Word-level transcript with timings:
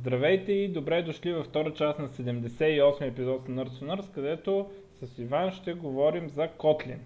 Здравейте 0.00 0.52
и 0.52 0.68
добре 0.68 1.02
дошли 1.02 1.32
във 1.32 1.46
втора 1.46 1.74
част 1.74 1.98
на 1.98 2.08
78 2.08 3.08
епизод 3.08 3.48
на 3.48 3.66
Nerds 3.66 3.84
Nerds, 3.84 4.10
където 4.14 4.66
с 5.02 5.18
Иван 5.18 5.52
ще 5.52 5.72
говорим 5.72 6.28
за 6.28 6.48
Kotlin. 6.58 6.98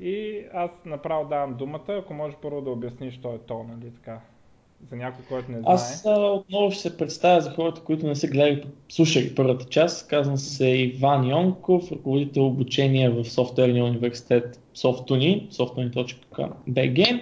И 0.00 0.42
аз 0.54 0.70
направо 0.84 1.28
давам 1.28 1.54
думата, 1.54 1.84
ако 1.88 2.14
може 2.14 2.36
първо 2.42 2.60
да 2.60 2.70
обясниш 2.70 3.18
той 3.22 3.34
е 3.34 3.38
то, 3.38 3.62
нали 3.68 3.92
така, 3.94 4.20
за 4.90 4.96
някой, 4.96 5.24
който 5.28 5.52
не 5.52 5.58
знае. 5.58 5.74
Аз 5.74 6.06
а, 6.06 6.10
отново 6.10 6.70
ще 6.70 6.82
се 6.82 6.96
представя 6.96 7.40
за 7.40 7.50
хората, 7.50 7.80
които 7.80 8.06
не 8.06 8.14
са 8.14 8.26
гледали, 8.26 8.66
слушали 8.88 9.34
първата 9.34 9.64
част. 9.64 10.08
Казвам 10.08 10.36
се 10.36 10.66
Иван 10.66 11.28
Йонков, 11.28 11.92
ръководител 11.92 12.46
обучение 12.46 13.10
в 13.10 13.24
софтуерния 13.24 13.84
университет 13.84 14.60
Softuni, 14.76 15.50
softuni.bg. 15.50 17.20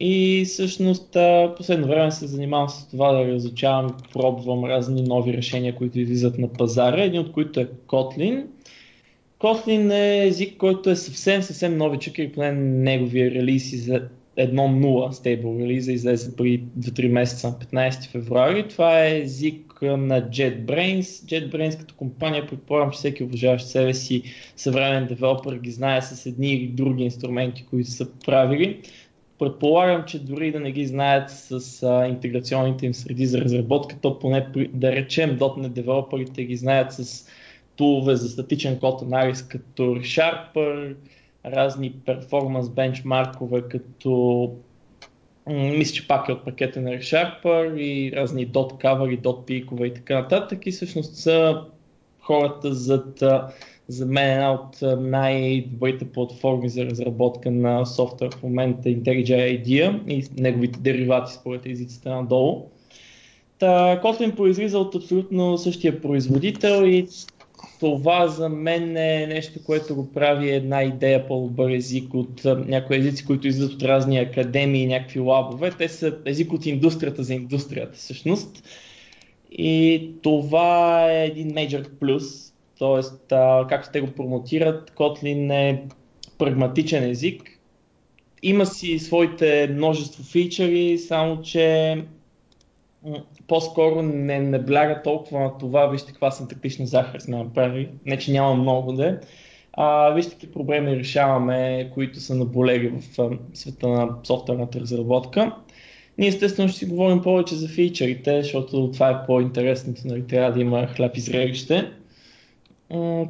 И 0.00 0.44
всъщност 0.44 1.16
последно 1.56 1.86
време 1.86 2.10
се 2.10 2.26
занимавам 2.26 2.68
с 2.68 2.88
това 2.88 3.12
да 3.12 3.28
разучавам, 3.28 3.96
пробвам 4.12 4.64
разни 4.64 5.02
нови 5.02 5.32
решения, 5.32 5.74
които 5.74 6.00
излизат 6.00 6.38
на 6.38 6.48
пазара, 6.48 7.02
един 7.02 7.20
от 7.20 7.32
които 7.32 7.60
е 7.60 7.68
Kotlin. 7.86 8.44
Kotlin 9.40 9.92
е 9.92 10.26
език, 10.26 10.56
който 10.56 10.90
е 10.90 10.96
съвсем, 10.96 11.42
съвсем 11.42 11.76
новичък 11.76 12.18
и 12.18 12.32
поне 12.32 12.52
неговия 12.52 13.30
релиз 13.30 13.84
за 13.84 14.08
1.0 14.38 15.10
стейбл 15.10 15.58
релиза 15.58 15.92
излезе 15.92 16.36
при 16.36 16.62
2-3 16.78 17.08
месеца 17.08 17.48
на 17.48 17.82
15 17.82 18.10
февруари. 18.10 18.68
Това 18.68 19.04
е 19.04 19.20
език 19.20 19.82
на 19.82 20.30
JetBrains. 20.30 21.02
JetBrains 21.02 21.78
като 21.78 21.94
компания, 21.94 22.46
предполагам, 22.46 22.90
че 22.90 22.96
всеки 22.96 23.24
уважаващ 23.24 23.66
себе 23.66 23.94
си 23.94 24.22
съвременен 24.56 25.06
девелопер 25.06 25.56
ги 25.56 25.70
знае 25.70 26.02
с 26.02 26.26
едни 26.26 26.52
или 26.54 26.66
други 26.66 27.04
инструменти, 27.04 27.64
които 27.70 27.90
са 27.90 28.06
правили. 28.24 28.80
Предполагам, 29.38 30.04
че 30.06 30.24
дори 30.24 30.52
да 30.52 30.60
не 30.60 30.72
ги 30.72 30.86
знаят 30.86 31.30
с 31.30 31.82
а, 31.82 32.06
интеграционните 32.06 32.86
им 32.86 32.94
среди 32.94 33.26
за 33.26 33.40
разработка, 33.40 33.96
то 34.00 34.18
поне 34.18 34.46
да 34.72 34.92
речем 34.92 35.38
.NET 35.38 35.68
девелоперите 35.68 36.44
ги 36.44 36.56
знаят 36.56 36.92
с 36.92 37.26
тулове 37.76 38.16
за 38.16 38.28
статичен 38.28 38.78
код 38.78 39.02
анализ 39.02 39.42
като 39.42 39.82
ReSharper, 39.82 40.94
разни 41.46 41.92
перформанс 42.06 42.68
бенчмаркове 42.68 43.62
като 43.62 44.50
мисля, 45.46 45.94
че 45.94 46.08
пак 46.08 46.28
е 46.28 46.32
от 46.32 46.44
пакета 46.44 46.80
на 46.80 46.90
ReSharper 46.90 47.76
и 47.76 48.12
разни. 48.16 48.48
dot 48.48 48.82
cover 48.84 49.14
и. 49.14 49.20
dot 49.20 49.84
и 49.86 49.94
така 49.94 50.20
нататък. 50.20 50.66
И 50.66 50.70
всъщност 50.70 51.16
са 51.16 51.64
хората 52.20 52.74
зад 52.74 53.22
за 53.88 54.06
мен 54.06 54.30
една 54.30 54.52
от 54.52 55.00
най-добрите 55.00 56.04
платформи 56.04 56.68
за 56.68 56.84
разработка 56.84 57.50
на 57.50 57.86
софтуер 57.86 58.30
в 58.34 58.42
момента 58.42 58.88
IntelliJ 58.88 59.64
IDEA 59.64 60.08
и 60.08 60.24
неговите 60.40 60.80
деривати 60.80 61.32
според 61.32 61.66
езиците 61.66 62.08
надолу. 62.08 62.70
Та, 63.58 64.00
Kotlin 64.04 64.34
произлиза 64.34 64.78
от 64.78 64.94
абсолютно 64.94 65.58
същия 65.58 66.00
производител 66.00 66.86
и 66.86 67.06
това 67.80 68.28
за 68.28 68.48
мен 68.48 68.96
е 68.96 69.26
нещо, 69.26 69.64
което 69.64 69.94
го 69.94 70.12
прави 70.12 70.50
една 70.50 70.82
идея 70.82 71.26
по-добър 71.26 71.70
език 71.70 72.14
от 72.14 72.44
някои 72.44 72.96
езици, 72.96 73.26
които 73.26 73.48
излизат 73.48 73.72
от 73.72 73.82
разни 73.82 74.18
академии 74.18 74.82
и 74.82 74.86
някакви 74.86 75.20
лабове. 75.20 75.70
Те 75.78 75.88
са 75.88 76.18
език 76.24 76.52
от 76.52 76.66
индустрията 76.66 77.22
за 77.22 77.34
индустрията 77.34 77.98
всъщност. 77.98 78.62
И 79.52 80.10
това 80.22 81.06
е 81.12 81.26
един 81.26 81.50
major 81.50 81.88
плюс, 82.00 82.53
Тоест, 82.78 83.32
а, 83.32 83.66
както 83.68 83.90
те 83.92 84.00
го 84.00 84.10
промотират, 84.10 84.90
Kotlin 84.90 85.52
е 85.52 85.82
прагматичен 86.38 87.10
език. 87.10 87.42
Има 88.42 88.66
си 88.66 88.98
своите 88.98 89.68
множество 89.72 90.24
фичъри, 90.24 90.98
само 90.98 91.42
че 91.42 91.96
по-скоро 93.48 94.02
не 94.02 94.40
набляга 94.40 95.02
толкова 95.02 95.40
на 95.40 95.58
това, 95.58 95.86
вижте 95.86 96.12
каква 96.12 96.30
синтактична 96.30 96.86
захар 96.86 97.20
сме 97.20 97.36
направили, 97.36 97.88
не 98.06 98.18
че 98.18 98.32
няма 98.32 98.54
много 98.54 98.92
да 98.92 99.20
а, 99.76 100.10
вижте 100.10 100.32
какви 100.32 100.52
проблеми 100.52 100.96
решаваме, 100.96 101.90
които 101.94 102.20
са 102.20 102.34
наболели 102.34 102.88
в 102.88 103.02
света 103.54 103.88
на 103.88 104.08
софтуерната 104.24 104.80
разработка. 104.80 105.52
Ние 106.18 106.28
естествено 106.28 106.68
ще 106.68 106.78
си 106.78 106.86
говорим 106.86 107.22
повече 107.22 107.54
за 107.54 107.68
фичърите, 107.68 108.42
защото 108.42 108.90
това 108.92 109.10
е 109.10 109.26
по-интересното, 109.26 110.00
нали, 110.04 110.26
трябва 110.26 110.52
да 110.52 110.60
има 110.60 110.86
хляб 110.86 111.16
и 111.16 111.20
зрелище. 111.20 111.92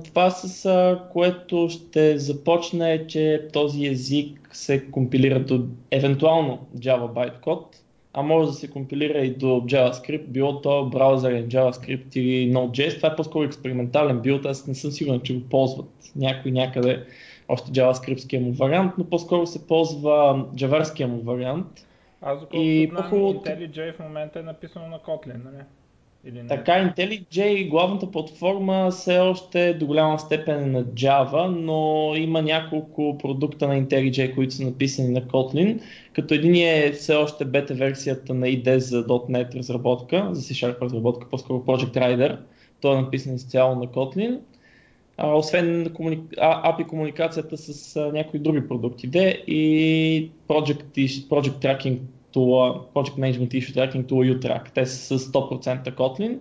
Това 0.04 0.30
с 0.30 0.98
което 1.12 1.68
ще 1.68 2.18
започне 2.18 2.92
е, 2.92 3.06
че 3.06 3.48
този 3.52 3.86
език 3.86 4.50
се 4.52 4.90
компилира 4.90 5.40
до 5.40 5.64
евентуално 5.90 6.66
Java 6.76 7.12
bytecode, 7.12 7.76
а 8.12 8.22
може 8.22 8.46
да 8.46 8.52
се 8.52 8.70
компилира 8.70 9.18
и 9.18 9.34
до 9.34 9.46
JavaScript, 9.46 10.26
било 10.26 10.60
то 10.60 10.84
браузърен 10.84 11.48
JavaScript 11.48 12.16
или 12.16 12.52
Node.js. 12.52 12.96
Това 12.96 13.08
е 13.08 13.16
по-скоро 13.16 13.44
експериментален 13.44 14.20
билд, 14.20 14.46
аз 14.46 14.66
не 14.66 14.74
съм 14.74 14.90
сигурен, 14.90 15.20
че 15.20 15.34
го 15.34 15.48
ползват 15.48 15.90
някой 16.16 16.50
някъде 16.50 17.04
още 17.48 17.70
JavaScript 17.70 18.38
му 18.38 18.52
вариант, 18.52 18.92
но 18.98 19.04
по-скоро 19.04 19.46
се 19.46 19.66
ползва 19.66 20.46
джаварския 20.56 21.08
му 21.08 21.20
вариант. 21.20 21.86
Аз 22.22 22.40
доколкото 22.40 22.62
и 22.62 22.90
знам, 22.90 23.10
IntelliJ 23.10 23.96
в 23.96 23.98
момента 23.98 24.38
е 24.38 24.42
написано 24.42 24.88
на 24.88 24.98
Kotlin, 24.98 25.44
нали? 25.44 25.62
Или 26.26 26.42
не? 26.42 26.48
Така, 26.48 26.72
IntelliJ, 26.72 27.68
главната 27.68 28.10
платформа 28.10 28.90
все 28.90 29.18
още 29.18 29.68
е 29.68 29.74
до 29.74 29.86
голяма 29.86 30.18
степен 30.18 30.62
е 30.62 30.66
на 30.66 30.84
Java, 30.84 31.46
но 31.46 32.12
има 32.16 32.42
няколко 32.42 33.18
продукта 33.18 33.68
на 33.68 33.82
IntelliJ, 33.82 34.34
които 34.34 34.54
са 34.54 34.64
написани 34.64 35.08
на 35.08 35.22
Kotlin, 35.22 35.80
като 36.12 36.34
един 36.34 36.54
е 36.54 36.92
все 36.92 37.14
още 37.14 37.44
бета 37.44 37.74
версията 37.74 38.34
на 38.34 38.46
IDE 38.46 38.76
за 38.76 39.06
.NET 39.06 39.54
разработка, 39.54 40.28
за 40.32 40.42
C-Sharp 40.42 40.82
разработка, 40.82 41.28
по-скоро 41.30 41.58
Project 41.58 41.94
Rider. 41.94 42.38
Той 42.80 42.98
е 42.98 43.00
написан 43.00 43.34
изцяло 43.34 43.74
на 43.74 43.86
Kotlin. 43.86 44.38
А, 45.16 45.34
освен 45.34 45.90
комуни... 45.94 46.18
API 46.38 46.86
комуникацията 46.86 47.56
с 47.56 47.96
а, 47.96 48.12
някои 48.12 48.40
други 48.40 48.68
продукти, 48.68 49.06
де 49.06 49.44
и 49.46 50.30
Project, 50.48 50.84
Project 51.28 51.62
Tracking 51.62 51.98
tool, 52.34 52.80
Project 52.94 53.16
Management 53.18 53.52
Issue 53.54 53.74
Tracking 53.74 54.04
Tool 54.04 54.38
UTrack. 54.38 54.72
Те 54.74 54.86
са 54.86 55.18
с 55.18 55.26
100% 55.32 55.94
Kotlin 55.94 56.38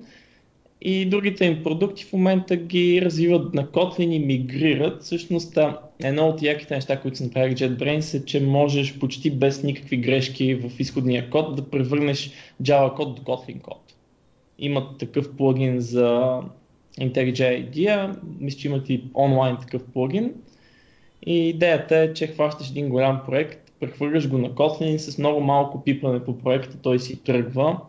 и 0.86 1.06
другите 1.06 1.46
им 1.46 1.64
продукти 1.64 2.04
в 2.04 2.14
момента 2.14 2.56
ги 2.56 3.02
развиват 3.02 3.54
на 3.54 3.68
Kotlin 3.68 4.12
и 4.12 4.20
мигрират. 4.20 5.03
Всъщност 5.03 5.58
едно 6.03 6.28
от 6.28 6.42
яките 6.42 6.76
неща, 6.76 7.02
които 7.02 7.18
са 7.18 7.24
направили 7.24 7.56
JetBrains 7.56 8.22
е, 8.22 8.26
че 8.26 8.40
можеш 8.40 9.00
почти 9.00 9.32
без 9.32 9.64
никакви 9.64 9.98
грешки 9.98 10.56
в 10.56 10.80
изходния 10.80 11.30
код 11.30 11.56
да 11.56 11.70
превърнеш 11.70 12.32
Java 12.64 12.96
код 12.96 13.16
до 13.16 13.22
Kotlin 13.22 13.62
код. 13.62 13.94
Имат 14.59 14.98
такъв 14.98 15.36
плагин 15.38 15.80
за 15.80 16.40
IntelliJ 17.00 17.70
IDEA, 17.70 18.16
мисля, 18.40 18.59
че 18.59 18.68
имат 18.68 18.90
и 18.90 19.03
онлайн 19.16 19.58
такъв 19.62 19.84
плагин. 19.94 20.34
И 21.26 21.50
идеята 21.50 21.98
е, 21.98 22.14
че 22.14 22.28
хващаш 22.28 22.70
един 22.70 22.90
голям 22.90 23.22
проект 23.26 23.62
прехвърляш 23.84 24.30
го 24.30 24.38
на 24.38 24.50
Kotlin 24.50 24.98
с 24.98 25.18
много 25.18 25.42
малко 25.42 25.84
пипане 25.84 26.24
по 26.24 26.38
проекта, 26.38 26.78
той 26.82 27.00
си 27.00 27.24
тръгва. 27.24 27.80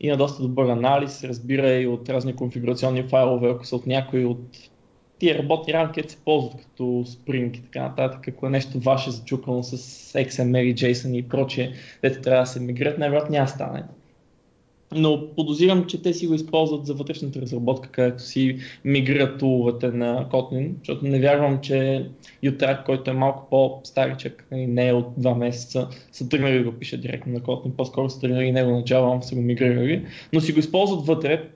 Има 0.00 0.16
доста 0.16 0.42
добър 0.42 0.68
анализ, 0.68 1.24
разбира 1.24 1.72
и 1.72 1.86
от 1.86 2.08
разни 2.08 2.36
конфигурационни 2.36 3.02
файлове, 3.02 3.50
ако 3.50 3.66
са 3.66 3.76
от 3.76 3.86
някои 3.86 4.24
от 4.24 4.70
тия 5.18 5.38
работни 5.38 5.72
рамки, 5.72 6.02
се 6.08 6.16
ползват 6.24 6.62
като 6.62 6.82
Spring 6.82 7.58
и 7.58 7.62
така 7.62 7.82
нататък, 7.82 8.28
ако 8.28 8.46
е 8.46 8.50
нещо 8.50 8.80
ваше 8.80 9.10
зачукано 9.10 9.62
с 9.62 9.76
XML 10.12 10.74
JSON 10.74 11.16
и 11.16 11.28
прочее, 11.28 11.72
дето 12.02 12.20
трябва 12.20 12.42
да 12.42 12.46
се 12.46 12.60
мигрират, 12.60 12.98
най-вероятно 12.98 13.32
няма 13.32 13.48
стане 13.48 13.84
но 14.96 15.34
подозирам, 15.36 15.84
че 15.84 16.02
те 16.02 16.12
си 16.12 16.26
го 16.26 16.34
използват 16.34 16.86
за 16.86 16.94
вътрешната 16.94 17.40
разработка, 17.40 17.88
където 17.88 18.22
си 18.22 18.58
мигрират 18.84 19.38
туловете 19.38 19.88
на 19.88 20.28
Kotlin, 20.32 20.72
защото 20.78 21.06
не 21.06 21.20
вярвам, 21.20 21.60
че 21.60 22.06
Utrak, 22.44 22.84
който 22.84 23.10
е 23.10 23.14
малко 23.14 23.46
по-старичък, 23.50 24.46
нали, 24.50 24.66
не 24.66 24.88
е 24.88 24.92
от 24.92 25.06
два 25.16 25.34
месеца, 25.34 25.88
са 26.12 26.28
тръгнали 26.28 26.58
да 26.58 26.70
го 26.70 26.78
пишат 26.78 27.00
директно 27.00 27.32
на 27.32 27.40
Kotlin, 27.40 27.76
по-скоро 27.76 28.10
са 28.10 28.20
тръгнали 28.20 28.52
него 28.52 28.70
на 28.70 28.82
Java, 28.82 29.20
са 29.20 29.34
го 29.34 29.40
мигрирали, 29.40 30.06
но 30.32 30.40
си 30.40 30.52
го 30.52 30.58
използват 30.58 31.06
вътре. 31.06 31.48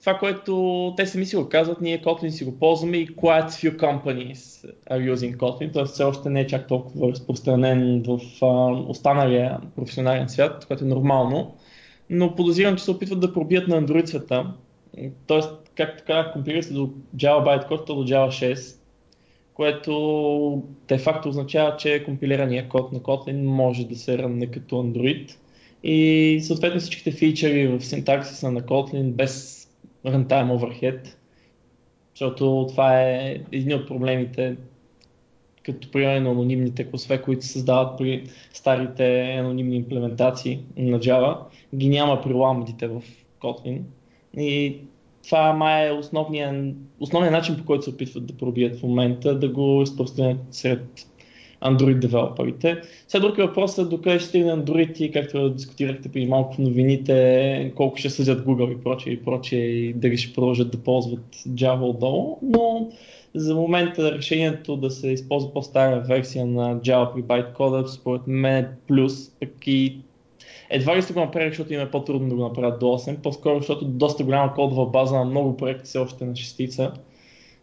Това, 0.00 0.18
което 0.18 0.94
те 0.96 1.06
сами 1.06 1.26
си 1.26 1.36
го 1.36 1.48
казват, 1.48 1.80
ние 1.80 2.02
Kotlin 2.02 2.28
си 2.28 2.44
го 2.44 2.58
ползваме 2.58 2.96
и 2.96 3.08
quite 3.08 3.48
few 3.48 3.76
companies 3.76 4.70
are 4.90 5.14
using 5.14 5.36
Kotlin, 5.36 5.72
т.е. 5.72 5.84
все 5.84 6.04
още 6.04 6.30
не 6.30 6.40
е 6.40 6.46
чак 6.46 6.68
толкова 6.68 7.08
разпространен 7.08 8.04
в 8.06 8.20
останалия 8.88 9.58
професионален 9.76 10.28
свят, 10.28 10.64
което 10.66 10.84
е 10.84 10.88
нормално 10.88 11.54
но 12.12 12.34
подозирам, 12.34 12.76
че 12.76 12.84
се 12.84 12.90
опитват 12.90 13.20
да 13.20 13.32
пробият 13.32 13.68
на 13.68 13.82
Android 13.82 14.06
света. 14.06 14.52
Тоест, 15.26 15.50
както 15.74 16.04
казах, 16.06 16.32
компилира 16.32 16.62
се 16.62 16.72
до 16.72 16.90
Java 17.16 17.66
Bytecode, 17.66 17.86
до 17.86 18.04
Java 18.04 18.54
6, 18.54 18.76
което 19.54 20.62
де 20.88 20.98
факто 20.98 21.28
означава, 21.28 21.76
че 21.76 22.04
компилираният 22.04 22.68
код 22.68 22.92
на 22.92 23.00
Kotlin 23.00 23.42
може 23.42 23.86
да 23.86 23.96
се 23.96 24.18
рънне 24.18 24.46
като 24.46 24.76
Android. 24.76 25.36
И 25.84 26.40
съответно 26.42 26.80
всичките 26.80 27.12
фичери 27.12 27.68
в 27.68 27.80
синтаксиса 27.80 28.52
на 28.52 28.60
Kotlin 28.60 29.12
без 29.12 29.66
runtime 30.06 30.58
overhead, 30.58 31.14
защото 32.14 32.66
това 32.68 33.02
е 33.02 33.40
един 33.52 33.74
от 33.74 33.88
проблемите 33.88 34.56
като 35.64 35.90
примерно 35.90 36.30
анонимните 36.30 36.90
класове, 36.90 37.22
които 37.22 37.46
се 37.46 37.52
създават 37.52 37.98
при 37.98 38.24
старите 38.52 39.36
анонимни 39.38 39.76
имплементации 39.76 40.64
на 40.76 40.98
Java, 40.98 41.36
ги 41.74 41.88
няма 41.88 42.20
при 42.20 42.32
ламдите 42.32 42.88
в 42.88 43.02
Kotlin. 43.40 43.80
И 44.36 44.76
това 45.24 45.52
май 45.52 45.88
е 45.88 45.92
основният, 45.92 46.76
основният 47.00 47.32
начин 47.32 47.56
по 47.56 47.64
който 47.64 47.84
се 47.84 47.90
опитват 47.90 48.26
да 48.26 48.36
пробият 48.36 48.78
в 48.78 48.82
момента, 48.82 49.38
да 49.38 49.48
го 49.48 49.80
разпространят 49.80 50.38
сред 50.50 51.06
Android 51.64 51.98
девелоперите. 51.98 52.76
Сега 53.08 53.26
друг 53.26 53.38
е 53.38 53.42
въпросът 53.42 53.90
докъде 53.90 54.18
ще 54.18 54.28
стигне 54.28 54.52
Android 54.52 55.00
и 55.00 55.12
както 55.12 55.50
дискутирахте 55.50 56.08
преди 56.08 56.26
малко 56.26 56.62
новините, 56.62 57.72
колко 57.76 57.96
ще 57.96 58.10
съдят 58.10 58.46
Google 58.46 58.72
и 58.72 58.82
прочее 58.82 59.12
и 59.12 59.24
прочее 59.24 59.60
и 59.60 59.92
дали 59.92 60.16
ще 60.16 60.34
продължат 60.34 60.70
да 60.70 60.78
ползват 60.78 61.36
Java 61.48 61.82
отдолу, 61.82 62.38
но 62.42 62.88
за 63.34 63.54
момента 63.54 64.12
решението 64.12 64.76
да 64.76 64.90
се 64.90 65.08
използва 65.08 65.52
по-стара 65.52 66.00
версия 66.00 66.46
на 66.46 66.76
Java 66.76 67.14
при 67.14 67.22
bytecode 67.22 67.86
според 67.86 68.22
мен 68.26 68.64
е 68.64 68.68
плюс, 68.88 69.30
пък 69.40 69.66
и 69.66 69.98
едва 70.70 70.96
ли 70.96 71.02
сте 71.02 71.12
го 71.12 71.20
направили, 71.20 71.50
защото 71.50 71.74
им 71.74 71.80
е 71.80 71.90
по-трудно 71.90 72.28
да 72.28 72.34
го 72.34 72.42
направят 72.42 72.80
до 72.80 72.86
8, 72.86 73.16
по-скоро 73.16 73.58
защото 73.58 73.84
доста 73.84 74.24
голяма 74.24 74.54
кодова 74.54 74.86
база 74.86 75.14
на 75.14 75.24
много 75.24 75.56
проекти 75.56 75.84
все 75.84 75.98
още 75.98 76.24
на 76.24 76.36
шестица. 76.36 76.92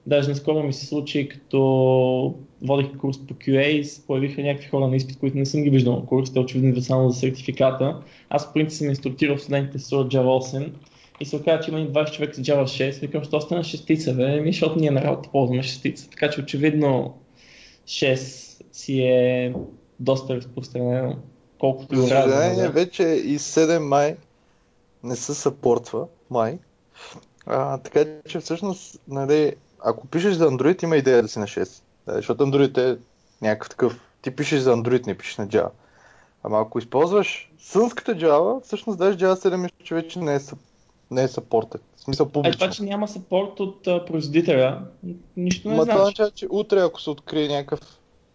Даже 0.10 0.30
наскоро 0.30 0.64
ми 0.64 0.74
се 0.74 0.86
случи, 0.86 1.30
като 1.30 2.36
водих 2.62 2.98
курс 2.98 3.18
по 3.28 3.34
QA 3.34 3.84
се 3.84 4.08
появиха 4.08 4.42
някакви 4.42 4.70
хора 4.70 4.88
на 4.88 4.96
изпит, 4.96 5.20
които 5.20 5.38
не 5.38 5.46
съм 5.46 5.64
ги 5.64 5.70
виждал 5.70 5.96
на 5.96 6.06
курс, 6.06 6.34
те 6.34 6.40
очевидно 6.40 6.70
идват 6.70 6.84
само 6.84 7.10
за 7.10 7.20
сертификата. 7.20 8.02
Аз 8.30 8.48
по 8.48 8.54
принцип 8.54 8.78
съм 8.78 8.90
инструктирал 8.90 9.38
студентите 9.38 9.80
с 9.80 9.90
Java 9.90 10.56
8 10.56 10.72
и 11.20 11.26
се 11.26 11.36
оказа, 11.36 11.64
че 11.64 11.72
има 11.72 11.80
20 11.80 12.12
човека 12.12 12.34
с 12.34 12.38
Java 12.38 12.64
6. 12.64 13.02
Викам, 13.02 13.24
що 13.24 13.38
остана 13.38 13.64
шестица, 13.64 14.14
бе? 14.14 14.42
Ми, 14.42 14.52
защото 14.52 14.80
ние 14.80 14.92
на 14.92 15.02
работа 15.02 15.30
ползваме 15.32 15.64
шестица. 15.64 16.10
Така 16.10 16.30
че 16.30 16.42
очевидно 16.42 17.18
6 17.86 18.64
си 18.72 19.02
е 19.02 19.54
доста 20.00 20.36
разпространено. 20.36 21.16
Колкото 21.60 21.96
и 21.96 21.98
да 21.98 22.72
вече 22.74 23.04
и 23.04 23.40
7 23.40 23.78
май 23.78 24.16
не 25.04 25.16
се 25.16 25.34
съпортва, 25.34 26.08
май. 26.30 26.58
А, 27.46 27.78
така 27.78 28.06
че 28.28 28.40
всъщност, 28.40 29.00
нали, 29.08 29.54
ако 29.84 30.08
пишеш 30.08 30.34
за 30.34 30.50
Android, 30.52 30.84
има 30.84 30.98
идея 30.98 31.22
да 31.22 31.28
си 31.28 31.40
на 31.40 31.46
6. 31.46 31.82
Да, 32.08 32.14
защото 32.14 32.46
Android 32.46 32.78
е 32.78 32.98
някакъв 33.42 33.70
такъв. 33.70 34.00
Ти 34.22 34.36
пишеш 34.36 34.60
за 34.60 34.74
Android, 34.74 35.08
не 35.08 35.18
пишеш 35.18 35.38
на 35.38 35.48
Java. 35.48 35.70
Ама 36.44 36.62
ако 36.62 36.80
използваш 36.80 37.52
сънската 37.60 38.16
Java, 38.16 38.64
всъщност 38.64 39.00
даже 39.00 39.18
Java 39.18 39.36
7 39.36 39.56
мисля, 39.56 39.76
че 39.84 39.96
вече 39.96 40.20
не 40.20 40.36
е, 40.36 40.40
не 41.12 41.24
е 41.24 41.28
съпортът. 41.28 41.82
В 41.96 42.02
смисъл 42.02 42.30
публично. 42.30 42.50
Е, 42.50 42.60
това, 42.60 42.70
че 42.70 42.84
няма 42.84 43.08
съпорт 43.08 43.60
от 43.60 43.88
а, 43.88 44.06
производителя, 44.06 44.82
нищо 45.38 45.70
не 45.70 45.76
Ма 45.76 45.84
значи. 45.84 45.96
това 45.96 46.04
означава, 46.04 46.32
че 46.32 46.48
утре, 46.50 46.80
ако 46.80 47.02
се 47.02 47.10
открие 47.10 47.48
някакъв, 47.48 47.80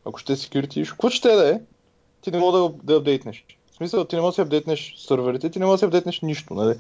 ако 0.05 0.19
ще 0.19 0.37
security, 0.37 0.91
какво 0.91 1.11
ще 1.11 1.29
да 1.29 1.51
е, 1.51 1.61
ти 2.21 2.31
не 2.31 2.39
мога 2.39 2.59
да, 2.59 2.71
да 2.83 2.97
апдейтнеш. 2.97 3.45
В 3.73 3.77
смисъл, 3.77 4.05
ти 4.05 4.17
не 4.17 4.23
можеш 4.23 4.37
да 4.37 4.43
апдейтнеш 4.43 4.95
сървърите, 4.97 5.51
ти 5.51 5.59
не 5.59 5.67
можеш 5.67 5.81
да 5.81 5.87
апдейтнеш 5.87 6.21
нищо, 6.21 6.55
нали? 6.55 6.75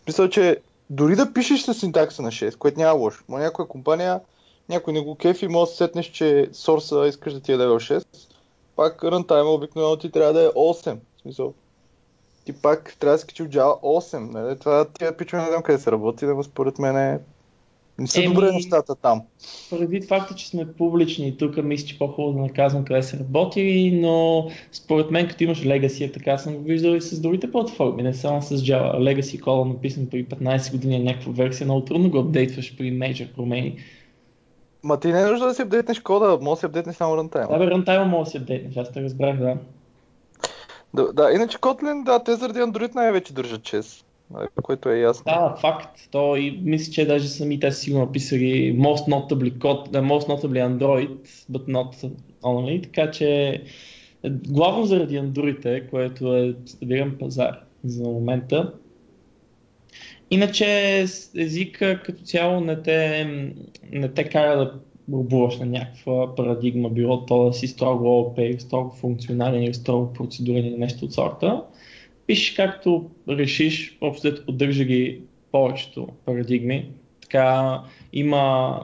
В 0.00 0.04
смисъл, 0.04 0.28
че 0.28 0.60
дори 0.90 1.16
да 1.16 1.32
пишеш 1.32 1.62
с 1.62 1.74
синтакса 1.74 2.22
на 2.22 2.28
6, 2.28 2.56
което 2.56 2.78
няма 2.78 3.00
лошо, 3.00 3.24
но 3.28 3.38
някоя 3.38 3.68
компания, 3.68 4.20
някой 4.68 4.92
не 4.92 5.00
го 5.00 5.14
кефи, 5.14 5.48
може 5.48 5.70
да 5.70 5.76
сетнеш, 5.76 6.06
че 6.06 6.48
сорса 6.52 7.06
искаш 7.08 7.32
да 7.32 7.40
ти 7.40 7.52
е 7.52 7.56
level 7.56 7.98
6, 7.98 8.06
пак 8.76 9.04
рънтайма 9.04 9.50
обикновено 9.50 9.96
ти 9.96 10.10
трябва 10.10 10.32
да 10.32 10.44
е 10.44 10.48
8. 10.48 10.98
В 11.16 11.20
смисъл, 11.20 11.54
ти 12.44 12.52
пак 12.52 12.96
трябва 13.00 13.14
да 13.14 13.18
си 13.18 13.26
качил 13.26 13.46
Java 13.46 13.80
8. 13.80 14.18
Нали? 14.18 14.58
Това 14.58 14.84
тия 14.84 15.16
пичове 15.16 15.42
не 15.42 15.48
знам 15.48 15.62
къде 15.62 15.78
се 15.78 15.92
работи, 15.92 16.26
но 16.26 16.42
според 16.42 16.78
мен 16.78 16.96
е... 16.96 17.20
не 18.00 18.06
са 18.06 18.22
Еми, 18.22 18.34
добре 18.34 18.52
нещата 18.52 18.94
там. 18.94 19.22
Предвид 19.70 20.08
факта, 20.08 20.34
че 20.34 20.48
сме 20.48 20.72
публични, 20.72 21.36
тук 21.36 21.56
мисля, 21.56 21.86
че 21.86 21.98
по-хубаво 21.98 22.32
да 22.32 22.40
наказвам 22.40 22.84
къде 22.84 23.02
са 23.02 23.18
работили, 23.18 24.00
но 24.00 24.46
според 24.72 25.10
мен 25.10 25.28
като 25.28 25.44
имаш 25.44 25.62
Legacy, 25.62 26.12
така 26.12 26.38
съм 26.38 26.56
го 26.56 26.62
виждал 26.62 26.94
и 26.94 27.00
с 27.00 27.20
другите 27.20 27.52
платформи, 27.52 28.02
не 28.02 28.14
само 28.14 28.42
с 28.42 28.56
Java. 28.56 28.96
Legacy 28.96 29.40
кода 29.40 29.64
написан 29.64 30.06
преди 30.10 30.26
15 30.26 30.72
години 30.72 30.96
е 30.96 30.98
някаква 30.98 31.32
версия, 31.32 31.64
много 31.64 31.84
трудно 31.84 32.10
го 32.10 32.18
апдейтваш 32.18 32.76
при 32.76 32.92
major 32.92 33.34
промени. 33.34 33.76
Ма 34.82 35.00
ти 35.00 35.08
не 35.08 35.22
е 35.22 35.26
нужда 35.26 35.46
да 35.46 35.54
си 35.54 35.62
апдейтнеш 35.62 36.00
кода, 36.00 36.38
може 36.42 36.56
да 36.56 36.60
си 36.60 36.66
апдейтнеш 36.66 36.96
само 36.96 37.16
рънтайма. 37.16 37.48
Да, 37.48 37.58
бе, 37.58 37.70
рантайма 37.70 38.04
може 38.04 38.24
да 38.24 38.30
си 38.30 38.36
апдейтнеш, 38.36 38.76
аз 38.76 38.92
те 38.92 39.02
разбрах, 39.02 39.36
да. 39.38 39.56
Да, 40.94 41.12
да, 41.12 41.32
иначе 41.32 41.58
Kotlin, 41.58 42.04
да, 42.04 42.24
те 42.24 42.34
заради 42.34 42.58
Android 42.58 42.94
най-вече 42.94 43.32
държат 43.32 43.60
6, 43.60 43.74
нали, 43.74 44.09
което 44.62 44.88
е 44.88 44.98
ясно. 44.98 45.24
Да, 45.26 45.56
факт. 45.60 46.08
То 46.10 46.36
и 46.36 46.60
мисля, 46.62 46.92
че 46.92 47.06
даже 47.06 47.28
сами 47.28 47.60
те 47.60 47.72
си 47.72 47.92
го 47.92 47.98
написали 47.98 48.78
most 48.78 49.08
notably, 49.08 49.52
code, 49.52 49.90
most 49.90 50.28
notably 50.28 50.78
Android, 50.78 51.18
but 51.50 51.68
not 51.68 52.10
only, 52.42 52.82
така 52.82 53.10
че 53.10 53.28
е, 54.22 54.30
главно 54.30 54.86
заради 54.86 55.18
Android 55.18 55.90
което 55.90 56.36
е 56.36 56.54
стабилен 56.66 57.16
пазар 57.18 57.60
за 57.84 58.02
момента. 58.02 58.72
Иначе 60.30 60.98
езика 61.36 62.02
като 62.04 62.22
цяло 62.24 62.60
не 62.60 62.82
те, 62.82 63.24
не 63.92 64.08
те 64.08 64.24
кара 64.24 64.58
да 64.58 64.72
обуваш 65.16 65.58
на 65.58 65.66
някаква 65.66 66.34
парадигма, 66.34 66.90
било 66.90 67.26
то 67.26 67.44
да 67.44 67.52
си 67.52 67.66
строго 67.66 68.34
или 68.38 68.60
строго 68.60 68.90
функционален 68.90 69.62
или 69.62 69.74
строго 69.74 70.12
процедурен 70.12 70.66
или 70.66 70.78
нещо 70.78 71.04
от 71.04 71.12
сорта. 71.12 71.62
Пишеш 72.30 72.54
както 72.54 73.10
решиш, 73.28 73.98
общо 74.00 74.44
поддържа 74.46 74.84
ги 74.84 75.20
повечето 75.52 76.08
парадигми. 76.24 76.90
Така 77.22 77.80
има, 78.12 78.80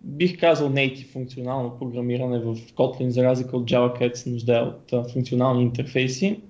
бих 0.00 0.40
казал, 0.40 0.70
native 0.70 1.06
функционално 1.06 1.78
програмиране 1.78 2.38
в 2.38 2.56
Kotlin, 2.56 3.08
за 3.08 3.24
разлика 3.24 3.56
от 3.56 3.70
Java, 3.70 3.92
където 3.92 4.18
се 4.18 4.30
нуждае 4.30 4.62
от 4.62 5.12
функционални 5.12 5.62
интерфейси. 5.62 6.40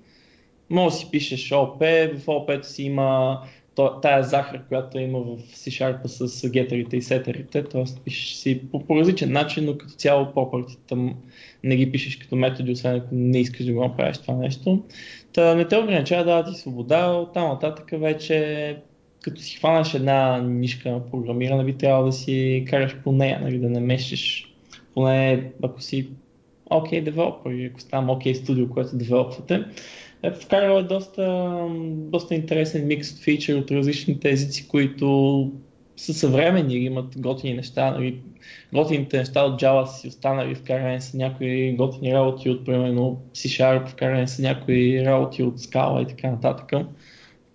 Може 0.71 0.95
да 0.95 0.99
си 0.99 1.11
пишеш 1.11 1.51
OP, 1.51 2.15
в 2.19 2.27
OP 2.27 2.63
си 2.63 2.83
има 2.83 3.41
тая 4.03 4.23
захар, 4.23 4.63
която 4.69 4.99
има 4.99 5.19
в 5.19 5.39
C-Sharp 5.39 6.07
с 6.07 6.51
гетерите 6.51 6.97
и 6.97 7.03
сетерите, 7.03 7.65
т.е. 7.65 7.85
пишеш 8.05 8.35
си 8.35 8.61
по, 8.73 8.87
по 8.87 8.97
различен 8.97 9.33
начин, 9.33 9.65
но 9.65 9.79
като 9.79 9.95
цяло 9.95 10.25
property 10.25 11.15
не 11.65 11.77
ги 11.77 11.93
пишеш 11.93 12.17
като 12.17 12.37
методи, 12.37 12.73
освен 12.73 12.97
ако 12.97 13.09
не 13.13 13.41
искаш 13.41 13.67
да 13.67 13.73
го 13.73 13.81
направиш 13.81 14.19
това 14.19 14.35
нещо. 14.35 14.83
Та 15.33 15.55
не 15.55 15.69
те 15.69 15.79
ограничава, 15.79 16.25
дава 16.25 16.45
ти 16.45 16.59
свобода, 16.59 17.11
оттам 17.11 17.49
нататък 17.49 17.91
вече 17.93 18.77
като 19.23 19.41
си 19.41 19.57
хванеш 19.57 19.95
една 19.95 20.39
нишка 20.39 20.91
на 20.91 21.11
програмиране, 21.11 21.65
би 21.65 21.73
трябвало 21.73 22.07
да 22.07 22.13
си 22.13 22.65
караш 22.69 22.97
по 23.05 23.13
нея, 23.13 23.41
нали, 23.43 23.59
да 23.59 23.69
не 23.69 23.81
мешиш, 23.81 24.55
поне 24.95 25.51
ако 25.63 25.83
си 25.83 26.09
окей 26.71 27.01
okay, 27.01 27.05
девелопер 27.05 27.71
ако 27.71 27.81
ставам 27.81 28.11
окей 28.11 28.33
okay 28.33 28.43
студио, 28.43 28.69
което 28.69 28.97
девелопвате. 28.97 29.65
Е, 30.23 30.31
вкарал 30.31 30.81
е 30.81 30.83
доста, 30.83 31.57
доста 31.89 32.35
интересен 32.35 32.87
микс 32.87 33.13
от 33.13 33.19
фичър 33.19 33.55
от 33.55 33.71
различните 33.71 34.31
езици, 34.31 34.69
които 34.69 35.53
са 35.97 36.15
съвременни 36.15 36.75
имат 36.75 37.21
готини 37.21 37.55
неща. 37.55 37.91
Нали, 37.91 38.21
готините 38.75 39.19
неща 39.19 39.45
от 39.45 39.63
Java 39.63 39.87
си 39.87 40.09
останали, 40.09 40.55
вкарани 40.55 41.01
са 41.01 41.17
някои 41.17 41.77
готини 41.77 42.15
работи 42.15 42.51
от, 42.51 42.67
примерно, 42.67 43.23
C-Sharp, 43.33 43.89
вкарани 43.89 44.29
са 44.29 44.43
някои 44.43 45.05
работи 45.05 45.43
от 45.43 45.59
Scala 45.59 46.03
и 46.03 46.07
така 46.07 46.31
нататък. 46.31 46.87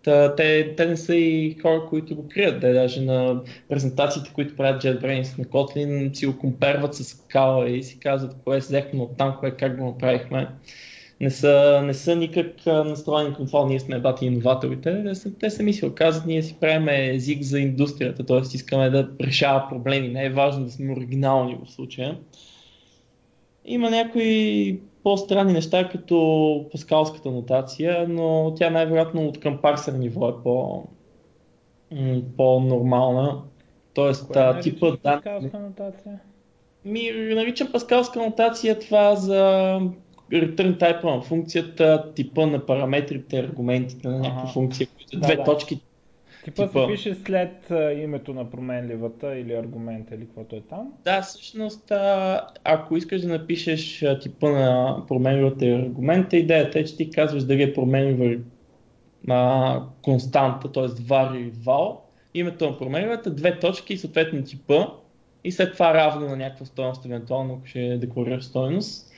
Та, 0.03 0.35
те, 0.35 0.75
те 0.75 0.85
не 0.85 0.97
са 0.97 1.15
и 1.15 1.57
хора, 1.61 1.85
които 1.89 2.15
го 2.15 2.27
крият. 2.29 2.61
Те 2.61 2.73
даже 2.73 3.01
на 3.01 3.41
презентациите, 3.69 4.31
които 4.33 4.55
правят 4.55 4.83
JetBrains 4.83 5.39
на 5.39 5.45
Kotlin, 5.45 6.13
си 6.13 6.25
го 6.25 6.37
комперват 6.37 6.95
с 6.95 7.03
Scala 7.03 7.65
и 7.65 7.83
си 7.83 7.99
казват 7.99 8.35
кое 8.43 8.57
взехме 8.57 9.01
от 9.01 9.17
там, 9.17 9.35
кое 9.39 9.51
как 9.51 9.77
го 9.77 9.85
направихме 9.85 10.47
не 11.21 11.31
са, 11.31 11.81
не 11.85 11.93
са 11.93 12.15
никак 12.15 12.65
настроени 12.65 13.35
към 13.35 13.45
това, 13.45 13.65
ние 13.65 13.79
сме 13.79 13.99
бати 13.99 14.25
иноваторите, 14.25 15.03
те, 15.03 15.15
са, 15.15 15.33
те 15.39 15.49
сами 15.49 15.73
си 15.73 15.85
оказват, 15.85 16.25
ние 16.25 16.41
си 16.41 16.57
правим 16.59 16.89
език 16.89 17.43
за 17.43 17.59
индустрията, 17.59 18.25
т.е. 18.25 18.39
искаме 18.53 18.89
да 18.89 19.09
решава 19.21 19.69
проблеми, 19.69 20.07
не 20.07 20.25
е 20.25 20.29
важно 20.29 20.65
да 20.65 20.71
сме 20.71 20.93
оригинални 20.93 21.57
в 21.65 21.71
случая. 21.71 22.17
Има 23.65 23.89
някои 23.89 24.79
по-странни 25.03 25.53
неща, 25.53 25.89
като 25.89 26.65
паскалската 26.71 27.31
нотация, 27.31 28.05
но 28.09 28.53
тя 28.55 28.69
най-вероятно 28.69 29.27
от 29.27 29.39
към 29.39 29.57
парсер 29.61 29.93
ниво 29.93 30.29
е 30.29 30.33
по, 30.43 30.83
по-нормална. 32.37 33.41
Тоест, 33.93 34.27
Кое 34.27 34.59
типа. 34.59 34.97
Паскалска 35.03 35.59
нотация? 35.59 36.19
Ми 36.85 37.11
наричам 37.11 37.71
паскалска 37.71 38.19
нотация 38.19 38.79
това 38.79 39.15
за 39.15 39.79
return 40.31 40.77
type 40.77 41.03
на 41.03 41.21
функцията, 41.21 42.11
типа 42.15 42.45
на 42.45 42.65
параметрите, 42.65 43.39
аргументите 43.39 44.07
на 44.07 44.19
някаква 44.19 44.47
функция, 44.47 44.87
които 44.87 45.19
две 45.19 45.35
да. 45.35 45.43
точки. 45.43 45.79
Типа, 46.45 46.67
Типа- 46.67 46.87
се 46.87 46.93
пише 46.93 47.15
след 47.25 47.71
а, 47.71 47.93
името 47.93 48.33
на 48.33 48.49
променливата 48.49 49.37
или 49.37 49.53
аргумента 49.53 50.15
или 50.15 50.25
каквото 50.25 50.55
е 50.55 50.61
там. 50.61 50.93
Да, 51.03 51.21
всъщност, 51.21 51.91
а, 51.91 52.41
ако 52.63 52.97
искаш 52.97 53.21
да 53.21 53.27
напишеш 53.27 54.03
а, 54.03 54.19
типа 54.19 54.49
на 54.49 54.97
променливата 55.07 55.65
и 55.65 55.71
аргумента, 55.71 56.37
идеята 56.37 56.79
е, 56.79 56.83
че 56.83 56.97
ти 56.97 57.09
казваш 57.09 57.43
дали 57.43 57.63
е 57.63 57.73
променлива 57.73 58.39
а, 59.29 59.81
константа, 60.01 60.71
т.е. 60.71 60.83
var 60.83 61.37
или 61.37 61.51
val, 61.51 61.97
името 62.33 62.69
на 62.69 62.77
променливата, 62.77 63.29
две 63.29 63.59
точки 63.59 63.93
и 63.93 63.97
съответно 63.97 64.43
типа 64.43 64.87
и 65.43 65.51
след 65.51 65.73
това 65.73 65.93
равно 65.93 66.27
на 66.27 66.35
някаква 66.35 66.65
стоеност, 66.65 67.05
евентуално 67.05 67.53
ако 67.53 67.67
ще 67.67 67.97
декларираш 67.97 68.43
стоеност. 68.43 69.11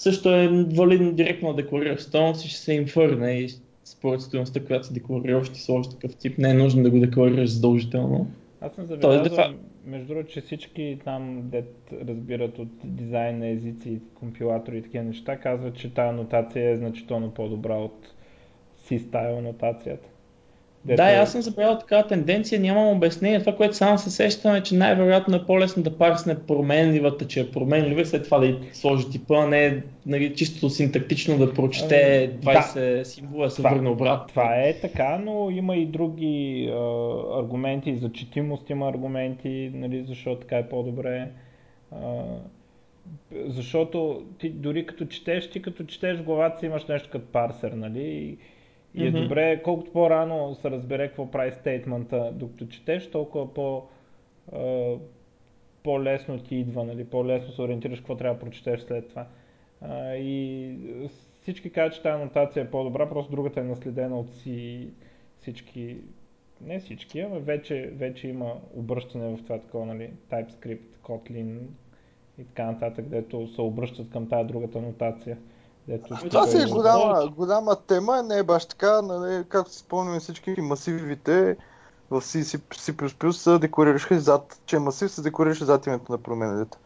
Също 0.00 0.34
е 0.34 0.48
валидно 0.76 1.12
директно 1.12 1.48
да 1.48 1.62
декларираш 1.62 2.00
стоеност 2.00 2.44
и 2.44 2.48
ще 2.48 2.58
се 2.58 2.72
инфърне 2.72 3.32
и 3.32 3.48
според 3.84 4.20
стоеността, 4.20 4.64
която 4.64 4.86
се 4.86 4.92
декларира, 4.92 5.44
ще 5.44 5.60
сложиш 5.60 5.90
такъв 5.90 6.16
тип. 6.16 6.38
Не 6.38 6.50
е 6.50 6.54
нужно 6.54 6.82
да 6.82 6.90
го 6.90 7.00
декларираш 7.00 7.50
задължително. 7.50 8.26
Аз 8.60 8.74
съм 8.74 8.84
е 8.84 8.86
забелязал, 8.86 9.24
дефа- 9.24 9.56
между 9.86 10.06
другото, 10.06 10.32
че 10.32 10.40
всички 10.40 10.98
там, 11.04 11.42
дет 11.44 11.92
разбират 12.08 12.58
от 12.58 12.68
дизайн 12.84 13.38
на 13.38 13.48
езици, 13.48 14.00
компилатори 14.14 14.78
и 14.78 14.82
такива 14.82 15.04
неща, 15.04 15.36
казват, 15.36 15.74
че 15.74 15.94
тази 15.94 16.16
нотация 16.16 16.70
е 16.70 16.76
значително 16.76 17.30
по-добра 17.30 17.76
от 17.76 18.14
C-style 18.88 19.40
нотацията. 19.40 20.08
Дето 20.84 20.96
Да, 20.96 21.10
е- 21.12 21.16
аз 21.16 21.32
съм 21.32 21.42
забелязал 21.42 21.78
такава 21.78 22.06
тенденция, 22.06 22.60
нямам 22.60 22.88
обяснение. 22.88 23.40
Това, 23.40 23.56
което 23.56 23.76
само 23.76 23.98
се 23.98 24.10
сещам 24.10 24.54
е, 24.54 24.62
че 24.62 24.74
най-вероятно 24.74 25.36
е 25.36 25.46
по-лесно 25.46 25.82
да 25.82 25.98
парсне 25.98 26.38
променливата, 26.38 27.26
че 27.26 27.40
е 27.40 27.50
променлива 27.50 28.00
и 28.00 28.04
след 28.06 28.24
това 28.24 28.38
да 28.38 28.46
й 28.46 28.56
сложи 28.72 29.10
типа, 29.10 29.34
а 29.36 29.46
не 29.46 29.82
нали, 30.06 30.34
чисто 30.34 30.70
синтактично 30.70 31.38
да 31.38 31.54
прочете 31.54 32.24
Ами, 32.24 32.54
20 32.54 33.02
символа 33.02 33.46
и 33.46 33.50
се 33.50 33.56
Това- 33.56 33.70
върне 33.70 33.88
обратно. 33.88 34.26
Това 34.28 34.56
е 34.56 34.80
така, 34.80 35.18
но 35.18 35.50
има 35.50 35.76
и 35.76 35.86
други 35.86 36.68
а, 36.72 36.76
аргументи, 37.38 37.96
за 37.96 38.12
четимост 38.12 38.70
има 38.70 38.88
аргументи, 38.88 39.70
нали, 39.74 40.04
защо 40.08 40.36
така 40.36 40.58
е 40.58 40.68
по-добре. 40.68 41.28
А, 41.92 42.22
защото 43.46 44.22
ти 44.38 44.50
дори 44.50 44.86
като 44.86 45.04
четеш, 45.04 45.50
ти 45.50 45.62
като 45.62 45.84
четеш 45.84 46.18
главата 46.22 46.60
си 46.60 46.66
имаш 46.66 46.86
нещо 46.86 47.08
като 47.12 47.26
парсер, 47.32 47.72
нали? 47.72 48.36
И, 48.94 49.06
е 49.06 49.10
добре, 49.10 49.62
колкото 49.62 49.92
по-рано 49.92 50.54
се 50.54 50.70
разбере 50.70 51.08
какво 51.08 51.30
прави 51.30 51.52
стейтмента, 51.52 52.32
докато 52.34 52.66
четеш, 52.66 53.10
толкова 53.10 53.54
по, 53.54 53.82
а, 54.52 54.94
по-лесно 55.82 56.38
ти 56.38 56.56
идва, 56.56 56.84
нали? 56.84 57.04
по-лесно 57.04 57.52
се 57.52 57.62
ориентираш 57.62 57.98
какво 57.98 58.16
трябва 58.16 58.34
да 58.34 58.40
прочетеш 58.40 58.80
след 58.80 59.08
това. 59.08 59.26
А, 59.80 60.14
и 60.14 60.76
всички 61.42 61.70
казват, 61.72 61.94
че 61.94 62.02
тази 62.02 62.22
анотация 62.22 62.62
е 62.62 62.70
по-добра, 62.70 63.08
просто 63.08 63.30
другата 63.30 63.60
е 63.60 63.64
наследена 63.64 64.20
от 64.20 64.34
си 64.34 64.88
всички, 65.40 65.96
не 66.60 66.80
всички, 66.80 67.20
ама 67.20 67.38
вече, 67.38 67.90
вече 67.94 68.28
има 68.28 68.54
обръщане 68.74 69.36
в 69.36 69.42
това 69.42 69.58
такова, 69.58 69.86
нали, 69.86 70.10
TypeScript, 70.30 70.96
Kotlin 71.02 71.58
и 72.38 72.44
така 72.44 72.64
нататък, 72.64 73.08
дето 73.08 73.48
се 73.48 73.60
обръщат 73.60 74.10
към 74.10 74.28
тази 74.28 74.48
другата 74.48 74.78
анотация. 74.78 75.38
Дето 75.90 76.14
Ами 76.20 76.30
Това 76.30 76.46
си 76.46 76.62
е 76.62 76.66
голяма, 76.66 77.30
голяма 77.36 77.76
тема, 77.76 78.22
не 78.22 78.38
е 78.38 78.42
баш 78.42 78.66
така, 78.66 79.02
нали, 79.02 79.44
както 79.48 79.72
си 79.72 79.78
спомняме 79.78 80.20
всички 80.20 80.60
масивите 80.60 81.56
в 82.10 82.20
C, 82.20 82.60
C, 82.70 83.32
се 83.32 83.58
декларираше 83.58 84.18
зад, 84.18 84.60
че 84.66 84.76
е 84.76 84.78
масив 84.78 85.10
се 85.10 85.22
декларираше 85.22 85.64
зад 85.64 85.86
името 85.86 86.12
на 86.12 86.18
променливата. 86.18 86.78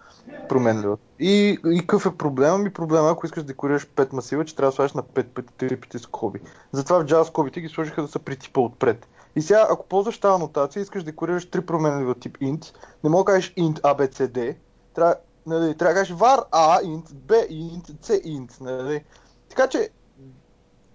променлива. 0.48 0.96
И, 1.18 1.58
и 1.66 1.78
какъв 1.78 2.06
е 2.06 2.16
проблема? 2.16 2.58
Ми 2.58 2.72
проблема, 2.72 3.10
ако 3.10 3.26
искаш 3.26 3.42
да 3.42 3.46
декорираш 3.46 3.86
5 3.86 4.12
масива, 4.12 4.44
че 4.44 4.56
трябва 4.56 4.70
да 4.70 4.76
сложиш 4.76 4.92
на 4.92 5.02
5 5.02 5.24
пъти, 5.24 5.52
3 5.58 5.80
пъти 5.80 5.98
скоби. 5.98 6.40
Затова 6.72 6.98
в 6.98 7.04
Java 7.04 7.22
скобите 7.22 7.60
ги 7.60 7.68
сложиха 7.68 8.02
да 8.02 8.08
са 8.08 8.18
при 8.18 8.36
типа 8.36 8.60
отпред. 8.60 9.08
И 9.36 9.42
сега, 9.42 9.66
ако 9.70 9.86
ползваш 9.86 10.18
тази 10.18 10.34
анотация, 10.34 10.80
искаш 10.80 11.02
да 11.02 11.10
декорираш 11.10 11.46
3 11.46 11.60
променлива 11.60 12.14
тип 12.14 12.38
int, 12.38 12.74
не 13.04 13.10
мога 13.10 13.24
да 13.24 13.36
кажеш 13.36 13.54
int 13.54 13.80
abcd, 13.80 14.56
трябва, 14.94 15.14
нали, 15.46 15.76
трябва 15.76 15.94
да 15.94 16.00
кажеш 16.00 16.16
var 16.16 16.38
a 16.38 16.82
int, 16.82 17.12
b 17.12 17.48
int, 17.50 17.92
c 18.02 18.24
int, 18.24 18.60
нали. 18.60 19.04
Така 19.48 19.68
че, 19.68 19.88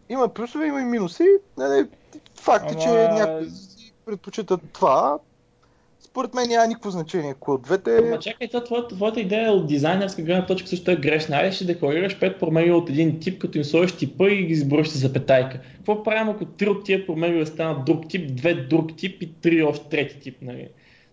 има 0.09 0.29
плюсове, 0.29 0.67
има 0.67 0.81
и 0.81 0.85
минуси. 0.85 1.27
Нали, 1.57 1.87
факт 2.41 2.71
е, 2.71 2.75
че 2.75 2.87
Ама- 2.87 3.19
някои 3.19 3.49
си 3.49 3.93
предпочитат 4.05 4.61
това. 4.73 5.19
Според 5.99 6.33
мен 6.33 6.49
няма 6.49 6.67
никакво 6.67 6.89
значение 6.89 7.33
кое 7.39 7.53
от 7.53 7.61
двете. 7.61 7.97
Ама 7.97 8.19
чакай, 8.19 8.47
това, 8.47 8.63
твоята, 8.63 8.95
твоята 8.95 9.19
идея 9.19 9.51
от 9.51 9.67
дизайнерска 9.67 10.21
гледна 10.21 10.45
точка 10.45 10.67
също 10.67 10.91
е 10.91 10.95
грешна. 10.95 11.35
Айде 11.35 11.51
ще 11.51 11.65
декларираш 11.65 12.19
5 12.19 12.39
промени 12.39 12.71
от 12.71 12.89
един 12.89 13.19
тип, 13.19 13.41
като 13.41 13.57
им 13.57 13.63
сложиш 13.63 13.97
типа 13.97 14.29
и 14.29 14.45
ги 14.45 14.53
изброиш 14.53 14.87
с 14.87 14.99
запетайка. 14.99 15.59
Какво 15.77 16.03
правим, 16.03 16.29
ако 16.29 16.45
3 16.45 16.67
от 16.69 16.85
тия 16.85 17.05
промени 17.05 17.45
станат 17.45 17.85
друг 17.85 18.09
тип, 18.09 18.31
2 18.31 18.67
друг 18.67 18.97
тип 18.97 19.21
и 19.21 19.33
3 19.33 19.67
още 19.67 19.89
трети 19.89 20.19
тип? 20.19 20.37
Нали? 20.41 20.69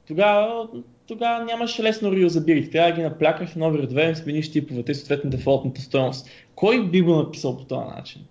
Тогава, 0.06 0.68
тогава 1.06 1.44
нямаш 1.44 1.80
лесно 1.80 2.12
реюзабилити. 2.12 2.70
Трябва 2.70 2.90
да 2.90 2.96
ги 2.96 3.02
наплякаш 3.02 3.50
в 3.50 3.56
нови 3.56 3.78
редове, 3.78 4.08
им 4.08 4.16
смениш 4.16 4.52
типовете 4.52 4.92
и 4.92 4.94
съответно 4.94 5.30
дефолтната 5.30 5.80
стоеност. 5.80 6.28
Кой 6.54 6.86
би 6.86 7.02
го 7.02 7.16
написал 7.16 7.56
по 7.56 7.64
този 7.64 7.86
начин? 7.86 8.22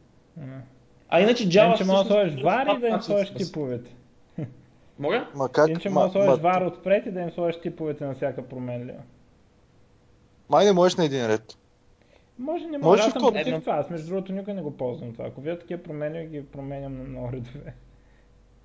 А 1.09 1.21
иначе 1.21 1.43
Java 1.43 1.65
Иначе 1.65 1.83
може 1.83 2.03
да 2.03 2.09
сложиш 2.09 2.33
var 2.33 2.77
и 2.77 2.79
да 2.79 2.87
им 2.87 3.01
сложиш 3.01 3.33
типовете. 3.33 3.95
Мога? 4.99 5.27
Ма 5.35 5.49
как? 5.49 5.69
Иначе 5.69 5.89
може 5.89 6.05
да 6.05 6.11
сложиш 6.11 6.43
var 6.43 6.67
отпред 6.67 7.05
и 7.05 7.11
да 7.11 7.21
им 7.21 7.31
сложиш 7.31 7.61
типовете 7.61 8.05
на 8.05 8.15
всяка 8.15 8.41
променлива. 8.43 8.99
Май 10.49 10.65
не 10.65 10.73
можеш 10.73 10.97
на 10.97 11.05
един 11.05 11.27
ред. 11.27 11.57
Може, 12.39 12.65
не 12.65 12.77
Може 12.77 12.83
може. 12.83 13.01
и 13.01 13.05
Аз 13.05 13.11
съм 13.13 13.21
против 13.21 13.47
Едно- 13.47 13.59
това. 13.59 13.73
Аз 13.73 13.89
между 13.89 14.07
другото 14.07 14.33
никой 14.33 14.53
не 14.53 14.61
го 14.61 14.77
ползвам 14.77 15.11
това. 15.13 15.25
Ако 15.25 15.41
видя 15.41 15.59
такива 15.59 15.83
промени, 15.83 16.27
ги 16.27 16.45
променям 16.45 16.97
на 16.97 17.03
много 17.03 17.31
редове. 17.33 17.73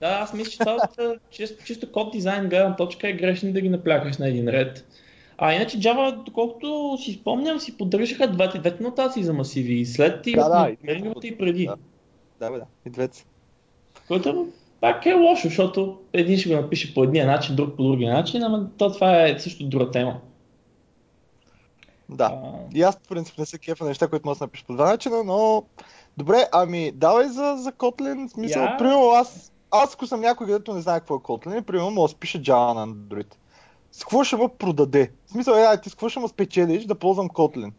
Да, 0.00 0.08
аз 0.08 0.32
мисля, 0.32 0.50
че 0.50 0.58
това 0.58 0.74
от 0.74 0.98
а, 0.98 1.14
чисто, 1.30 1.64
чисто 1.64 1.92
код 1.92 2.12
дизайн 2.12 2.48
гледна 2.48 2.76
точка 2.76 3.08
е 3.08 3.12
грешно 3.12 3.52
да 3.52 3.60
ги 3.60 3.68
наплякаш 3.68 4.18
на 4.18 4.28
един 4.28 4.48
ред. 4.48 4.86
А 5.38 5.54
иначе 5.54 5.78
Java, 5.78 6.24
доколкото 6.24 6.98
си 7.04 7.12
спомням, 7.12 7.60
си 7.60 7.76
поддържаха 7.76 8.28
двете, 8.32 8.58
двете 8.58 8.82
нотации 8.82 9.24
за 9.24 9.32
масиви. 9.32 9.74
И 9.74 9.86
след 9.86 10.26
и 10.26 10.34
Да, 10.34 10.48
да, 10.48 10.70
и 10.70 10.76
и 11.22 11.38
преди. 11.38 11.66
Да. 11.66 11.76
Да, 12.40 12.50
бе, 12.50 12.58
да. 12.58 12.64
И 12.86 12.90
двете. 12.90 13.24
Което 14.08 14.48
пак 14.80 15.06
е 15.06 15.12
лошо, 15.12 15.48
защото 15.48 15.98
един 16.12 16.38
ще 16.38 16.48
го 16.48 16.60
напише 16.60 16.94
по 16.94 17.04
едния 17.04 17.26
начин, 17.26 17.56
друг 17.56 17.76
по 17.76 17.82
другия 17.82 18.14
начин, 18.14 18.42
ама 18.42 18.68
то 18.78 18.92
това 18.92 19.26
е 19.26 19.38
също 19.38 19.64
друга 19.64 19.90
тема. 19.90 20.20
Да. 22.08 22.24
А, 22.24 22.52
И 22.74 22.82
аз, 22.82 22.96
по 22.96 23.08
принцип, 23.08 23.38
не 23.38 23.46
се 23.46 23.58
кефа 23.58 23.84
неща, 23.84 24.08
които 24.08 24.28
може 24.28 24.38
да 24.38 24.44
напишеш 24.44 24.66
по 24.66 24.72
два 24.72 24.86
начина, 24.86 25.24
но... 25.24 25.64
Добре, 26.16 26.48
ами, 26.52 26.92
давай 26.94 27.26
за, 27.26 27.54
за 27.58 27.72
Kotlin. 27.72 28.28
В 28.28 28.30
Смисъл, 28.30 28.62
Я- 28.62 28.76
примерно, 28.76 29.10
аз, 29.10 29.52
аз 29.70 29.94
ако 29.94 30.06
съм 30.06 30.20
някой, 30.20 30.46
където 30.46 30.74
не 30.74 30.80
знае 30.80 31.00
какво 31.00 31.16
е 31.16 31.18
Kotlin, 31.18 31.62
примерно, 31.62 31.90
мога 31.90 32.08
да 32.08 32.12
спиша 32.12 32.38
Java 32.38 32.74
на 32.74 32.88
Android. 32.88 33.34
С 33.92 34.04
какво 34.04 34.24
ще 34.24 34.36
ме 34.36 34.48
продаде? 34.58 35.12
В 35.26 35.30
смисъл, 35.30 35.54
е, 35.54 35.80
ти 35.80 35.90
с 35.90 35.92
какво 35.92 36.08
ще 36.08 36.20
ме 36.20 36.28
спечелиш 36.28 36.84
да 36.84 36.94
ползвам 36.94 37.28
Kotlin? 37.28 37.72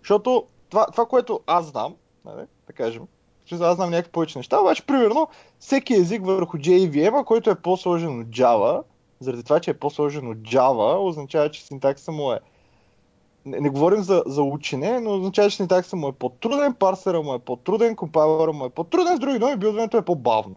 Защото 0.00 0.46
това, 0.70 0.86
това 0.86 1.06
което 1.06 1.40
аз 1.46 1.66
знам, 1.66 1.94
нали, 2.24 2.46
да 2.66 2.72
кажем, 2.72 3.02
смисъл, 3.48 3.66
аз 3.66 3.76
знам 3.76 3.90
някакви 3.90 4.12
повече 4.12 4.38
неща, 4.38 4.60
обаче, 4.60 4.86
примерно, 4.86 5.28
всеки 5.58 5.94
език 5.94 6.26
върху 6.26 6.56
JVM, 6.56 7.24
който 7.24 7.50
е 7.50 7.54
по-сложен 7.54 8.20
от 8.20 8.26
Java, 8.26 8.82
заради 9.20 9.42
това, 9.42 9.60
че 9.60 9.70
е 9.70 9.78
по-сложен 9.78 10.28
от 10.28 10.38
Java, 10.38 11.08
означава, 11.08 11.50
че 11.50 11.64
синтакса 11.64 12.12
му 12.12 12.32
е 12.32 12.40
не, 13.44 13.60
не 13.60 13.70
говорим 13.70 14.02
за, 14.02 14.22
за 14.26 14.42
учене, 14.42 15.00
но 15.00 15.14
означава, 15.14 15.50
че 15.50 15.56
синтакса 15.56 15.96
му 15.96 16.08
е 16.08 16.12
по-труден, 16.12 16.74
парсера 16.74 17.22
му 17.22 17.34
е 17.34 17.38
по-труден, 17.38 17.96
компайлера 17.96 18.52
му 18.52 18.64
е 18.64 18.70
по-труден, 18.70 19.16
с 19.16 19.20
други 19.20 19.38
думи, 19.38 19.56
билдването 19.56 19.96
е 19.96 20.04
по-бавно. 20.04 20.56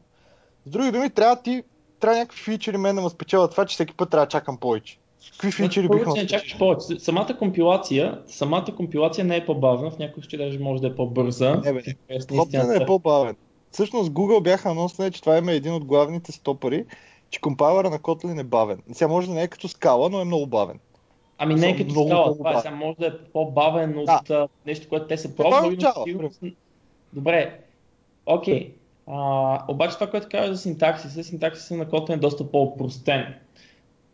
С 0.66 0.70
други 0.70 0.92
думи, 0.92 1.10
трябва 1.10 1.42
ти, 1.42 1.64
трябва 2.00 2.20
някакви 2.20 2.42
фичери 2.42 2.78
мен 2.78 2.96
да 2.96 3.02
ме 3.02 3.10
спечелят 3.10 3.52
това, 3.52 3.66
че 3.66 3.74
всеки 3.74 3.94
път 3.94 4.10
трябва 4.10 4.26
да 4.26 4.30
чакам 4.30 4.58
повече. 4.58 4.98
Какви 5.32 5.52
фичери 5.52 5.88
биха 5.88 6.04
първо, 6.04 6.12
ме 6.12 6.16
че 6.16 6.22
не 6.22 6.28
чакаш 6.28 6.58
повече. 6.58 7.00
Самата 7.00 7.38
компилация, 7.40 8.22
самата 8.28 8.76
компилация 8.76 9.26
не 9.26 9.36
е 9.36 9.46
по-бавна, 9.46 9.92
в 9.92 10.00
някои 10.00 10.24
случаи 10.24 10.40
даже 10.40 10.60
може 10.60 10.82
да 10.82 10.88
е 10.88 10.96
по-бърза. 10.96 11.62
Не, 11.66 11.74
бе, 11.74 11.82
не. 11.88 11.96
Тоест, 12.08 12.30
Kotlin 12.30 12.84
е 12.84 12.86
по-бавен. 12.86 13.36
Всъщност 13.72 14.12
Google 14.12 14.44
бяха 14.44 14.70
анонсали, 14.70 15.12
че 15.12 15.22
това 15.22 15.38
има 15.38 15.52
един 15.52 15.74
от 15.74 15.86
главните 15.86 16.32
стопъри, 16.32 16.86
че 17.30 17.42
компайлера 17.42 17.90
на 17.90 18.00
Kotlin 18.00 18.40
е 18.40 18.44
бавен. 18.44 18.82
Сега 18.94 19.08
може 19.08 19.28
да 19.28 19.34
не 19.34 19.44
е 19.44 19.48
като 19.48 19.68
скала, 19.68 20.10
но 20.10 20.22
е 20.22 20.26
много 20.26 20.48
бавен. 20.48 20.80
Ами 21.38 21.56
не 21.56 21.70
е 21.70 21.78
като 21.78 21.92
много, 21.92 22.08
скала, 22.08 22.26
много 22.26 22.38
това 22.38 22.58
е, 22.58 22.62
сега 22.62 22.76
може 22.76 22.98
да 23.00 23.08
е 23.08 23.12
по-бавен 23.34 23.98
от 23.98 24.30
а, 24.30 24.48
нещо, 24.66 24.90
което 24.90 25.08
те 25.08 25.18
са 25.18 25.28
е 25.28 25.32
пробвали, 25.36 25.78
но. 26.08 26.30
Добре, 27.14 27.60
окей. 28.26 28.74
А, 29.08 29.62
обаче 29.68 29.96
това, 29.96 30.08
което 30.08 30.28
казваш 30.32 30.58
за 30.58 30.62
синтаксиса, 30.62 31.24
синтаксиса 31.24 31.76
на 31.78 31.86
Kotlin 31.86 32.14
е 32.14 32.18
доста 32.18 32.52
по-простен. 32.52 33.26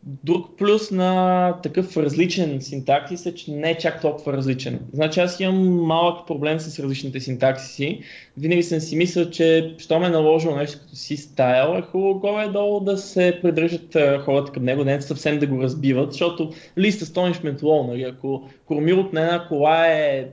Друг 0.04 0.58
плюс 0.58 0.92
на 0.92 1.54
такъв 1.64 1.98
различен 1.98 2.62
синтаксис 2.62 3.26
е, 3.26 3.36
че 3.36 3.52
не 3.52 3.72
е 3.72 3.78
чак 3.78 4.02
толкова 4.02 4.34
различен. 4.34 4.80
Значи 4.94 5.20
аз 5.20 5.40
имам 5.40 5.86
малък 5.86 6.28
проблем 6.28 6.60
с 6.60 6.80
различните 6.80 7.20
синтаксиси. 7.20 8.02
Винаги 8.38 8.64
съм 8.64 8.80
си 8.80 8.96
мислил, 8.96 9.30
че 9.30 9.76
що 9.78 10.00
ме 10.00 10.06
е 10.06 10.10
наложило 10.10 10.56
нещо 10.56 10.80
като 10.80 10.96
си 10.96 11.18
стайл, 11.18 11.78
е 11.78 11.82
хубаво 11.82 12.20
горе-долу 12.20 12.80
да 12.80 12.98
се 12.98 13.40
придържат 13.42 13.98
хората 14.26 14.52
към 14.52 14.64
него, 14.64 14.84
не 14.84 15.02
съвсем 15.02 15.40
да 15.40 15.48
го 15.48 15.62
разбиват, 15.62 16.12
защото 16.12 16.52
лист 16.78 17.02
astonishment 17.02 17.62
low, 17.62 17.88
нали? 17.88 18.04
ако 18.04 18.50
кормилото 18.66 19.16
на 19.16 19.22
една 19.22 19.48
кола 19.48 19.88
е 19.88 20.26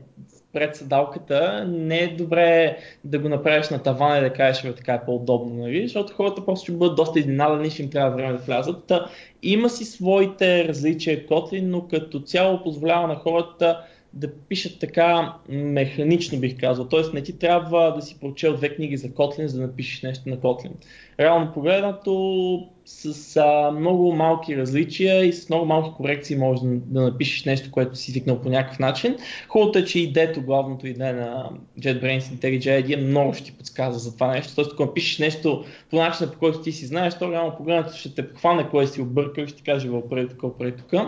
пред 0.59 0.77
седалката, 0.77 1.67
не 1.69 1.99
е 1.99 2.09
добре 2.09 2.77
да 3.05 3.19
го 3.19 3.29
направиш 3.29 3.69
на 3.69 3.83
тавана 3.83 4.19
и 4.19 4.21
да 4.21 4.33
кажеш, 4.33 4.63
бе, 4.63 4.75
така 4.75 4.95
е 4.95 5.05
по-удобно, 5.05 5.55
нали? 5.55 5.83
защото 5.83 6.15
хората 6.15 6.45
просто 6.45 6.65
ще 6.65 6.73
бъдат 6.73 6.97
доста 6.97 7.19
изненадани, 7.19 7.71
ще 7.71 7.83
им 7.83 7.91
трябва 7.91 8.17
време 8.17 8.33
да 8.33 8.39
влязат. 8.39 8.85
Та, 8.85 9.07
има 9.43 9.71
си 9.71 9.85
своите 9.85 10.69
различия 10.69 11.27
Kotlin, 11.27 11.63
но 11.63 11.89
като 11.89 12.21
цяло 12.21 12.63
позволява 12.63 13.09
на 13.09 13.15
хората 13.15 13.85
да 14.13 14.33
пишат 14.49 14.79
така 14.81 15.35
механично, 15.49 16.39
бих 16.39 16.61
казал. 16.61 16.89
Тоест 16.89 17.15
не 17.15 17.23
ти 17.23 17.39
трябва 17.39 17.95
да 17.95 18.03
си 18.03 18.21
прочел 18.21 18.57
две 18.57 18.75
книги 18.75 18.97
за 18.97 19.09
Kotlin, 19.09 19.47
за 19.47 19.61
да 19.61 19.67
напишеш 19.67 20.03
нещо 20.03 20.29
на 20.29 20.37
Kotlin. 20.37 20.73
Реално 21.21 21.53
погледнато 21.53 22.69
с 22.85 23.37
а, 23.37 23.71
много 23.71 24.13
малки 24.13 24.57
различия 24.57 25.25
и 25.25 25.33
с 25.33 25.49
много 25.49 25.67
малки 25.67 25.91
корекции 25.97 26.37
можеш 26.37 26.63
да, 26.63 26.69
да 26.69 27.01
напишеш 27.03 27.45
нещо, 27.45 27.71
което 27.71 27.97
си 27.97 28.13
викнал 28.13 28.41
по 28.41 28.49
някакъв 28.49 28.79
начин. 28.79 29.17
Хубавото 29.49 29.79
е, 29.79 29.85
че 29.85 30.01
идето, 30.01 30.43
главното 30.43 30.87
иде 30.87 31.13
на 31.13 31.51
JetBrains 31.81 32.21
IntelliJ 32.21 32.85
ID 32.85 32.95
е 32.95 32.97
много 32.97 33.35
ще 33.35 33.45
ти 33.45 33.53
подсказва 33.53 33.99
за 33.99 34.15
това 34.15 34.27
нещо. 34.27 34.55
Тоест, 34.55 34.73
ако 34.73 34.85
напишеш 34.85 35.19
нещо 35.19 35.65
по 35.91 35.97
начина, 35.97 36.33
по 36.33 36.39
който 36.39 36.63
ти 36.63 36.73
си 36.73 36.87
знаеш, 36.87 37.19
то 37.19 37.33
реално 37.33 37.57
погледнато 37.57 37.97
ще 37.97 38.15
те 38.15 38.27
хване 38.37 38.69
кое 38.71 38.87
си 38.87 39.01
объркал 39.01 39.43
и 39.43 39.49
ще 39.49 39.57
ти 39.57 39.63
каже 39.63 39.89
въпреди 39.89 40.29
тук, 40.29 40.43
въпреди 40.43 40.77
тук. 40.77 41.01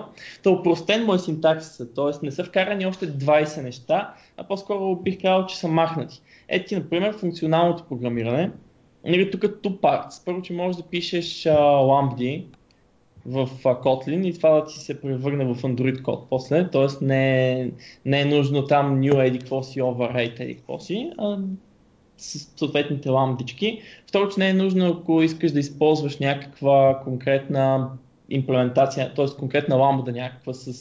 Та 0.43 0.51
упростен 0.51 1.05
му 1.05 1.15
е 1.15 1.19
синтаксиса, 1.19 1.95
т.е. 1.95 2.27
не 2.27 2.33
са 2.33 2.45
вкарани 2.45 2.87
още 2.87 3.09
20 3.09 3.63
неща, 3.63 4.15
а 4.37 4.45
по-скоро 4.45 4.97
бих 4.97 5.23
казал, 5.23 5.47
че 5.47 5.57
са 5.57 5.69
махнати. 5.69 6.23
Ето 6.49 6.69
ти, 6.69 6.77
например, 6.77 7.17
функционалното 7.19 7.85
програмиране, 7.89 8.51
Нали, 9.05 9.31
тук 9.31 9.41
two 9.41 9.81
parts. 9.81 10.25
Първо, 10.25 10.43
че 10.43 10.53
можеш 10.53 10.77
да 10.77 10.89
пишеш 10.89 11.43
uh, 11.43 11.57
lambda 11.59 12.45
в 13.27 13.47
uh, 13.47 13.83
Kotlin 13.83 14.27
и 14.27 14.35
това 14.35 14.51
да 14.51 14.65
ти 14.65 14.79
се 14.79 15.01
превърне 15.01 15.45
в 15.45 15.63
Android 15.63 16.03
код 16.03 16.27
после, 16.31 16.71
т.е. 16.71 17.05
Не, 17.05 17.71
не 18.05 18.21
е 18.21 18.25
нужно 18.25 18.67
там 18.67 19.01
new 19.01 19.27
еди 19.27 19.39
какво 19.39 19.63
си, 19.63 19.81
override 19.81 20.41
еди 20.41 20.55
какво 20.55 20.79
си, 20.79 21.13
а 21.19 21.39
с 22.17 22.53
съответните 22.57 23.09
ламдички. 23.09 23.81
Второ, 24.09 24.29
че 24.29 24.41
не 24.41 24.49
е 24.49 24.55
нужно, 24.55 24.87
ако 24.87 25.23
искаш 25.23 25.53
да 25.53 25.61
използваш 25.61 26.19
някаква 26.19 27.01
конкретна 27.05 27.91
имплементация, 28.31 29.15
т.е. 29.15 29.27
конкретна 29.39 29.77
ламбда 29.77 30.13
някаква 30.13 30.55
с 30.55 30.73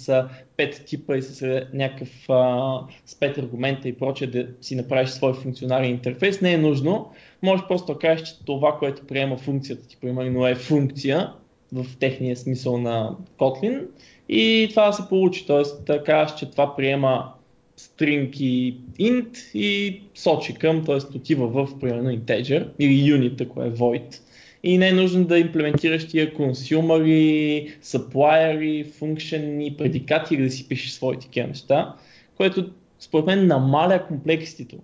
5 0.58 0.86
типа 0.86 1.18
и 1.18 1.22
с 1.22 1.66
някакъв 1.74 2.30
а, 2.30 2.80
с 3.06 3.16
5 3.16 3.38
аргумента 3.38 3.90
и 3.90 3.94
прочее 3.94 4.28
да 4.28 4.48
си 4.62 4.76
направиш 4.76 5.10
свой 5.10 5.34
функционален 5.34 5.90
интерфейс, 5.90 6.42
не 6.42 6.54
е 6.54 6.58
нужно. 6.58 7.12
Може 7.42 7.64
просто 7.68 7.94
да 7.94 8.00
кажеш, 8.00 8.28
че 8.28 8.46
това, 8.46 8.78
което 8.80 9.08
приема 9.08 9.38
функцията 9.38 9.88
ти, 9.88 9.98
примерно 10.02 10.48
е 10.48 10.56
функция 10.56 11.34
в 11.74 11.86
техния 12.00 12.38
смисъл 12.38 12.78
на 12.78 13.16
Kotlin 13.38 13.86
и 14.30 14.68
това 14.70 14.88
да 14.88 14.94
се 14.94 15.10
получи. 15.10 15.48
Т.е. 15.48 15.84
да 15.86 16.04
кажеш, 16.04 16.36
че 16.36 16.52
това 16.52 16.76
приема 16.76 17.34
string 17.80 18.38
и 18.38 18.78
int 19.00 19.38
и 19.54 20.02
сочи 20.16 20.54
към, 20.54 20.86
т.е. 20.86 21.18
отива 21.18 21.48
в 21.48 21.80
примерно 21.80 22.10
integer 22.10 22.68
или 22.80 23.12
unit, 23.12 23.42
ако 23.42 23.64
е 23.64 23.72
void 23.72 24.20
и 24.64 24.78
не 24.78 24.88
е 24.88 24.94
нужно 24.94 25.26
да 25.26 25.40
имплементираш 25.40 26.08
тия 26.08 26.34
консюмери, 26.34 27.74
supplier, 27.84 28.92
функшени, 28.92 29.76
предикати 29.78 30.36
или 30.36 30.44
да 30.44 30.50
си 30.50 30.68
пишеш 30.68 30.92
своите 30.92 31.26
такива 31.26 31.48
неща, 31.48 31.96
което 32.38 32.70
според 33.00 33.26
мен 33.26 33.48
намаля 33.48 34.06
комплекситето. 34.08 34.78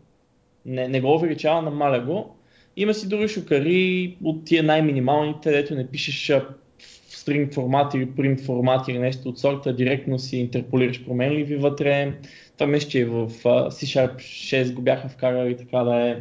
Не, 0.65 0.88
не 0.88 1.01
го 1.01 1.15
увеличава, 1.15 1.62
намаля 1.62 2.00
го. 2.00 2.36
Има 2.77 2.94
си 2.94 3.10
други 3.10 3.27
шукари 3.27 4.17
от 4.24 4.46
тия 4.46 4.63
най-минималните, 4.63 5.51
дето 5.51 5.75
не 5.75 5.88
пишеш 5.88 6.27
в 6.29 7.15
string 7.15 7.53
формат 7.53 7.94
или 7.94 8.08
print 8.08 8.46
формат 8.46 8.88
или 8.88 9.00
нещо 9.00 9.29
от 9.29 9.39
сорта, 9.39 9.75
директно 9.75 10.20
си 10.20 10.38
интерполираш 10.38 11.05
променливи 11.05 11.55
вътре. 11.55 12.13
Това 12.58 12.67
мисля, 12.67 12.89
че 12.89 13.05
в 13.05 13.29
C-Sharp 13.44 14.15
6 14.15 14.74
го 14.74 14.82
бяха 14.82 15.10
вкарали 15.10 15.58
така 15.58 15.84
да 15.84 16.10
е 16.10 16.15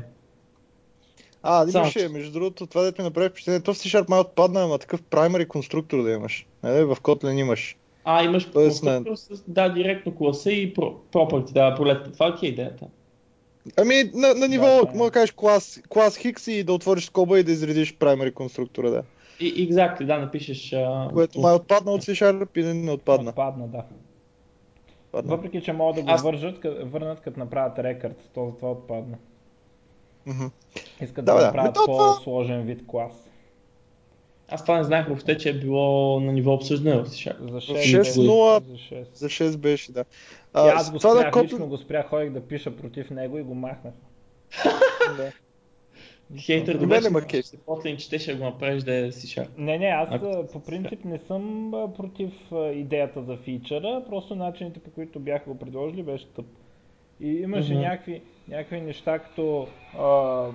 а, 1.47 1.67
имаше, 1.75 2.09
между 2.09 2.33
другото, 2.33 2.67
това 2.67 2.83
да 2.83 2.93
ми 2.99 3.05
направи 3.05 3.29
впечатление. 3.29 3.61
То 3.61 3.75
в 3.75 3.77
C-Sharp 3.77 4.09
май 4.09 4.21
отпадна, 4.21 4.65
ама 4.65 4.79
такъв 4.79 5.03
primary 5.03 5.47
конструктор 5.47 6.03
да 6.03 6.11
имаш. 6.11 6.47
Не, 6.63 6.85
в 6.85 6.97
Kotlin 6.97 7.41
имаш. 7.41 7.77
А, 8.05 8.25
имаш 8.25 8.45
Тоест, 8.45 8.81
конструктор 8.81 9.11
не... 9.11 9.37
с, 9.37 9.43
да, 9.49 9.69
директно 9.69 10.15
класа 10.15 10.53
и 10.53 10.75
property, 10.75 11.53
да, 11.53 11.75
полета. 11.75 12.13
Това 12.13 12.39
е 12.43 12.47
идеята. 12.47 12.87
Ами, 13.77 14.11
на, 14.15 14.35
на 14.35 14.49
ниво, 14.49 14.67
да, 14.67 14.93
мога 14.95 15.05
да 15.05 15.11
кажеш 15.11 15.33
клас, 15.33 15.83
клас 15.89 16.17
Хикс 16.17 16.47
и 16.47 16.65
да 16.65 16.73
отвориш 16.73 17.07
скоба 17.07 17.41
и 17.41 17.43
да 17.43 17.53
изредиш 17.53 17.97
primary 17.97 18.33
конструктора, 18.33 18.91
да. 18.91 19.03
И, 19.41 19.71
exactly, 19.71 20.07
да, 20.07 20.19
напишеш... 20.19 20.71
Uh... 20.71 21.13
Което 21.13 21.41
май 21.41 21.55
отпадна 21.55 21.93
от 21.93 22.03
C-Sharp 22.03 22.59
и 22.59 22.65
не 22.75 22.93
отпадна. 22.93 23.31
Отпадна, 23.31 23.69
да. 23.69 23.85
Отпадна. 25.07 25.37
Въпреки, 25.37 25.63
че 25.63 25.73
могат 25.73 25.97
да 25.97 26.03
го 26.03 26.11
Аз... 26.11 26.23
вържат, 26.23 26.67
върнат, 26.83 27.21
като 27.21 27.39
направят 27.39 27.79
рекърд, 27.79 28.31
то 28.35 28.47
затова 28.47 28.71
отпадна. 28.71 29.17
Mm-hmm. 30.29 30.51
Искат 31.01 31.25
да, 31.25 31.35
да, 31.35 31.41
да 31.41 31.47
направят 31.47 31.75
да, 31.75 31.81
по-сложен 31.87 32.63
вид 32.63 32.87
клас. 32.87 33.31
Аз 34.49 34.65
това 34.65 34.77
не 34.79 34.85
знаех 34.85 35.07
въобще, 35.07 35.39
че 35.39 35.51
е 35.51 35.53
било 35.53 36.21
на 36.21 36.33
ниво 36.33 36.53
обсъждане 36.53 36.97
в 36.97 37.07
C 37.07 37.51
За 37.51 37.61
6, 37.61 38.01
6 38.01 38.03
за 38.03 38.75
6. 38.75 39.07
За 39.15 39.27
6 39.27 39.57
беше, 39.57 39.93
да. 39.93 40.05
А, 40.53 40.69
аз 40.69 40.93
го 40.93 41.01
спрях, 41.01 41.31
да, 41.33 41.43
лично 41.43 41.67
го 41.67 41.77
спрях, 41.77 42.09
ходих 42.09 42.31
да 42.31 42.41
пиша 42.41 42.77
против 42.77 43.11
него 43.11 43.39
и 43.39 43.43
го 43.43 43.55
махнах. 43.55 43.95
да. 45.17 45.33
Хейтър, 46.39 46.79
добре, 46.79 47.03
че 47.03 47.11
Маркеш. 47.11 47.45
Котлин, 47.67 47.97
че 47.97 48.19
ще 48.19 48.35
го 48.35 48.45
направиш 48.45 48.83
да 48.83 48.95
е 48.95 49.13
C 49.13 49.49
Не, 49.59 49.79
не, 49.79 49.87
аз 49.87 50.09
Ако... 50.11 50.47
по 50.53 50.61
принцип 50.61 51.05
не 51.05 51.19
съм 51.19 51.71
против 51.97 52.33
идеята 52.75 53.23
за 53.23 53.37
фичъра, 53.37 54.03
просто 54.09 54.37
начините 54.37 54.81
по 54.81 54.91
които 54.91 55.21
бяха 55.21 55.51
го 55.51 55.59
предложили 55.59 56.03
беше 56.03 56.27
тъп. 56.27 56.47
И 57.21 57.29
имаше 57.29 57.73
mm-hmm. 57.73 57.81
някакви, 57.81 58.23
някакви 58.49 58.81
неща, 58.81 59.19
като... 59.19 59.69
А, 59.99 60.49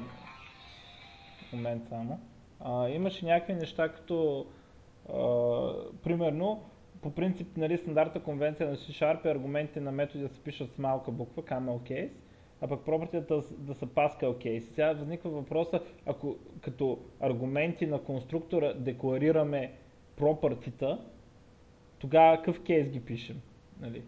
момент 1.54 1.84
само. 1.90 2.20
А, 2.60 2.90
имаше 2.90 3.26
някакви 3.26 3.54
неща, 3.54 3.90
като... 3.90 4.46
А, 5.14 5.74
примерно, 6.04 6.64
по 7.02 7.12
принцип, 7.12 7.58
нали, 7.58 7.78
стандарта 7.78 8.20
конвенция 8.20 8.70
на 8.70 8.76
C-Sharp 8.76 9.26
е 9.26 9.32
аргументите 9.32 9.82
на 9.82 9.92
методи 9.92 10.24
да 10.24 10.30
се 10.30 10.40
пишат 10.40 10.74
с 10.74 10.78
малка 10.78 11.12
буква, 11.12 11.44
camel 11.44 11.80
case, 11.92 12.12
а 12.62 12.68
пък 12.68 12.86
пропъртията 12.86 13.44
да, 13.58 13.76
са 13.76 13.86
Pascal 13.86 14.46
case. 14.46 14.60
Сега 14.60 14.94
възниква 14.94 15.30
въпроса, 15.30 15.82
ако 16.06 16.36
като 16.62 17.00
аргументи 17.20 17.86
на 17.86 18.04
конструктора 18.04 18.74
декларираме 18.74 19.74
пропъртита, 20.16 21.06
тогава 22.00 22.38
какъв 22.38 22.64
кейс 22.64 22.90
ги 22.90 23.00
пишем? 23.00 23.42
Нали? 23.82 24.04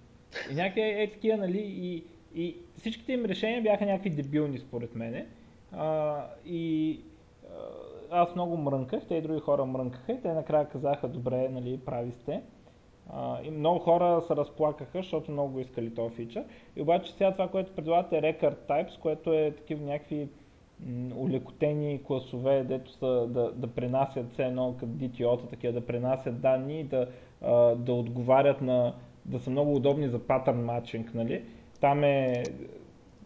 И 0.51 0.55
някакви 0.55 0.81
е 0.81 1.11
такива, 1.11 1.37
нали, 1.37 1.59
и, 1.59 2.05
и 2.35 2.57
всичките 2.77 3.13
им 3.13 3.25
решения 3.25 3.61
бяха 3.61 3.85
някакви 3.85 4.09
дебилни 4.09 4.57
според 4.59 4.95
мене. 4.95 5.27
А, 5.71 6.19
и 6.45 6.99
аз 8.11 8.35
много 8.35 8.57
мрънках, 8.57 9.03
те 9.07 9.15
и 9.15 9.21
други 9.21 9.39
хора 9.39 9.65
мрънкаха 9.65 10.11
и 10.11 10.21
те 10.21 10.33
накрая 10.33 10.69
казаха, 10.69 11.07
добре, 11.07 11.49
нали, 11.49 11.79
прави 11.85 12.11
сте. 12.11 12.41
А, 13.09 13.43
и 13.43 13.51
много 13.51 13.79
хора 13.79 14.23
се 14.27 14.35
разплакаха, 14.35 14.97
защото 14.97 15.31
много 15.31 15.59
искали 15.59 15.95
този 15.95 16.15
фичър. 16.15 16.43
И 16.75 16.81
обаче 16.81 17.11
сега 17.11 17.31
това, 17.31 17.47
което 17.47 17.75
предлагате 17.75 18.17
е 18.17 18.21
Record 18.21 18.55
Types, 18.69 18.99
което 18.99 19.33
е 19.33 19.51
такива 19.51 19.85
някакви 19.85 20.29
улекотени 21.15 22.03
класове, 22.03 22.63
дето 22.63 22.91
са 22.91 23.27
да, 23.27 23.51
да 23.51 23.67
пренасят 23.67 24.33
все 24.33 24.43
едно 24.43 24.75
като 24.79 24.91
DTO-та, 24.91 25.47
такива 25.47 25.73
да 25.73 25.85
пренасят 25.85 26.41
данни 26.41 26.83
да, 26.83 27.07
а, 27.41 27.75
да 27.75 27.93
отговарят 27.93 28.61
на, 28.61 28.93
да 29.25 29.39
са 29.39 29.49
много 29.49 29.75
удобни 29.75 30.07
за 30.07 30.19
патърн 30.19 30.63
матчинг, 30.63 31.13
нали? 31.13 31.43
Там 31.81 32.03
е 32.03 32.43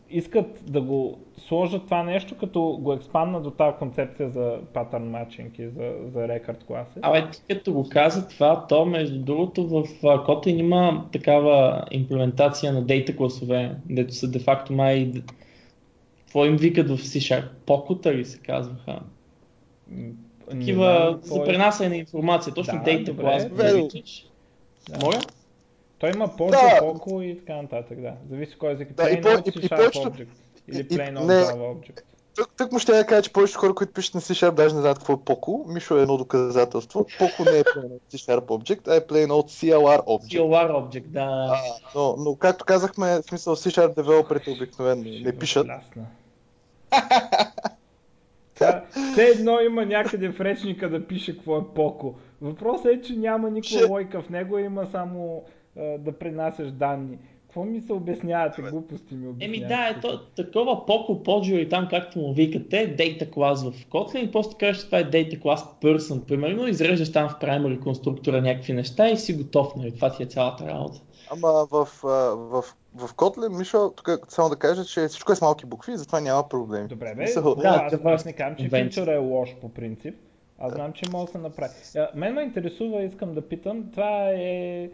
искат 0.10 0.72
да 0.72 0.82
го 0.82 1.20
сложат 1.38 1.84
това 1.86 2.04
нещо, 2.04 2.38
като 2.38 2.62
го 2.82 2.94
експандна 2.94 3.42
до 3.42 3.52
тази 3.52 3.78
концепция 3.78 4.30
за 4.30 4.60
патърн 4.74 5.10
матчинг 5.10 5.60
и 5.60 5.68
за, 5.68 5.94
за 6.14 6.28
рекорд 6.28 6.64
класи. 6.64 7.00
Абе, 7.02 7.30
ти 7.32 7.56
като 7.56 7.74
го 7.74 7.90
каза 7.90 8.28
това, 8.28 8.68
то 8.68 8.86
между 8.86 9.20
другото 9.20 9.68
в 9.68 9.84
Kotlin 10.02 10.60
има 10.60 11.06
такава 11.12 11.86
имплементация 11.92 12.74
на 12.74 12.82
дейта 12.82 13.16
класове, 13.16 13.76
дето 13.90 14.14
са 14.14 14.32
де-факто 14.32 14.74
май... 14.74 15.12
Какво 16.20 16.46
им 16.46 16.58
викат 16.58 16.90
в 16.90 16.98
C-Sharp? 16.98 17.48
Покота 17.66 18.14
ли 18.14 18.26
се 18.26 18.40
казваха? 18.40 19.00
Такива 20.50 21.18
за 21.22 21.42
е. 21.42 21.44
пренасяне 21.44 21.90
на 21.90 21.96
информация, 21.96 22.54
точно 22.54 22.78
да, 22.78 22.84
дейта 22.84 23.18
клас. 23.18 23.50
Да. 23.50 23.88
Моля? 25.04 25.20
Той 26.06 26.12
има 26.14 26.28
Порто, 26.28 26.52
да. 26.52 26.80
Poco 26.82 27.24
и 27.24 27.40
така 27.40 27.62
нататък, 27.62 28.02
да. 28.02 28.14
Зависи 28.30 28.58
кой 28.58 28.74
език. 28.74 28.94
Да, 28.94 29.04
plain 29.04 29.24
old 29.24 29.58
C-Sharp 29.58 29.92
Object. 29.92 30.28
Или 30.68 30.88
Plain 30.88 31.18
Old 31.18 31.28
Java 31.28 31.76
Object. 31.76 32.02
Тук, 32.36 32.50
тук 32.58 32.72
му 32.72 32.80
ще 32.80 32.98
я 32.98 33.06
кажа, 33.06 33.22
че 33.22 33.34
повечето 33.34 33.60
хора, 33.60 33.76
които 33.76 33.94
пишат 33.94 34.16
на 34.16 34.22
C-Sharp, 34.22 34.52
даже 34.52 34.76
не 34.76 34.82
знаят 34.82 34.98
какво 34.98 35.14
е 35.14 35.16
Poco. 35.16 35.74
Мишо 35.74 35.98
е 35.98 36.02
едно 36.02 36.18
доказателство. 36.18 37.06
Poco 37.20 37.52
не 37.52 37.60
е 37.60 37.64
Plain 37.64 37.90
Old 37.90 38.00
C-Sharp 38.12 38.46
Object, 38.46 38.88
а 38.88 38.96
е 38.96 39.02
Plain 39.02 39.28
Old 39.28 39.50
CLR 39.50 40.06
Object. 40.06 40.40
CLR 40.40 40.72
Object, 40.72 41.06
да. 41.06 41.48
А, 41.52 41.58
но, 41.96 42.16
но, 42.18 42.36
както 42.36 42.66
казахме, 42.66 43.22
в 43.22 43.24
смисъл 43.24 43.56
C-Sharp 43.56 43.96
девелоперите 43.96 44.50
обикновено 44.50 45.04
не 45.04 45.38
пишат. 45.38 45.68
Все 49.12 49.24
едно 49.24 49.60
има 49.60 49.86
някъде 49.86 50.30
в 50.30 50.42
речника 50.42 50.90
да 50.90 51.08
пише 51.08 51.36
какво 51.38 51.58
е 51.58 51.64
Поко. 51.76 52.16
Въпросът 52.42 52.86
е, 52.86 53.02
че 53.02 53.16
няма 53.16 53.50
никаква 53.50 53.88
лойка 53.90 54.22
в 54.22 54.30
него, 54.30 54.58
има 54.58 54.88
само 54.92 55.44
да 55.76 56.12
пренасяш 56.20 56.72
данни. 56.72 57.18
Какво 57.42 57.66
ми 57.66 57.82
се 57.82 57.94
обяснявате? 57.94 58.62
Глупости 58.62 59.16
ми 59.16 59.28
обяснявате. 59.28 59.46
Еми 59.46 59.68
да, 59.68 59.90
е 59.90 60.00
то, 60.02 60.20
такова 60.36 60.86
поко 60.86 61.24
поджо 61.24 61.70
там, 61.70 61.88
както 61.90 62.20
му 62.20 62.34
викате, 62.34 62.98
Data 62.98 63.30
Class 63.30 63.72
в 63.72 63.86
Kotlin 63.86 64.18
и 64.18 64.32
после 64.32 64.58
кажеш, 64.58 64.82
че 64.82 64.86
това 64.86 65.00
е 65.00 65.12
Data 65.12 65.40
Class 65.40 65.82
Person, 65.82 66.20
примерно, 66.20 66.68
изреждаш 66.68 67.12
там 67.12 67.30
в 67.30 67.40
primary 67.42 67.80
конструктора 67.84 68.42
някакви 68.42 68.74
неща 68.74 69.10
и 69.10 69.18
си 69.18 69.34
готов, 69.34 69.76
нали? 69.76 69.96
Това 69.96 70.12
ти 70.12 70.24
е 70.24 70.26
цялата 70.26 70.68
работа. 70.68 71.02
Ама 71.32 71.68
в, 71.72 71.86
в, 72.04 72.64
в 72.96 73.14
Kotlin, 73.14 73.58
Мишо, 73.58 73.94
тук 73.96 74.20
само 74.28 74.50
да 74.50 74.56
кажа, 74.56 74.86
че 74.86 75.08
всичко 75.08 75.32
е 75.32 75.36
с 75.36 75.42
малки 75.42 75.66
букви, 75.66 75.98
затова 75.98 76.22
няма 76.22 76.50
проблеми. 76.50 76.88
Добре, 76.88 77.16
бе, 77.16 77.34
хубаво, 77.34 77.62
Да, 77.62 77.82
аз, 77.84 77.92
това 77.92 78.12
аз 78.12 78.26
не 78.26 78.34
казвам, 78.34 78.56
че 78.56 78.84
фичъра 78.84 79.14
е 79.14 79.18
лош 79.18 79.56
по 79.62 79.70
принцип. 79.70 80.16
Аз 80.60 80.74
знам, 80.74 80.94
че 80.94 81.10
може 81.12 81.26
да 81.26 81.32
се 81.32 81.38
направи. 81.38 81.74
Мен 82.16 82.34
ме 82.34 82.42
интересува, 82.42 83.04
искам 83.04 83.34
да 83.34 83.42
питам, 83.42 83.92
това 83.92 84.30
е 84.30 84.90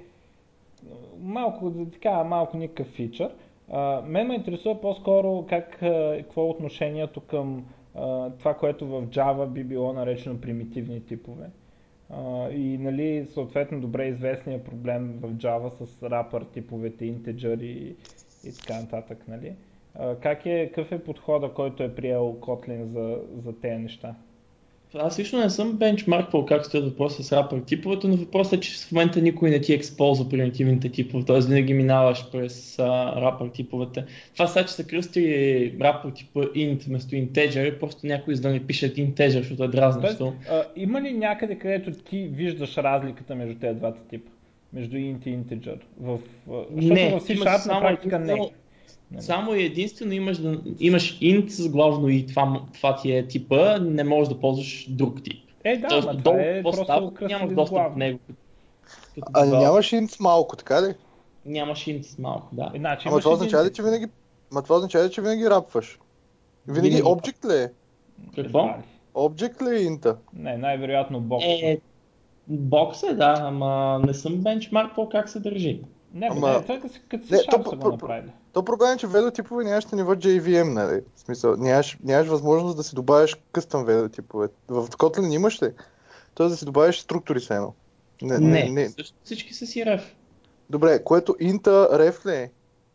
малко, 1.20 1.74
така, 1.94 2.24
малко 2.24 2.58
никакъв 2.58 2.88
фичър. 2.88 3.32
Мен 4.06 4.28
ме 4.28 4.36
интересува 4.36 4.82
по-скоро 4.82 5.46
как, 5.50 5.70
какво 6.18 6.42
е 6.42 6.50
отношението 6.50 7.22
към 7.22 7.66
това, 8.40 8.54
което 8.60 8.88
в 8.88 9.08
Java 9.08 9.48
би 9.48 9.64
било 9.64 9.94
наречено 9.94 10.42
примитивни 10.42 11.06
типове. 11.06 11.50
И 12.52 12.78
нали, 12.78 13.26
съответно 13.26 13.82
добре 13.82 14.08
известния 14.08 14.64
проблем 14.64 15.20
в 15.22 15.34
Java 15.34 15.86
с 15.86 16.04
рапър 16.04 16.44
типовете, 16.44 17.06
integer 17.06 17.62
и, 17.62 17.96
и 18.44 18.52
така 18.60 18.82
нататък. 18.82 19.26
Нали? 19.28 19.54
Как 20.22 20.46
е, 20.46 20.68
какъв 20.68 20.92
е 20.92 21.04
подхода, 21.04 21.54
който 21.54 21.84
е 21.84 21.96
приел 21.96 22.38
Kotlin 22.40 22.84
за, 22.84 23.22
за 23.36 23.60
тези 23.60 23.78
неща? 23.78 24.16
Аз 24.96 25.20
лично 25.20 25.40
не 25.40 25.50
съм 25.50 25.74
бенчмарквал 25.74 26.46
как 26.46 26.66
стоят 26.66 26.86
въпроса 26.86 27.24
с 27.24 27.32
рапър 27.32 27.60
типовете, 27.60 28.08
но 28.08 28.16
въпросът 28.16 28.54
е, 28.54 28.60
че 28.60 28.72
в 28.72 28.92
момента 28.92 29.22
никой 29.22 29.50
не 29.50 29.62
ти 29.62 29.74
ексползва 29.74 30.30
примитивните 30.30 30.90
типове, 30.90 31.26
т.е. 31.26 31.40
винаги 31.40 31.74
минаваш 31.74 32.32
през 32.32 32.80
а, 32.80 33.22
рапър 33.22 33.48
типовете. 33.48 34.06
Това 34.34 34.48
сега, 34.48 34.66
че 34.66 34.74
са 34.74 34.88
кръстили 34.88 35.76
рапър 35.82 36.12
типа 36.12 36.40
int 36.40 36.88
вместо 36.88 37.16
integer, 37.16 37.68
е 37.68 37.80
просто 37.80 38.08
някой 38.08 38.36
за 38.36 38.42
да 38.42 38.50
не 38.50 38.68
пишат 38.68 38.96
integer, 38.96 39.30
защото 39.30 39.64
е 39.64 39.68
дразнещо. 39.68 40.34
има 40.76 41.02
ли 41.02 41.14
някъде, 41.14 41.56
където 41.56 41.92
ти 41.92 42.30
виждаш 42.34 42.78
разликата 42.78 43.36
между 43.36 43.60
тези 43.60 43.80
двата 43.80 44.00
типа? 44.10 44.32
Между 44.74 44.98
int 44.98 45.28
и 45.28 45.38
integer? 45.38 45.80
В, 46.00 46.20
защото 46.48 46.94
Не, 46.94 47.10
в 47.10 47.24
C 47.24 47.36
има 47.36 47.46
Sharp 47.46 47.74
на 47.74 47.80
практика 47.80 48.20
не. 48.20 48.52
Нали? 49.12 49.24
Само 49.24 49.56
и 49.56 49.64
единствено 49.64 50.14
имаш, 50.14 50.38
да, 50.38 50.58
имаш 50.80 51.20
int 51.20 51.48
с 51.48 51.70
главно 51.70 52.10
и 52.10 52.26
това, 52.28 52.62
това 52.74 52.96
ти 52.96 53.12
е 53.12 53.28
типа, 53.28 53.80
не 53.80 54.04
можеш 54.04 54.34
да 54.34 54.40
ползваш 54.40 54.86
друг 54.90 55.24
тип. 55.24 55.44
Е, 55.64 55.78
да, 55.78 55.88
Тоест, 55.88 56.24
долу 56.24 56.36
е 56.36 56.54
какво 56.54 56.72
просто 56.72 56.84
става, 56.84 57.12
нямаш 57.22 57.54
достъп 57.56 57.92
до 57.94 57.98
него. 57.98 58.20
Като 59.16 59.28
А 59.34 59.46
нямаш 59.46 59.86
int 59.88 60.08
с 60.08 60.20
малко, 60.20 60.56
така 60.56 60.82
ли? 60.82 60.94
Нямаш 61.46 61.80
int 61.80 62.02
с 62.02 62.18
малко, 62.18 62.48
да. 62.52 62.72
Е, 62.74 62.80
Значи, 62.80 63.08
Ама 63.08 63.20
това 63.20 63.32
означава 63.34 63.66
ли, 63.66 63.74
че 63.74 63.84
винаги... 63.84 64.06
Ма 64.52 64.62
това 64.62 64.76
означава 64.76 65.06
ли, 65.06 65.12
че 65.12 65.22
винаги 65.22 65.50
рапваш? 65.50 66.00
Винаги 66.68 66.90
Винаги. 66.90 67.04
object 67.04 67.50
ли 67.50 67.58
е? 67.58 67.70
Какво? 68.36 68.70
Object 69.16 69.62
ли 69.64 69.78
е 69.78 69.82
инта? 69.82 70.18
Не, 70.34 70.58
най-вероятно 70.58 71.20
бокс. 71.20 71.46
Е, 71.48 71.80
бокс 72.48 73.04
е, 73.04 73.14
да, 73.14 73.36
ама 73.40 74.02
не 74.06 74.14
съм 74.14 74.38
бенчмарквал 74.38 75.10
как 75.10 75.30
се 75.30 75.40
държи. 75.40 75.82
Не, 76.14 76.20
бе, 76.22 76.36
ама- 76.38 76.52
не, 76.52 76.62
това 76.62 76.76
е 76.76 76.80
като- 76.80 77.00
като 77.08 77.24
Не, 77.32 77.38
C 77.38 77.50
то 77.52 77.64
по- 77.64 77.70
са 77.70 77.76
го 77.76 77.82
по- 77.82 77.90
направили. 77.90 78.32
То 78.54 78.66
проблем 78.66 78.94
е, 78.94 78.98
че 78.98 79.08
value 79.08 79.36
типове 79.36 79.64
нямаш 79.64 79.86
на 79.86 79.96
ниво 79.96 80.16
JVM, 80.16 80.74
нали? 80.74 81.02
В 81.16 81.20
смисъл, 81.20 81.56
нямаш, 81.58 81.98
нямаш 82.04 82.28
възможност 82.28 82.78
да 82.78 82.84
си 82.84 82.96
добавиш 82.96 83.38
къстъм 83.52 83.86
value 83.86 84.14
типове. 84.14 84.48
В 84.68 84.88
Kotlin 84.88 85.34
имаш 85.34 85.64
ли? 85.64 85.70
Тоест 86.36 86.54
да 86.54 86.58
си 86.58 86.66
добавиш 86.66 87.00
структури 87.00 87.40
с 87.40 87.50
едно. 87.50 87.74
Не, 88.22 88.40
не, 88.40 88.70
не. 88.70 88.90
Също 88.90 89.18
всички 89.24 89.54
са 89.54 89.66
си 89.66 89.86
реф. 89.86 90.16
Добре, 90.70 91.04
което 91.04 91.36
инта 91.40 92.00
реф 92.00 92.26
ли 92.26 92.32
е? 92.32 92.52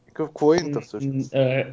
Какъв, 0.07 0.29
какво 0.29 0.55
е 0.55 0.57
инта 0.57 0.81
всъщност? 0.81 1.35
Е, 1.35 1.67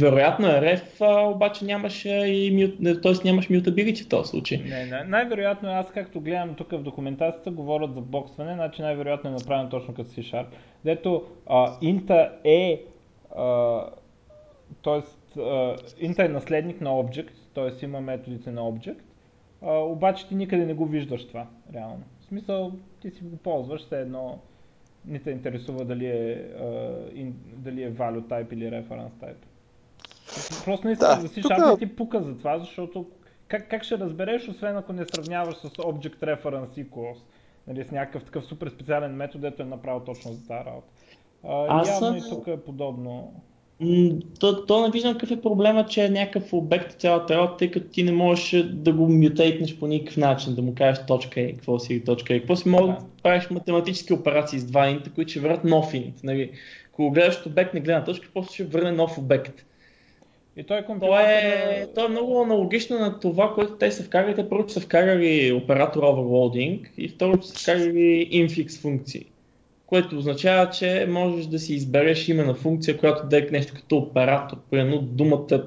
Вероятно 0.00 0.46
е 0.46 0.60
реф, 0.60 1.00
а, 1.00 1.28
обаче 1.28 1.64
нямаш 1.64 2.04
и 2.04 2.50
мют, 2.54 3.02
т.е. 3.02 3.12
нямаш 3.24 3.48
mutability 3.48 4.04
в 4.04 4.08
този 4.08 4.30
случай. 4.30 4.58
Не, 4.58 4.86
не, 4.86 5.04
най-вероятно 5.04 5.68
аз 5.68 5.86
както 5.94 6.20
гледам 6.20 6.54
тук 6.54 6.70
в 6.70 6.82
документацията 6.82 7.50
говорят 7.50 7.94
за 7.94 8.00
боксване, 8.00 8.54
значи 8.54 8.82
най-вероятно 8.82 9.30
е 9.30 9.32
направено 9.32 9.70
точно 9.70 9.94
като 9.94 10.10
C-Sharp. 10.10 10.46
Дето 10.84 11.24
а, 11.46 11.76
инта 11.80 12.32
е 12.44 12.84
Тоест, 14.82 15.38
инта 15.98 16.24
е 16.24 16.28
наследник 16.28 16.80
на 16.80 16.90
Object, 16.90 17.30
т.е. 17.54 17.84
има 17.84 18.00
методите 18.00 18.50
на 18.50 18.60
Object, 18.62 19.00
обаче 19.62 20.28
ти 20.28 20.34
никъде 20.34 20.66
не 20.66 20.74
го 20.74 20.86
виждаш 20.86 21.28
това, 21.28 21.46
реално. 21.74 22.02
В 22.20 22.24
смисъл, 22.24 22.72
ти 23.00 23.10
си 23.10 23.24
го 23.24 23.36
ползваш, 23.36 23.80
все 23.80 24.00
едно 24.00 24.38
не 25.06 25.18
те 25.18 25.30
интересува 25.30 25.84
дали 25.84 26.06
е, 26.06 26.48
дали 27.56 27.82
е 27.82 27.92
value 27.92 28.20
type 28.20 28.52
или 28.54 28.64
reference 28.64 29.10
type. 29.10 29.44
Просто 30.64 30.86
наистина 30.86 31.08
Да, 31.22 31.28
си 31.28 31.42
тука- 31.42 31.56
шапне 31.56 31.78
ти 31.78 31.96
пука 31.96 32.22
за 32.22 32.38
това, 32.38 32.58
защото 32.58 33.06
как, 33.48 33.70
как 33.70 33.82
ще 33.82 33.98
разбереш, 33.98 34.48
освен 34.48 34.76
ако 34.76 34.92
не 34.92 35.04
сравняваш 35.04 35.56
с 35.56 35.68
Object 35.68 36.18
Reference 36.18 36.86
Equals, 36.86 37.18
нали, 37.66 37.84
с 37.84 37.90
някакъв 37.90 38.24
такъв 38.24 38.44
супер 38.44 38.68
специален 38.68 39.12
метод, 39.12 39.50
дето 39.50 39.62
е 39.62 39.66
направил 39.66 40.00
точно 40.00 40.32
за 40.32 40.46
тази 40.48 40.64
работа. 40.64 40.88
А, 41.44 41.80
Аз 41.80 41.88
явно 41.88 42.06
съм- 42.06 42.16
и 42.16 42.30
тук 42.30 42.46
е 42.46 42.56
подобно. 42.56 43.32
То, 44.40 44.66
то 44.66 44.82
не 44.82 44.90
виждам 44.90 45.12
какъв 45.12 45.30
е 45.30 45.40
проблема, 45.40 45.86
че 45.86 46.04
е 46.04 46.10
някакъв 46.10 46.52
обект 46.52 47.00
цялата 47.00 47.36
работа, 47.36 47.56
тъй 47.56 47.70
като 47.70 47.88
ти 47.88 48.02
не 48.02 48.12
можеш 48.12 48.62
да 48.64 48.92
го 48.92 49.08
мютейтнеш 49.08 49.78
по 49.78 49.86
никакъв 49.86 50.16
начин, 50.16 50.54
да 50.54 50.62
му 50.62 50.74
кажеш 50.74 51.06
точка 51.06 51.40
е, 51.40 51.52
какво 51.52 51.78
си 51.78 52.04
точка 52.04 52.34
е. 52.34 52.38
Какво 52.38 52.56
си 52.56 52.68
може 52.68 52.82
да 52.82 52.92
Да. 52.92 52.98
правиш 53.22 53.50
математически 53.50 54.12
операции 54.12 54.58
с 54.58 54.64
два 54.64 54.88
инта, 54.88 55.10
които 55.10 55.30
ще 55.30 55.40
върнат 55.40 55.64
нов 55.64 55.94
инт. 55.94 56.14
Нали? 56.24 56.50
Ако 56.92 57.02
го 57.02 57.10
гледаш 57.10 57.46
обект 57.46 57.74
не 57.74 57.80
гледна 57.80 58.04
точка, 58.04 58.28
просто 58.34 58.54
ще 58.54 58.64
върне 58.64 58.92
нов 58.92 59.18
обект. 59.18 59.64
И 60.56 60.64
той 60.64 60.80
То 60.80 60.86
компилатора... 60.86 61.30
е, 61.30 61.86
то 61.94 62.04
е 62.04 62.08
много 62.08 62.42
аналогично 62.42 62.98
на 62.98 63.20
това, 63.20 63.54
което 63.54 63.72
те 63.72 63.90
са 63.90 64.02
вкарали. 64.02 64.34
Те 64.34 64.48
първо 64.48 64.68
са 64.68 64.80
вкарали 64.80 65.52
оператор 65.52 66.02
overloading 66.02 66.80
и 66.98 67.08
второ 67.08 67.42
са 67.42 67.54
вкарали 67.62 68.28
infix 68.32 68.80
функции. 68.80 69.24
Което 69.90 70.18
означава, 70.18 70.70
че 70.70 71.06
можеш 71.10 71.46
да 71.46 71.58
си 71.58 71.74
избереш 71.74 72.28
име 72.28 72.44
на 72.44 72.54
функция, 72.54 72.98
която 72.98 73.26
да 73.26 73.38
е 73.38 73.48
нещо 73.52 73.74
като 73.76 73.96
оператор. 73.96 74.56
Примерно 74.70 75.02
думата 75.02 75.66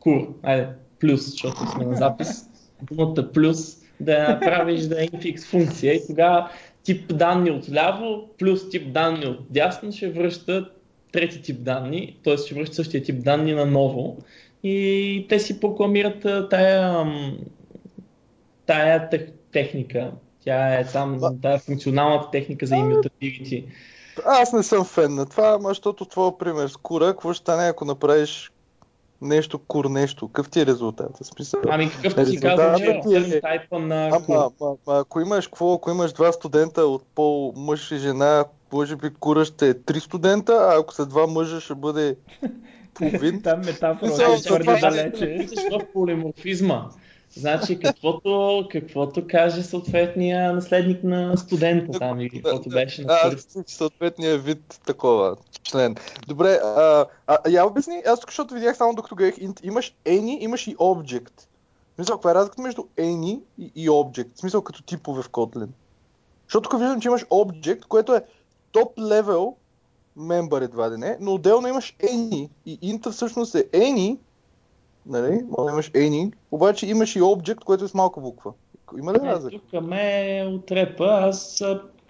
кур, 0.00 0.34
айде, 0.42 0.66
плюс, 0.98 1.30
защото 1.30 1.56
сме 1.66 1.84
на 1.84 1.96
запис. 1.96 2.44
Думата 2.82 3.32
плюс 3.32 3.76
да 4.00 4.12
я 4.12 4.28
направиш 4.28 4.80
да 4.80 5.04
е 5.04 5.06
infix 5.06 5.46
функция 5.46 5.94
и 5.94 6.06
тогава 6.06 6.50
тип 6.82 7.16
данни 7.16 7.50
отляво 7.50 8.28
плюс 8.38 8.70
тип 8.70 8.92
данни 8.92 9.26
от 9.26 9.38
дясно 9.50 9.92
ще 9.92 10.10
връща 10.10 10.70
трети 11.12 11.42
тип 11.42 11.62
данни, 11.62 12.16
т.е. 12.24 12.36
ще 12.36 12.54
връща 12.54 12.74
същия 12.74 13.02
тип 13.02 13.24
данни 13.24 13.54
наново 13.54 14.18
и 14.62 15.26
те 15.28 15.38
си 15.38 15.60
прокламират 15.60 16.50
тая, 16.50 17.04
тая 18.66 19.08
тех, 19.08 19.26
техника. 19.52 20.12
Тя 20.44 20.74
е 20.74 20.86
там, 20.86 21.20
тая 21.42 21.58
функционалната 21.58 22.30
техника 22.30 22.66
за 22.66 22.74
immutability. 22.74 23.64
Аз 24.26 24.52
не 24.52 24.62
съм 24.62 24.84
фен 24.84 25.14
на 25.14 25.26
това, 25.26 25.48
ама 25.48 25.68
защото 25.68 26.04
твоя 26.04 26.38
пример 26.38 26.68
с 26.68 26.76
кура, 26.76 27.06
какво 27.06 27.32
ще 27.32 27.40
стане 27.42 27.68
ако 27.68 27.84
направиш 27.84 28.52
нещо 29.22 29.58
кур 29.58 29.84
нещо? 29.84 30.28
Какъв 30.28 30.50
ти 30.50 30.60
е 30.60 30.66
резултат? 30.66 31.10
Смисъл, 31.22 31.60
Ами 31.68 31.90
какъвто 31.90 32.26
си 32.26 32.32
Резултатът 32.36 32.58
казва, 32.58 33.10
че 33.30 33.34
е- 33.34 33.36
е 33.36 33.40
тайпа 33.40 33.78
на 33.78 34.06
Ама, 34.06 34.24
кур. 34.26 34.34
ама, 34.34 34.50
ама, 34.60 35.00
ако 35.00 35.20
имаш 35.20 35.46
какво, 35.46 35.74
ако 35.74 35.90
имаш 35.90 36.12
два 36.12 36.32
студента 36.32 36.84
от 36.84 37.02
пол 37.14 37.52
мъж 37.56 37.90
и 37.90 37.96
жена, 37.96 38.44
може 38.72 38.96
би 38.96 39.14
кура 39.20 39.44
ще 39.44 39.68
е 39.68 39.82
три 39.82 40.00
студента, 40.00 40.52
а 40.52 40.80
ако 40.80 40.94
са 40.94 41.06
два 41.06 41.26
мъжа 41.26 41.60
ще 41.60 41.74
бъде 41.74 42.16
половин. 42.94 43.42
Там 43.44 43.60
метафора 43.60 44.32
е 44.34 44.42
твърде 44.42 44.72
е- 44.72 44.80
далече. 44.80 45.48
В 45.70 45.80
полиморфизма. 45.92 46.88
Значи 47.34 47.78
каквото, 47.78 48.64
каквото 48.70 49.26
каже 49.28 49.62
съответния 49.62 50.52
наследник 50.52 51.04
на 51.04 51.36
студента 51.36 51.98
там 51.98 52.20
или 52.20 52.42
каквото 52.42 52.68
беше 52.68 53.04
на 53.04 53.14
А, 53.14 53.22
първи. 53.22 53.42
съответния 53.66 54.38
вид 54.38 54.80
такова 54.86 55.36
член. 55.62 55.96
Добре, 56.28 56.58
а, 56.64 57.06
а, 57.26 57.38
я 57.50 57.66
обясни, 57.66 58.02
аз 58.06 58.20
тук, 58.20 58.30
защото 58.30 58.54
видях 58.54 58.76
само 58.76 58.94
докато 58.94 59.14
гледах, 59.14 59.34
имаш 59.62 59.94
any, 60.06 60.38
имаш 60.40 60.66
и 60.66 60.76
object. 60.76 61.46
Смисъл, 61.94 62.16
каква 62.16 62.30
е 62.30 62.34
разликата 62.34 62.62
между 62.62 62.82
any 62.98 63.40
и, 63.58 63.72
и 63.74 63.88
object? 63.88 64.34
В 64.34 64.38
смисъл, 64.38 64.62
като 64.62 64.82
типове 64.82 65.22
в 65.22 65.30
Kotlin. 65.30 65.68
Защото 66.46 66.68
тук 66.70 66.80
виждам, 66.80 67.00
че 67.00 67.08
имаш 67.08 67.24
object, 67.24 67.84
което 67.84 68.14
е 68.14 68.24
топ 68.72 68.96
level 68.96 69.54
member 70.18 70.64
едва 70.64 70.88
да 70.88 70.98
не, 70.98 71.16
но 71.20 71.34
отделно 71.34 71.68
имаш 71.68 71.96
any. 72.02 72.48
И 72.66 72.78
int 72.94 73.10
всъщност 73.10 73.54
е 73.54 73.64
any, 73.64 74.18
нали, 75.06 75.40
може 75.58 75.66
да 75.66 75.72
имаш 75.72 75.90
any, 75.90 76.32
обаче 76.50 76.86
имаш 76.86 77.16
и 77.16 77.20
object, 77.20 77.64
което 77.64 77.84
е 77.84 77.88
с 77.88 77.94
малка 77.94 78.20
буква. 78.20 78.52
Има 78.98 79.12
ли 79.12 79.16
Е, 79.16 79.26
разлика? 79.26 79.62
тук 79.72 79.82
ме 79.82 80.44
отрепа. 80.54 81.06
Аз 81.10 81.62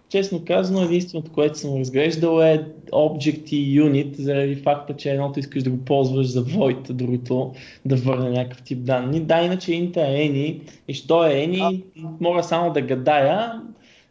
честно 0.08 0.44
казано 0.46 0.82
единственото, 0.82 1.32
което 1.32 1.58
съм 1.58 1.78
разглеждал 1.80 2.40
е 2.40 2.64
Object 2.92 3.52
и 3.52 3.80
Unit, 3.80 4.14
заради 4.20 4.56
факта, 4.56 4.96
че 4.96 5.10
едното 5.10 5.40
искаш 5.40 5.62
да 5.62 5.70
го 5.70 5.84
ползваш 5.84 6.26
за 6.26 6.44
void, 6.44 6.92
другото 6.92 7.52
да 7.84 7.96
върне 7.96 8.30
някакъв 8.30 8.62
тип 8.62 8.84
данни. 8.84 9.20
Да, 9.20 9.42
иначе 9.42 9.70
Int 9.72 9.96
е 9.96 10.28
any 10.30 10.60
и 10.88 10.94
що 10.94 11.24
е 11.24 11.30
any, 11.30 11.82
мога 12.20 12.42
само 12.42 12.72
да 12.72 12.80
гадая, 12.80 13.62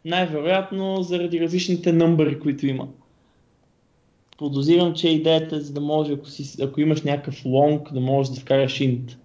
най-вероятно 0.04 1.02
заради 1.02 1.40
различните 1.40 1.92
нъмбъри, 1.92 2.40
които 2.40 2.66
има. 2.66 2.88
Подозирам, 4.40 4.94
че 4.94 5.08
идеята 5.08 5.56
е 5.56 5.60
за 5.60 5.72
да 5.72 5.80
може, 5.80 6.12
ако, 6.12 6.26
си, 6.26 6.62
ако 6.62 6.80
имаш 6.80 7.02
някакъв 7.02 7.44
long, 7.44 7.92
да 7.92 8.00
можеш 8.00 8.34
да 8.34 8.40
вкараш 8.40 8.78
int. 8.78 9.16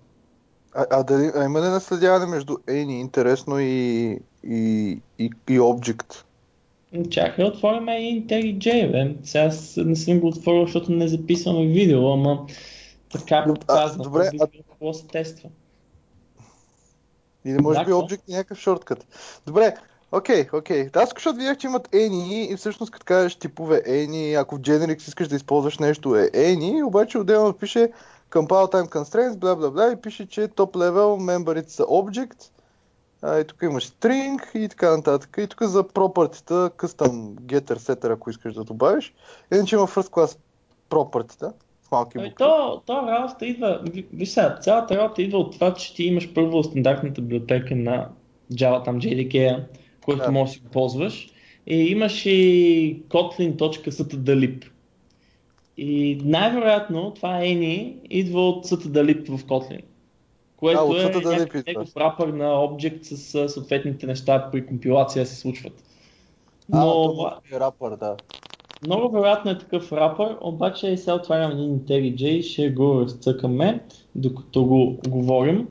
А, 0.73 0.85
а, 0.91 1.03
дали, 1.03 1.31
а 1.35 1.45
има 1.45 1.59
ли 1.59 1.65
наследяване 1.65 2.25
между 2.25 2.53
any, 2.53 3.01
интересно 3.01 3.59
и, 3.59 4.19
и, 4.43 4.99
и, 5.19 5.29
и 5.49 5.59
object? 5.59 6.23
Чакай, 7.09 7.45
отворим 7.45 7.85
IntelliJ, 7.85 8.91
бе. 8.91 9.15
Сега 9.23 9.43
аз 9.43 9.77
не 9.77 9.95
съм 9.95 10.19
го 10.19 10.27
отворил, 10.27 10.65
защото 10.65 10.91
не 10.91 11.07
записваме 11.07 11.65
видео, 11.65 12.07
ама 12.07 12.47
така 13.11 13.45
Доб- 13.47 13.55
а, 13.57 13.59
показва. 13.59 14.03
добре, 14.03 14.29
а- 14.41 14.47
какво 14.69 14.93
се 14.93 15.07
тества. 15.07 15.49
Или 17.45 17.57
може 17.61 17.79
Да, 17.79 17.85
би 17.85 17.91
object 17.91 18.21
е 18.29 18.31
някакъв 18.31 18.59
шорткът. 18.59 19.05
Добре, 19.45 19.75
окей, 20.11 20.47
окей. 20.53 20.89
Аз 20.95 21.09
защото 21.15 21.37
видях, 21.37 21.57
че 21.57 21.67
имат 21.67 21.87
any 21.87 22.53
и 22.53 22.55
всъщност 22.55 22.91
като 22.91 23.05
кажеш 23.05 23.35
типове 23.35 23.83
any, 23.87 24.41
ако 24.41 24.55
в 24.55 24.59
Generics 24.59 25.07
искаш 25.07 25.27
да 25.27 25.35
използваш 25.35 25.77
нещо 25.77 26.15
е 26.15 26.29
any, 26.33 26.85
обаче 26.85 27.17
отделно 27.17 27.53
пише 27.53 27.91
compile 28.31 28.71
time 28.71 28.89
constraints, 28.89 29.37
бла 29.37 29.55
бла 29.55 29.71
бла 29.71 29.91
и 29.91 30.01
пише, 30.01 30.25
че 30.25 30.47
top 30.47 30.75
level 30.75 31.37
memberите 31.37 31.67
са 31.67 31.83
object, 31.83 32.49
а, 33.21 33.39
и 33.39 33.43
тук 33.43 33.61
имаш 33.61 33.91
string 33.91 34.57
и 34.57 34.69
така 34.69 34.97
нататък. 34.97 35.35
И 35.39 35.47
тук 35.47 35.63
за 35.63 35.83
property-та, 35.83 36.69
custom 36.69 37.33
getter, 37.33 37.77
setter, 37.77 38.13
ако 38.13 38.29
искаш 38.29 38.53
да 38.53 38.63
добавиш. 38.63 39.13
Иначе 39.53 39.75
има 39.75 39.87
first 39.87 40.09
class 40.09 40.37
property-та, 40.89 41.53
с 41.87 41.91
малки 41.91 42.17
Ами 42.17 42.29
букви. 42.29 42.37
то, 42.37 42.81
то 42.85 43.07
работа 43.07 43.45
идва, 43.45 43.81
ви- 43.91 44.07
виж 44.13 44.29
сега, 44.29 44.57
цялата 44.61 44.97
работа 44.97 45.21
идва 45.21 45.37
от 45.37 45.53
това, 45.53 45.73
че 45.73 45.95
ти 45.95 46.03
имаш 46.03 46.33
първо 46.33 46.63
стандартната 46.63 47.21
библиотека 47.21 47.75
на 47.75 48.09
Java, 48.53 48.85
там 48.85 49.01
JDK, 49.01 49.63
който 50.05 50.23
Да. 50.23 50.31
можеш 50.31 50.59
да 50.59 50.69
ползваш. 50.69 51.29
И 51.67 51.75
имаш 51.75 52.25
и 52.25 53.03
kotlin.stdlib. 53.09 54.65
И 55.77 56.21
най-вероятно 56.23 57.13
това 57.13 57.29
any 57.29 57.95
идва 58.09 58.49
от 58.49 58.65
stdlib 58.65 59.37
в 59.37 59.45
Kotlin. 59.45 59.81
Което 60.57 60.79
А, 60.79 60.83
от 60.83 61.25
е 61.25 61.27
някакъв 61.27 61.65
негов 61.65 61.97
рапър 61.97 62.27
на 62.27 62.45
object 62.45 63.03
с 63.03 63.35
а, 63.35 63.49
съответните 63.49 64.07
неща 64.07 64.49
при 64.51 64.65
компилация 64.65 65.25
се 65.25 65.35
случват. 65.35 65.73
А, 66.71 66.85
Но 66.85 67.13
би 67.49 67.55
е 67.55 67.59
рапър, 67.59 67.95
да. 67.95 68.15
много 68.85 69.13
вероятно 69.13 69.51
е 69.51 69.57
такъв 69.57 69.91
рапър, 69.91 70.37
обаче 70.41 70.97
сега 70.97 71.13
отварям 71.15 71.51
един 71.51 71.79
IntelliJ 71.79 72.41
ще 72.41 72.69
го 72.69 73.01
разцъкаме, 73.01 73.83
докато 74.15 74.65
го 74.65 74.99
говорим. 75.07 75.67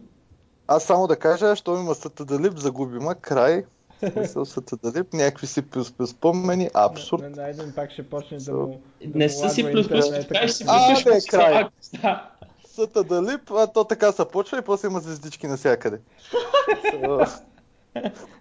Аз 0.66 0.84
само 0.84 1.06
да 1.06 1.16
кажа, 1.16 1.56
що 1.56 1.76
има 1.76 1.94
Сатадалип, 1.94 2.58
загубима, 2.58 3.14
край. 3.14 3.64
В 4.10 4.12
Смисъл 4.12 4.44
Сатадалип, 4.44 5.12
някакви 5.12 5.46
си 5.46 5.62
спомени, 6.06 6.70
абсурд. 6.74 7.22
На, 7.22 7.30
на 7.30 7.48
един 7.48 7.72
пак 7.74 7.90
ще 7.90 8.08
почне 8.08 8.38
да 8.38 8.52
му... 8.52 8.80
да 9.06 9.18
Не 9.18 9.28
са 9.28 9.50
си 9.50 9.72
плюс 9.72 9.88
плюс, 9.88 10.04
кажеш 10.28 10.52
си 10.52 10.64
А, 10.68 10.94
плюс 10.94 11.04
плюс, 11.04 11.26
край. 11.26 11.64
Да. 12.02 12.30
Сатадалип, 12.66 13.50
а 13.50 13.66
то 13.66 13.84
така 13.84 14.12
се 14.12 14.24
почва 14.32 14.58
и 14.58 14.62
после 14.62 14.88
има 14.88 15.00
звездички 15.00 15.46
навсякъде. 15.46 16.00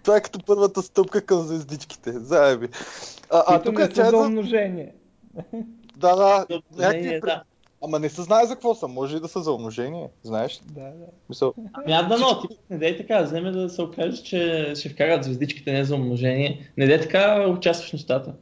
Това 0.02 0.16
е 0.16 0.20
като 0.20 0.38
първата 0.46 0.82
стъпка 0.82 1.20
към 1.20 1.42
звездичките. 1.42 2.12
Заеби. 2.12 2.68
А, 3.30 3.44
а 3.46 3.62
тук 3.62 3.78
не 3.78 3.84
е 3.84 3.94
са 3.94 4.10
за 4.10 4.16
умножение. 4.16 4.94
Да, 5.96 6.16
да, 6.16 6.46
Не, 6.50 6.62
някакви... 6.76 7.08
не, 7.08 7.20
да. 7.20 7.42
Ама 7.84 7.98
не 7.98 8.08
се 8.08 8.22
знае 8.22 8.46
за 8.46 8.54
какво 8.54 8.74
са. 8.74 8.88
Може 8.88 9.16
и 9.16 9.20
да 9.20 9.28
са 9.28 9.42
за 9.42 9.52
умножение. 9.52 10.08
Знаеш? 10.22 10.60
Да, 10.64 10.80
да. 10.80 11.06
Мисъл, 11.28 11.54
Ами 11.72 11.92
аз 11.92 12.08
да, 12.08 12.18
но, 12.18 12.40
ти 12.40 12.56
не 12.70 12.78
дай 12.78 12.96
така, 12.96 13.22
вземе 13.22 13.50
да 13.50 13.68
се 13.68 13.82
окаже, 13.82 14.22
че 14.22 14.72
ще 14.76 14.88
вкарат 14.88 15.24
звездичките 15.24 15.72
не 15.72 15.84
за 15.84 15.94
умножение. 15.94 16.70
Не 16.76 16.86
дай 16.86 17.00
така 17.00 17.46
участваш 17.48 17.90
в 17.90 17.92
нещата. 17.92 18.34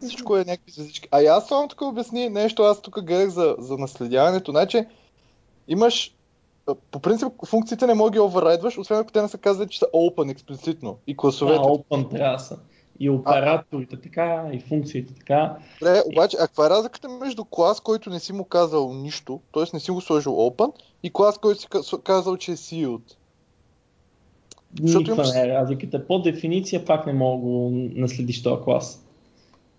всичко 0.00 0.36
е 0.36 0.44
някакви 0.44 0.72
звездички. 0.72 1.08
А 1.10 1.22
аз 1.22 1.48
само 1.48 1.68
тук 1.68 1.80
обясни 1.80 2.28
нещо, 2.28 2.62
аз 2.62 2.82
тук 2.82 3.04
гледах 3.04 3.28
за, 3.28 3.56
за 3.58 3.78
наследяването. 3.78 4.50
Значи, 4.50 4.84
имаш 5.68 6.14
по 6.90 7.00
принцип 7.00 7.28
функциите 7.46 7.86
не 7.86 7.94
мога 7.94 8.10
да 8.10 8.14
ги 8.14 8.20
оверрайдваш, 8.20 8.78
освен 8.78 8.98
ако 8.98 9.12
те 9.12 9.22
не 9.22 9.28
са 9.28 9.38
казали, 9.38 9.68
че 9.68 9.78
са 9.78 9.86
open 9.94 10.30
експлицитно 10.30 10.98
и 11.06 11.12
Да, 11.12 11.16
класовете. 11.16 11.58
open 11.58 12.10
трябва 12.10 12.36
да 12.36 12.42
са. 12.42 12.58
И 13.00 13.10
операторите 13.10 13.96
така, 13.96 14.44
и 14.52 14.60
функциите 14.60 15.14
така. 15.14 15.56
Добре, 15.80 16.02
обаче, 16.06 16.36
а 16.36 16.46
каква 16.46 16.66
е 16.66 16.70
разликата 16.70 17.08
между 17.08 17.44
клас, 17.44 17.80
който 17.80 18.10
не 18.10 18.20
си 18.20 18.32
му 18.32 18.44
казал 18.44 18.92
нищо, 18.94 19.40
т.е. 19.54 19.64
не 19.72 19.80
си 19.80 19.90
го 19.90 20.00
сложил 20.00 20.32
open, 20.32 20.72
и 21.02 21.10
клас, 21.12 21.38
който 21.38 21.60
си 21.60 21.66
ка- 21.66 22.02
казал, 22.02 22.36
че 22.36 22.52
е 22.52 22.56
sealed? 22.56 23.00
Защото 24.82 25.00
Никаква 25.00 25.14
имаш- 25.14 25.34
не 25.34 25.40
е 25.42 25.48
разликата. 25.48 26.06
По 26.06 26.18
дефиниция 26.18 26.84
пак 26.84 27.06
не 27.06 27.12
мога 27.12 27.40
го 27.40 27.70
наследиш 27.72 28.42
този 28.42 28.62
клас. 28.62 29.02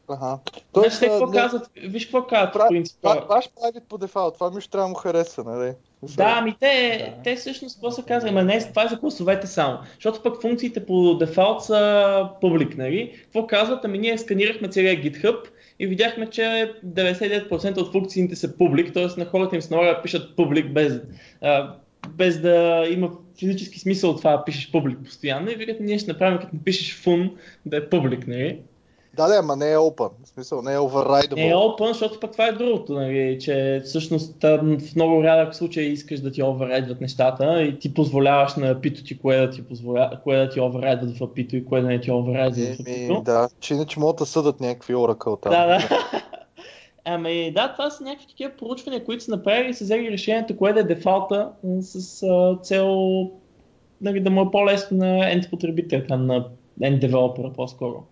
Ага. 0.08 0.40
Тоест, 0.72 1.00
те 1.00 1.08
какво 1.08 1.26
не- 1.28 1.38
казват, 1.38 1.70
виж 1.78 2.06
какво 2.06 2.24
казват 2.24 2.54
Пра- 2.56 2.68
принцип. 2.68 2.98
Ваш 3.04 3.50
private 3.50 3.80
по 3.80 3.98
дефалт, 3.98 4.34
това 4.34 4.52
ми 4.52 4.62
ще 4.62 4.70
трябва 4.72 4.86
да 4.86 4.90
му 4.90 4.96
хареса, 4.96 5.44
нали? 5.44 5.74
Да, 6.04 6.36
ами 6.38 6.56
те, 6.60 6.98
Да. 7.16 7.24
те 7.24 7.36
всъщност 7.36 7.76
какво 7.76 7.92
са 7.92 8.04
казали, 8.04 8.30
ама 8.30 8.44
не, 8.44 8.60
това 8.60 8.84
е 8.84 8.88
за 8.88 9.00
класовете 9.00 9.48
само. 9.48 9.78
Защото 9.94 10.24
пък 10.24 10.42
функциите 10.42 10.86
по 10.86 11.18
дефалт 11.18 11.64
са 11.64 12.30
публик, 12.42 12.78
нали? 12.78 13.12
Какво 13.24 13.48
казват? 13.48 13.86
Ами 13.86 13.98
ние 13.98 14.18
сканирахме 14.18 14.68
целия 14.68 15.04
GitHub 15.04 15.38
и 15.80 15.88
видяхме, 15.88 16.30
че 16.30 16.74
99% 16.86 17.78
от 17.78 17.92
функциите 17.92 18.36
са 18.36 18.58
публик, 18.58 18.94
т.е. 18.94 19.20
на 19.20 19.26
хората 19.26 19.56
им 19.56 19.62
се 19.62 19.74
налага 19.74 19.96
да 19.96 20.02
пишат 20.02 20.36
публик 20.36 20.74
без, 20.74 21.02
а, 21.42 21.74
без 22.10 22.42
да 22.42 22.86
има 22.92 23.12
физически 23.40 23.80
смисъл 23.80 24.10
от 24.10 24.18
това 24.18 24.38
да 24.38 24.44
пишеш 24.44 24.72
публик 24.72 24.98
постоянно 25.06 25.50
и 25.50 25.56
викат, 25.56 25.80
ние 25.80 26.00
ще 26.00 26.12
направим 26.12 26.40
като 26.40 26.56
напишеш 26.56 26.96
фун 26.96 27.38
да 27.66 27.78
е 27.78 27.90
публик, 27.90 28.28
нали? 28.28 28.60
Да, 29.18 29.28
да, 29.28 29.36
ама 29.40 29.56
не 29.56 29.72
е 29.72 29.76
open. 29.76 30.10
В 30.24 30.28
смисъл, 30.28 30.62
не 30.62 30.74
е 30.74 30.78
overrideable. 30.78 31.36
Не 31.36 31.50
е 31.50 31.54
open, 31.54 31.88
защото 31.88 32.20
пък 32.20 32.32
това 32.32 32.48
е 32.48 32.52
другото, 32.52 32.94
нали, 32.94 33.38
че 33.42 33.82
всъщност 33.86 34.44
в 34.44 34.96
много 34.96 35.24
рядък 35.24 35.56
случай 35.56 35.84
искаш 35.84 36.20
да 36.20 36.32
ти 36.32 36.44
оверрайдват 36.44 37.02
нещата 37.02 37.64
и 37.64 37.80
ти 37.80 37.94
позволяваш 37.94 38.56
на 38.56 38.82
пито 38.82 39.04
ти 39.04 39.20
кое 39.20 39.38
да 39.38 39.50
ти, 39.50 39.64
позволя... 39.64 40.12
кое 40.24 40.38
да 40.38 40.50
ти 40.50 40.60
оверрайдват 40.62 41.18
в 41.18 41.34
пито 41.34 41.56
и 41.56 41.66
кое 41.66 41.82
да 41.82 41.88
не 41.88 42.02
ти 42.02 42.12
оверрайдват 42.12 42.68
в 42.68 42.88
Еми, 42.88 43.08
пито. 43.08 43.22
да, 43.22 43.50
че 43.60 43.74
иначе 43.74 44.00
могат 44.00 44.18
да 44.18 44.26
съдат 44.26 44.60
някакви 44.60 44.96
Oracle 44.96 45.42
там. 45.42 45.52
Да, 45.52 45.66
да. 45.66 45.90
Ами 47.06 47.52
да, 47.52 47.74
това 47.74 47.90
са 47.90 48.04
някакви 48.04 48.28
такива 48.28 48.52
проучвания, 48.60 49.06
които 49.06 49.24
са 49.24 49.32
направили 49.32 49.70
и 49.70 49.74
са 49.74 49.84
взели 49.84 50.12
решението, 50.12 50.58
кое 50.58 50.74
да 50.74 50.80
е 50.80 50.84
дефалта 50.84 51.50
с 51.82 52.24
а, 52.24 52.58
цел 52.64 52.98
нали, 54.02 54.20
да 54.20 54.30
му 54.30 54.42
е 54.42 54.52
по-лесно 54.52 54.98
на 54.98 55.06
end 55.06 55.50
потребителя, 55.50 56.18
на 56.18 56.46
end 56.82 57.00
девелопера 57.00 57.54
по-скоро. 57.54 58.04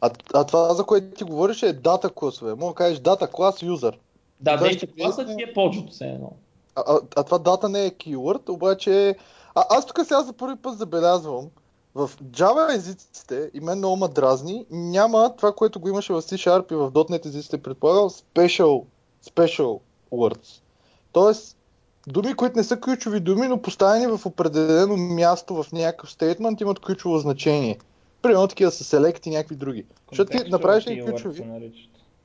А, 0.00 0.10
а 0.34 0.44
това, 0.44 0.74
за 0.74 0.84
което 0.84 1.16
ти 1.16 1.24
говориш, 1.24 1.62
е 1.62 1.72
дата 1.72 2.10
класове. 2.10 2.54
Мога 2.54 2.70
да 2.70 2.74
кажеш 2.74 2.98
дата 2.98 3.26
клас 3.26 3.62
юзър. 3.62 3.98
Да, 4.40 4.56
класа 4.58 5.22
влезе- 5.24 5.36
ти 5.36 5.42
е 5.42 5.52
поджото 5.54 5.92
все 5.92 6.04
едно. 6.04 6.32
А, 6.74 6.82
а, 6.86 7.00
а 7.16 7.22
това 7.22 7.38
дата 7.38 7.68
не 7.68 7.84
е 7.84 7.90
keyword, 7.90 8.48
обаче... 8.48 9.16
А, 9.54 9.64
аз 9.70 9.86
тук 9.86 10.00
сега 10.02 10.22
за 10.22 10.32
първи 10.32 10.56
път 10.56 10.78
забелязвам, 10.78 11.48
в 11.94 12.10
Java 12.30 12.74
езиците, 12.74 13.50
и 13.54 13.60
мен 13.60 13.78
много 13.78 13.96
ма 13.96 14.08
дразни, 14.08 14.66
няма 14.70 15.36
това, 15.36 15.52
което 15.52 15.80
го 15.80 15.88
имаше 15.88 16.12
в 16.12 16.22
C-Sharp 16.22 16.72
и 16.72 16.76
в 16.76 16.90
.NET 16.90 17.26
езиците, 17.26 17.62
предполагам, 17.62 18.10
special, 18.10 18.84
special 19.26 19.80
words. 20.12 20.62
Тоест, 21.12 21.56
думи, 22.06 22.34
които 22.34 22.56
не 22.56 22.64
са 22.64 22.80
ключови 22.80 23.20
думи, 23.20 23.48
но 23.48 23.62
поставени 23.62 24.06
в 24.06 24.26
определено 24.26 24.96
място 24.96 25.62
в 25.62 25.72
някакъв 25.72 26.10
стейтмент, 26.10 26.60
имат 26.60 26.80
ключово 26.80 27.18
значение. 27.18 27.78
Примерно 28.22 28.48
такива 28.48 28.70
са 28.70 28.84
select 28.84 29.26
и 29.26 29.30
някакви 29.30 29.56
други. 29.56 29.84
Защото 30.10 30.30
ти 30.30 30.50
направиш 30.50 30.86
ли 30.86 31.04
ключови? 31.04 31.44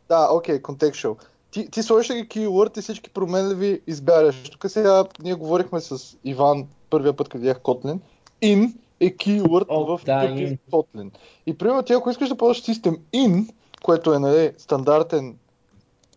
Да, 0.09 0.29
окей, 0.31 0.55
okay, 0.55 0.61
contextual. 0.61 1.17
Ти, 1.51 1.69
ти 1.71 1.83
сложиш 1.83 2.09
ли 2.09 2.27
keyword 2.27 2.77
и 2.77 2.81
всички 2.81 3.09
променливи 3.09 3.81
избягаш. 3.87 4.49
Тук 4.49 4.71
сега 4.71 5.05
ние 5.23 5.33
говорихме 5.33 5.81
с 5.81 6.17
Иван 6.23 6.67
първия 6.89 7.13
път, 7.13 7.29
като 7.29 7.37
видях 7.37 7.59
Kotlin. 7.59 7.99
In 8.43 8.73
е 8.99 9.15
keyword 9.15 9.65
О, 9.69 9.97
в 9.97 10.05
да, 10.05 10.11
in. 10.11 10.57
Kotlin. 10.71 11.11
И 11.45 11.57
примерно 11.57 11.83
ти 11.83 11.93
ако 11.93 12.09
искаш 12.09 12.29
да 12.29 12.37
ползваш 12.37 12.61
систем 12.61 12.97
in, 13.13 13.49
което 13.83 14.13
е 14.13 14.19
нали, 14.19 14.53
стандартен 14.57 15.37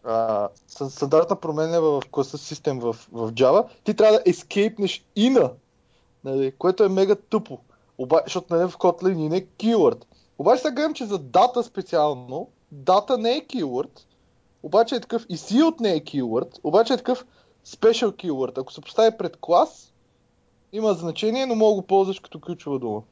а, 0.05 0.49
стандартна 0.69 1.37
променлива 1.37 2.01
в 2.01 2.09
класа 2.11 2.39
систем 2.39 2.79
в, 2.79 2.97
в 3.13 3.33
Java, 3.33 3.67
ти 3.85 3.95
трябва 3.95 4.19
да 4.19 4.33
escape 4.33 5.03
ина, 5.17 5.51
нали, 6.25 6.53
което 6.59 6.85
е 6.85 6.89
мега 6.89 7.15
тъпо. 7.15 7.59
Оба, 7.99 8.21
защото 8.25 8.55
нали, 8.55 8.69
в 8.69 8.77
Kotlin 8.77 9.17
in 9.17 9.37
е 9.37 9.47
keyword. 9.47 10.05
Обаче 10.39 10.63
сега 10.63 10.75
гледам, 10.75 10.95
че 10.95 11.05
за 11.05 11.19
дата 11.19 11.63
специално, 11.63 12.49
дата 12.73 13.19
не 13.19 13.31
е 13.31 13.41
keyword, 13.41 14.01
обаче 14.63 14.95
е 14.95 15.01
такъв 15.01 15.27
и 15.29 15.37
sealed 15.37 15.81
не 15.81 15.93
е 15.93 16.01
keyword, 16.01 16.59
обаче 16.65 16.93
е 16.93 16.97
такъв 16.97 17.27
special 17.67 18.13
keyword. 18.13 18.59
Ако 18.59 18.73
се 18.73 18.81
постави 18.81 19.17
пред 19.19 19.37
клас, 19.41 19.95
има 20.73 20.93
значение, 20.93 21.47
но 21.47 21.55
мога 21.55 21.71
да 21.71 21.81
го 21.81 21.87
ползваш 21.87 22.21
като 22.21 22.41
ключова 22.41 22.79
дума. 22.79 23.03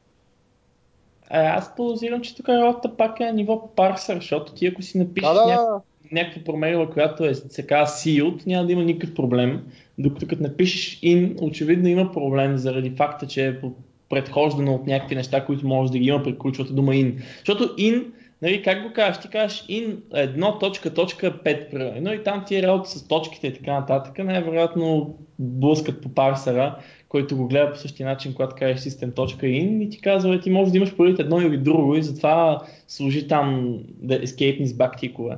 А, 1.29 1.57
аз 1.57 1.75
подозирам, 1.75 2.21
че 2.21 2.35
тук 2.35 2.49
работата 2.49 2.97
пак 2.97 3.19
е 3.19 3.25
на 3.25 3.31
ниво 3.31 3.69
парсър, 3.75 4.15
защото 4.15 4.53
ти 4.53 4.67
ако 4.67 4.81
си 4.81 4.97
напишеш 4.97 5.29
Да, 5.29 5.33
да, 5.33 5.45
някаква, 5.45 5.71
да. 5.71 5.81
някаква 6.11 6.43
променила, 6.43 6.89
която 6.89 7.25
е 7.25 7.33
се 7.35 7.67
казва 7.67 7.95
sealed, 7.95 8.47
няма 8.47 8.65
да 8.65 8.71
има 8.71 8.83
никакъв 8.83 9.15
проблем. 9.15 9.71
Докато 9.97 10.27
като 10.27 10.43
напишеш 10.43 10.99
in, 11.01 11.41
очевидно 11.41 11.87
има 11.87 12.11
проблем 12.11 12.57
заради 12.57 12.89
факта, 12.89 13.27
че 13.27 13.47
е 13.47 13.61
предхождано 14.09 14.73
от 14.73 14.87
някакви 14.87 15.15
неща, 15.15 15.45
които 15.45 15.67
може 15.67 15.91
да 15.91 15.99
ги 15.99 16.07
има 16.07 16.23
при 16.23 16.37
ключовата 16.37 16.73
дума 16.73 16.91
in. 16.91 17.21
Защото 17.37 17.63
in 17.63 18.05
нали, 18.41 18.63
как 18.63 18.83
го 18.83 18.93
кажеш? 18.93 19.21
Ти 19.21 19.29
кажеш 19.29 19.65
in 19.69 19.95
1.5 19.95 21.69
примерно 21.69 22.13
и 22.13 22.23
там 22.23 22.43
ти 22.47 22.55
е 22.55 22.63
работа 22.63 22.89
с 22.89 23.07
точките 23.07 23.47
и 23.47 23.53
така 23.53 23.73
нататък, 23.73 24.17
най-вероятно 24.17 25.15
блъскат 25.39 26.01
по 26.01 26.09
парсера, 26.09 26.75
който 27.09 27.37
го 27.37 27.47
гледа 27.47 27.71
по 27.71 27.77
същия 27.77 28.07
начин, 28.07 28.33
когато 28.33 28.55
кажеш 28.55 28.79
system.in 28.79 29.83
и 29.83 29.89
ти 29.89 30.01
казва, 30.01 30.39
ти 30.39 30.49
можеш 30.49 30.71
да 30.71 30.77
имаш 30.77 30.95
предвид 30.95 31.19
едно 31.19 31.41
или 31.41 31.57
друго 31.57 31.95
и 31.95 32.03
затова 32.03 32.61
служи 32.87 33.27
там 33.27 33.77
да 33.87 34.21
escape 34.21 34.65
с 34.65 34.73
бактикове. 34.73 35.37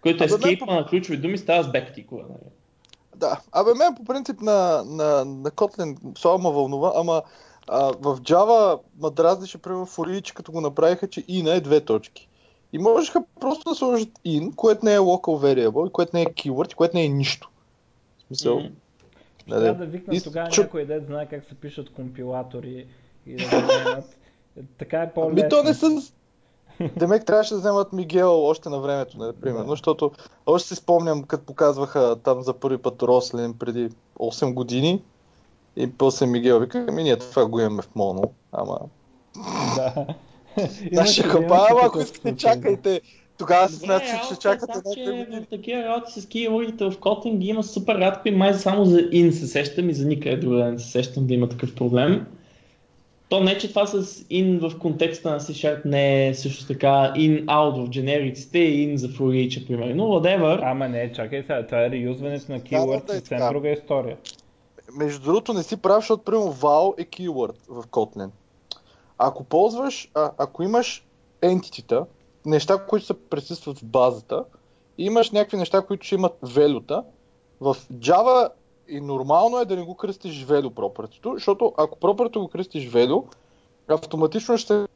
Който 0.00 0.24
escape 0.24 0.66
на 0.66 0.86
ключови 0.86 1.18
думи 1.18 1.38
става 1.38 1.62
с 1.62 1.72
бактикове. 1.72 2.22
Нали? 2.28 2.50
Да, 3.16 3.40
абе 3.52 3.70
мен 3.78 3.94
по 3.94 4.04
принцип 4.04 4.40
на, 4.40 4.84
на, 4.86 5.24
на 5.24 5.50
Kotlin 5.50 6.18
слава 6.18 6.38
ма 6.38 6.50
вълнува, 6.50 6.92
ама 6.94 7.22
а, 7.68 7.92
в 8.00 8.20
Java 8.20 8.80
ма 9.00 9.10
дразнеше, 9.10 9.58
примерно 9.58 9.86
в 9.86 9.96
Orich, 9.96 10.32
като 10.32 10.52
го 10.52 10.60
направиха, 10.60 11.08
че 11.08 11.22
in 11.22 11.56
е 11.56 11.60
две 11.60 11.80
точки. 11.80 12.28
И 12.72 12.78
можеха 12.78 13.24
просто 13.40 13.70
да 13.70 13.74
сложат 13.74 14.08
in, 14.26 14.54
което 14.54 14.84
не 14.84 14.94
е 14.94 14.98
local 14.98 15.68
variable, 15.68 15.90
което 15.90 16.16
не 16.16 16.22
е 16.22 16.26
keyword, 16.26 16.74
което 16.74 16.96
не 16.96 17.04
е 17.04 17.08
нищо. 17.08 17.50
В 18.18 18.26
смисъл, 18.26 18.58
mm. 18.58 18.70
Ще 19.38 19.50
трябва 19.50 19.74
да 19.74 19.86
викнат 19.86 20.24
тогава 20.24 20.50
чу... 20.50 20.60
някой 20.60 20.84
дет 20.84 21.06
знае 21.06 21.26
как 21.26 21.44
се 21.44 21.54
пишат 21.54 21.92
компилатори 21.92 22.86
и 23.26 23.36
да 23.36 23.44
вземат. 23.44 24.18
Така 24.78 25.02
е 25.02 25.12
по-лесно. 25.12 25.42
Ми 25.42 25.48
то 25.48 25.62
не 25.62 25.74
са... 25.74 26.12
Демек 26.96 27.24
трябваше 27.24 27.54
да 27.54 27.60
вземат 27.60 27.92
Мигел 27.92 28.44
още 28.44 28.68
на 28.68 28.80
времето, 28.80 29.18
нали, 29.18 29.32
примерно, 29.32 29.64
да. 29.64 29.70
защото 29.70 30.12
още 30.46 30.68
си 30.68 30.74
спомням, 30.74 31.22
като 31.22 31.44
показваха 31.44 32.16
там 32.24 32.42
за 32.42 32.54
първи 32.54 32.78
път 32.78 33.02
Рослин 33.02 33.54
преди 33.58 33.90
8 34.18 34.54
години 34.54 35.02
и 35.76 35.90
после 35.98 36.26
Мигел 36.26 36.60
вика, 36.60 36.86
ми 36.92 37.02
ние 37.02 37.16
това 37.16 37.46
го 37.46 37.60
имаме 37.60 37.82
в 37.82 37.94
Моно, 37.94 38.22
ама... 38.52 38.78
Да. 40.92 41.06
Ще 41.06 41.22
хапа, 41.22 41.66
ама 41.70 41.80
ако 41.82 42.00
искате, 42.00 42.36
чакайте. 42.36 43.00
Тогава 43.38 43.68
се 43.68 43.76
смята, 43.76 44.04
че 44.06 44.26
ще 44.26 44.36
чакате 44.36 44.72
някакви 45.06 45.46
такива 45.46 45.82
работи 45.82 46.20
с 46.20 46.26
кейвордите 46.26 46.84
в 46.84 46.92
Kotlin 46.92 47.36
ги 47.36 47.48
има 47.48 47.62
супер 47.62 47.94
рядко 47.94 48.28
и 48.28 48.30
май 48.30 48.54
само 48.54 48.84
за 48.84 48.98
in 48.98 49.30
се 49.30 49.46
сещам 49.46 49.90
и 49.90 49.94
за 49.94 50.06
никъде 50.06 50.36
друга 50.36 50.64
не 50.64 50.78
се 50.78 50.90
сещам 50.90 51.26
да 51.26 51.34
има 51.34 51.48
такъв 51.48 51.74
проблем. 51.74 52.26
То 53.28 53.40
не, 53.40 53.58
че 53.58 53.68
това 53.68 53.86
с 53.86 54.04
in 54.04 54.68
в 54.68 54.78
контекста 54.78 55.30
на 55.30 55.40
C-Sharp 55.40 55.84
не 55.84 56.28
е 56.28 56.34
също 56.34 56.66
така 56.66 57.12
in-out 57.16 57.86
в 57.86 57.88
генериците 57.88 58.58
и 58.58 58.88
in 58.88 58.94
за 58.94 59.08
for 59.08 59.48
each, 59.48 59.66
примерно, 59.66 60.04
whatever. 60.04 60.60
Ама 60.62 60.88
не, 60.88 61.12
чакай 61.12 61.42
сега, 61.42 61.66
това 61.66 61.84
е 61.84 61.90
реюзването 61.90 62.52
на 62.52 62.60
keyword, 62.60 63.06
да, 63.06 63.14
съвсем 63.14 63.38
друга 63.52 63.68
история. 63.68 64.16
Между 64.94 65.24
другото 65.24 65.52
не 65.52 65.62
си 65.62 65.76
прав, 65.76 65.96
защото 65.96 66.24
примерно 66.24 66.52
val 66.52 66.94
е 66.98 67.04
keyword 67.04 67.54
в 67.68 67.86
Kotlin. 67.86 68.30
Ако 69.18 69.44
ползваш, 69.44 70.10
а, 70.14 70.30
ако 70.38 70.62
имаш 70.62 71.06
entity 71.42 72.06
неща, 72.46 72.86
които 72.86 73.06
се 73.06 73.28
присъстват 73.28 73.78
в 73.78 73.84
базата, 73.84 74.44
и 74.98 75.04
имаш 75.04 75.30
някакви 75.30 75.56
неща, 75.56 75.82
които 75.82 76.06
ще 76.06 76.14
имат 76.14 76.32
велюта, 76.42 77.04
в 77.60 77.76
Java 77.92 78.48
и 78.88 79.00
нормално 79.00 79.58
е 79.58 79.64
да 79.64 79.76
не 79.76 79.82
го 79.82 79.94
кръстиш 79.94 80.46
value 80.46 80.70
property, 80.70 81.34
защото 81.34 81.74
ако 81.76 81.98
property 81.98 82.38
го 82.38 82.48
кръстиш 82.48 82.90
value, 82.90 83.24
автоматично 83.88 84.58
ще 84.58 84.86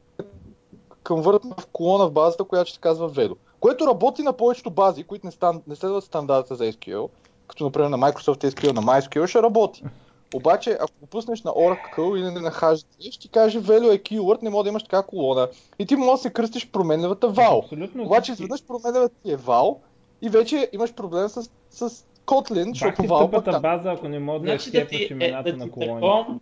конвъртна 1.03 1.55
в 1.59 1.65
колона 1.65 2.07
в 2.07 2.11
базата, 2.11 2.43
която 2.43 2.67
ще 2.67 2.75
се 2.75 2.81
казва 2.81 3.09
value. 3.09 3.35
Което 3.59 3.87
работи 3.87 4.21
на 4.21 4.33
повечето 4.33 4.71
бази, 4.71 5.03
които 5.03 5.25
не, 5.25 5.31
стан, 5.31 5.61
не 5.67 5.75
следват 5.75 6.03
стандарта 6.03 6.55
за 6.55 6.63
SQL, 6.63 7.09
като 7.49 7.63
например 7.63 7.89
на 7.89 7.97
Microsoft 7.97 8.49
SQL, 8.49 8.73
на 8.73 8.81
MySQL 8.81 9.27
ще 9.27 9.41
работи. 9.41 9.83
Обаче, 10.35 10.77
ако 10.81 10.91
го 11.01 11.07
пуснеш 11.07 11.41
на 11.41 11.51
Oracle 11.51 12.17
или 12.17 12.41
на 12.41 12.51
HDD, 12.51 13.11
ще 13.11 13.19
ти 13.19 13.29
каже 13.29 13.59
value 13.59 13.95
е 13.95 13.99
keyword, 13.99 14.43
не 14.43 14.49
може 14.49 14.63
да 14.63 14.69
имаш 14.69 14.83
така 14.83 15.01
колона. 15.01 15.47
И 15.79 15.85
ти 15.85 15.95
може 15.95 16.11
да 16.11 16.17
се 16.17 16.29
кръстиш 16.29 16.67
променливата 16.67 17.33
val. 17.33 17.63
Абсолютно. 17.63 18.03
Обаче, 18.03 18.31
изведнъж 18.31 18.63
променливата 18.63 19.15
ти 19.23 19.31
е 19.31 19.37
val 19.37 19.77
и 20.21 20.29
вече 20.29 20.69
имаш 20.73 20.93
проблем 20.93 21.29
с, 21.29 21.49
с 21.69 22.05
Kotlin, 22.25 22.69
защото 22.69 23.01
val 23.01 23.31
пък 23.31 23.45
там... 23.45 23.61
база, 23.61 23.91
ако 23.91 24.07
не 24.07 24.19
може 24.19 24.39
да 24.39 24.45
значи 24.45 24.69
ескепваш 24.69 25.09
имената 25.09 25.49
е, 25.49 25.51
да 25.51 25.57
на 25.57 25.71
колони. 25.71 26.39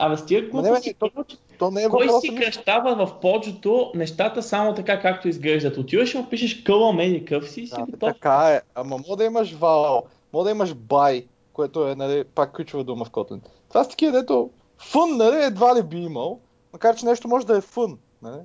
Абе 0.00 0.16
с 0.16 0.26
тия 0.26 0.48
глупости, 0.48 0.94
то, 0.98 1.10
то 1.58 1.70
не 1.70 1.82
е 1.82 1.88
кой 1.88 2.08
си 2.20 2.34
кръщава 2.34 3.06
в 3.06 3.20
поджото 3.20 3.92
нещата 3.94 4.42
само 4.42 4.74
така 4.74 5.00
както 5.00 5.28
изглеждат. 5.28 5.76
Отиваш 5.76 6.14
и 6.14 6.18
му 6.18 6.26
пишеш 6.28 6.62
къла 6.62 6.92
меди 6.92 7.24
къв 7.24 7.50
си 7.50 7.60
и 7.60 7.66
си 7.66 7.74
да, 7.78 7.86
готов. 7.86 8.12
Така 8.12 8.50
е, 8.50 8.60
ама 8.74 8.98
може 8.98 9.16
да 9.16 9.24
имаш 9.24 9.54
val, 9.54 10.02
може 10.32 10.44
да 10.44 10.50
имаш 10.50 10.74
buy, 10.74 11.26
което 11.52 11.88
е 11.88 11.94
нали, 11.94 12.24
пак 12.24 12.56
ключова 12.56 12.84
дума 12.84 13.04
в 13.04 13.10
Kotlin. 13.10 13.40
Това 13.68 13.84
са 13.84 13.90
такива, 13.90 14.12
дето 14.12 14.50
фън, 14.78 15.16
нали, 15.16 15.44
едва 15.44 15.76
ли 15.76 15.82
би 15.82 15.98
имал, 15.98 16.40
макар 16.72 16.96
че 16.96 17.06
нещо 17.06 17.28
може 17.28 17.46
да 17.46 17.56
е 17.56 17.60
фън. 17.60 17.98
Нали? 18.22 18.40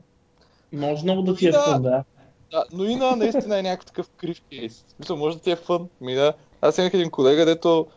Може 0.74 1.04
много 1.04 1.22
да 1.22 1.36
ти 1.36 1.48
е 1.48 1.52
фън, 1.52 1.82
да. 1.82 2.04
да. 2.52 2.66
но 2.74 2.84
и 2.84 2.96
на 2.96 3.16
наистина 3.16 3.60
е 3.60 3.64
някакъв 3.64 3.86
такъв 3.86 4.10
крив 4.10 4.42
кейс. 4.50 4.86
Мисля, 5.00 5.16
може 5.16 5.38
да 5.38 5.44
ти 5.44 5.52
е 5.52 5.56
фън. 5.56 5.90
Ми 6.02 6.14
да. 6.14 6.34
Аз 6.62 6.78
имах 6.78 6.94
един 6.94 7.12
колега, 7.12 7.46
дето 7.46 7.88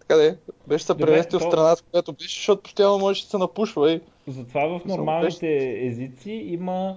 така 0.00 0.16
де, 0.16 0.36
беше 0.66 0.84
се 0.84 0.96
преместил 0.96 1.38
в 1.38 1.42
страната, 1.42 1.82
която 1.90 2.12
беше, 2.12 2.36
защото 2.38 2.62
постоянно 2.62 2.98
може 2.98 3.22
да 3.22 3.28
се 3.28 3.38
напушва 3.38 3.92
и... 3.92 4.00
Затова 4.26 4.78
в 4.78 4.84
нормалните 4.84 5.78
езици 5.86 6.30
има 6.30 6.96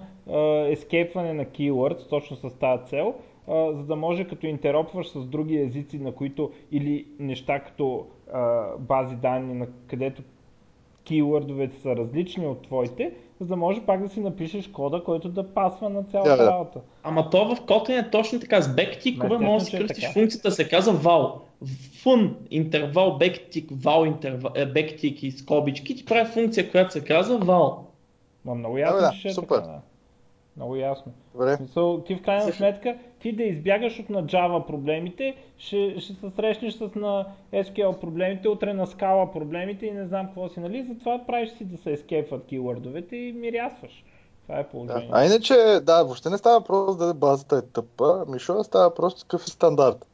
ескейпване 0.70 1.34
на 1.34 1.46
keywords, 1.46 2.10
точно 2.10 2.38
с 2.38 2.54
тази 2.60 2.84
цел, 2.90 3.16
а, 3.48 3.74
за 3.74 3.84
да 3.84 3.96
може 3.96 4.28
като 4.28 4.48
интеропваш 4.48 5.08
с 5.08 5.26
други 5.26 5.58
езици, 5.58 6.00
на 6.00 6.12
които 6.12 6.52
или 6.72 7.08
неща 7.20 7.60
като 7.60 8.06
а, 8.34 8.66
бази 8.80 9.16
данни, 9.16 9.54
на 9.54 9.68
където 9.88 10.22
кейвордовете 11.08 11.78
са 11.82 11.96
различни 11.96 12.48
от 12.48 12.62
твоите, 12.62 13.14
за 13.40 13.48
да 13.48 13.56
може 13.56 13.82
пак 13.82 14.04
да 14.04 14.10
си 14.10 14.20
напишеш 14.20 14.68
кода, 14.68 15.04
който 15.04 15.30
да 15.30 15.54
пасва 15.54 15.90
на 15.90 16.04
цялата 16.04 16.30
yeah, 16.30 16.52
работа. 16.52 16.80
Ама 17.04 17.30
то 17.30 17.56
в 17.56 17.62
Kotlin 17.62 18.08
е 18.08 18.10
точно 18.10 18.40
така. 18.40 18.62
С 18.62 18.76
бектикове 18.76 19.38
може 19.38 19.66
да 19.66 19.70
си 19.70 19.76
е 19.76 19.80
кръстиш 19.80 20.04
е 20.04 20.12
функцията, 20.14 20.52
се 20.52 20.70
казва 20.70 20.94
val. 20.94 21.34
Фун, 22.04 22.36
интервал, 22.52 23.18
бектик, 23.18 23.70
val, 23.70 24.08
интервал, 24.08 24.52
е, 24.56 24.66
бектик 24.66 25.24
и 25.24 25.32
скобички 25.32 25.96
ти 25.96 26.06
прави 26.06 26.32
функция, 26.32 26.72
която 26.72 26.94
се 26.94 27.04
казва 27.04 27.40
val. 27.40 27.78
Ма 28.46 28.56
много 28.56 28.78
ясно, 28.78 29.00
да, 29.00 29.14
ще 29.14 29.28
е 29.28 29.34
супер. 29.34 29.56
Така, 29.56 29.68
да. 29.68 29.82
Много 30.58 30.76
ясно. 30.76 31.12
Добре. 31.34 31.56
Смисъл, 31.56 32.04
ти 32.08 32.16
в 32.16 32.22
крайна 32.22 32.54
сметка, 32.54 32.98
ти 33.26 33.32
да 33.32 33.44
избягаш 33.44 34.00
от 34.00 34.10
на 34.10 34.24
Java 34.24 34.66
проблемите, 34.68 35.36
ще, 35.58 36.00
ще 36.00 36.14
се 36.14 36.30
срещнеш 36.36 36.74
с 36.74 36.90
на 36.96 37.26
SQL 37.54 38.00
проблемите, 38.00 38.48
утре 38.48 38.74
на 38.74 38.88
Scala 38.88 39.34
проблемите 39.34 39.86
и 39.86 39.92
не 39.92 40.08
знам 40.08 40.26
какво 40.26 40.50
си, 40.50 40.60
нали? 40.60 40.86
Затова 40.90 41.26
правиш 41.28 41.50
си 41.50 41.66
да 41.66 41.78
се 41.78 41.92
ескейпват 41.92 42.46
кейвордовете 42.46 43.16
и 43.16 43.34
мирясваш. 43.34 44.04
Това 44.48 44.60
е 44.60 44.68
положението. 44.68 45.12
Да. 45.12 45.18
А 45.18 45.26
иначе, 45.26 45.54
да, 45.84 46.04
въобще 46.04 46.30
не 46.30 46.38
става 46.38 46.62
просто 46.62 47.06
да 47.06 47.14
базата 47.14 47.58
е 47.58 47.62
тъпа, 47.62 48.26
Мишо 48.28 48.64
става 48.64 48.96
просто 48.96 49.22
какъв 49.22 49.48
е 49.48 49.50
стандарт. 49.50 50.06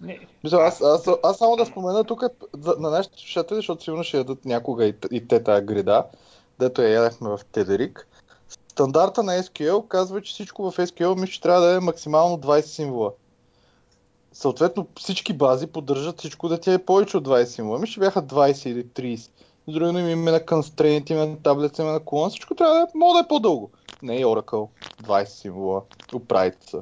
Не. 0.00 0.18
Мисля, 0.44 0.58
аз, 0.58 0.80
аз, 0.82 1.08
аз, 1.08 1.16
аз, 1.22 1.38
само 1.38 1.56
да 1.56 1.66
спомена 1.66 2.04
тук 2.04 2.22
на 2.78 2.90
нашите 2.90 3.18
слушатели, 3.18 3.56
защото 3.56 3.84
сигурно 3.84 4.04
ще 4.04 4.16
ядат 4.16 4.44
някога 4.44 4.86
и, 4.86 4.94
и 5.12 5.28
те 5.28 5.42
тази 5.42 5.66
грида, 5.66 6.04
дето 6.58 6.82
я 6.82 6.88
ядахме 6.88 7.28
в 7.28 7.40
Тедерик 7.52 8.08
стандарта 8.74 9.22
на 9.22 9.32
SQL 9.32 9.88
казва, 9.88 10.22
че 10.22 10.32
всичко 10.32 10.70
в 10.70 10.76
SQL 10.76 11.20
мисля, 11.20 11.32
че 11.32 11.40
трябва 11.40 11.60
да 11.60 11.74
е 11.74 11.80
максимално 11.80 12.38
20 12.38 12.60
символа. 12.60 13.12
Съответно, 14.32 14.86
всички 15.00 15.32
бази 15.32 15.66
поддържат 15.66 16.18
всичко 16.18 16.48
да 16.48 16.58
ти 16.58 16.72
е 16.72 16.78
повече 16.78 17.16
от 17.16 17.28
20 17.28 17.44
символа. 17.44 17.78
Мисля, 17.78 17.92
че 17.92 18.00
бяха 18.00 18.22
20 18.22 18.68
или 18.68 18.84
30. 18.84 19.16
С 19.68 19.72
други 19.72 19.92
думи, 19.92 20.12
име 20.12 20.30
на 20.30 20.40
constraint, 20.40 21.10
име 21.10 21.26
на 21.26 21.42
таблица, 21.42 21.82
име 21.82 21.92
на 21.92 22.00
колон, 22.00 22.30
всичко 22.30 22.54
трябва 22.54 22.74
да 22.74 22.80
е, 22.80 22.86
може 22.94 23.12
да 23.12 23.20
е 23.20 23.28
по-дълго. 23.28 23.70
Не 24.02 24.20
е 24.20 24.24
Oracle, 24.24 24.68
20 25.02 25.24
символа, 25.24 25.82
оправите 26.14 26.66
се. 26.66 26.78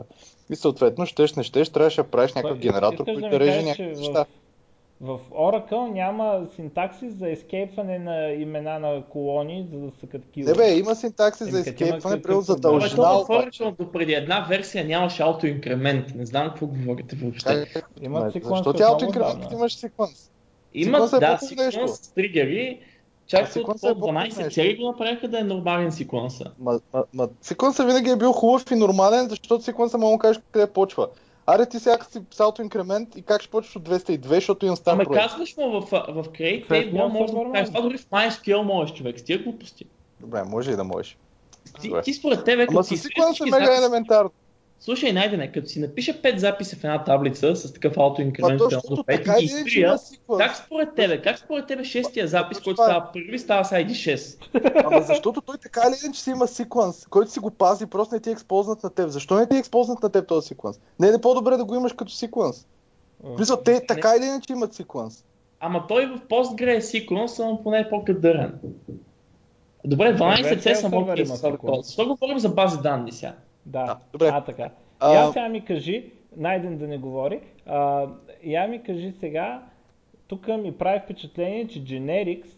И 0.50 0.57
съответно, 0.57 1.07
щеш, 1.07 1.35
не 1.35 1.42
щеш, 1.42 1.68
трябваше 1.68 2.02
да 2.02 2.09
правиш 2.09 2.33
някакъв 2.33 2.59
генератор, 2.59 3.05
който 3.05 3.20
да 3.20 3.40
реже 3.40 3.62
някакви 3.62 3.96
неща. 3.96 4.24
В 4.24 4.41
Oracle 5.02 5.90
няма 5.92 6.46
синтаксис 6.56 7.14
за 7.14 7.30
ескейпване 7.30 7.98
на 7.98 8.28
имена 8.28 8.78
на 8.78 9.02
колони, 9.02 9.68
за 9.72 9.78
да 9.78 9.90
са 10.00 10.06
като 10.06 10.24
Не 10.36 10.54
бе, 10.54 10.78
има 10.78 10.94
синтаксис 10.94 11.50
за 11.50 11.60
ескейпване, 11.60 12.22
при 12.22 12.34
за 12.40 12.56
дължина. 12.56 13.02
в 13.02 13.28
Oracle 13.28 13.76
до 13.76 13.92
преди 13.92 14.12
една 14.12 14.46
версия 14.48 14.84
нямаше 14.84 15.22
аутоинкремент. 15.22 16.14
Не 16.14 16.26
знам 16.26 16.48
какво 16.48 16.66
говорите 16.66 17.16
въобще. 17.16 17.66
Имат 18.02 18.32
секвенс. 18.32 18.56
Защо 18.56 18.72
ти 18.72 18.82
аутоинкремент 18.82 19.52
имаш 19.52 19.74
секвенс? 19.74 20.30
Имат, 20.74 21.12
е 21.12 21.18
да, 21.18 21.38
секвенс 21.38 21.92
с 21.92 22.14
тригери, 22.14 22.80
Чак 23.26 23.56
от 23.56 23.80
12 23.80 24.54
цели 24.54 24.76
го 24.76 24.86
направиха 24.86 25.28
да 25.28 25.40
е 25.40 25.44
нормален 25.44 25.92
секвенса. 25.92 26.44
Ма, 26.58 26.80
ма, 26.94 27.04
ма, 27.14 27.28
секвенса 27.40 27.84
винаги 27.84 28.10
е 28.10 28.16
бил 28.16 28.32
хубав 28.32 28.70
и 28.70 28.74
нормален, 28.74 29.28
защото 29.28 29.64
секвенса 29.64 29.98
мога 29.98 30.16
да 30.16 30.18
кажеш 30.18 30.42
къде 30.52 30.66
почва. 30.66 31.08
Аре 31.46 31.66
ти 31.66 31.78
сега 31.81 31.98
си 32.11 32.20
салто 32.31 32.62
инкремент 32.62 33.16
и 33.16 33.22
как 33.22 33.42
ще 33.42 33.50
почваш 33.50 33.76
от 33.76 33.88
202, 33.88 34.35
защото 34.35 34.66
имам 34.66 34.76
стар 34.76 34.92
Ама 34.92 35.05
казваш 35.05 35.57
му 35.57 35.81
в, 35.81 35.90
в 35.90 36.28
Create 36.28 36.68
Table, 36.68 37.07
може 37.12 37.33
да 37.33 37.52
кажеш, 37.52 37.68
това 37.68 37.81
дори 37.81 37.98
в 37.98 38.07
MySQL 38.07 38.62
можеш 38.62 38.96
човек, 38.96 39.20
с 39.20 39.22
тия 39.22 39.42
глупости. 39.42 39.85
Добре, 40.20 40.44
може 40.44 40.72
и 40.72 40.76
да 40.76 40.85
можеш. 40.85 41.16
Ти, 41.81 41.92
ти 42.05 42.14
според 42.14 42.44
тебе, 42.44 42.66
Ама 42.70 42.85
със 42.85 43.00
секвенс 43.00 43.40
е 43.40 43.44
мега 43.44 43.78
елементарно. 43.78 44.31
Слушай, 44.85 45.12
Найдене, 45.12 45.53
като 45.53 45.68
си 45.68 45.81
напиша 45.81 46.12
5 46.12 46.37
записа 46.37 46.77
в 46.77 46.85
една 46.85 47.05
таблица 47.05 47.57
с 47.57 47.73
такъв 47.73 47.99
аутоинкремент 47.99 48.53
Ма 48.53 48.59
то, 48.59 48.64
до 48.64 48.71
защото 48.71 49.03
5 49.03 49.07
така 49.07 49.37
и 49.38 49.40
ги 49.40 49.45
или 49.45 49.53
иначе 49.53 49.68
изтрия, 49.68 49.88
има 49.88 49.99
секвенс. 49.99 50.39
как 50.39 50.57
според 50.57 50.95
тебе, 50.95 51.22
как 51.22 51.39
според 51.39 51.66
тебе 51.66 51.85
шестия 51.85 52.28
запис, 52.28 52.61
който 52.61 52.83
е. 52.83 52.85
става 52.85 53.12
първи, 53.12 53.39
става 53.39 53.64
с 53.64 53.70
ID 53.70 53.89
6? 53.91 54.85
Ама 54.85 55.03
защото 55.03 55.41
той 55.41 55.59
така 55.59 55.80
или 55.89 55.97
иначе 56.05 56.22
си 56.22 56.30
има 56.30 56.47
секвенс, 56.47 57.07
който 57.07 57.30
си 57.30 57.41
го 57.41 57.51
пази, 57.51 57.87
просто 57.87 58.14
не 58.14 58.20
ти 58.20 58.28
е 58.28 58.33
експознат 58.33 58.83
на 58.83 58.91
теб. 58.91 59.09
Защо 59.09 59.35
не 59.35 59.47
ти 59.49 59.57
е 59.57 59.59
експознат 59.59 60.03
на 60.03 60.11
теб 60.11 60.28
този 60.28 60.49
секвенс? 60.49 60.80
Не 61.01 61.09
е 61.09 61.12
ли 61.12 61.20
по-добре 61.20 61.57
да 61.57 61.64
го 61.64 61.74
имаш 61.74 61.93
като 61.93 62.12
секвенс? 62.12 62.66
Смисъл, 63.37 63.57
те 63.57 63.87
така 63.87 64.14
или 64.18 64.24
иначе 64.24 64.53
имат 64.53 64.74
секвенс. 64.74 65.24
Ама 65.61 65.85
той 65.89 66.07
в 66.07 66.20
Postgre 66.28 66.76
е 66.76 66.80
sequence, 66.80 67.26
само 67.26 67.62
поне 67.62 67.78
е 67.78 67.89
по-кадърен. 67.89 68.59
Добре, 69.85 70.16
12 70.16 70.43
Вече 70.43 70.62
се 70.62 70.74
само 70.74 71.07
сервер 71.07 71.59
окей. 71.62 71.83
Защо 71.83 72.07
говорим 72.07 72.39
за 72.39 72.49
бази 72.49 72.78
данни 72.78 73.12
сега? 73.12 73.35
Да, 73.66 73.84
А, 73.88 73.96
добре. 74.12 74.30
а 74.32 74.40
така. 74.40 74.70
А- 75.00 75.12
Я 75.14 75.26
сега 75.26 75.48
ми 75.48 75.64
кажи, 75.64 76.10
Найден 76.36 76.78
да 76.78 76.86
не 76.88 76.98
говори, 76.98 77.40
а, 77.66 78.06
я 78.44 78.68
ми 78.68 78.82
кажи 78.82 79.12
сега, 79.12 79.62
тук 80.28 80.48
ми 80.48 80.72
прави 80.72 81.00
впечатление, 81.00 81.68
че 81.68 81.84
Generics 81.84 82.56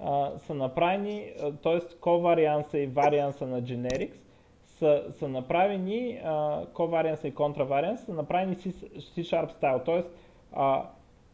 а, 0.00 0.30
са 0.38 0.54
направени, 0.54 1.24
т.е. 1.62 1.96
коварианса 2.00 2.78
и 2.78 2.86
варианса 2.86 3.46
на 3.46 3.62
Generics 3.62 4.16
са, 4.68 5.04
са 5.10 5.28
направени, 5.28 6.20
а, 6.24 6.64
коварианса 6.66 7.28
и 7.28 7.34
контраварианса 7.34 8.04
са 8.04 8.12
направени 8.12 8.56
C-Sharp 8.56 9.50
стайл, 9.50 9.78
т.е. 9.78 10.02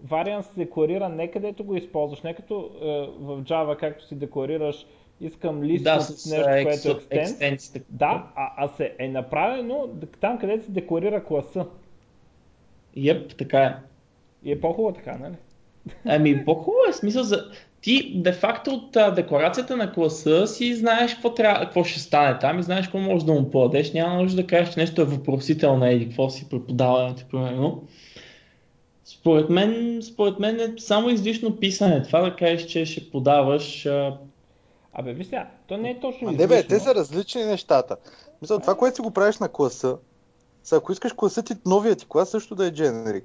варианс 0.00 0.46
се 0.46 0.54
декларира 0.56 1.08
не 1.08 1.30
където 1.30 1.64
го 1.64 1.76
използваш, 1.76 2.22
не 2.22 2.34
като 2.34 2.70
е, 2.80 2.86
в 3.18 3.42
Java, 3.42 3.76
както 3.76 4.04
си 4.04 4.14
декларираш 4.14 4.86
искам 5.22 5.62
лист 5.62 5.84
Да, 5.84 5.96
от 5.96 6.02
с 6.02 6.30
нещо, 6.30 6.46
а, 6.48 6.62
което 6.62 7.00
е 7.10 7.16
extends, 7.16 7.82
да, 7.88 8.26
а, 8.36 8.52
а 8.56 8.68
се 8.68 8.92
е 8.98 9.08
направено 9.08 9.88
там, 10.20 10.38
където 10.38 10.64
се 10.64 10.72
декларира 10.72 11.24
класа. 11.24 11.66
Йеп, 12.96 13.36
така 13.36 13.62
е. 13.62 13.74
И 14.44 14.52
е 14.52 14.60
по-хубаво 14.60 14.94
така, 14.94 15.18
нали? 15.18 15.34
Ами, 16.04 16.44
по-хубаво 16.44 16.78
е 16.88 16.92
смисъл 16.92 17.22
за... 17.22 17.44
Ти, 17.80 18.12
де-факто, 18.14 18.70
от 18.70 18.96
а, 18.96 19.10
декларацията 19.10 19.76
на 19.76 19.92
класа 19.92 20.46
си 20.46 20.74
знаеш 20.74 21.14
какво, 21.14 21.34
трябва, 21.34 21.64
какво 21.64 21.84
ще 21.84 22.00
стане 22.00 22.38
там 22.38 22.58
и 22.58 22.62
знаеш 22.62 22.86
какво 22.86 22.98
можеш 22.98 23.24
да 23.24 23.32
му 23.32 23.50
подадеш. 23.50 23.92
Няма 23.92 24.22
нужда 24.22 24.42
да 24.42 24.46
кажеш, 24.46 24.74
че 24.74 24.80
нещо 24.80 25.02
е 25.02 25.04
въпросително 25.04 25.90
или 25.90 26.04
какво 26.04 26.30
си 26.30 26.48
преподаването, 26.48 27.24
примерно. 27.30 27.82
Според 29.04 29.50
мен, 29.50 30.00
според 30.02 30.38
мен 30.38 30.60
е 30.60 30.74
само 30.78 31.10
излишно 31.10 31.56
писане. 31.56 32.02
Това 32.02 32.20
да 32.20 32.36
кажеш, 32.36 32.66
че 32.66 32.84
ще 32.84 33.10
подаваш... 33.10 33.86
А... 33.86 34.18
Абе, 34.93 35.12
виж 35.12 35.26
сега, 35.26 35.51
то 35.66 35.76
не 35.76 35.90
е 35.90 36.01
точно 36.01 36.26
Ма 36.26 36.32
не 36.32 36.47
бе, 36.47 36.66
те 36.66 36.80
са 36.80 36.95
различни 36.95 37.45
нещата. 37.45 37.97
Мисля, 38.43 38.59
това, 38.59 38.74
което 38.74 38.97
си 38.97 39.03
го 39.03 39.11
правиш 39.11 39.38
на 39.38 39.49
класа, 39.49 39.99
са, 40.62 40.76
ако 40.76 40.93
искаш 40.93 41.12
класът 41.12 41.47
ти, 41.47 41.55
новия 41.66 41.97
ти 41.97 42.07
клас 42.09 42.30
също 42.30 42.55
да 42.55 42.66
е 42.66 42.70
generic. 42.70 43.24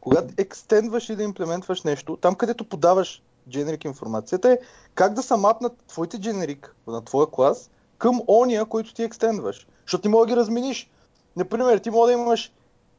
Когато 0.00 0.34
екстендваш 0.38 1.08
и 1.08 1.16
да 1.16 1.22
имплементваш 1.22 1.82
нещо, 1.82 2.16
там 2.16 2.34
където 2.34 2.64
подаваш 2.64 3.22
generic 3.48 3.86
информацията 3.86 4.52
е 4.52 4.58
как 4.94 5.14
да 5.14 5.22
са 5.22 5.36
мапнат 5.36 5.84
твоите 5.86 6.16
generic 6.16 6.68
на 6.86 7.04
твоя 7.04 7.26
клас 7.30 7.70
към 7.98 8.20
ония, 8.28 8.64
който 8.64 8.94
ти 8.94 9.02
екстендваш. 9.02 9.66
Защото 9.82 10.02
ти 10.02 10.08
мога 10.08 10.26
да 10.26 10.32
ги 10.32 10.36
размениш. 10.36 10.90
Например, 11.36 11.78
ти 11.78 11.90
мога 11.90 12.06
да 12.06 12.12
имаш 12.12 12.52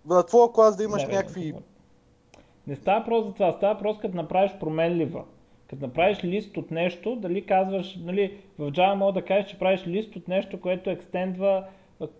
на 0.05 0.23
твоя 0.23 0.51
клас 0.51 0.75
да 0.75 0.83
имаш 0.83 1.05
бе, 1.05 1.11
някакви... 1.11 1.53
не, 2.67 2.75
става 2.75 2.99
въпрос 2.99 3.25
за 3.25 3.33
това, 3.33 3.53
става 3.57 3.73
въпрос 3.73 3.97
като 4.01 4.15
направиш 4.15 4.51
променлива. 4.59 5.23
Като 5.67 5.85
направиш 5.85 6.23
лист 6.23 6.57
от 6.57 6.71
нещо, 6.71 7.15
дали 7.15 7.45
казваш, 7.45 7.95
нали, 7.95 8.37
в 8.57 8.71
Java 8.71 8.93
мога 8.93 9.11
да 9.11 9.25
кажеш, 9.25 9.51
че 9.51 9.59
правиш 9.59 9.87
лист 9.87 10.15
от 10.15 10.27
нещо, 10.27 10.61
което 10.61 10.89
екстендва 10.89 11.65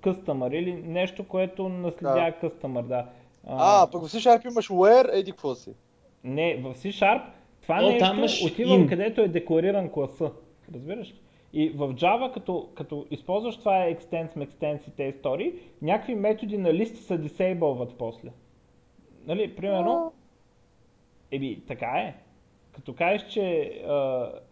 къстъмър 0.01 0.51
или 0.51 0.73
нещо, 0.73 1.27
което 1.27 1.69
наследява 1.69 2.31
къстъмър, 2.31 2.83
да. 2.83 3.05
А, 3.47 3.91
пък 3.91 4.01
в 4.01 4.05
C-Sharp 4.05 4.51
имаш 4.51 4.67
where, 4.67 5.09
еди 5.13 5.31
какво 5.31 5.55
си. 5.55 5.73
Не, 6.23 6.55
в 6.55 6.75
C-Sharp 6.75 7.21
това 7.61 7.81
Но 7.81 7.87
нещо 7.87 8.05
там 8.05 8.17
имаш 8.17 8.45
отива 8.45 8.71
in. 8.71 8.89
където 8.89 9.21
е 9.21 9.27
деклариран 9.27 9.89
класа. 9.89 10.31
Разбираш 10.73 11.09
ли? 11.09 11.15
И 11.53 11.69
в 11.69 11.93
Java, 11.93 12.33
като, 12.33 12.69
като 12.75 13.05
използваш 13.11 13.57
това 13.57 13.71
extends, 13.71 14.35
extends 14.35 14.87
и 14.87 14.91
тези 14.91 15.15
истории, 15.17 15.53
някакви 15.81 16.15
методи 16.15 16.57
на 16.57 16.73
листи 16.73 16.97
се 16.97 17.17
disableват 17.17 17.97
после. 17.97 18.29
Нали, 19.27 19.55
примерно, 19.55 20.13
еби, 21.31 21.61
така 21.67 21.85
е. 21.85 22.15
Като 22.75 22.93
кажеш, 22.93 23.27
че 23.29 23.71
а, 23.87 23.93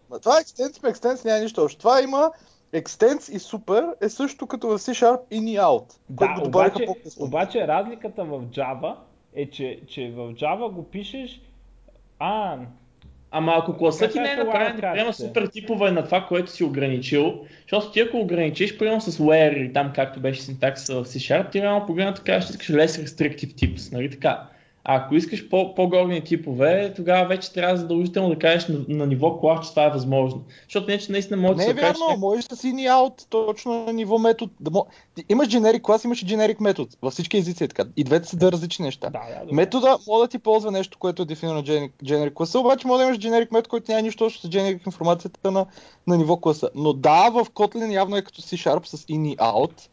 Ма 0.10 0.20
това 0.20 0.32
extends, 0.32 0.94
extends 0.94 1.26
няма 1.26 1.40
нищо 1.40 1.64
общо. 1.64 1.80
Това 1.80 2.02
има 2.02 2.32
extends 2.74 3.36
и 3.36 3.40
super 3.40 3.94
е 4.02 4.10
също 4.10 4.48
като 4.48 4.68
в 4.68 4.80
C-Sharp 4.80 5.20
in 5.32 5.50
и 5.50 5.58
out. 5.58 5.94
Да, 6.10 6.28
го 6.42 6.48
обаче, 6.48 6.86
по-късно. 6.86 7.26
обаче 7.26 7.68
разликата 7.68 8.24
в 8.24 8.42
Java 8.42 8.96
е, 9.36 9.50
че, 9.50 9.80
че 9.88 10.12
в 10.12 10.34
Java 10.34 10.72
го 10.72 10.84
пишеш 10.84 11.42
а, 12.20 12.58
Ама 13.36 13.54
ако 13.58 13.78
класът 13.78 14.12
ти 14.12 14.20
не 14.20 14.26
е 14.26 14.28
ще 14.28 14.44
направен 14.44 14.76
да 14.76 14.82
wildcard 14.82 14.94
приема 14.94 15.14
се? 15.14 15.26
супер 15.26 15.48
типове 15.48 15.92
на 15.92 16.06
това, 16.06 16.26
което 16.26 16.52
си 16.52 16.64
ограничил, 16.64 17.46
защото 17.62 17.92
ти 17.92 18.00
ако 18.00 18.18
ограничиш, 18.18 18.78
примерно 18.78 19.02
с 19.02 19.18
where 19.18 19.58
или 19.58 19.74
там 19.74 19.92
както 19.96 20.20
беше 20.20 20.42
синтакса 20.42 20.94
в 20.94 21.06
C-Sharp, 21.06 21.52
ти 21.52 21.62
реално 21.62 21.86
погледнато 21.86 22.22
кажеш, 22.26 22.50
че 22.50 22.52
искаш 22.52 22.68
less 22.68 23.06
restrictive 23.06 23.54
tips, 23.54 23.94
нали 23.94 24.12
така? 24.12 24.48
А 24.86 24.96
ако 24.96 25.16
искаш 25.16 25.50
по- 25.50 25.76
по-горни 25.76 26.24
типове, 26.24 26.94
тогава 26.96 27.28
вече 27.28 27.54
трябва 27.54 27.78
задължително 27.78 28.30
да 28.30 28.40
кажеш 28.40 28.68
на, 28.68 28.80
на 28.88 29.08
ниво 29.08 29.40
клас, 29.40 29.66
че 29.66 29.70
това 29.70 29.86
е 29.86 29.90
възможно. 29.90 30.44
Защото 30.64 30.88
не, 30.88 30.98
че 30.98 31.12
наистина 31.12 31.42
може 31.42 31.54
Не 31.54 31.58
да 31.58 31.64
е 31.64 31.68
се 31.68 31.74
каже, 31.74 31.86
вярно, 31.86 32.14
че 32.14 32.20
можеш 32.20 32.46
с 32.46 32.56
in 32.56 32.76
out 32.76 33.26
точно 33.30 33.86
на 33.86 33.94
ниво 33.94 34.20
метод. 34.20 34.52
Да 34.60 34.72
мо... 34.72 34.86
Ти 35.16 35.26
Имаш 35.30 35.48
generic 35.48 35.82
клас, 35.82 36.04
имаш 36.04 36.22
и 36.22 36.26
generic 36.26 36.62
метод. 36.62 36.90
Във 37.02 37.14
всички 37.14 37.38
езици 37.38 37.64
е 37.64 37.68
така. 37.68 37.84
И 37.98 38.04
двете 38.04 38.28
са 38.28 38.38
две 38.38 38.52
различни 38.52 38.86
неща. 38.86 39.10
да, 39.10 39.20
да, 39.20 39.40
добре. 39.40 39.56
Метода 39.56 39.98
може 40.08 40.22
да 40.22 40.28
ти 40.28 40.40
ползва 40.40 40.72
нещо, 40.72 40.98
което 40.98 41.22
е 41.22 41.26
дефинирано 41.26 41.62
generic, 41.62 41.92
generic 42.04 42.34
класа, 42.34 42.60
обаче 42.60 42.88
може 42.88 42.98
да 42.98 43.04
имаш 43.04 43.18
generic 43.18 43.52
метод, 43.52 43.68
който 43.70 43.92
няма 43.92 44.02
нищо 44.02 44.26
общо 44.26 44.48
с 44.48 44.50
generic 44.50 44.86
информацията 44.86 45.52
на, 45.52 45.66
на 46.08 46.18
ниво 46.18 46.38
класа. 46.38 46.70
Но 46.76 46.94
да, 46.94 47.30
в 47.30 47.46
Kotlin 47.46 47.94
явно 47.94 48.18
е 48.18 48.22
като 48.22 48.42
C-Sharp 48.42 48.86
с 48.86 48.98
in 48.98 49.34
и 49.34 49.38
out, 49.38 49.88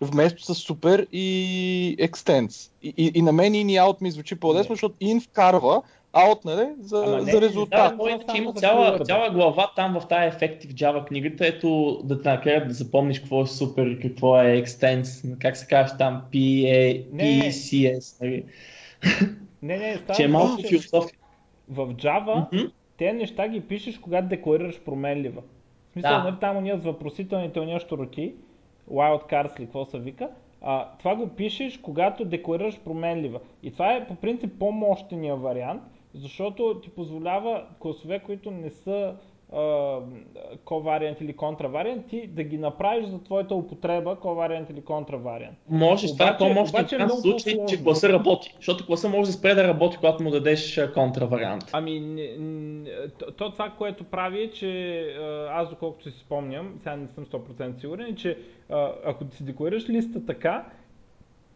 вместо 0.00 0.54
с 0.54 0.54
super 0.54 1.06
и 1.12 1.96
extends. 2.00 2.70
И, 2.82 2.94
и, 2.96 3.12
и 3.14 3.22
на 3.22 3.32
мен 3.32 3.52
in 3.52 3.72
и 3.72 3.76
out 3.76 4.02
ми 4.02 4.10
звучи 4.10 4.40
по-лесно, 4.40 4.72
Не. 4.72 4.74
защото 4.76 4.94
in 4.94 5.20
вкарва 5.20 5.82
out, 6.12 6.44
нали, 6.44 6.68
за. 6.80 7.04
Ама 7.06 7.16
не, 7.16 7.32
за 7.32 7.40
не 7.40 7.46
резултат. 7.46 7.96
Да, 7.98 8.10
иначе 8.10 8.24
само 8.26 8.42
има 8.42 8.52
цяла, 8.52 9.00
цяла 9.04 9.30
глава 9.30 9.72
там 9.76 10.00
в 10.00 10.08
тази 10.08 10.36
Effective 10.36 10.72
Java 10.72 11.04
книгата, 11.04 11.46
ето 11.46 12.00
да 12.04 12.22
те 12.22 12.28
накарат 12.28 12.68
да 12.68 12.74
запомниш 12.74 13.20
какво 13.20 13.42
е 13.42 13.46
супер 13.46 13.86
и 13.86 14.00
какво 14.00 14.40
е 14.40 14.62
extends, 14.62 15.38
как 15.38 15.56
се 15.56 15.66
казва 15.66 15.96
там 15.98 16.22
PA. 16.32 17.04
PCS, 17.14 18.22
нали? 18.22 18.44
Не, 19.62 19.76
не, 19.78 19.96
става 19.96 20.16
че 20.16 20.24
е 20.24 20.28
малко 20.28 20.62
че 20.62 20.68
философия. 20.68 21.18
в 21.68 21.86
Java 21.94 22.46
Мгм. 22.52 22.64
те 22.98 23.12
неща 23.12 23.48
ги 23.48 23.60
пишеш, 23.60 23.98
когато 23.98 24.28
декларираш 24.28 24.80
променлива. 24.80 25.40
В 25.40 25.92
смисъл, 25.92 26.10
Да. 26.10 26.22
нали, 26.24 26.34
там 26.40 26.56
уния 26.56 26.78
с 26.78 26.84
въпросителните 26.84 27.60
уния 27.60 27.80
щуроти, 27.80 28.32
wildcards 28.90 29.60
ли, 29.60 29.64
какво 29.64 29.84
се 29.84 29.98
вика, 29.98 30.30
а, 30.62 30.88
това 30.98 31.16
го 31.16 31.28
пишеш, 31.28 31.78
когато 31.78 32.24
декларираш 32.24 32.80
променлива. 32.80 33.40
И 33.62 33.72
това 33.72 33.94
е 33.94 34.06
по 34.06 34.14
принцип 34.14 34.58
по-мощения 34.58 35.36
вариант, 35.36 35.82
защото 36.14 36.80
ти 36.82 36.90
позволява 36.90 37.66
класове, 37.78 38.18
които 38.18 38.50
не 38.50 38.70
са 38.70 39.14
ковариант 40.64 41.20
или 41.20 41.32
контравариант, 41.32 42.06
ти 42.06 42.26
да 42.26 42.42
ги 42.42 42.58
направиш 42.58 43.06
за 43.06 43.22
твоята 43.22 43.54
употреба 43.54 44.16
ковариант 44.16 44.70
или 44.70 44.80
контравариант. 44.80 45.58
Можеш, 45.68 46.12
това 46.12 46.28
е 46.28 46.28
е 46.28 46.54
вариант 46.54 46.70
в 46.70 46.98
много 46.98 47.20
случай, 47.20 47.58
че 47.68 47.82
класа 47.82 48.08
работи. 48.08 48.54
Защото 48.56 48.86
класа 48.86 49.08
може 49.08 49.30
да 49.30 49.32
спре 49.32 49.54
да 49.54 49.68
работи, 49.68 49.96
когато 49.96 50.22
му 50.22 50.30
дадеш 50.30 50.80
контравариант. 50.94 51.64
Ами, 51.72 52.18
то, 53.18 53.30
то 53.30 53.50
това, 53.50 53.70
което 53.78 54.04
прави 54.04 54.42
е, 54.42 54.50
че 54.50 55.00
аз 55.50 55.70
доколкото 55.70 56.10
си 56.10 56.18
спомням, 56.18 56.74
сега 56.78 56.96
не 56.96 57.06
съм 57.08 57.26
100% 57.26 57.80
сигурен, 57.80 58.06
е, 58.06 58.14
че 58.14 58.38
ако 59.04 59.24
си 59.30 59.44
декларираш 59.44 59.88
листа 59.88 60.26
така, 60.26 60.64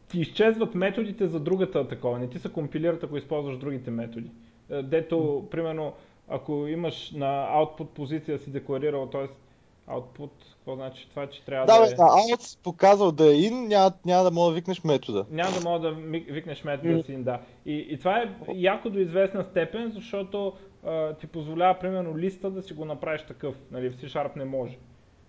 ти 0.09 0.21
изчезват 0.21 0.75
методите 0.75 1.27
за 1.27 1.41
другата 1.41 1.89
такова, 1.89 2.19
не 2.19 2.29
ти 2.29 2.39
се 2.39 2.53
компилират, 2.53 3.05
ако 3.05 3.17
използваш 3.17 3.57
другите 3.57 3.91
методи. 3.91 4.31
А, 4.71 4.83
Дето, 4.83 5.49
примерно, 5.51 5.93
ако 6.29 6.67
имаш 6.67 7.11
на 7.11 7.49
output 7.55 7.87
позиция 7.87 8.39
си 8.39 8.51
декларирал, 8.51 9.07
т.е. 9.07 9.29
output, 9.93 10.31
какво 10.55 10.75
значи 10.75 11.09
това, 11.11 11.27
че 11.27 11.45
трябва 11.45 11.67
Да, 11.67 11.79
да, 11.79 11.87
е... 11.87 11.95
на 11.95 12.05
out 12.05 12.63
показал 12.65 13.13
да 13.13 13.27
е 13.27 13.37
in, 13.37 13.67
няма, 13.67 13.93
няма 14.05 14.25
да 14.25 14.31
мога 14.31 14.49
да 14.49 14.55
викнеш 14.55 14.85
метода. 14.85 15.27
Няма 15.31 15.53
да 15.53 15.71
мога 15.71 15.89
да 15.89 15.93
викнеш 16.33 16.65
метода 16.65 17.03
си, 17.03 17.17
да. 17.17 17.41
И, 17.67 17.87
и 17.91 17.99
това 17.99 18.19
е 18.19 18.31
яко 18.55 18.91
до 18.91 18.99
известна 18.99 19.45
степен, 19.45 19.93
защото 19.95 20.53
а, 20.87 21.15
ти 21.15 21.27
позволява, 21.27 21.79
примерно, 21.79 22.19
листа 22.19 22.51
да 22.51 22.63
си 22.63 22.75
го 22.75 22.85
направиш 22.85 23.23
такъв. 23.23 23.55
Нали, 23.71 23.91
в 23.91 23.97
C-Sharp 23.97 24.37
не 24.37 24.45
може. 24.45 24.79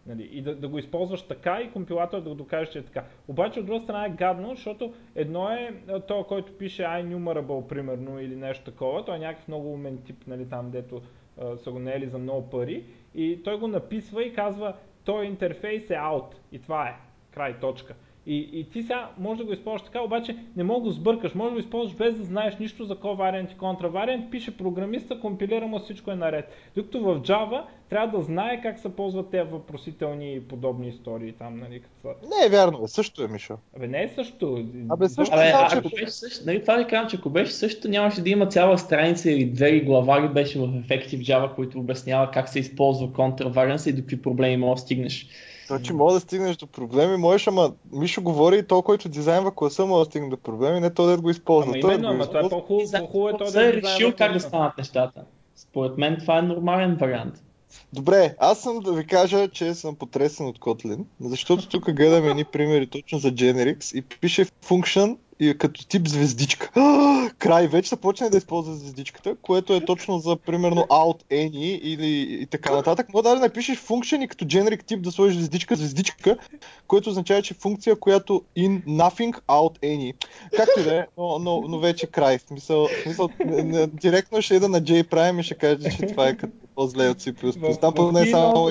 Нали, 0.09 0.29
и 0.31 0.41
да, 0.41 0.55
да 0.55 0.67
го 0.67 0.79
използваш 0.79 1.21
така 1.21 1.61
и 1.61 1.71
компилатор 1.71 2.21
да 2.21 2.29
го 2.29 2.35
докаже, 2.35 2.71
че 2.71 2.79
е 2.79 2.83
така. 2.83 3.03
Обаче 3.27 3.59
от 3.59 3.65
друга 3.65 3.83
страна 3.83 4.05
е 4.05 4.09
гадно, 4.09 4.55
защото 4.55 4.93
едно 5.15 5.49
е 5.49 5.73
то, 6.07 6.23
който 6.23 6.53
пише 6.53 6.83
iNumerable, 6.83 7.67
примерно, 7.67 8.19
или 8.19 8.35
нещо 8.35 8.65
такова, 8.71 9.05
той 9.05 9.15
е 9.15 9.19
някакъв 9.19 9.47
много 9.47 9.73
умен 9.73 9.97
тип, 9.97 10.23
нали, 10.27 10.49
там, 10.49 10.71
дето 10.71 11.01
а, 11.41 11.57
са 11.57 11.71
го 11.71 11.79
наели 11.79 12.07
за 12.07 12.17
много 12.17 12.49
пари, 12.49 12.83
и 13.15 13.43
той 13.43 13.59
го 13.59 13.67
написва 13.67 14.23
и 14.23 14.33
казва, 14.33 14.75
той 15.03 15.25
интерфейс 15.25 15.89
е 15.89 15.93
out. 15.93 16.35
И 16.51 16.59
това 16.59 16.87
е. 16.89 16.95
Край, 17.31 17.59
точка. 17.59 17.95
И, 18.29 18.49
и 18.53 18.63
ти 18.63 18.81
сега 18.81 19.09
може 19.19 19.37
да 19.37 19.45
го 19.45 19.53
използваш 19.53 19.81
така, 19.81 20.01
обаче 20.01 20.35
не 20.55 20.63
мога 20.63 20.79
да 20.79 20.85
го 20.85 20.91
сбъркаш. 20.91 21.35
Може 21.35 21.49
да 21.49 21.53
го 21.53 21.59
използваш 21.59 21.97
без 21.97 22.15
да 22.15 22.23
знаеш 22.23 22.57
нищо 22.57 22.85
за 22.85 22.95
кой 22.95 23.15
вариант 23.15 23.51
и 23.51 23.57
контравариант. 23.57 24.31
Пише 24.31 24.57
програмиста, 24.57 25.19
компилира 25.19 25.67
му 25.67 25.79
всичко 25.79 26.11
е 26.11 26.15
наред. 26.15 26.45
Докато 26.75 26.99
в 26.99 27.21
Java 27.21 27.61
трябва 27.89 28.17
да 28.17 28.23
знае 28.23 28.61
как 28.61 28.79
се 28.79 28.95
ползват 28.95 29.29
тези 29.31 29.49
въпросителни 29.49 30.35
и 30.35 30.39
подобни 30.41 30.87
истории 30.87 31.31
там, 31.31 31.59
нали? 31.59 31.81
Са... 32.01 32.07
Не 32.07 32.45
е 32.45 32.49
вярно, 32.49 32.87
също 32.87 33.23
е, 33.23 33.27
Мишо. 33.27 33.57
Абе, 33.75 33.87
не 33.87 34.03
е 34.03 34.11
също. 34.15 34.65
Абе, 34.89 35.09
също 35.09 35.35
Абе, 35.35 35.49
значи- 35.49 35.75
ако 35.77 35.89
беше 35.89 36.11
също, 36.11 36.45
нали, 36.45 36.61
това 36.61 36.77
ви 36.77 36.85
казвам, 36.85 37.09
че 37.09 37.17
ако 37.17 37.29
беше 37.29 37.51
също, 37.51 37.89
нямаше 37.89 38.21
да 38.21 38.29
има 38.29 38.47
цяла 38.47 38.77
страница 38.77 39.31
или 39.31 39.45
две 39.45 39.69
или 39.69 39.85
глава 39.85 40.23
ли 40.23 40.27
беше 40.27 40.59
в 40.59 40.67
Effective 40.67 41.21
Java, 41.21 41.55
които 41.55 41.79
обяснява 41.79 42.31
как 42.31 42.49
се 42.49 42.59
използва 42.59 43.13
контраварианс 43.13 43.85
и 43.85 43.93
до 43.93 44.01
какви 44.01 44.21
проблеми 44.21 44.57
може 44.57 44.73
да 44.73 44.81
стигнеш. 44.81 45.27
Значи 45.69 45.93
мога 45.93 46.13
да 46.13 46.19
стигнеш 46.19 46.57
до 46.57 46.67
проблеми, 46.67 47.17
можеш, 47.17 47.47
ама 47.47 47.71
Мишо 47.91 48.21
говори 48.21 48.57
и 48.57 48.63
то, 48.63 48.81
който 48.81 49.09
дизайнва 49.09 49.55
класа, 49.55 49.85
може 49.85 50.05
да 50.05 50.09
стигне 50.09 50.29
до 50.29 50.37
проблеми, 50.37 50.79
не 50.79 50.93
то 50.93 51.05
да 51.05 51.17
го 51.17 51.29
използва. 51.29 51.71
Ама 51.71 51.81
Той 51.81 51.93
именно, 51.93 52.09
ама 52.09 52.27
това 52.27 52.39
е 52.39 52.49
по-хубаво, 52.49 52.91
по-хубаво 52.91 53.43
е 53.43 53.47
се 53.47 53.59
да 53.59 53.69
е 53.69 53.73
решил 53.73 54.13
как 54.17 54.33
да 54.33 54.39
станат 54.39 54.77
нещата. 54.77 55.23
Според 55.55 55.97
мен 55.97 56.17
това 56.19 56.37
е 56.37 56.41
нормален 56.41 56.95
вариант. 56.95 57.33
Добре, 57.93 58.35
аз 58.39 58.59
съм 58.61 58.79
да 58.79 58.93
ви 58.93 59.07
кажа, 59.07 59.47
че 59.47 59.73
съм 59.73 59.95
потресен 59.95 60.45
от 60.45 60.59
Kotlin, 60.59 61.03
защото 61.21 61.69
тук 61.69 61.91
гледаме 61.91 62.29
едни 62.29 62.43
примери 62.43 62.87
точно 62.87 63.19
за 63.19 63.31
Generics 63.31 63.97
и 63.97 64.01
пише 64.01 64.45
function 64.45 65.17
и 65.39 65.49
е 65.49 65.53
като 65.53 65.87
тип 65.87 66.07
звездичка. 66.07 66.71
Край, 67.37 67.67
вече 67.67 67.89
започне 67.89 68.29
да 68.29 68.37
използва 68.37 68.75
звездичката, 68.75 69.35
което 69.41 69.73
е 69.73 69.85
точно 69.85 70.19
за 70.19 70.35
примерно 70.35 70.81
out 70.81 71.23
any 71.31 71.79
или 71.81 72.37
и 72.41 72.45
така 72.45 72.75
нататък. 72.75 73.13
Може 73.13 73.23
да 73.23 73.35
напишеш 73.35 73.79
function 73.79 74.23
и 74.23 74.27
като 74.27 74.45
generic 74.45 74.83
тип 74.83 75.01
да 75.01 75.11
сложиш 75.11 75.35
звездичка, 75.35 75.75
звездичка, 75.75 76.37
което 76.87 77.09
означава, 77.09 77.41
че 77.41 77.53
функция, 77.53 77.95
която 77.95 78.43
in 78.57 78.85
nothing 78.85 79.41
out 79.47 79.79
any. 79.79 80.13
Както 80.55 80.79
и 80.79 80.83
да 80.83 80.95
е, 80.95 81.05
но, 81.17 81.39
но, 81.39 81.61
но 81.61 81.79
вече 81.79 82.07
край. 82.07 82.37
В 82.37 82.41
Смисъл, 82.41 82.87
в 82.87 83.03
смисъл 83.03 83.29
не- 83.45 83.63
не- 83.63 83.87
директно 83.87 84.41
ще 84.41 84.55
ида 84.55 84.69
на 84.69 84.81
JPrime 84.81 85.39
и 85.39 85.43
ще 85.43 85.55
каже, 85.55 85.89
че 85.97 86.05
това 86.07 86.27
е 86.27 86.37
като 86.37 86.53
по-зле 86.75 87.09
от 87.09 87.17
C++. 87.19 87.79
Там 87.79 87.93
поне 87.93 88.25
само 88.25 88.69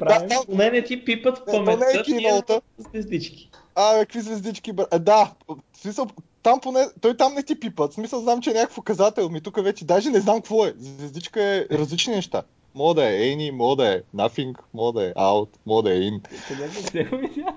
Да, 0.00 0.26
там, 0.28 0.44
Поне 0.46 0.70
не 0.70 0.84
ти 0.84 1.04
пипат 1.04 1.46
Не, 1.46 1.52
то 1.52 1.62
не 1.62 1.72
е 1.72 1.76
паметта 1.76 2.60
звездички. 2.78 3.50
А, 3.76 3.98
какви 3.98 4.20
звездички, 4.20 4.72
бра... 4.72 4.86
а, 4.90 4.98
да, 4.98 5.32
в 5.48 5.56
смисъл, 5.80 6.06
там 6.42 6.60
поне, 6.60 6.86
той 7.00 7.16
там 7.16 7.34
не 7.34 7.42
ти 7.42 7.60
пипат, 7.60 7.92
в 7.92 7.94
смисъл 7.94 8.20
знам, 8.20 8.40
че 8.40 8.50
е 8.50 8.54
някакъв 8.54 8.78
указател, 8.78 9.28
ми 9.28 9.40
тук 9.40 9.62
вече 9.62 9.84
даже 9.84 10.10
не 10.10 10.20
знам 10.20 10.36
какво 10.36 10.66
е. 10.66 10.74
Звездичка 10.78 11.42
е 11.42 11.66
различни 11.70 12.14
неща. 12.14 12.42
Мога 12.74 12.94
да 12.94 13.08
е 13.08 13.18
any, 13.18 13.50
мога 13.50 13.76
да 13.76 13.94
е 13.94 14.02
nothing, 14.14 14.58
мога 14.74 15.00
да 15.00 15.08
е 15.08 15.14
out, 15.14 15.48
мога 15.66 15.82
да 15.82 15.96
е 15.96 16.00
in. 16.00 16.20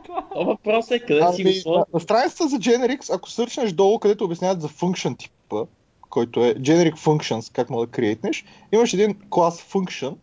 Това? 0.06 0.28
То 0.34 0.46
въпрос 0.46 0.92
е 0.92 1.00
къде 1.00 1.34
си 1.34 1.44
го 1.44 1.50
Ами, 1.50 1.78
на, 1.78 1.86
на 1.94 2.00
страницата 2.00 2.48
за 2.48 2.58
Generics, 2.58 3.16
ако 3.16 3.30
сърчнеш 3.30 3.72
долу, 3.72 4.00
където 4.00 4.26
обясняват 4.26 4.62
за 4.62 4.70
function 4.70 5.18
типа, 5.18 5.66
който 6.10 6.46
е 6.46 6.56
Generic 6.56 6.96
Functions, 6.96 7.54
как 7.54 7.70
мога 7.70 7.86
да 7.86 7.92
креатнеш, 7.92 8.46
имаш 8.72 8.94
един 8.94 9.16
клас 9.30 9.62
function 9.62 10.16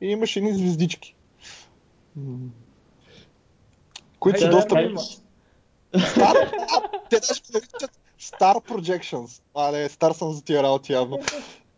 и 0.00 0.06
имаш 0.06 0.36
едни 0.36 0.54
звездички. 0.54 1.14
Които 4.18 4.40
са 4.40 4.48
доста... 4.48 4.94
Стар, 5.98 6.36
те 7.10 7.20
даже 7.20 7.40
го 7.40 7.46
наричат 7.54 7.90
Star 8.20 8.68
Projections. 8.68 9.42
А, 9.54 9.72
не, 9.72 9.88
стар 9.88 10.12
съм 10.12 10.32
за 10.32 10.44
тия 10.44 10.62
работи 10.62 10.92
явно. 10.92 11.18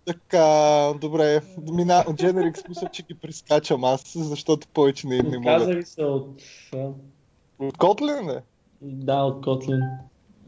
Така, 0.04 0.92
добре, 1.00 1.40
мина, 1.72 2.04
Generics 2.08 2.68
мисля, 2.68 2.88
че 2.92 3.02
ги 3.02 3.14
прескачам 3.14 3.84
аз, 3.84 4.12
защото 4.16 4.68
повече 4.68 5.06
не, 5.06 5.18
не 5.18 5.38
мога. 5.38 5.52
Отказали 5.52 5.84
се 5.84 6.04
от... 6.04 6.42
От 7.58 7.78
Kotlin, 7.78 8.34
не? 8.34 8.40
Да, 8.80 9.16
от 9.16 9.44
Kotlin. 9.44 9.98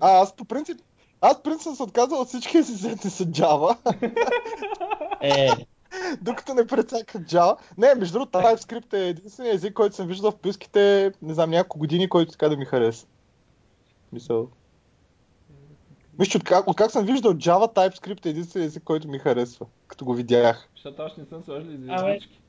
А, 0.00 0.20
аз 0.20 0.36
по 0.36 0.44
принцип, 0.44 0.80
аз 1.20 1.42
принцип 1.42 1.62
съм 1.62 1.76
се 1.76 1.82
отказал 1.82 2.20
от 2.20 2.28
всички 2.28 2.58
асистенти 2.58 3.10
с 3.10 3.24
Java, 3.24 3.76
Е, 5.20 5.48
докато 6.20 6.54
не 6.54 6.66
прецаках 6.66 7.22
Java. 7.22 7.56
Не, 7.78 7.94
между 7.94 8.12
другото, 8.12 8.38
TypeScript 8.38 8.94
е 8.94 9.08
единственият 9.08 9.56
език, 9.56 9.74
който 9.74 9.96
съм 9.96 10.06
виждал 10.06 10.30
в 10.30 10.36
плюските, 10.36 11.12
не 11.22 11.34
знам, 11.34 11.50
няколко 11.50 11.78
години, 11.78 12.08
който 12.08 12.32
така 12.32 12.48
да 12.48 12.56
ми 12.56 12.64
хареса. 12.64 13.06
Мисъл. 14.14 14.48
Вижте, 16.18 16.36
от 16.36 16.44
как, 16.44 16.68
от 16.68 16.76
как 16.76 16.90
съм 16.90 17.06
виждал 17.06 17.34
Java, 17.34 17.74
TypeScript 17.74 18.26
е 18.26 18.28
единственият 18.28 18.70
език, 18.70 18.82
който 18.82 19.08
ми 19.08 19.18
харесва, 19.18 19.66
като 19.86 20.04
го 20.04 20.14
видях. 20.14 20.68
Защото 20.74 21.02
още 21.02 21.20
не 21.20 21.26
съм 21.26 21.42
сложил 21.44 21.70
Абе. 21.88 21.98
звездички. 21.98 22.40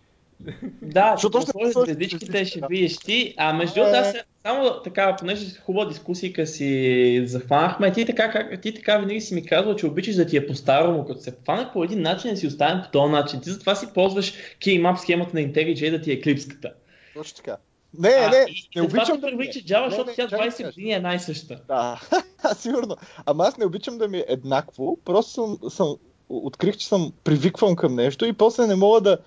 да, 0.82 1.12
Защото 1.16 1.38
още 1.38 1.52
не 1.56 1.72
звездичките 1.72 2.26
звездички, 2.26 2.58
ще 2.60 2.68
видиш 2.70 2.98
ти. 2.98 3.34
А 3.38 3.54
между 3.54 3.76
другото, 3.76 3.98
аз 3.98 4.12
се- 4.12 4.24
само 4.46 4.82
така, 4.84 5.16
понеже 5.20 5.60
хубава 5.60 5.86
дискусия 5.90 6.48
си 6.48 7.24
захванахме, 7.28 7.92
ти 7.92 8.06
така, 8.06 8.32
как, 8.32 8.62
ти 8.62 8.74
така 8.74 8.98
винаги 8.98 9.22
си 9.22 9.36
ми 9.36 9.46
казвал, 9.46 9.76
че 9.76 9.88
обичаш 9.88 10.16
да 10.16 10.28
ти 10.28 10.38
е 10.38 10.48
по-старому, 10.48 11.06
като 11.06 11.22
се 11.22 11.36
хванах 11.44 11.74
по 11.74 11.84
един 11.84 12.02
начин 12.02 12.32
да 12.32 12.38
си 12.38 12.48
оставим 12.48 12.84
по 12.84 12.92
този 12.92 13.12
начин. 13.12 13.42
Ти 13.42 13.50
затова 13.50 13.76
си 13.76 13.88
ползваш 13.94 14.34
keymap 14.62 14.96
схемата 14.96 15.32
на 15.34 15.42
IntelliJ 15.42 15.92
да 15.92 16.02
ти 16.02 16.12
е 16.12 16.22
клипската. 16.22 16.74
Точно 17.14 17.36
така. 17.36 17.58
Не, 18.00 18.10
А, 18.10 18.30
не, 18.30 18.46
и, 18.50 18.70
не 18.76 18.82
обичам 18.82 19.20
да 19.20 19.28
ми 19.28 19.34
е. 19.34 19.38
привлича 19.38 19.60
Java, 19.60 19.84
Не, 19.84 19.90
защото 19.90 20.12
тя 20.16 20.28
чакай 20.28 20.50
20 20.50 20.52
сега. 20.52 20.70
години 20.70 20.92
е 20.92 21.00
най-съща. 21.00 21.62
Да, 21.68 22.02
сигурно. 22.56 22.96
Ама 23.26 23.44
аз 23.44 23.58
не 23.58 23.66
обичам 23.66 23.98
да 23.98 24.08
ми 24.08 24.18
е 24.18 24.26
еднакво, 24.28 24.98
просто 25.06 25.32
съм, 25.32 25.58
съм 25.70 25.96
открих, 26.30 26.78
че 26.78 26.88
съм 26.88 27.14
привиквам 27.24 27.76
към 27.76 27.96
нещо 27.96 28.26
и 28.26 28.34
после 28.34 28.68
не 28.68 28.76
мога 28.76 29.02
да... 29.02 29.18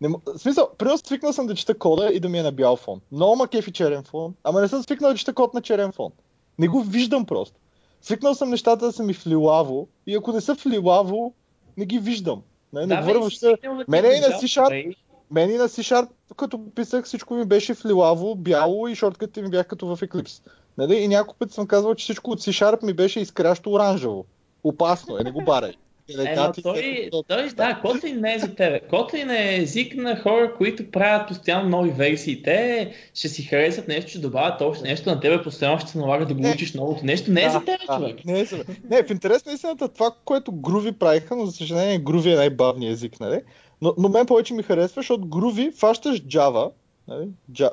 Не, 0.00 0.08
в 0.08 0.38
смисъл, 0.38 0.68
примерно 0.78 0.98
свикнал 0.98 1.32
съм 1.32 1.46
да 1.46 1.54
чета 1.54 1.78
кода 1.78 2.10
и 2.12 2.20
да 2.20 2.28
ми 2.28 2.38
е 2.38 2.42
на 2.42 2.52
бял 2.52 2.76
фон. 2.76 3.00
Много 3.12 3.36
ма 3.36 3.48
кефи 3.48 3.72
черен 3.72 4.02
фон, 4.02 4.34
ама 4.44 4.60
не 4.60 4.68
съм 4.68 4.82
свикнал 4.82 5.10
да 5.12 5.18
чета 5.18 5.34
код 5.34 5.54
на 5.54 5.62
черен 5.62 5.92
фон. 5.92 6.12
Не 6.58 6.68
го 6.68 6.80
виждам 6.80 7.26
просто. 7.26 7.56
Свикнал 8.02 8.34
съм 8.34 8.50
нещата 8.50 8.86
да 8.86 8.92
са 8.92 9.02
ми 9.02 9.14
в 9.14 9.26
лилаво 9.26 9.88
и 10.06 10.14
ако 10.14 10.32
не 10.32 10.40
са 10.40 10.54
в 10.54 10.66
лилаво, 10.66 11.34
не 11.76 11.86
ги 11.86 11.98
виждам. 11.98 12.42
Не, 12.72 12.80
не 12.80 12.86
Да, 12.86 13.00
говоря 13.00 13.18
въобще. 13.18 13.54
Мене 13.88 14.08
е 14.08 14.16
и 14.16 14.20
на 14.20 14.26
C-Sharp. 14.26 14.96
Мен 15.30 15.50
и 15.50 15.56
на 15.56 15.68
C-Sharp, 15.68 16.08
като 16.36 16.60
писах, 16.74 17.04
всичко 17.04 17.34
ми 17.34 17.44
беше 17.44 17.74
в 17.74 17.84
лилаво, 17.84 18.34
бяло 18.34 18.88
и 18.88 18.94
шортките 18.94 19.42
ми 19.42 19.48
бяха 19.50 19.68
като 19.68 19.96
в 19.96 20.00
Eclipse. 20.00 20.42
Нали? 20.78 20.96
И 20.96 21.08
няколко 21.08 21.38
пъти 21.38 21.54
съм 21.54 21.66
казвал, 21.66 21.94
че 21.94 22.04
всичко 22.04 22.30
от 22.30 22.40
C-Sharp 22.40 22.82
ми 22.82 22.92
беше 22.92 23.20
изкрящо 23.20 23.72
оранжево. 23.72 24.24
Опасно 24.64 25.18
е, 25.18 25.24
не 25.24 25.30
го 25.30 25.44
барай. 25.44 25.72
Ема 26.14 26.22
Деликати, 26.22 26.62
той, 26.62 26.76
всеки- 26.76 27.10
той, 27.28 27.48
да, 27.48 27.80
Kotlin 27.84 28.20
не 28.20 28.34
е 28.34 28.38
за 28.38 28.54
тебе. 28.54 28.80
Kotlin 28.92 29.40
е 29.40 29.62
език 29.62 29.96
на 29.96 30.20
хора, 30.20 30.54
които 30.56 30.90
правят 30.90 31.28
постоянно 31.28 31.68
нови 31.68 31.90
версии. 31.90 32.42
Те 32.42 32.90
ще 33.14 33.28
си 33.28 33.42
харесат 33.42 33.88
нещо, 33.88 34.10
ще 34.10 34.18
добавят 34.18 34.60
още 34.60 34.88
нещо 34.88 35.10
на 35.10 35.20
тебе, 35.20 35.42
постоянно 35.42 35.78
ще 35.78 35.90
се 35.90 35.98
налага 35.98 36.26
да 36.26 36.34
го 36.34 36.40
Не. 36.40 36.50
учиш 36.50 36.74
новото 36.74 37.04
нещо. 37.04 37.30
Не 37.30 37.40
е 37.42 37.44
Да, 37.44 37.50
за 37.50 37.60
тебе, 37.60 37.78
да, 37.88 37.96
човек. 37.96 38.24
Не, 38.24 38.40
е 38.40 38.44
за... 38.44 38.64
не, 38.90 39.02
в 39.02 39.10
интерес 39.10 39.46
на 39.46 39.52
истината, 39.52 39.88
това, 39.88 40.10
което 40.24 40.52
Groovy 40.52 40.92
правиха, 40.92 41.36
но 41.36 41.46
за 41.46 41.52
съжаление 41.52 42.00
Groovy 42.00 42.32
е 42.32 42.36
най-бавният 42.36 42.92
език, 42.92 43.20
нали? 43.20 43.40
Но, 43.82 43.94
но 43.98 44.08
мен 44.08 44.26
повече 44.26 44.54
ми 44.54 44.62
харесва, 44.62 45.02
защото 45.02 45.26
Groovy 45.26 45.74
фащаш 45.74 46.22
Java, 46.22 46.70
нали? 47.08 47.28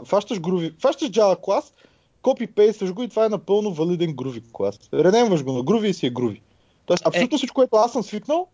Фащаш 0.05 0.39
Groovy, 0.39 0.81
фащаш 0.81 1.09
Java 1.09 1.41
клас, 1.41 1.73
копи-пействаш 2.21 2.93
го 2.93 3.03
и 3.03 3.07
това 3.07 3.25
е 3.25 3.29
напълно 3.29 3.73
валиден 3.73 4.15
Groovy 4.15 4.43
клас. 4.51 4.79
Ренемваш 4.93 5.43
го 5.43 5.53
на 5.53 5.59
Groovy 5.59 5.85
и 5.85 5.93
си 5.93 6.07
е 6.07 6.13
Groovy. 6.13 6.39
Тоест, 6.85 7.07
абсолютно 7.07 7.37
всичко, 7.37 7.55
което 7.55 7.75
аз 7.75 7.91
съм 7.91 8.03
свикнал, 8.03 8.47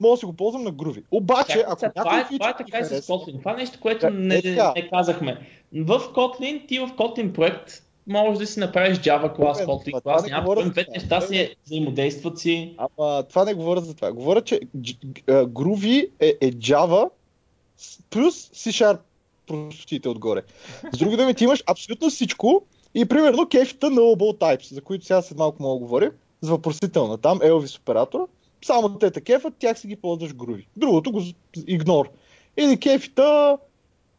мога 0.00 0.12
да 0.12 0.18
си 0.18 0.26
го 0.26 0.32
ползвам 0.32 0.62
на 0.62 0.72
Groovy. 0.72 1.02
Обаче, 1.10 1.52
Чакай, 1.52 1.64
ако 1.66 1.84
някой 1.84 2.02
това, 2.04 2.20
е, 2.20 2.38
това 2.38 2.50
е 2.50 2.56
така 2.56 2.78
и 2.78 2.84
с 2.84 3.06
Kotlin. 3.06 3.38
Това 3.38 3.52
е 3.52 3.56
нещо, 3.56 3.78
което 3.80 4.10
не, 4.10 4.36
е 4.44 4.72
не 4.76 4.88
казахме. 4.90 5.48
В 5.72 5.98
Kotlin, 5.98 6.68
ти 6.68 6.78
в 6.78 6.88
Kotlin 6.88 7.32
проект 7.32 7.82
можеш 8.08 8.38
да 8.38 8.46
си 8.46 8.60
направиш 8.60 8.98
Java 8.98 9.36
клас, 9.36 9.60
Kotlin 9.60 10.02
клас, 10.02 10.26
няма 10.26 10.42
говоря 10.42 10.60
проблем. 10.60 10.72
Двете 10.72 10.90
неща 10.90 11.20
Не, 11.20 11.26
си 11.26 11.56
взаимодействат 11.66 12.38
си. 12.38 12.76
Ама 12.78 13.22
това 13.22 13.44
не 13.44 13.54
говоря 13.54 13.80
за 13.80 13.94
това. 13.94 14.12
Говоря, 14.12 14.42
че 14.42 14.60
Groovy 15.26 16.08
е, 16.20 16.34
е 16.40 16.52
Java 16.52 17.10
плюс 18.10 18.34
C-Sharp 18.34 18.98
простотите 19.46 20.08
отгоре. 20.08 20.42
С 20.92 20.98
други 20.98 21.16
думи, 21.16 21.34
ти 21.34 21.44
имаш 21.44 21.62
абсолютно 21.66 22.10
всичко 22.10 22.62
и 22.94 23.04
примерно 23.04 23.48
кефите 23.48 23.86
Nullable 23.86 24.38
Types, 24.38 24.74
за 24.74 24.80
които 24.80 25.04
сега 25.04 25.22
след 25.22 25.38
малко 25.38 25.62
мога 25.62 25.74
да 25.74 25.78
говорим, 25.78 26.10
с 26.40 26.48
въпросителна 26.48 27.18
там, 27.18 27.38
Elvis 27.38 27.80
оператора, 27.80 28.22
само 28.64 28.98
те 28.98 29.10
те 29.10 29.20
кефат, 29.20 29.54
тях 29.58 29.78
си 29.78 29.86
ги 29.86 29.96
ползваш 29.96 30.34
Groovy. 30.34 30.66
Другото 30.76 31.12
го 31.12 31.22
игнор. 31.66 32.10
Или 32.56 32.80
кефита, 32.80 33.58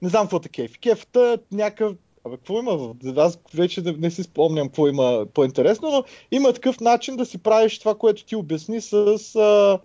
не 0.02 0.10
знам 0.10 0.24
какво 0.24 0.40
те 0.40 0.50
кефи. 0.50 0.80
Кефита 0.80 1.38
някакъв 1.52 1.96
Абе, 2.26 2.36
какво 2.36 2.60
има? 2.60 2.72
в- 2.72 2.96
Аз 3.18 3.40
вече 3.54 3.82
не 3.82 4.12
си 4.12 4.24
спомням 4.24 4.68
какво 4.68 4.88
има 4.88 5.26
по-интересно, 5.34 5.92
но 5.92 6.04
има 6.32 6.54
такъв 6.54 6.80
начин 6.80 7.16
да 7.18 7.26
си 7.26 7.38
правиш 7.38 7.80
това, 7.80 7.96
което 7.96 8.26
ти 8.26 8.36
обясни 8.36 8.82
с 8.82 8.96
а, 9.36 9.80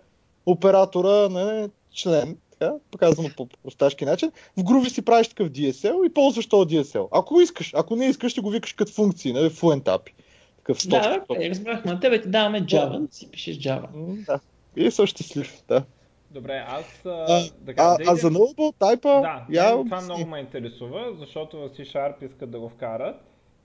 оператора 0.47 1.29
на 1.29 1.69
член, 1.95 2.37
така, 2.51 2.73
показано 2.91 3.29
по 3.37 3.47
просташки 3.47 4.05
начин. 4.05 4.33
В 4.57 4.61
Groovy 4.61 4.89
си 4.89 5.03
правиш 5.03 5.29
такъв 5.29 5.51
DSL 5.51 6.07
и 6.07 6.15
ползваш 6.15 6.47
този 6.47 6.77
DSL. 6.77 7.09
Ако 7.13 7.41
искаш, 7.41 7.73
ако 7.75 7.97
не 7.97 8.07
искаш, 8.07 8.33
ще 8.33 8.41
го 8.41 8.51
викаш 8.51 8.73
като 8.73 8.93
функции, 8.93 9.33
нали, 9.33 9.51
fluent 9.51 9.83
API. 9.83 10.11
Такъв 10.57 10.83
стоп. 10.83 10.91
Да, 10.91 11.21
разбрахме. 11.31 11.93
На 11.93 12.01
тебе 12.01 12.23
ти 12.23 12.29
даваме 12.29 12.63
Java, 12.63 12.99
да 13.01 13.15
си 13.15 13.29
пишеш 13.31 13.57
Java. 13.57 13.87
да. 14.27 14.41
И 14.77 14.91
съм 14.91 15.07
щастлив, 15.07 15.63
да. 15.69 15.85
Добре, 16.35 16.65
аз 16.69 17.07
А, 17.07 17.11
а, 17.11 17.51
да, 17.61 17.75
А, 17.77 17.97
да 17.97 18.05
а 18.07 18.17
за 18.17 18.31
Nullable 18.31 18.75
тайпа, 18.79 19.09
Да, 19.09 19.47
я 19.51 19.71
това 19.71 20.01
много 20.01 20.27
ме 20.27 20.39
интересува, 20.39 21.15
защото 21.19 21.59
в 21.59 21.69
C-Sharp 21.69 22.25
искат 22.25 22.51
да 22.51 22.61
го 22.61 22.69
вкарат. 22.69 23.17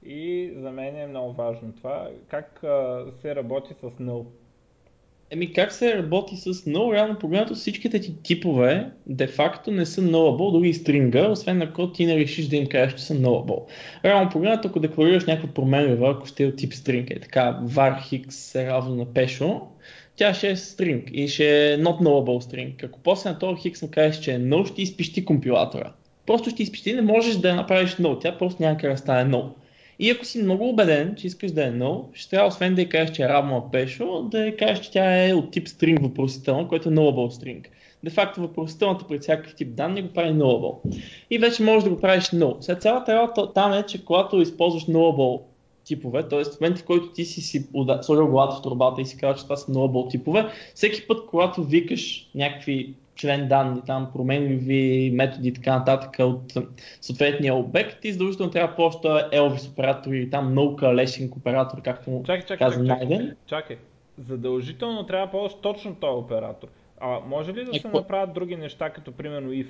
И 0.05 0.51
за 0.55 0.71
мен 0.71 0.95
е 0.95 1.07
много 1.07 1.33
важно 1.33 1.73
това. 1.77 2.09
Как 2.27 2.63
а, 2.63 3.05
се 3.21 3.35
работи 3.35 3.73
с 3.73 3.81
null? 3.81 4.25
Еми 5.31 5.53
как 5.53 5.71
се 5.71 5.97
работи 5.97 6.37
с 6.37 6.53
null, 6.53 6.93
реално 6.93 7.19
погледнато 7.19 7.55
всичките 7.55 8.01
ти 8.01 8.23
типове 8.23 8.91
де-факто 9.07 9.71
не 9.71 9.85
са 9.85 10.01
nullable, 10.01 10.51
дори 10.51 10.69
и 10.69 10.73
стринга, 10.73 11.29
освен 11.29 11.61
ако 11.61 11.91
ти 11.91 12.05
не 12.05 12.15
решиш 12.15 12.47
да 12.47 12.55
им 12.55 12.67
кажеш, 12.67 12.95
че 12.95 13.05
са 13.05 13.13
nullable. 13.13 13.63
Реално 14.05 14.29
погледнато, 14.29 14.67
ако 14.67 14.79
декларираш 14.79 15.25
някаква 15.25 15.53
променлива, 15.53 16.11
ако 16.11 16.25
ще 16.25 16.43
е 16.43 16.47
от 16.47 16.55
тип 16.55 16.73
string, 16.73 17.17
е 17.17 17.19
така 17.19 17.59
var 17.63 17.99
x 18.01 18.59
е 18.61 18.67
равно 18.67 18.95
на 18.95 19.05
pesho, 19.05 19.61
тя 20.19 20.33
ще 20.33 20.49
е 20.49 20.55
string 20.55 21.11
и 21.11 21.27
ще 21.27 21.73
е 21.73 21.77
not 21.77 22.01
nullable 22.01 22.51
string. 22.51 22.85
Ако 22.85 22.99
после 22.99 23.29
на 23.29 23.39
този 23.39 23.61
хикс 23.61 23.81
му 23.81 23.89
кажеш, 23.91 24.19
че 24.19 24.33
е 24.33 24.39
null, 24.39 24.71
ще 24.71 24.81
изпищи 24.81 25.25
компилатора. 25.25 25.91
Просто 26.25 26.49
ще 26.49 26.63
изпищи, 26.63 26.93
не 26.93 27.01
можеш 27.01 27.35
да 27.35 27.49
я 27.49 27.55
направиш 27.55 27.95
null, 27.95 28.21
тя 28.21 28.37
просто 28.37 28.63
няма 28.63 28.77
да 28.77 28.97
стане 28.97 29.31
null. 29.31 29.49
И 29.99 30.09
ако 30.09 30.25
си 30.25 30.43
много 30.43 30.69
убеден, 30.69 31.15
че 31.17 31.27
искаш 31.27 31.51
да 31.51 31.65
е 31.65 31.71
null, 31.71 32.03
ще 32.13 32.29
трябва 32.29 32.47
освен 32.47 32.75
да 32.75 32.81
я 32.81 32.89
кажеш, 32.89 33.15
че 33.15 33.23
е 33.23 33.29
равно 33.29 33.53
на 33.53 33.61
pesho, 33.61 34.29
да 34.29 34.45
я 34.45 34.57
кажеш, 34.57 34.79
че 34.79 34.91
тя 34.91 35.27
е 35.27 35.33
от 35.33 35.51
тип 35.51 35.67
string 35.67 36.01
въпросителна, 36.01 36.67
което 36.67 36.89
е 36.89 36.91
nullable 36.91 37.43
string. 37.43 37.65
Де 38.03 38.09
факто 38.09 38.41
въпросителната 38.41 39.05
при 39.07 39.19
всякакъв 39.19 39.55
тип 39.55 39.75
данни 39.75 40.01
го 40.01 40.13
прави 40.13 40.33
nullable. 40.33 41.01
И 41.29 41.37
вече 41.37 41.63
можеш 41.63 41.83
да 41.83 41.89
го 41.89 42.01
правиш 42.01 42.23
null. 42.23 42.61
Сега 42.61 42.79
цялата 42.79 43.15
работа 43.15 43.53
там 43.53 43.73
е, 43.73 43.83
че 43.83 44.05
когато 44.05 44.41
използваш 44.41 44.85
nullable 44.85 45.41
типове, 45.89 46.27
т.е. 46.27 46.43
в 46.43 46.61
момента 46.61 46.81
в 46.81 46.85
който 46.85 47.11
ти 47.11 47.25
си, 47.25 47.41
си 47.41 47.67
сложил 48.01 48.27
главата 48.27 48.55
в 48.55 48.61
турбата 48.61 49.01
и 49.01 49.05
си 49.05 49.17
казва, 49.17 49.35
че 49.35 49.43
това 49.43 49.55
са 49.55 49.71
nullable 49.71 50.11
типове, 50.11 50.45
всеки 50.75 51.07
път, 51.07 51.25
когато 51.25 51.63
викаш 51.63 52.29
някакви 52.35 52.95
член 53.15 53.47
данни, 53.47 53.81
там 53.85 54.09
променливи 54.13 55.11
методи 55.15 55.47
и 55.47 55.53
така 55.53 55.77
нататък 55.79 56.15
от 56.19 56.53
съответния 57.01 57.55
обект 57.55 58.05
и 58.05 58.11
задължително 58.11 58.51
трябва 58.51 58.75
просто 58.75 59.07
Elvis 59.07 59.71
оператор 59.71 60.11
или 60.11 60.29
там 60.29 60.55
no 60.55 60.75
coalescing 60.75 61.37
оператор, 61.37 61.81
както 61.81 62.09
му 62.09 62.23
чакай, 62.23 62.45
чакай, 62.45 62.57
каза 62.57 62.85
чакай, 62.85 63.07
чакай, 63.07 63.31
чакай. 63.45 63.77
Задължително 64.17 65.05
трябва 65.05 65.27
да 65.27 65.31
ползваш 65.31 65.61
точно 65.61 65.95
този 65.95 66.23
оператор. 66.23 66.67
А 66.99 67.19
може 67.19 67.53
ли 67.53 67.65
да 67.65 67.71
е, 67.77 67.79
се 67.79 67.87
направят 67.87 68.33
други 68.33 68.55
неща, 68.55 68.89
като 68.89 69.11
примерно 69.11 69.51
if? 69.51 69.67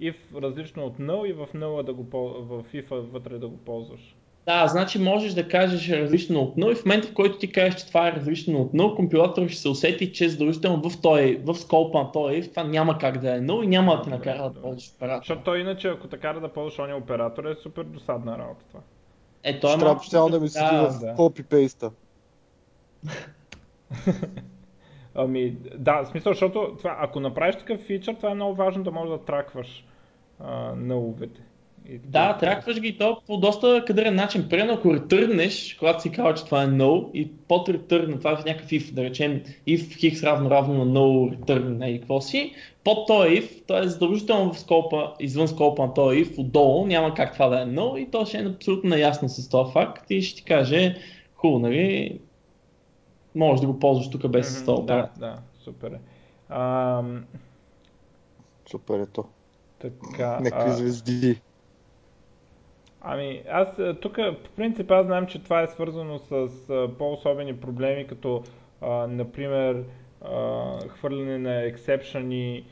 If 0.00 0.14
различно 0.42 0.84
от 0.84 0.98
null 0.98 1.30
и 1.30 1.32
в 1.32 1.48
null 1.54 1.82
да 1.82 1.94
го, 1.94 2.02
в 2.40 2.64
if 2.74 2.88
вътре 2.90 3.38
да 3.38 3.48
го 3.48 3.56
ползваш? 3.56 4.16
Да, 4.48 4.66
значи 4.66 4.98
можеш 4.98 5.32
да 5.32 5.48
кажеш 5.48 5.90
различно 5.90 6.40
от 6.40 6.56
0 6.56 6.72
и 6.72 6.74
в 6.74 6.84
момента 6.84 7.08
в 7.08 7.14
който 7.14 7.38
ти 7.38 7.52
кажеш, 7.52 7.74
че 7.74 7.86
това 7.86 8.08
е 8.08 8.12
различно 8.12 8.60
от 8.60 8.72
0, 8.72 8.96
компилатор 8.96 9.48
ще 9.48 9.60
се 9.60 9.68
усети, 9.68 10.12
че 10.12 10.28
задължително 10.28 10.90
в, 10.90 11.00
той, 11.00 11.40
в 11.44 11.54
скопа 11.54 11.98
на 11.98 12.12
този 12.12 12.50
това 12.50 12.64
няма 12.64 12.98
как 12.98 13.18
да 13.18 13.34
е 13.34 13.40
0 13.40 13.64
и 13.64 13.66
няма 13.66 13.96
да 13.96 14.02
те 14.02 14.10
накара 14.10 14.50
да 14.50 14.60
ползваш 14.60 14.90
оператор. 14.96 15.20
Защото 15.20 15.42
той 15.42 15.58
иначе, 15.58 15.88
ако 15.88 16.08
те 16.08 16.18
кара 16.18 16.40
да 16.40 16.52
ползваш 16.52 16.78
ония 16.78 16.96
оператор, 16.96 17.44
е 17.44 17.54
супер 17.54 17.84
досадна 17.84 18.38
работа 18.38 18.64
това. 18.68 18.80
Е, 19.42 19.60
той 19.60 19.74
е 19.74 19.78
Трябва 19.78 19.96
постоянно 19.96 20.28
да 20.28 20.40
ми 20.40 20.48
седи 20.48 20.76
да, 20.76 20.90
в 20.90 21.00
да. 21.00 21.14
копи-пейста. 21.14 21.90
ами, 25.14 25.56
да, 25.78 26.02
в 26.02 26.08
смисъл, 26.08 26.32
защото 26.32 26.74
това, 26.78 26.96
ако 27.00 27.20
направиш 27.20 27.56
такъв 27.56 27.80
фичър, 27.80 28.14
това 28.14 28.30
е 28.30 28.34
много 28.34 28.54
важно 28.54 28.82
да 28.84 28.90
можеш 28.90 29.10
да 29.10 29.24
тракваш 29.24 29.84
а, 30.40 30.74
нуловете. 30.76 31.40
И 31.88 31.98
да, 31.98 32.36
тракваш 32.38 32.80
ги 32.80 32.98
то 32.98 33.20
по 33.26 33.36
доста 33.36 33.84
кадърен 33.86 34.14
начин. 34.14 34.48
Примерно 34.48 34.72
ако 34.72 34.94
ретърнеш, 34.94 35.76
когато 35.78 36.02
си 36.02 36.10
казва, 36.10 36.34
че 36.34 36.44
това 36.44 36.62
е 36.62 36.66
no 36.66 37.12
и 37.12 37.32
под 37.48 37.68
ретърна, 37.68 38.18
това 38.18 38.30
е 38.30 38.34
някакъв 38.34 38.70
if, 38.70 38.92
да 38.92 39.04
речем 39.04 39.42
if 39.68 40.12
x 40.12 40.22
равно 40.22 40.50
равно 40.50 40.84
на 40.84 41.00
no 41.00 41.36
return 41.36 41.86
и 41.86 42.00
какво 42.00 42.20
си, 42.20 42.54
под 42.84 43.06
този 43.06 43.30
if, 43.30 43.62
то 43.66 43.82
е 43.82 43.88
задължително 43.88 44.52
в 44.52 44.60
скопа, 44.60 45.14
извън 45.20 45.48
скопа 45.48 45.82
на 45.82 45.94
този 45.94 46.24
if, 46.24 46.38
отдолу, 46.38 46.86
няма 46.86 47.14
как 47.14 47.32
това 47.32 47.48
да 47.48 47.60
е 47.60 47.64
no 47.64 47.98
и 47.98 48.10
то 48.10 48.24
ще 48.24 48.38
е 48.38 48.46
абсолютно 48.46 48.90
наясно 48.90 49.28
с 49.28 49.48
този 49.48 49.72
факт 49.72 50.10
и 50.10 50.22
ще 50.22 50.36
ти 50.36 50.44
каже, 50.44 50.96
хубаво, 51.34 51.58
нали, 51.58 52.18
можеш 53.34 53.60
да 53.60 53.66
го 53.66 53.78
ползваш 53.78 54.10
тук 54.10 54.28
без 54.28 54.60
mm-hmm, 54.60 54.66
този 54.66 54.86
Да, 54.86 55.10
да, 55.18 55.38
супер 55.64 55.90
е. 55.90 56.00
Ам... 56.54 57.24
Супер 58.70 58.98
е 58.98 59.06
то. 59.06 59.24
Така, 59.78 60.40
Някакви 60.40 60.70
а... 60.70 60.74
звезди. 60.74 61.40
Ами, 63.00 63.42
аз 63.50 63.68
тук 64.00 64.14
по 64.16 64.50
принцип 64.56 64.90
аз 64.90 65.06
знам, 65.06 65.26
че 65.26 65.42
това 65.42 65.62
е 65.62 65.66
свързано 65.66 66.18
с 66.18 66.32
а, 66.70 66.88
по-особени 66.98 67.56
проблеми, 67.56 68.06
като 68.06 68.42
а, 68.80 69.06
например 69.06 69.84
а, 70.22 70.64
хвърляне 70.88 71.38
на 71.38 71.62
ексепшъни, 71.62 72.64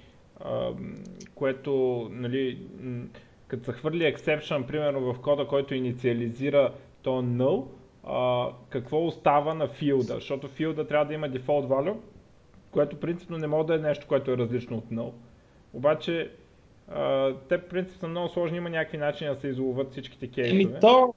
което, 1.35 1.73
нали, 2.13 2.59
като 3.49 3.65
се 3.65 3.73
хвърли 3.73 4.15
exception, 4.15 4.67
примерно 4.67 5.13
в 5.13 5.21
кода, 5.21 5.47
който 5.47 5.75
инициализира 5.75 6.73
то 7.03 7.11
null, 7.23 7.67
а, 8.05 8.49
какво 8.69 9.07
остава 9.07 9.55
на 9.55 9.69
филда, 9.69 10.15
защото 10.15 10.49
филда 10.49 10.87
трябва 10.87 11.07
да 11.07 11.15
има 11.15 11.29
default 11.29 11.67
value, 11.67 11.97
което 12.71 13.01
принципно 13.01 13.39
не 13.39 13.47
може 13.47 13.67
да 13.67 13.75
е 13.75 13.79
нещо, 13.79 14.07
което 14.09 14.31
е 14.31 14.37
различно 14.37 14.77
от 14.77 14.91
null. 14.91 15.13
Обаче 15.73 16.31
те, 17.49 17.59
в 17.59 17.69
принцип, 17.71 18.01
са 18.01 18.09
много 18.09 18.29
сложни, 18.29 18.57
има 18.57 18.71
някакви 18.71 18.99
начини 18.99 19.31
да 19.31 19.41
се 19.41 19.49
изловат 19.49 19.93
всичките 19.93 20.27
кейсове. 20.27 20.61
Еми 20.61 20.67
то, 20.81 21.15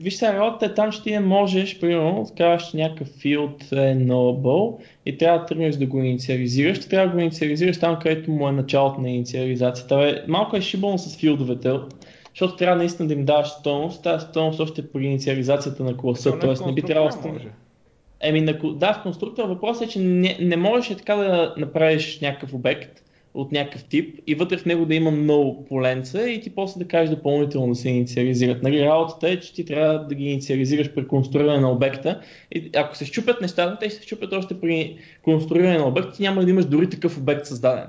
виж 0.00 0.14
сега, 0.14 0.34
работата 0.34 0.66
е 0.66 0.74
там, 0.74 0.92
че 0.92 1.02
ти 1.02 1.10
не 1.10 1.20
можеш, 1.20 1.80
примерно, 1.80 2.26
казваш, 2.36 2.70
че 2.70 2.76
някакъв 2.76 3.08
филд 3.08 3.62
е 3.72 3.96
nullable 3.96 4.82
и 5.06 5.18
трябва 5.18 5.38
да 5.38 5.46
тръгнеш 5.46 5.76
да 5.76 5.86
го 5.86 5.98
инициализираш, 5.98 6.80
ти 6.80 6.88
трябва 6.88 7.08
да 7.08 7.14
го 7.14 7.20
инициализираш 7.20 7.80
там, 7.80 7.98
където 8.02 8.30
му 8.30 8.48
е 8.48 8.52
началото 8.52 9.00
на 9.00 9.10
инициализацията. 9.10 9.96
Бе, 9.96 10.22
малко 10.28 10.56
е 10.56 10.60
шибълно 10.60 10.98
с 10.98 11.16
филдовете, 11.16 11.72
защото 12.30 12.56
трябва 12.56 12.76
наистина 12.76 13.08
да 13.08 13.14
им 13.14 13.24
даваш 13.24 13.48
стойност, 13.48 14.02
тази 14.02 14.26
стойност 14.26 14.60
още 14.60 14.80
е 14.80 14.86
при 14.92 15.04
инициализацията 15.04 15.84
на 15.84 15.96
класа, 15.96 16.38
т.е. 16.38 16.66
не 16.66 16.72
би 16.72 16.82
трябвало 16.82 17.10
да 17.22 17.40
Еми, 18.24 18.40
на, 18.40 18.58
да, 18.74 18.92
в 18.92 19.02
конструктора 19.02 19.46
въпросът 19.46 19.88
е, 19.88 19.90
че 19.90 19.98
не, 19.98 20.38
не 20.40 20.56
можеш 20.56 20.90
е 20.90 20.96
така 20.96 21.14
да 21.14 21.54
направиш 21.56 22.20
някакъв 22.20 22.54
обект, 22.54 23.01
от 23.34 23.52
някакъв 23.52 23.84
тип 23.84 24.20
и 24.26 24.34
вътре 24.34 24.56
в 24.56 24.66
него 24.66 24.86
да 24.86 24.94
има 24.94 25.10
много 25.10 25.64
поленца 25.64 26.30
и 26.30 26.40
ти 26.40 26.54
после 26.54 26.78
да 26.78 26.88
кажеш 26.88 27.16
допълнително 27.16 27.68
да 27.68 27.74
се 27.74 27.88
инициализират. 27.88 28.62
Нали, 28.62 28.86
работата 28.86 29.28
е, 29.28 29.40
че 29.40 29.54
ти 29.54 29.64
трябва 29.64 29.98
да 29.98 30.14
ги 30.14 30.24
инициализираш 30.24 30.94
при 30.94 31.06
конструиране 31.06 31.60
на 31.60 31.70
обекта 31.70 32.20
и 32.54 32.70
ако 32.76 32.96
се 32.96 33.04
щупят 33.04 33.40
нещата, 33.40 33.78
те 33.78 33.90
ще 33.90 33.98
се 33.98 34.06
щупят 34.06 34.32
още 34.32 34.60
при 34.60 34.98
конструиране 35.22 35.78
на 35.78 35.88
обект 35.88 36.18
и 36.18 36.22
няма 36.22 36.44
да 36.44 36.50
имаш 36.50 36.64
дори 36.64 36.90
такъв 36.90 37.18
обект 37.18 37.46
създаден. 37.46 37.86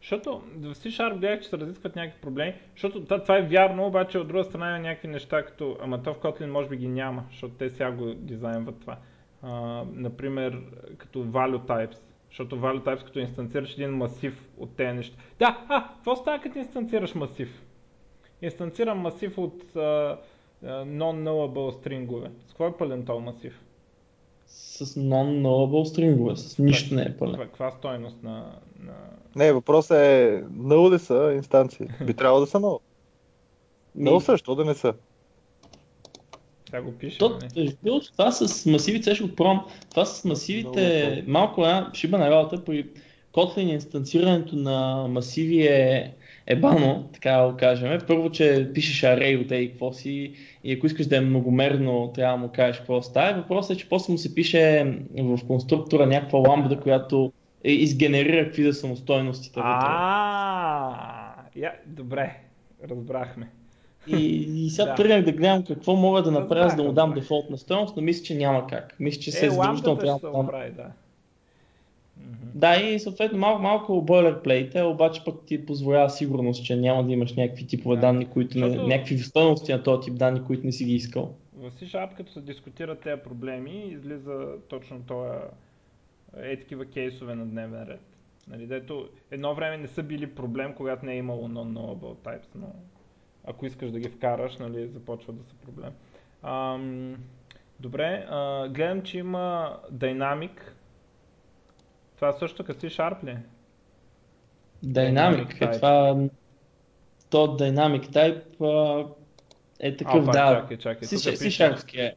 Защото 0.00 0.42
в 0.56 0.74
C-Sharp 0.74 1.18
гледах, 1.18 1.40
че 1.40 1.48
се 1.48 1.58
разискват 1.58 1.96
някакви 1.96 2.20
проблеми, 2.20 2.54
защото 2.74 3.00
това 3.04 3.38
е 3.38 3.42
вярно, 3.42 3.86
обаче 3.86 4.18
от 4.18 4.28
друга 4.28 4.44
страна 4.44 4.68
има 4.68 4.78
някакви 4.78 5.08
неща, 5.08 5.42
като, 5.42 5.76
ама 5.82 6.02
то 6.02 6.14
в 6.14 6.18
Kotlin 6.18 6.50
може 6.50 6.68
би 6.68 6.76
ги 6.76 6.88
няма, 6.88 7.24
защото 7.30 7.54
те 7.54 7.70
сега 7.70 7.90
го 7.90 8.14
дизайнват 8.14 8.80
това. 8.80 8.96
Uh, 9.44 9.84
например, 9.94 10.58
като 10.98 11.24
value 11.24 11.66
types 11.66 11.98
защото 12.32 12.56
value 12.56 12.82
types 12.82 13.04
като 13.04 13.18
инстанцираш 13.18 13.72
един 13.72 13.90
масив 13.90 14.48
от 14.58 14.76
тези 14.76 14.96
неща. 14.96 15.16
Да, 15.38 15.64
а, 15.68 15.88
какво 15.94 16.16
става 16.16 16.38
като 16.38 16.58
инстанцираш 16.58 17.14
масив? 17.14 17.62
Инстанцирам 18.42 18.98
масив 18.98 19.38
от 19.38 19.62
uh, 19.74 20.16
non-nullable 20.64 21.70
стрингове. 21.80 22.30
С 22.46 22.48
какво 22.48 22.66
е 22.66 22.76
пълен 22.76 23.04
този 23.04 23.24
масив? 23.24 23.60
С 24.46 24.86
non-nullable 24.86 25.84
стрингове, 25.84 26.36
с 26.36 26.58
нищо 26.58 26.94
не 26.94 27.02
е 27.02 27.16
пълен. 27.16 27.40
Каква 27.40 27.70
стойност 27.70 28.22
на, 28.22 28.58
на... 28.80 28.94
Не, 29.36 29.52
въпросът 29.52 29.96
е, 29.96 30.44
null 30.52 30.94
ли 30.94 30.98
са 30.98 31.32
инстанции? 31.36 31.86
Би 32.06 32.14
трябвало 32.14 32.40
да 32.40 32.46
са 32.46 32.58
null. 32.58 32.80
Null 33.98 34.18
също, 34.18 34.54
да 34.54 34.64
не 34.64 34.74
са. 34.74 34.94
Тя 36.72 36.82
го 36.82 36.92
пише. 36.92 37.18
То, 37.18 37.38
нали? 37.56 37.76
това 38.12 38.32
с 38.32 38.66
масивите, 38.66 39.14
ще 39.14 39.24
го 39.24 39.34
пром. 39.34 39.60
Това 39.90 40.04
с 40.04 40.24
масивите, 40.24 41.24
малко 41.26 41.64
една 41.64 41.90
шибана 41.94 42.30
работа 42.30 42.64
при 42.64 42.86
Kotlin 43.32 43.72
инстанцирането 43.72 44.56
на 44.56 45.06
масиви 45.08 45.66
е, 45.66 46.14
е 46.46 46.56
бано, 46.56 47.08
така 47.12 47.32
да 47.32 47.50
го 47.50 47.56
кажем. 47.56 47.98
Първо, 48.06 48.30
че 48.30 48.70
пишеш 48.74 49.02
array 49.02 49.44
от 49.44 49.52
ей 49.52 49.70
какво 49.70 49.92
си 49.92 50.32
и 50.64 50.72
ако 50.72 50.86
искаш 50.86 51.06
да 51.06 51.16
е 51.16 51.20
многомерно, 51.20 52.12
трябва 52.14 52.38
да 52.38 52.42
му 52.42 52.52
кажеш 52.54 52.78
какво 52.78 53.02
става. 53.02 53.36
Въпросът 53.36 53.76
е, 53.76 53.80
че 53.80 53.88
после 53.88 54.12
му 54.12 54.18
се 54.18 54.34
пише 54.34 54.94
в 55.18 55.38
конструктора 55.46 56.06
някаква 56.06 56.38
ламбда, 56.38 56.80
която 56.80 57.32
изгенерира 57.64 58.44
какви 58.44 58.62
да 58.62 58.74
са 58.74 58.80
самостойностите 58.80 59.60
вътре. 59.60 59.86
А, 59.88 61.16
добре, 61.86 62.36
разбрахме. 62.90 63.48
И, 64.06 64.46
и 64.66 64.70
сега 64.70 64.88
да. 64.88 64.94
тръгнах 64.94 65.24
да 65.24 65.32
гледам 65.32 65.64
какво 65.64 65.96
мога 65.96 66.22
да 66.22 66.30
направя, 66.30 66.70
за 66.70 66.76
да 66.76 66.82
му 66.82 66.92
дам 66.92 67.12
дефолтна 67.12 67.58
стоеност, 67.58 67.96
но 67.96 68.02
мисля, 68.02 68.24
че 68.24 68.34
няма 68.34 68.66
как. 68.66 68.96
Мисля, 69.00 69.20
че 69.20 69.32
се 69.32 69.46
е 69.46 69.50
задължително 69.50 69.98
трябва 69.98 70.18
да 70.18 70.28
Оправи, 70.28 70.70
да. 70.70 70.86
Да, 72.54 72.76
и 72.76 73.00
съответно 73.00 73.38
малко, 73.38 73.62
малко 73.62 74.02
бойлерплейт, 74.02 74.74
обаче 74.74 75.24
пък 75.24 75.34
ти 75.46 75.66
позволява 75.66 76.10
сигурност, 76.10 76.64
че 76.64 76.76
няма 76.76 77.04
да 77.04 77.12
имаш 77.12 77.34
някакви 77.34 77.66
типове 77.66 77.96
да. 77.96 78.00
данни, 78.00 78.26
които 78.26 78.58
Защото... 78.58 78.82
не, 78.82 78.96
някакви 78.96 79.18
стоености 79.18 79.72
на 79.72 79.82
този 79.82 80.00
тип 80.02 80.14
данни, 80.14 80.44
които 80.44 80.66
не 80.66 80.72
си 80.72 80.84
ги 80.84 80.94
искал. 80.94 81.34
В 81.56 81.70
C-Sharp, 81.70 82.14
като 82.16 82.32
се 82.32 82.40
дискутират 82.40 83.00
тези 83.00 83.22
проблеми, 83.22 83.84
излиза 83.86 84.46
точно 84.68 85.02
това 85.06 85.48
е 86.42 86.56
такива 86.56 86.84
кейсове 86.84 87.34
на 87.34 87.46
дневен 87.46 87.82
ред. 87.82 88.00
Нали, 88.48 88.66
дето 88.66 89.08
едно 89.30 89.54
време 89.54 89.76
не 89.76 89.88
са 89.88 90.02
били 90.02 90.26
проблем, 90.26 90.74
когато 90.76 91.06
не 91.06 91.12
е 91.12 91.16
имало 91.16 91.48
non-knowable 91.48 92.16
types, 92.16 92.48
но 92.54 92.66
ако 93.44 93.66
искаш 93.66 93.90
да 93.90 94.00
ги 94.00 94.08
вкараш, 94.08 94.56
нали, 94.56 94.88
започва 94.88 95.32
да 95.32 95.44
са 95.44 95.54
проблем. 95.54 95.92
Ам, 96.42 97.16
добре, 97.80 98.26
а, 98.30 98.68
гледам, 98.68 99.02
че 99.02 99.18
има 99.18 99.76
Dynamic. 99.92 100.60
Това 102.16 102.32
също 102.32 102.64
като 102.64 102.80
C-Sharp 102.80 103.24
ли? 103.24 103.36
Dynamic, 104.84 105.12
Dynamic 105.12 105.52
е 105.52 105.58
type. 105.60 105.76
това, 105.76 106.16
то 107.30 107.46
Dynamic 107.48 108.06
Type 108.06 108.42
а, 108.60 109.08
е 109.80 109.96
такъв, 109.96 110.22
Опа, 110.22 110.32
да, 110.32 110.54
чакай, 110.54 110.76
чакай, 110.76 111.08
C- 111.08 111.24
тук 111.32 111.40
пише- 111.40 111.72
C-Sharpски 111.74 111.98
е. 111.98 112.16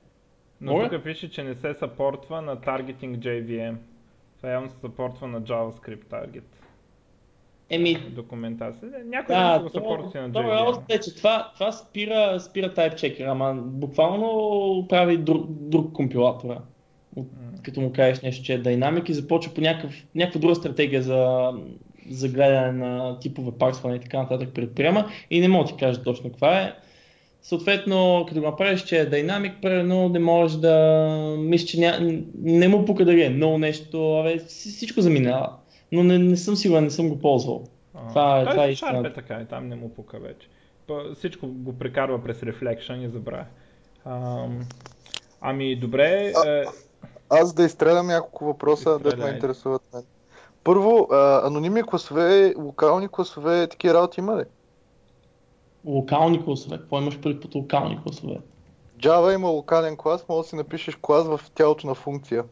Но 0.61 0.71
Моля? 0.73 0.89
тук 0.89 1.03
пише, 1.03 1.29
че 1.29 1.43
не 1.43 1.55
се 1.55 1.73
съпортва 1.73 2.41
на 2.41 2.57
Targeting 2.57 3.17
JVM. 3.17 3.75
Това 4.37 4.49
явно 4.49 4.69
се 4.69 4.79
съпортва 4.79 5.27
на 5.27 5.41
JavaScript 5.41 6.05
Target. 6.05 6.43
Еми, 7.69 7.97
Документация. 8.15 8.89
Някой 9.05 9.35
Да, 9.35 9.53
да, 9.53 9.59
го 9.59 9.69
то, 9.69 9.73
съпортва 9.73 10.21
на 10.21 10.31
то 10.33 10.41
е 10.41 10.45
JVM. 10.45 11.03
че 11.03 11.15
това, 11.15 11.51
това 11.53 11.71
спира, 11.71 12.39
спира 12.39 12.69
Type 12.69 12.93
Checker, 12.93 13.31
ама 13.31 13.53
буквално 13.55 14.85
прави 14.89 15.17
друг, 15.17 15.45
друг 15.49 15.93
компилатора. 15.93 16.57
От, 17.15 17.27
като 17.63 17.81
му 17.81 17.93
кажеш 17.93 18.21
нещо, 18.23 18.43
че 18.43 18.53
е 18.53 18.63
Dynamic 18.63 19.09
и 19.09 19.13
започва 19.13 19.53
по 19.53 19.61
някакъв, 19.61 19.93
някаква 20.15 20.41
друга 20.41 20.55
стратегия 20.55 21.01
за, 21.01 21.51
за 22.09 22.29
гледане 22.29 22.71
на 22.71 23.19
типове 23.19 23.51
парсване 23.59 23.95
и 23.95 23.99
така 23.99 24.17
нататък 24.17 24.49
предприема 24.53 25.09
и 25.29 25.39
не 25.39 25.47
мога 25.47 25.63
да 25.63 25.71
ти 25.71 25.79
кажа 25.79 26.03
точно 26.03 26.29
каква 26.29 26.59
е. 26.61 26.73
Съответно, 27.41 28.25
като 28.27 28.39
го 28.39 28.45
направиш, 28.45 28.83
че 28.83 28.99
е 28.99 29.09
Dynamic, 29.09 29.61
примерно 29.61 30.09
не 30.09 30.19
можеш 30.19 30.57
да... 30.57 31.35
Мисля, 31.39 31.67
че 31.67 31.79
ня... 31.79 32.21
не 32.41 32.67
му 32.67 32.85
пука 32.85 33.05
дали 33.05 33.23
е 33.23 33.29
много 33.29 33.57
нещо, 33.57 34.19
абе, 34.19 34.35
вс- 34.35 34.75
всичко 34.75 35.01
заминава. 35.01 35.49
Но 35.91 36.03
не, 36.03 36.17
не 36.19 36.37
съм 36.37 36.55
сигурен, 36.55 36.83
не 36.83 36.89
съм 36.89 37.09
го 37.09 37.19
ползвал. 37.19 37.63
А, 37.93 38.07
Това 38.09 38.39
е- 38.39 38.45
това 38.45 38.65
е 38.65 38.71
Sharp 38.71 39.09
е 39.09 39.13
така 39.13 39.41
и 39.41 39.45
там 39.45 39.67
не 39.67 39.75
му 39.75 39.93
пука 39.93 40.19
вече. 40.19 40.47
Па, 40.87 41.13
Всичко 41.15 41.47
го 41.47 41.77
прекарва 41.77 42.23
през 42.23 42.39
Reflection 42.39 43.05
и 43.05 43.09
забравя. 43.09 43.45
Ам, 44.05 44.65
ами 45.41 45.75
добре, 45.75 46.33
е, 46.45 46.63
Аз 47.29 47.53
да 47.53 47.63
изстрелям 47.63 48.07
няколко 48.07 48.45
въпроса, 48.45 48.99
да 48.99 49.17
ме 49.17 49.29
интересуват 49.29 49.81
мен. 49.93 50.03
Първо, 50.63 51.07
а, 51.11 51.47
анонимни 51.47 51.83
класове, 51.83 52.53
локални 52.57 53.07
класове, 53.07 53.67
такива 53.67 53.93
работи 53.93 54.19
има 54.19 54.37
ли? 54.37 54.43
Локални 55.85 56.43
класове. 56.45 56.77
Какво 56.77 57.01
имаш 57.01 57.19
предвид 57.19 57.41
под 57.41 57.55
локални 57.55 57.99
класове? 58.03 58.37
Java 58.99 59.35
има 59.35 59.49
локален 59.49 59.97
клас, 59.97 60.25
може 60.29 60.43
да 60.45 60.49
си 60.49 60.55
напишеш 60.55 60.95
клас 60.95 61.27
в 61.27 61.39
тялото 61.55 61.87
на 61.87 61.95
функция. 61.95 62.43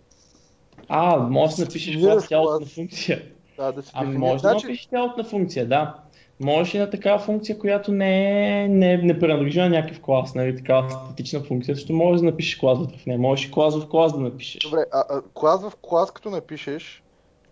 А, 0.90 1.18
може 1.18 1.56
да 1.56 1.62
напишеш 1.62 1.96
Дефинираш 1.96 2.14
клас 2.14 2.28
цялото 2.28 2.50
клас. 2.50 2.60
на 2.60 2.66
функция. 2.66 3.22
Да, 3.58 3.72
да 3.72 3.84
си 3.84 3.92
Ами 3.94 4.18
може 4.18 4.34
да 4.34 4.40
Значи, 4.40 4.66
напишеш 4.66 4.88
цялото 4.88 5.18
на 5.18 5.24
функция, 5.24 5.68
да. 5.68 5.96
Можеш 6.40 6.74
и 6.74 6.78
на 6.80 6.90
такава 6.90 7.20
функция, 7.20 7.60
която 7.60 7.92
не, 7.92 8.64
е, 8.64 8.68
не, 8.68 8.98
не 8.98 9.20
принадлежи 9.20 9.60
на 9.60 9.70
някакъв 9.70 10.02
клас, 10.02 10.36
нали, 10.36 10.56
такава 10.56 10.90
статична 10.90 11.40
функция, 11.40 11.76
защото 11.76 11.94
можеш 11.94 12.20
да 12.20 12.26
напишеш 12.26 12.56
клас 12.56 12.80
в 12.80 13.06
нея. 13.06 13.20
Можеш 13.20 13.46
и 13.46 13.52
клас 13.52 13.80
в 13.80 13.90
клас 13.90 14.14
да 14.14 14.20
напишеш. 14.20 14.64
Добре, 14.64 14.86
а, 14.92 15.04
а 15.10 15.22
клас 15.34 15.62
в 15.62 15.74
клас, 15.82 16.12
като 16.12 16.30
напишеш, 16.30 17.04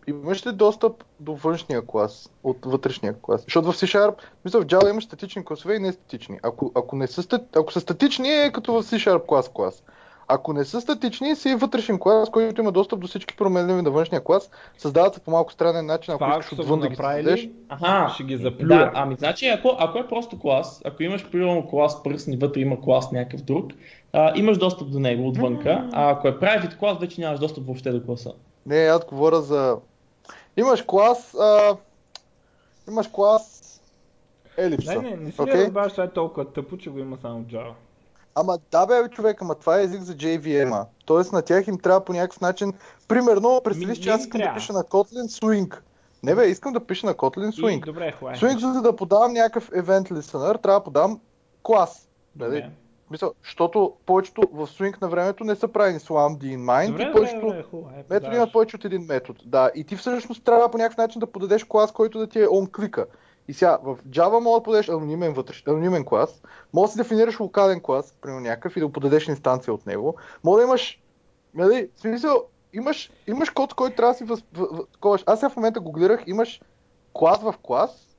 имаш 0.08 0.48
ли 0.48 0.52
достъп 0.52 1.04
до 1.20 1.36
външния 1.36 1.82
клас, 1.88 2.30
от 2.44 2.58
вътрешния 2.66 3.14
клас? 3.22 3.42
Защото 3.42 3.72
в 3.72 3.76
C-Sharp, 3.76 4.14
мисля, 4.46 4.62
в 4.62 4.66
Java 4.66 4.90
имаш 4.90 5.04
статични 5.04 5.46
класове 5.46 5.76
и 5.76 5.80
не 5.80 5.92
статични. 5.92 6.40
Ако, 6.44 6.72
ако, 6.76 6.96
не 6.96 7.08
са, 7.08 7.40
ако 7.56 7.74
са 7.74 7.80
статични, 7.80 8.30
е 8.30 8.52
като 8.52 8.74
в 8.74 8.84
C-Sharp 8.84 9.26
клас 9.26 9.50
клас. 9.50 9.84
Ако 10.34 10.54
не 10.54 10.66
са 10.66 10.82
статични, 10.82 11.36
си 11.36 11.50
е 11.50 11.56
вътрешен 11.56 12.00
клас, 12.00 12.30
който 12.30 12.62
има 12.62 12.72
достъп 12.72 13.00
до 13.00 13.08
всички 13.08 13.36
променливи 13.36 13.82
на 13.82 13.92
външния 13.92 14.24
клас. 14.24 14.50
Създават 14.78 15.14
се 15.14 15.20
по 15.20 15.32
малко 15.32 15.52
странен 15.52 15.86
начин, 15.86 16.14
ако 16.14 16.24
това 16.24 16.40
искаш 16.40 16.60
отвън 16.60 16.80
да 16.80 16.90
ги 16.90 16.96
създадеш. 16.96 17.24
направили, 17.24 17.52
Аха, 17.70 18.14
ще 18.14 18.24
ги 18.24 18.38
заплюят. 18.38 18.68
да, 18.70 18.92
ами 18.94 19.16
значи 19.16 19.48
ако, 19.48 19.76
ако 19.80 19.98
е 19.98 20.08
просто 20.08 20.40
клас, 20.40 20.82
ако 20.86 21.04
имаш 21.04 21.30
примерно 21.32 21.68
клас 21.68 22.04
пръсни, 22.04 22.38
вътре 22.38 22.60
има 22.62 22.82
клас 22.82 23.12
някакъв 23.12 23.42
друг, 23.42 23.72
а, 24.14 24.40
имаш 24.40 24.58
достъп 24.58 24.92
до 24.92 25.00
него 25.00 25.28
отвънка, 25.28 25.90
а 25.94 26.12
ако 26.12 26.28
е 26.28 26.32
private 26.32 26.78
клас, 26.78 26.98
вече 27.00 27.22
нямаш 27.22 27.40
достъп 27.40 27.66
въобще 27.66 27.92
до 27.92 28.06
класа. 28.06 28.34
Не, 28.66 28.78
аз 28.78 29.06
говоря 29.06 29.42
за... 29.42 29.78
Имаш 30.58 30.84
клас... 30.88 31.36
А... 31.40 31.78
Имаш 32.90 33.08
клас... 33.08 33.58
Елипса. 34.58 35.02
Не, 35.02 35.10
не, 35.10 35.18
не 35.18 35.32
си 35.32 35.38
okay. 35.38 35.66
разбавяш, 35.66 35.92
това 35.92 36.04
е 36.04 36.10
толкова 36.10 36.46
тъпо, 36.46 36.78
че 36.78 36.90
го 36.90 37.00
има 37.00 37.18
само 37.22 37.44
Java. 37.44 37.74
Ама 38.36 38.60
да 38.72 38.86
бе, 38.86 39.10
човек, 39.10 39.42
ама 39.42 39.56
това 39.56 39.80
е 39.80 39.84
език 39.84 40.02
за 40.02 40.16
JVM-а. 40.16 40.86
Тоест 41.06 41.34
на 41.34 41.42
тях 41.42 41.68
им 41.68 41.80
трябва 41.80 42.06
по 42.06 42.14
някакъв 42.14 42.42
начин... 42.42 42.74
Примерно, 43.08 43.62
представи 43.64 43.86
Ми, 43.86 43.96
си, 43.96 44.02
не 44.02 44.04
че 44.04 44.10
аз 44.10 44.22
искам 44.22 44.42
да 44.42 44.54
пиша 44.54 44.74
на 44.74 44.84
Kotlin 44.84 45.42
Swing. 45.42 45.76
Не 46.24 46.36
бе, 46.36 46.48
искам 46.48 46.74
да 46.74 46.86
пиша 46.86 47.06
на 47.06 47.14
Kotlin 47.14 47.50
И, 47.50 47.62
Swing. 47.62 47.86
добре, 47.86 48.12
хубаво. 48.12 48.38
Swing, 48.38 48.74
за 48.74 48.82
да 48.82 48.96
подавам 48.96 49.34
някакъв 49.34 49.70
event 49.70 50.12
listener, 50.12 50.62
трябва 50.62 50.80
да 50.80 50.84
подам 50.84 51.20
клас. 51.64 52.10
Нали? 52.36 52.56
Добре, 52.56 52.72
Мисъл, 53.12 53.34
защото 53.44 53.94
повечето 54.06 54.42
в 54.54 54.68
Swing 54.68 55.02
на 55.02 55.10
времето 55.10 55.44
не 55.44 55.56
са 55.56 55.68
правени 55.68 56.00
slammed 56.00 56.44
in 56.44 56.58
mind 56.58 56.88
добре, 56.88 57.04
и 57.04 57.12
повечето 57.12 57.42
добре. 57.42 57.64
Е, 57.98 58.04
методи 58.10 58.36
имат 58.36 58.52
повече 58.52 58.76
от 58.76 58.86
един 58.86 59.06
метод. 59.10 59.40
Да, 59.46 59.72
и 59.76 59.84
ти 59.84 59.96
всъщност 59.96 60.44
трябва 60.44 60.72
по 60.72 60.78
някакъв 60.78 60.98
начин 60.98 61.20
да 61.20 61.28
подадеш 61.28 61.64
клас, 61.64 61.92
който 61.92 62.20
да 62.20 62.28
ти 62.28 62.40
е 62.40 62.46
on 62.46 62.72
клика. 62.72 63.06
И 63.52 63.54
сега, 63.54 63.80
в 63.84 63.98
Java 64.10 64.40
може 64.40 64.60
да 64.60 64.64
подадеш 64.64 64.90
анонимен, 64.90 65.34
вътреш, 65.34 65.64
анонимен 65.68 66.06
клас, 66.06 66.42
може 66.74 66.86
да 66.86 66.92
си 66.92 66.98
дефинираш 66.98 67.40
локален 67.40 67.82
клас, 67.82 68.16
примерно 68.22 68.42
някакъв, 68.42 68.78
и 68.78 68.80
да 68.80 68.86
го 68.88 68.94
подадеш 68.94 69.28
инстанция 69.28 69.74
от 69.74 69.86
него. 69.86 70.16
Може 70.44 70.58
да 70.62 70.64
имаш, 70.64 71.02
нали, 71.54 71.90
в 71.96 72.00
смисъл, 72.00 72.44
имаш, 72.74 73.12
имаш 73.28 73.50
код, 73.50 73.74
който 73.74 73.96
трябва 73.96 74.14
да 74.14 74.18
си 74.18 74.24
въз. 74.24 74.44
Аз 75.26 75.40
сега 75.40 75.50
в 75.50 75.56
момента 75.56 75.80
гуглирах, 75.80 76.24
имаш 76.28 76.62
клас 77.14 77.42
в 77.42 77.56
клас, 77.64 78.18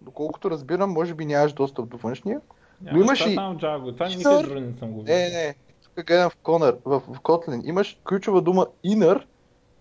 доколкото 0.00 0.50
разбирам, 0.50 0.90
може 0.90 1.14
би 1.14 1.26
нямаш 1.26 1.52
достъп 1.52 1.88
до 1.88 1.96
външния. 1.96 2.40
Но 2.82 2.98
имаш 3.00 3.26
и- 3.26 3.34
само 3.34 3.58
Java 3.58 3.80
го. 3.80 3.92
Това 3.92 4.08
никъде 4.08 4.42
друго 4.42 4.60
не 4.60 4.72
съм 4.78 4.92
го 4.92 4.98
виждал. 5.02 5.16
Не, 5.16 5.28
не, 5.28 5.54
тук 5.96 6.06
гледам 6.06 6.30
в 6.30 6.36
Conner, 6.36 6.76
в, 6.84 7.00
в 7.00 7.20
Kotlin, 7.20 7.68
имаш 7.68 8.00
ключова 8.08 8.40
дума 8.42 8.66
inner, 8.86 9.22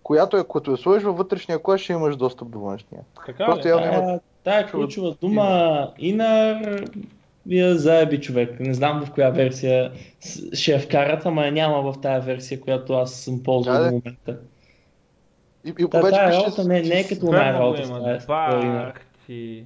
която 0.04 0.38
е, 0.38 0.44
като 0.54 0.72
я 0.72 0.78
сложиш 0.78 1.04
във 1.04 1.18
вътрешния 1.18 1.64
клас, 1.64 1.82
ще 1.82 1.94
имаш 1.94 2.16
достъп 2.16 2.50
до 2.50 2.60
външния. 2.60 3.02
Така 3.26 3.46
Просто 3.46 3.66
ли? 3.66 3.70
явно 3.70 3.86
има- 3.86 3.96
Тая, 3.96 4.20
тая 4.44 4.68
ключова 4.68 5.16
дума 5.22 5.44
inner 6.00 6.88
вие 7.46 7.74
заеби 7.74 8.22
човек. 8.22 8.60
Не 8.60 8.74
знам 8.74 9.06
в 9.06 9.12
коя 9.12 9.30
версия 9.30 9.92
ще 10.54 10.72
я 10.72 10.80
вкарат, 10.80 11.26
ама 11.26 11.46
я 11.46 11.52
няма 11.52 11.82
в 11.84 12.02
тая 12.02 12.22
версия, 12.22 12.62
която 12.62 12.94
аз 12.94 13.14
съм 13.14 13.44
ползвал 13.44 13.76
Да, 13.76 13.80
да. 13.80 13.86
момента. 13.86 14.38
И, 15.66 15.74
и 15.80 15.90
Та, 15.92 16.02
тая 16.02 16.30
пише 16.30 16.40
работа 16.40 16.64
не, 16.64 16.82
не 16.82 17.00
е 17.00 17.08
като 17.08 17.22
много 17.22 17.38
работа. 17.38 17.82
има. 17.82 18.00
inner. 18.00 18.28
Бах 18.28 18.94
ти. 19.28 19.66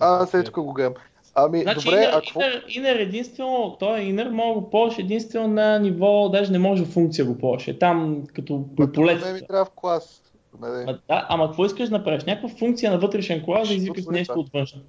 А, 0.00 0.26
след 0.26 0.44
тук 0.46 0.54
го 0.54 0.72
гледам. 0.72 0.94
Ами, 1.34 1.62
Значи 1.62 1.84
добре, 1.84 1.96
inner, 1.96 2.08
а 2.08 2.20
какво? 2.20 2.40
inner, 2.40 2.66
inner 2.68 3.00
единствено, 3.00 3.76
той 3.80 4.00
inner 4.00 4.28
може 4.28 4.48
да 4.48 4.60
го 4.60 4.70
ползваш 4.70 4.98
единствено 4.98 5.48
на 5.48 5.78
ниво, 5.78 6.28
даже 6.28 6.52
не 6.52 6.58
може 6.58 6.84
в 6.84 6.88
функция 6.88 7.24
го 7.24 7.38
ползваш. 7.38 7.68
Е 7.68 7.78
там 7.78 8.22
като 8.34 8.64
по 8.76 8.92
полетата. 8.92 9.26
ме 9.26 9.32
ми 9.32 9.46
трябва 9.46 9.64
в 9.64 9.70
клас. 9.70 10.22
Ма, 10.60 10.68
да, 11.08 11.26
ама 11.28 11.46
какво 11.46 11.64
искаш 11.64 11.88
да 11.88 11.98
направиш? 11.98 12.24
Някаква 12.24 12.48
функция 12.48 12.92
на 12.92 12.98
вътрешен 12.98 13.44
клас 13.44 13.68
да 13.68 13.74
извикаш 13.74 14.04
нещо 14.06 14.40
от 14.40 14.50
външно. 14.52 14.80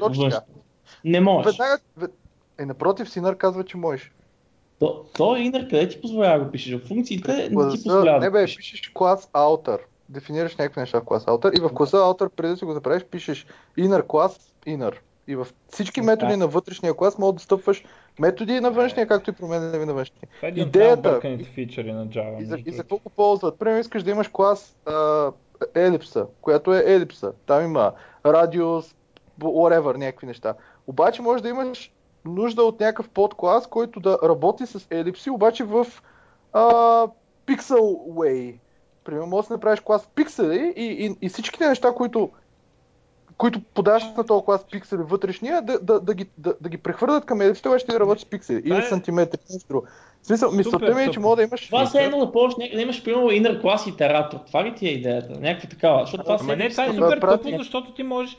Външно. 0.00 0.30
така. 0.30 0.44
Не 1.04 1.20
можеш. 1.20 1.52
Веднага, 1.52 1.78
вед... 1.96 2.10
е, 2.58 2.66
напротив, 2.66 3.10
Синър 3.10 3.36
казва, 3.36 3.64
че 3.64 3.76
можеш. 3.76 4.12
То, 4.78 5.04
то 5.16 5.22
inner 5.22 5.70
къде 5.70 5.88
ти 5.88 6.00
позволява 6.00 6.38
да 6.38 6.44
го 6.44 6.50
пишеш? 6.50 6.74
В 6.74 6.88
функциите 6.88 7.32
не 7.32 7.70
ти 7.70 7.82
позволява 7.82 8.18
не 8.18 8.26
да 8.26 8.30
бе, 8.30 8.44
пишеш. 8.44 8.56
пишеш 8.56 8.90
клас 8.94 9.28
outer. 9.32 9.78
Дефинираш 10.08 10.56
някакви 10.56 10.80
неща 10.80 11.00
в 11.00 11.04
клас 11.04 11.24
outer 11.24 11.58
и 11.58 11.60
в 11.60 11.74
класа 11.74 11.96
outer, 11.96 12.28
преди 12.28 12.50
да 12.50 12.56
си 12.56 12.64
го 12.64 12.74
направиш, 12.74 13.04
пишеш 13.04 13.46
inner 13.78 14.06
клас 14.06 14.54
inner. 14.66 14.94
И 15.28 15.36
в 15.36 15.46
всички 15.68 16.00
Да. 16.00 16.06
методи 16.06 16.36
на 16.36 16.46
вътрешния 16.46 16.94
клас 16.94 17.18
може 17.18 17.34
да 17.34 17.40
стъпваш 17.40 17.84
методи 18.18 18.60
на 18.60 18.70
външния, 18.70 19.06
както 19.06 19.30
и 19.30 19.34
променливи 19.34 19.84
на 19.86 19.94
външния. 19.94 20.28
Това 20.36 20.48
е 20.48 20.50
Идеята- 20.50 21.02
най-обърканите 21.02 21.44
фичъри 21.44 21.92
на 21.92 22.06
Java. 22.06 22.42
И 22.42 22.44
за, 22.44 22.58
и 22.66 22.72
за 22.72 22.82
какво 22.82 22.96
го 22.96 23.10
ползват? 23.10 23.58
Примерно 23.58 23.80
искаш 23.80 24.02
да 24.02 24.10
имаш 24.10 24.28
клас 24.28 24.76
а, 24.86 25.30
елипса, 25.74 26.26
която 26.40 26.74
е 26.74 26.84
елипса. 26.86 27.32
Там 27.46 27.64
има 27.64 27.92
радиус, 28.26 28.94
whatever, 29.40 29.96
някакви 29.96 30.26
неща. 30.26 30.54
Обаче 30.86 31.22
може 31.22 31.42
да 31.42 31.48
имаш 31.48 31.92
нужда 32.24 32.62
от 32.62 32.80
някакъв 32.80 33.08
подклас, 33.08 33.66
който 33.66 34.00
да 34.00 34.18
работи 34.22 34.66
с 34.66 34.86
елипси, 34.90 35.30
обаче 35.30 35.64
в 35.64 35.86
а, 36.52 36.62
pixel 37.46 37.78
way. 38.08 38.54
Примерно 39.04 39.26
може 39.26 39.48
да 39.48 39.54
направиш 39.54 39.80
клас 39.80 40.08
пиксели 40.14 40.72
и, 40.76 41.06
и, 41.06 41.16
и 41.22 41.28
всичките 41.28 41.68
неща, 41.68 41.92
които 41.92 42.30
които 43.38 43.60
подаваш 43.74 44.04
на 44.16 44.26
този 44.26 44.44
клас 44.44 44.64
пиксели 44.64 45.00
вътрешния, 45.00 45.62
да, 45.62 45.78
да, 45.78 46.00
да, 46.00 46.14
ги, 46.14 46.26
да, 46.38 46.54
да 46.60 46.68
ги 46.68 46.78
прехвърлят 46.78 47.24
към 47.24 47.40
елипсите, 47.40 47.68
обаче 47.68 47.86
ти 47.86 47.92
да 47.92 48.00
работиш 48.00 48.22
с 48.22 48.26
пиксели. 48.26 48.62
Това 48.62 48.76
Или 48.76 48.84
е- 48.84 48.88
сантиметри, 48.88 49.38
нещо. 49.52 49.82
В 50.22 50.26
смисъл, 50.26 50.52
мисълта 50.52 50.94
ми 50.94 51.02
е, 51.02 51.10
че 51.10 51.20
може 51.20 51.36
да 51.36 51.42
имаш... 51.42 51.66
Това 51.66 51.86
се 51.86 52.04
едно 52.04 52.18
да 52.18 52.26
няк- 52.26 52.74
да 52.74 52.82
имаш 52.82 53.04
примерно 53.04 53.26
inner 53.26 53.60
клас 53.60 53.86
итератор. 53.86 54.38
Това 54.46 54.64
ли 54.64 54.74
ти 54.74 54.88
е 54.88 54.90
идеята? 54.90 55.40
Някаква 55.40 55.68
такава. 55.68 56.00
Защото 56.00 56.22
това 56.22 56.36
Ама 56.40 56.50
се 56.50 56.56
не, 56.56 56.68
това 56.70 56.84
е 56.84 56.90
това 56.90 57.06
супер 57.06 57.20
прати- 57.20 57.42
тъпо, 57.42 57.58
защото 57.58 57.92
ти 57.92 58.02
можеш... 58.02 58.36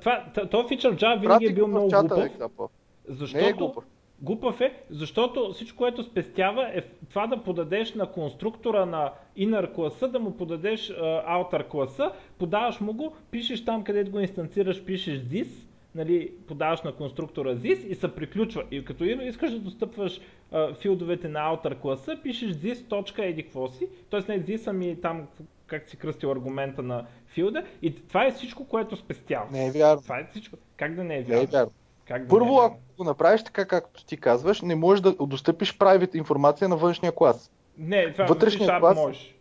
Това, 0.00 0.24
т- 0.34 0.48
този 0.48 0.68
фичър 0.68 0.92
в 0.92 0.96
Java 0.96 1.20
винаги 1.20 1.26
Прати 1.26 1.44
е 1.46 1.52
бил 1.52 1.64
го 1.64 1.70
много 1.70 1.88
глупав. 1.88 2.70
Защото 3.08 3.36
Не 3.36 3.48
е 3.48 3.52
глупав. 3.52 3.84
Глупав 4.22 4.60
е, 4.60 4.72
защото 4.90 5.52
всичко, 5.52 5.78
което 5.78 6.02
спестява 6.02 6.68
е 6.74 6.82
това 7.10 7.26
да 7.26 7.42
подадеш 7.42 7.94
на 7.94 8.06
конструктора 8.12 8.86
на 8.86 9.12
inner 9.38 9.74
класа, 9.74 10.08
да 10.08 10.20
му 10.20 10.36
подадеш 10.36 10.90
outer 11.28 11.68
класа, 11.68 12.12
подаваш 12.38 12.80
му 12.80 12.92
го, 12.92 13.16
пишеш 13.30 13.64
там 13.64 13.84
където 13.84 14.10
го 14.10 14.20
инстанцираш, 14.20 14.84
пишеш 14.84 15.18
this, 15.18 15.48
нали, 15.94 16.32
подаваш 16.48 16.82
на 16.82 16.92
конструктора 16.92 17.54
this 17.54 17.86
и 17.86 17.94
се 17.94 18.14
приключва. 18.14 18.64
И 18.70 18.84
като 18.84 19.04
искаш 19.04 19.52
да 19.52 19.58
достъпваш 19.58 20.20
а, 20.52 20.74
филдовете 20.74 21.28
на 21.28 21.38
outer 21.38 21.78
класа, 21.80 22.18
пишеш 22.22 22.52
this 22.52 22.88
точка 22.88 23.24
еди 23.24 23.42
какво 23.42 23.68
си, 23.68 23.88
т.е. 24.10 24.20
не 24.20 24.44
this, 24.44 24.70
ами 24.70 25.00
там 25.00 25.26
как 25.66 25.90
си 25.90 25.96
кръстил 25.96 26.32
аргумента 26.32 26.82
на 26.82 27.06
филда 27.26 27.64
и 27.82 27.94
това 27.94 28.26
е 28.26 28.32
всичко, 28.32 28.64
което 28.64 28.96
спестява. 28.96 29.46
Не 29.52 29.66
е 29.66 29.70
вярно. 29.70 30.02
Това 30.02 30.18
е 30.18 30.26
всичко. 30.30 30.56
Как 30.76 30.94
да 30.94 31.04
не 31.04 31.14
е 31.14 31.18
Не 31.18 31.24
вярно? 31.24 31.42
е 31.42 31.46
вярно. 31.46 31.72
Как 32.08 32.28
Първо, 32.28 32.60
не 32.60 32.66
ако 32.66 32.76
го 32.98 33.04
направиш 33.04 33.42
така, 33.42 33.64
както 33.64 34.04
ти 34.04 34.16
казваш, 34.16 34.62
не 34.62 34.74
можеш 34.74 35.00
да 35.00 35.12
достъпиш 35.12 35.78
private 35.78 36.16
информация 36.16 36.68
на 36.68 36.76
външния 36.76 37.12
клас. 37.12 37.50
Не, 37.78 38.12
това 38.12 38.24
Вътрешният 38.24 38.70
в 38.70 38.74
C-Sharp 38.74 38.80
клас- 38.80 38.96
можеш. 38.96 39.36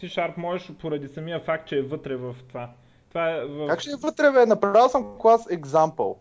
C-Sharp 0.00 0.36
можеш 0.36 0.72
поради 0.80 1.08
самия 1.08 1.40
факт, 1.40 1.68
че 1.68 1.78
е 1.78 1.82
вътре 1.82 2.16
в 2.16 2.34
това. 2.48 2.70
Това 3.08 3.30
е 3.30 3.44
в... 3.44 3.66
Как 3.68 3.80
ще 3.80 3.90
е 3.90 3.96
вътре, 3.96 4.30
бе? 4.30 4.46
Направил 4.46 4.88
съм 4.88 5.18
клас 5.18 5.44
example. 5.44 6.16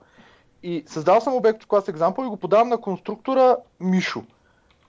И 0.63 0.83
създал 0.87 1.21
съм 1.21 1.33
обект 1.33 1.65
клас 1.65 1.85
example 1.85 2.25
и 2.25 2.29
го 2.29 2.37
подавам 2.37 2.69
на 2.69 2.77
конструктора 2.77 3.57
Мишо. 3.79 4.23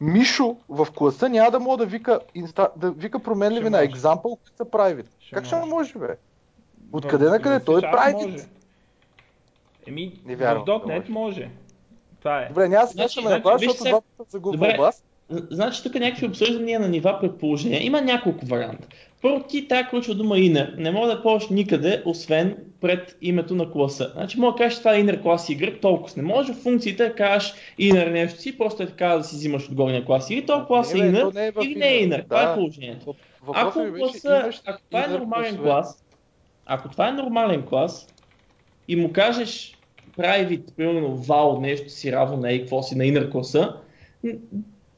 Мишо 0.00 0.56
в 0.68 0.86
класа 0.96 1.28
няма 1.28 1.50
да 1.50 1.60
мога 1.60 1.76
да 1.76 1.86
вика, 1.86 2.20
инста... 2.34 2.68
да 2.76 2.90
вика 2.90 3.18
променливи 3.18 3.70
на 3.70 3.78
може. 3.78 3.90
example, 3.90 4.22
които 4.22 4.56
са 4.56 4.64
private. 4.64 5.06
Ще 5.20 5.34
как 5.34 5.44
ще 5.44 5.56
може. 5.56 5.70
може, 5.70 5.98
бе? 5.98 6.16
Откъде 6.92 7.28
на 7.28 7.40
къде? 7.40 7.64
Той 7.64 7.78
е 7.78 7.82
private. 7.82 8.12
може. 8.12 8.44
Еми, 9.86 10.12
Не 10.26 10.36
вярвам, 10.36 10.64
в 10.64 10.66
.NET 10.66 11.08
може. 11.08 11.10
може. 11.10 11.48
Това 12.18 12.42
е. 12.42 12.48
Добре, 12.48 12.68
няма 12.68 12.86
се 12.86 12.92
Значи- 12.92 13.20
на 13.20 13.28
значи, 13.28 13.42
клас, 13.42 13.60
виж 13.60 13.70
защото 13.70 14.02
пъти 14.18 14.30
загубвам 14.30 14.60
Добре. 14.60 14.76
глас. 14.76 15.04
Значи 15.30 15.82
тук 15.82 15.94
някакви 15.94 16.26
обсъждания 16.26 16.80
на 16.80 16.88
нива 16.88 17.18
предположения. 17.20 17.86
Има 17.86 18.00
няколко 18.00 18.46
варианта. 18.46 18.88
Първо 19.22 19.42
ти 19.42 19.68
тази 19.68 19.88
ключова 19.88 20.14
дума 20.14 20.34
inner 20.34 20.76
не 20.76 20.90
може 20.90 21.16
да 21.16 21.22
ползваш 21.22 21.50
никъде, 21.50 22.02
освен 22.04 22.56
пред 22.80 23.16
името 23.22 23.54
на 23.54 23.70
класа. 23.70 24.10
Значи 24.14 24.40
мога 24.40 24.52
да 24.52 24.58
кажеш 24.58 24.78
това 24.78 24.94
е 24.94 25.02
inner 25.02 25.22
клас 25.22 25.48
Y, 25.48 25.80
толкова. 25.80 26.14
Не 26.16 26.22
можеш 26.22 26.56
в 26.56 26.62
функциите 26.62 27.08
да 27.08 27.14
кажеш 27.14 27.54
inner 27.80 28.10
нещо 28.10 28.40
си, 28.40 28.58
просто 28.58 28.82
е 28.82 28.86
така 28.86 29.08
да 29.08 29.24
си 29.24 29.36
взимаш 29.36 29.68
от 29.68 29.74
горния 29.74 30.04
клас. 30.04 30.30
Или 30.30 30.46
този 30.46 30.66
клас 30.66 30.94
е 30.94 30.96
inner, 30.96 31.20
то 31.20 31.30
не 31.34 31.46
е 31.46 31.52
или 31.62 31.74
не 31.74 31.88
е 31.88 32.08
inner. 32.08 32.24
Това 32.24 32.52
е 32.52 32.54
положението. 32.54 33.14
Ако, 33.54 33.86
класа, 33.98 34.50
ако 34.66 34.80
това 34.90 35.04
е 35.04 35.08
нормален 35.08 35.56
клас, 35.56 36.04
ако 36.66 36.88
това 36.88 37.08
е 37.08 37.12
нормален 37.12 37.62
клас 37.62 38.08
и 38.88 38.96
му 38.96 39.12
кажеш 39.12 39.73
private, 40.18 40.72
примерно 40.76 41.18
val 41.18 41.60
нещо 41.60 41.90
си 41.90 42.12
равно 42.12 42.36
на 42.36 42.58
какво 42.58 42.82
си 42.82 42.96
на 42.96 43.04
inner 43.04 43.30
класа, 43.30 43.76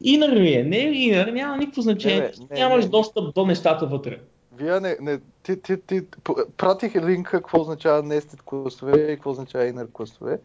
inner 0.05 0.33
ли 0.33 0.55
е? 0.55 0.64
Не 0.64 0.79
е 0.79 0.93
inner? 0.93 1.31
Няма 1.31 1.57
никакво 1.57 1.83
значение. 1.83 2.21
Не, 2.21 2.47
не, 2.51 2.61
Нямаш 2.61 2.85
не. 2.85 2.91
достъп 2.91 3.35
до 3.35 3.47
нещата 3.47 3.87
вътре. 3.87 4.19
Вие 4.57 4.81
не, 4.81 4.97
не 5.01 5.19
ти, 5.43 5.62
ти, 5.62 5.77
ти, 5.87 6.03
пратих 6.57 6.97
линка 6.97 7.31
какво 7.31 7.61
означава 7.61 8.03
nested 8.03 8.43
класове 8.43 9.12
и 9.12 9.17
какво 9.17 9.31
означава 9.31 9.64
inner 9.64 9.93
класове. 9.93 10.39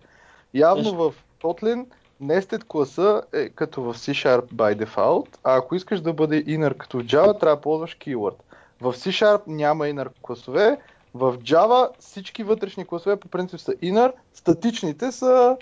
Явно 0.54 0.84
Защо? 0.84 1.10
в 1.10 1.14
Kotlin 1.44 1.86
nested 2.24 2.64
класа 2.64 3.22
е 3.34 3.50
като 3.50 3.82
в 3.82 3.94
C-Sharp 3.94 4.54
by 4.54 4.86
default, 4.86 5.28
а 5.44 5.58
ако 5.58 5.76
искаш 5.76 6.02
да 6.02 6.14
бъде 6.14 6.46
inner 6.46 6.74
като 6.74 7.00
в 7.00 7.04
Java, 7.04 7.40
трябва 7.40 7.56
да 7.56 7.62
ползваш 7.62 7.98
keyword. 7.98 8.36
В 8.82 8.94
C-Sharp 8.94 9.42
няма 9.48 9.86
inner 9.86 10.08
класове, 10.22 10.78
в 11.14 11.38
Java 11.38 11.90
всички 12.00 12.44
вътрешни 12.44 12.86
класове 12.86 13.16
по 13.16 13.28
принцип 13.28 13.60
са 13.60 13.72
inner, 13.74 14.12
статичните 14.34 15.12
са 15.12 15.58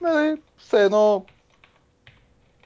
нали, 0.00 0.36
все 0.58 0.84
едно 0.84 1.24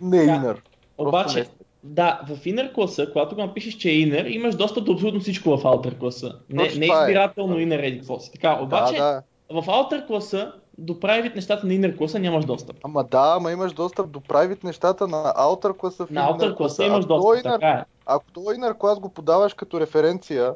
не 0.01 0.17
Да. 0.19 0.33
inner. 0.33 0.57
Обаче, 0.99 1.39
nested. 1.39 1.49
да, 1.83 2.21
в 2.29 2.37
inner 2.37 2.73
класа, 2.75 3.13
когато 3.13 3.35
го 3.35 3.41
напишеш, 3.41 3.75
че 3.75 3.89
е 3.91 3.95
inner, 3.95 4.27
имаш 4.29 4.55
достъп 4.55 4.85
до 4.85 4.93
абсолютно 4.93 5.21
всичко 5.21 5.51
в 5.51 5.63
outer 5.63 5.99
класа. 5.99 6.39
Не, 6.51 6.65
Точно 6.65 6.81
не 6.81 6.87
това 6.87 7.01
е. 7.01 7.03
избирателно 7.03 7.57
inner 7.57 7.87
еди 7.87 7.99
какво 7.99 8.21
си. 8.21 8.33
Така, 8.33 8.59
обаче, 8.63 8.97
Да, 8.97 9.23
да. 9.51 9.61
в 9.61 9.67
outer 9.67 10.07
класа, 10.07 10.53
до 10.79 10.95
private 10.95 11.35
нещата 11.35 11.67
на 11.67 11.73
inner 11.73 11.97
класа 11.99 12.19
нямаш 12.19 12.45
достъп. 12.45 12.77
Ама 12.85 13.05
да, 13.05 13.35
ама 13.37 13.53
имаш 13.53 13.73
достъп 13.73 14.11
до 14.11 14.21
private 14.21 14.65
нещата 14.65 15.09
на 15.09 15.35
outer 15.39 15.77
класа 15.77 16.07
в 16.07 16.11
На 16.11 16.29
outer 16.29 16.57
класа 16.57 16.85
имаш 16.85 17.05
достъп, 17.05 17.31
inner- 17.31 17.43
така 17.61 17.69
е. 17.69 17.85
Ако 18.07 18.25
този 18.33 18.47
inner 18.49 18.79
клас 18.79 19.01
го 19.01 19.09
подаваш 19.09 19.55
като 19.55 19.81
референция, 19.81 20.55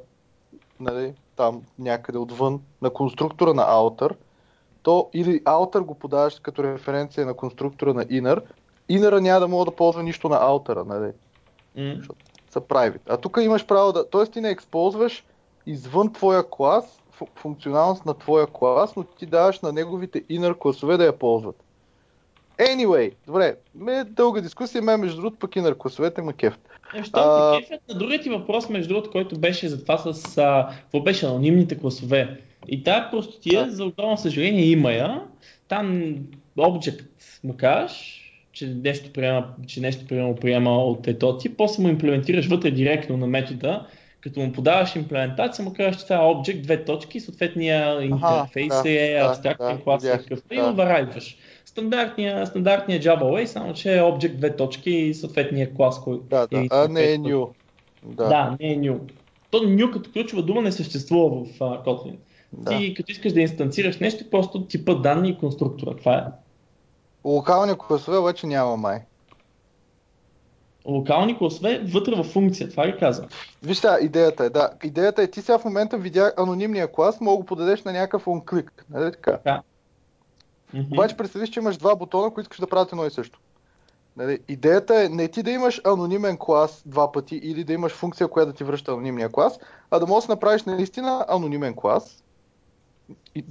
нали, 0.81 1.15
там 1.37 1.63
някъде 1.79 2.19
отвън, 2.19 2.61
на 2.83 2.91
конструктора 2.91 3.55
на 3.55 3.63
outer, 3.63 4.17
то 4.83 5.11
или 5.15 5.45
outer 5.45 5.81
го 5.81 5.95
подаваш 5.95 6.41
като 6.43 6.65
референция 6.65 7.27
на 7.27 7.35
конструктора 7.35 7.93
на 7.95 8.05
inner, 8.05 8.43
inner 8.91 9.21
няма 9.21 9.41
да 9.41 9.49
мога 9.49 9.65
да 9.65 9.77
ползва 9.77 10.03
нищо 10.03 10.29
на 10.29 10.37
outer, 10.37 10.85
нали, 10.85 11.13
М. 11.77 12.03
са 12.51 12.61
private. 12.61 13.01
А 13.09 13.17
тук 13.17 13.39
имаш 13.43 13.67
право 13.67 13.93
да, 13.93 14.11
т.е. 14.11 14.27
ти 14.27 14.41
не 14.41 14.51
използваш 14.51 15.25
извън 15.67 16.13
твоя 16.13 16.51
клас, 16.51 17.01
фу- 17.21 17.29
функционалност 17.35 18.07
на 18.07 18.15
твоя 18.15 18.47
клас, 18.47 18.97
но 18.97 19.05
ти 19.05 19.27
даваш 19.27 19.61
на 19.61 19.73
неговите 19.73 20.23
inner 20.23 20.59
класове 20.59 20.97
да 20.97 21.05
я 21.05 21.19
ползват. 21.19 21.57
Anyway, 22.59 23.15
добре, 23.27 23.57
ме 23.75 24.05
дълга 24.05 24.41
дискусия, 24.41 24.83
мен 24.83 25.01
между 25.01 25.17
другото 25.17 25.39
пък 25.39 25.51
inner 25.51 25.77
класовете 25.77 26.23
ма 26.23 26.33
кефт. 26.33 26.61
Е, 27.01 27.05
Що 27.05 27.19
А- 27.19 27.61
а... 27.71 27.79
на 27.93 27.99
другият 27.99 28.23
ти 28.23 28.31
въпрос, 28.31 28.69
между 28.69 28.89
другото, 28.89 29.11
който 29.11 29.39
беше 29.39 29.69
за 29.69 29.83
това 29.83 29.99
с, 29.99 30.39
а, 30.39 30.69
какво 30.81 31.01
беше, 31.01 31.27
анонимните 31.27 31.79
класове. 31.79 32.41
И 32.69 32.83
тая 32.83 33.11
простотия, 33.11 33.65
Да. 33.65 33.71
за 33.71 33.85
огромно 33.85 34.17
съжаление, 34.17 34.65
има 34.65 34.93
я. 34.93 35.23
Там 35.69 36.15
object 36.59 37.05
му 37.45 37.57
кажеш, 37.57 38.23
че 38.53 38.67
нещо 38.67 39.13
приема, 39.13 39.47
че 39.67 39.81
нещо 39.81 40.05
приема, 40.09 40.35
приема 40.35 40.85
от 40.85 41.09
ето 41.09 41.39
ти, 41.39 41.49
после 41.49 41.83
му 41.83 41.89
имплементираш 41.89 42.47
вътре 42.47 42.71
директно 42.71 43.17
на 43.17 43.27
метода, 43.27 43.87
като 44.27 44.41
му 44.41 44.53
подаваш 44.53 44.97
имплементация, 44.97 45.65
му 45.65 45.73
казваш, 45.77 45.97
че 45.97 46.05
това 46.05 46.17
е 46.17 46.19
object, 46.19 46.63
две 46.63 46.85
точки, 46.85 47.21
съответния 47.21 48.03
интерфейс 48.03 48.83
да, 48.83 48.91
е 48.91 49.21
абстрактен 49.23 49.77
да, 49.77 49.83
клас 49.83 50.05
е 50.05 50.21
и 50.51 50.59
override-ваш. 50.59 51.37
Стандартния, 51.65 52.47
стандартния 52.47 53.01
Java 53.01 53.23
way, 53.23 53.45
само 53.45 53.73
че 53.73 53.97
е 53.97 54.01
object, 54.01 54.35
две 54.35 54.57
точки 54.57 54.91
и 54.91 55.15
съответния 55.15 55.75
клас, 55.75 56.01
който 56.01 56.25
Да, 56.25 56.47
да, 56.47 56.59
и 56.59 56.69
а 56.73 56.89
не 56.89 57.13
е 57.13 57.19
new. 57.19 57.49
Да, 58.03 58.29
да, 58.29 58.57
не 58.61 58.73
е 58.73 58.79
new. 58.79 58.99
То 59.51 59.59
new 59.59 59.91
като 59.91 60.13
ключова 60.13 60.43
дума 60.43 60.63
не 60.63 60.73
съществува 60.73 61.45
в 61.45 61.59
uh, 61.59 61.85
Kotlin. 61.85 62.17
да. 62.53 62.71
Ти 62.71 62.95
като 62.95 63.13
искаш 63.13 63.33
да 63.33 63.41
инстанцираш 63.41 63.99
нещо, 63.99 64.31
просто 64.31 64.65
типа 64.65 64.95
данни 64.95 65.31
и 65.31 65.39
конструктора. 65.39 65.97
Това 65.97 66.15
е. 66.19 66.25
Локални 67.25 67.73
класове 67.79 68.19
обаче 68.19 68.47
няма 68.47 68.77
май. 68.77 69.01
Локални 70.87 71.39
класове 71.39 71.83
вътре 71.93 72.15
в 72.17 72.25
функция, 72.25 72.69
това 72.69 72.87
ги 72.87 72.99
казвам. 72.99 73.29
Виж 73.63 73.79
сега, 73.79 73.99
идеята 74.01 74.45
е, 74.45 74.51
да. 74.51 74.71
Идеята 74.85 75.23
е, 75.23 75.27
ти 75.27 75.43
сега 75.43 75.59
в 75.59 75.65
момента 75.65 75.99
видя 75.99 76.33
анонимния 76.37 76.93
клас, 76.93 77.21
мога 77.21 77.37
да 77.37 77.41
го 77.41 77.47
подадеш 77.47 77.83
на 77.83 77.93
някакъв 77.93 78.25
onClick, 78.25 78.71
нали 78.91 79.13
така? 79.13 79.63
Мгм. 80.75 80.87
Обаче 80.93 81.17
представиш, 81.17 81.49
че 81.49 81.61
имаш 81.61 81.77
два 81.77 81.97
бутона, 81.97 82.31
които 82.31 82.45
искаш 82.45 82.61
да 82.61 82.67
правят 82.67 82.93
едно 82.93 83.07
и 83.07 83.11
също. 83.11 83.41
Нали? 84.17 84.39
Идеята 84.49 85.05
е 85.05 85.09
не 85.09 85.29
ти 85.29 85.43
да 85.43 85.51
имаш 85.51 85.81
анонимен 85.85 86.37
клас 86.39 86.83
два 86.87 87.13
пъти 87.13 87.37
или 87.37 87.65
да 87.65 87.73
имаш 87.73 87.93
функция, 87.93 88.29
която 88.29 88.53
да 88.53 88.57
ти 88.57 88.65
връща 88.65 88.93
анонимния 88.93 89.29
клас, 89.29 89.59
а 89.91 89.99
да 89.99 90.07
можеш 90.07 90.27
да 90.27 90.33
направиш 90.33 90.65
наистина 90.65 91.25
анонимен 91.29 91.75
клас 91.75 92.25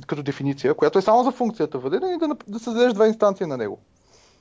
като 0.08 0.24
дефиниция, 0.24 0.74
която 0.74 1.00
е 1.00 1.02
само 1.02 1.24
за 1.24 1.32
функцията 1.32 1.78
въведена 1.78 2.14
и 2.14 2.18
да, 2.18 2.28
да 2.48 2.60
създадеш 2.60 2.94
два 2.94 3.08
инстанции 3.08 3.46
на 3.46 3.58
него. 3.58 3.80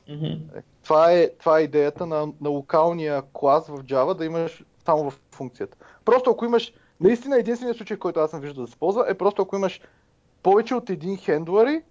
Е, 0.08 0.38
Това 0.84 1.12
е, 1.12 1.30
това 1.38 1.58
е 1.58 1.62
идеята 1.62 2.06
на, 2.06 2.28
на 2.40 2.50
локалния 2.50 3.22
клас 3.32 3.68
в 3.68 3.84
Java, 3.84 4.14
да 4.14 4.24
имаш 4.24 4.64
само 4.84 5.10
в 5.10 5.20
функцията. 5.32 5.76
Просто 6.04 6.30
ако 6.30 6.44
имаш, 6.44 6.72
наистина 7.00 7.38
единственият 7.38 7.76
случай, 7.76 7.96
който 7.96 8.20
аз 8.20 8.30
съм 8.30 8.40
виждал 8.40 8.64
да 8.64 8.70
се 8.70 8.76
ползва, 8.76 9.04
е 9.08 9.14
просто 9.14 9.42
ако 9.42 9.56
имаш 9.56 9.80
повече 10.42 10.74
от 10.74 10.90
един 10.90 11.16
хендлъри, 11.16 11.82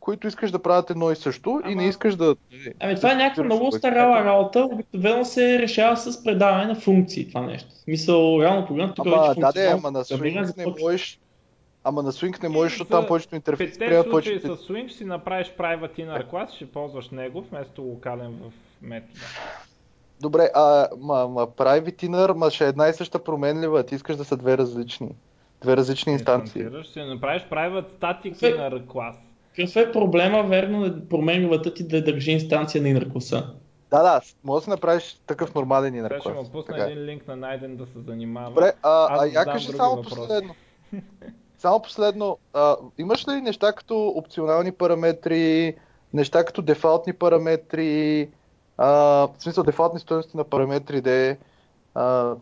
които 0.00 0.26
искаш 0.26 0.50
да 0.50 0.58
правят 0.58 0.90
едно 0.90 1.10
и 1.10 1.16
също 1.16 1.60
и 1.64 1.72
Ама- 1.72 1.82
не 1.82 1.88
искаш 1.88 2.16
да... 2.16 2.36
Ами 2.80 2.96
това 2.96 3.12
е 3.12 3.14
някаква 3.14 3.44
много 3.44 3.66
устаряла 3.66 4.24
работа, 4.24 4.64
обикновено 4.64 5.24
се 5.24 5.58
решава 5.58 5.96
с 5.96 6.24
предаване 6.24 6.66
на 6.66 6.74
функции 6.74 7.28
това 7.28 7.40
нещо. 7.40 7.68
В 7.70 7.78
смисъл, 7.78 8.40
реално 8.40 8.66
погледнато 8.66 9.02
тук 9.02 9.06
Ама, 9.06 9.28
вече 9.28 9.40
да, 9.40 9.46
функционално 9.46 9.78
ама 9.78 9.90
на 9.90 10.04
Swing 10.04 10.56
не 10.56 10.66
можеш... 10.82 11.20
Ама 11.84 12.02
на 12.02 12.12
Swing 12.12 12.42
не 12.42 12.48
можеш, 12.48 12.72
защото 12.72 12.88
за 12.92 12.98
там 13.00 13.06
повечето 13.06 13.34
интерфейси 13.36 13.72
Петте 13.72 13.86
приемат 13.86 14.06
случаи 14.10 14.40
повечето... 14.42 14.56
с 14.56 14.68
Swing 14.68 14.88
ще 14.88 14.98
си 14.98 15.04
направиш 15.04 15.54
private 15.58 15.98
inner 15.98 16.30
class, 16.30 16.54
ще 16.54 16.66
ползваш 16.72 17.10
него 17.10 17.42
вместо 17.42 17.82
локален 17.82 18.32
в 18.32 18.52
метода. 18.82 19.20
Добре, 20.20 20.50
а 20.54 20.88
ма, 20.98 21.28
ма 21.28 21.46
private 21.46 22.08
inner, 22.08 22.32
ма 22.32 22.50
ще 22.50 22.64
е 22.64 22.68
една 22.68 22.88
и 22.88 22.92
съща 22.94 23.24
променлива, 23.24 23.82
ти 23.82 23.94
искаш 23.94 24.16
да 24.16 24.24
са 24.24 24.36
две 24.36 24.58
различни. 24.58 25.08
Две 25.62 25.76
различни 25.76 26.12
инстанции. 26.12 26.60
Инстансираш, 26.62 26.86
ще 26.86 27.04
направиш 27.04 27.42
private 27.50 27.86
static 28.00 28.34
Фе- 28.36 28.56
inner 28.56 28.84
class. 28.84 29.14
Какъв 29.56 29.76
е 29.76 29.92
проблема, 29.92 30.42
верно, 30.42 31.06
променливата 31.10 31.74
ти 31.74 31.88
да 31.88 32.04
държи 32.04 32.30
инстанция 32.32 32.82
на 32.82 32.88
inner 32.88 33.12
класа? 33.12 33.54
Да, 33.90 34.02
да, 34.02 34.20
може 34.44 34.60
да 34.60 34.64
си 34.64 34.70
направиш 34.70 35.20
такъв 35.26 35.54
нормален 35.54 35.94
inner 35.94 36.08
Сега 36.08 36.20
ще 36.20 36.28
class. 36.28 36.34
му 36.34 36.50
пусна 36.52 36.74
Така 36.74 36.88
е. 36.88 36.92
един 36.92 37.04
линк 37.04 37.28
на 37.28 37.36
Найден 37.36 37.76
да 37.76 37.86
се 37.86 38.00
занимава. 38.00 38.48
Добре, 38.48 38.72
а, 38.82 39.14
Аз 39.14 39.22
а 39.22 39.26
я 39.26 39.44
кажи 39.44 39.72
само 39.72 39.96
въпроси. 39.96 40.16
последно. 40.16 40.54
Само 41.60 41.82
последно, 41.82 42.38
а, 42.54 42.76
имаш 42.98 43.28
ли 43.28 43.40
неща 43.40 43.72
като 43.72 44.08
опционални 44.16 44.72
параметри, 44.72 45.74
неща 46.14 46.44
като 46.44 46.62
дефалтни 46.62 47.12
параметри, 47.12 48.28
а, 48.76 48.88
в 48.88 49.30
смисъл 49.38 49.64
дефалтни 49.64 50.00
стоености 50.00 50.36
на 50.36 50.44
параметри, 50.44 51.00
де, 51.00 51.38
а, 51.94 52.34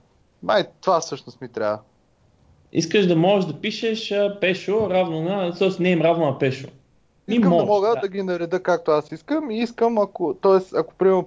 май 0.43 0.65
това 0.81 1.01
всъщност 1.01 1.41
ми 1.41 1.49
трябва. 1.49 1.79
Искаш 2.73 3.07
да 3.07 3.17
можеш 3.17 3.51
да 3.51 3.61
пишеш 3.61 4.13
пешо 4.41 4.91
равно 4.91 5.23
на, 5.23 5.55
т.е. 5.55 5.69
не 5.81 5.91
им 5.91 6.03
равно 6.03 6.27
на 6.27 6.39
пешо. 6.39 6.69
Искам 7.29 7.51
можеш, 7.51 7.67
да 7.67 7.73
мога 7.73 7.89
да. 7.89 8.01
да. 8.01 8.09
ги 8.09 8.23
нареда 8.23 8.63
както 8.63 8.91
аз 8.91 9.13
искам 9.13 9.51
и 9.51 9.59
искам, 9.59 9.99
ако, 9.99 10.35
т.е. 10.35 10.77
ако 10.79 10.95
примерно 10.95 11.27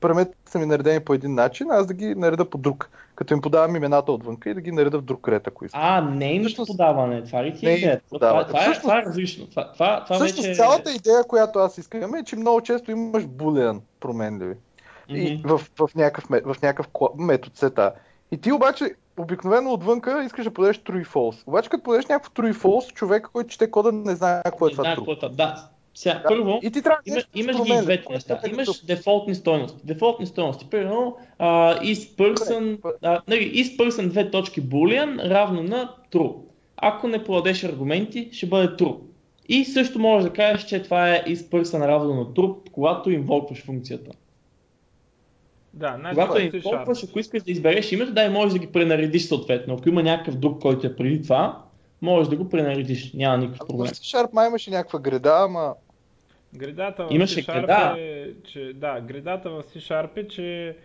параметрите 0.00 0.50
са 0.50 0.58
ми 0.58 0.66
наредени 0.66 1.00
по 1.00 1.14
един 1.14 1.34
начин, 1.34 1.70
аз 1.70 1.86
да 1.86 1.94
ги 1.94 2.14
нареда 2.14 2.50
по 2.50 2.58
друг. 2.58 2.90
Като 3.14 3.34
им 3.34 3.40
подавам 3.40 3.76
имената 3.76 4.12
отвънка 4.12 4.50
и 4.50 4.54
да 4.54 4.60
ги 4.60 4.72
нареда 4.72 4.98
в 4.98 5.02
друг 5.02 5.28
ред, 5.28 5.46
ако 5.46 5.64
искам. 5.64 5.80
А, 5.84 6.00
нейното 6.00 6.46
Всъщност- 6.48 6.70
подаване, 6.70 7.24
това 7.24 7.44
ли 7.44 7.54
ти 7.54 7.66
е 7.66 7.68
Нейното 7.68 7.84
идеята? 7.84 8.04
Това, 8.08 8.46
това, 8.46 8.58
е, 8.58 8.62
Всъщност- 8.62 8.80
това 8.80 8.98
е 8.98 9.02
различно. 9.02 9.46
Това, 9.46 9.72
това, 9.72 10.04
това 10.04 10.16
Всъщност 10.16 10.46
вече... 10.48 10.56
цялата 10.56 10.92
идея, 10.92 11.24
която 11.24 11.58
аз 11.58 11.78
искам 11.78 12.14
е, 12.14 12.24
че 12.24 12.36
много 12.36 12.60
често 12.60 12.90
имаш 12.90 13.26
булеан 13.26 13.80
променливи. 14.00 14.54
И 15.08 15.34
Мгм. 15.34 15.48
в, 15.48 15.70
в, 15.78 15.94
някакъв, 15.94 16.24
в 16.54 16.62
някакъв 16.62 16.88
метод 17.18 17.52
сета. 17.54 17.92
И 18.30 18.40
ти 18.40 18.52
обаче 18.52 18.94
обикновено 19.16 19.72
отвънка 19.72 20.22
искаш 20.26 20.44
да 20.44 20.50
подадеш 20.50 20.76
true 20.78 21.02
и 21.02 21.04
false. 21.04 21.48
Обаче 21.48 21.68
като 21.68 21.82
подадеш 21.82 22.06
някакво 22.06 22.32
true 22.32 22.50
и 22.50 22.54
false, 22.54 22.92
човек, 22.92 23.28
който 23.32 23.50
чете 23.50 23.70
кода 23.70 23.92
не 23.92 24.16
знае 24.16 24.42
какво 24.44 24.66
е 24.66 24.70
Не 24.70 24.72
това 24.72 24.84
true. 24.86 25.22
е. 25.22 25.28
Да. 25.28 25.68
Сега, 25.94 26.14
Да. 26.14 26.28
първо, 26.28 26.60
И 26.62 26.70
ти 26.70 26.82
трябва 26.82 26.98
Има, 27.06 27.20
имаш 27.34 27.56
ги 27.56 27.72
двете 27.82 28.12
неща. 28.12 28.40
е 28.44 28.50
Имаш 28.50 28.66
тук. 28.66 28.86
дефолтни 28.86 29.34
стойности. 29.34 29.80
Дефолтни 29.84 30.26
стойности. 30.26 30.66
Примерно, 30.66 31.16
uh, 31.40 31.82
is 31.82 32.16
person, 32.16 32.78
а, 33.02 33.20
нали, 33.28 33.64
is 33.64 33.76
person 33.76 34.08
две 34.08 34.30
точки 34.30 34.62
boolean 34.62 35.30
равно 35.30 35.62
на 35.62 35.90
true. 36.12 36.34
Ако 36.76 37.08
не 37.08 37.24
подадеш 37.24 37.64
аргументи, 37.64 38.28
ще 38.32 38.46
бъде 38.46 38.68
true. 38.68 38.96
И 39.48 39.64
също 39.64 39.98
можеш 39.98 40.30
да 40.30 40.34
кажеш, 40.34 40.64
че 40.64 40.82
това 40.82 41.10
е 41.10 41.24
is 41.24 41.36
person 41.36 41.86
равно 41.86 42.14
на 42.14 42.24
true, 42.24 42.56
когато 42.72 43.10
инвокваш 43.10 43.64
функцията. 43.64 44.10
Да, 45.74 45.98
Когато 46.14 46.38
я 46.38 46.44
е 46.44 46.50
C-Sharp. 46.50 46.72
инвокваш, 46.72 47.04
ако 47.04 47.18
искаш 47.18 47.42
да 47.42 47.50
избереш 47.50 47.92
името, 47.92 48.12
да, 48.12 48.24
и 48.24 48.28
можеш 48.28 48.52
да 48.52 48.58
ги 48.58 48.72
пренаредиш 48.72 49.24
съответно. 49.24 49.74
Ако 49.74 49.88
има 49.88 50.02
някакъв 50.02 50.36
друг, 50.36 50.62
който 50.62 50.86
е 50.86 50.96
преди 50.96 51.22
това, 51.22 51.62
можеш 52.02 52.28
да 52.28 52.36
го 52.36 52.48
пренаредиш. 52.48 53.12
Няма 53.12 53.38
никакъв 53.38 53.68
проблем. 53.68 53.86
в 53.86 53.90
C-Sharp 53.90 54.32
май 54.32 54.48
имаше 54.48 54.70
някаква 54.70 54.98
греда, 54.98 55.36
ама 55.44 55.74
Гредата 56.54 57.06
в 57.06 57.12
Имаше 57.12 57.42
C-Sharp 57.42 57.60
греда. 57.60 57.94
е, 57.98 58.32
че, 58.44 58.72
да, 58.74 59.00
гредата 59.00 59.50
в 59.50 59.62
C-Sharp 59.62 60.16
е, 60.16 60.28
че 60.28 60.76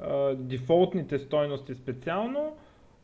а, 0.00 0.34
дефолтните 0.34 1.18
стойности 1.18 1.74
специално 1.74 2.56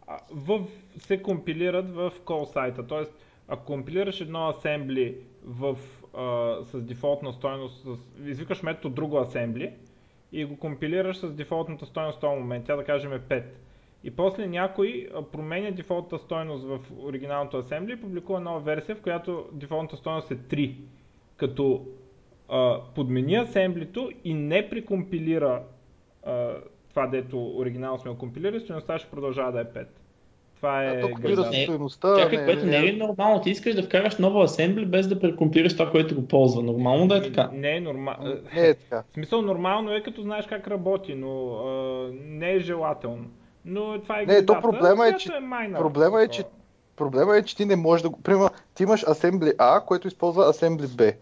а, 0.07 0.19
в, 0.31 0.65
се 0.99 1.23
компилират 1.23 1.91
в 1.91 2.13
call 2.25 2.53
сайта. 2.53 2.87
Тоест, 2.87 3.13
ако 3.49 3.65
компилираш 3.65 4.21
едно 4.21 4.49
асембли 4.49 5.17
в, 5.45 5.77
а, 6.17 6.57
с 6.65 6.83
дефолтна 6.83 7.33
стойност, 7.33 7.85
с, 7.85 8.29
извикаш 8.29 8.63
метод 8.63 8.95
друго 8.95 9.19
асембли 9.19 9.73
и 10.33 10.45
го 10.45 10.57
компилираш 10.57 11.17
с 11.17 11.33
дефолтната 11.33 11.87
стойност 11.87 12.19
в 12.19 12.21
този 12.21 12.39
момент, 12.39 12.65
тя 12.67 12.77
да 12.77 12.85
кажем 12.85 13.13
е 13.13 13.19
5. 13.19 13.45
И 14.05 14.11
после 14.11 14.47
някой 14.47 15.09
променя 15.33 15.71
дефолтната 15.71 16.19
стойност 16.19 16.65
в 16.65 16.79
оригиналното 16.99 17.57
асембли 17.57 17.93
и 17.93 18.01
публикува 18.01 18.41
нова 18.41 18.61
версия, 18.61 18.97
в 18.97 19.03
която 19.03 19.49
дефолтната 19.53 19.97
стойност 19.97 20.31
е 20.31 20.37
3 20.37 20.75
като 21.37 21.87
а, 22.49 22.81
подмени 22.95 23.37
асемблито 23.37 24.11
и 24.25 24.35
не 24.35 24.71
прикомпилира 24.71 25.63
а, 26.27 26.55
това, 26.91 27.07
дето 27.07 27.57
оригинално 27.57 27.99
сме 27.99 28.11
го 28.11 28.19
компилирали, 28.19 28.61
стоеността 28.61 28.99
ще 28.99 29.11
продължава 29.11 29.53
да 29.53 29.61
е 29.61 29.65
5. 29.65 29.87
Това 30.59 30.85
е. 30.85 31.03
Не, 31.25 31.63
стоеността. 31.65 32.17
Чакай, 32.19 32.45
което 32.45 32.67
не 32.67 32.89
е 32.89 32.93
нормално? 32.93 33.41
Ти 33.43 33.51
искаш 33.51 33.75
да 33.75 33.83
вкараш 33.83 34.17
нова 34.19 34.45
асембли 34.45 34.87
без 34.87 35.09
да 35.09 35.21
прекомпилираш 35.21 35.73
това, 35.73 35.91
което 35.91 36.15
го 36.15 36.29
ползва. 36.29 36.63
Нормално 36.63 37.09
да 37.09 37.17
е 37.17 37.23
така. 37.23 37.51
Не 37.53 37.77
е 37.77 37.81
нормално. 37.81 38.35
Не 38.55 38.69
е 38.69 38.75
така. 38.75 39.03
В 39.11 39.15
смисъл 39.15 39.43
нормално 39.43 39.93
е 39.95 40.03
като 40.03 40.23
знаеш 40.23 40.47
как 40.47 40.69
работи, 40.69 41.15
но 41.15 41.55
а, 41.55 42.11
не 42.15 42.53
е 42.53 42.61
желателно. 42.61 43.25
Но 43.65 44.01
това 44.03 44.21
е 44.21 44.27
Не, 44.27 44.47
то 44.47 44.61
проблема 44.61 45.09
е, 45.09 45.17
че- 45.17 45.29
minor. 45.29 45.79
проблема 45.79 46.23
е, 46.23 46.29
че 46.29 46.45
Проблема 46.97 47.37
е, 47.37 47.43
че 47.43 47.57
ти 47.57 47.65
не 47.65 47.77
можеш 47.77 48.03
да 48.03 48.11
го... 48.11 48.23
Примерно, 48.23 48.51
ти 48.75 48.83
имаш 48.83 49.05
Assembly 49.05 49.57
A, 49.57 49.85
което 49.85 50.09
използва 50.09 50.45
Assembly 50.45 50.87
B. 50.87 51.15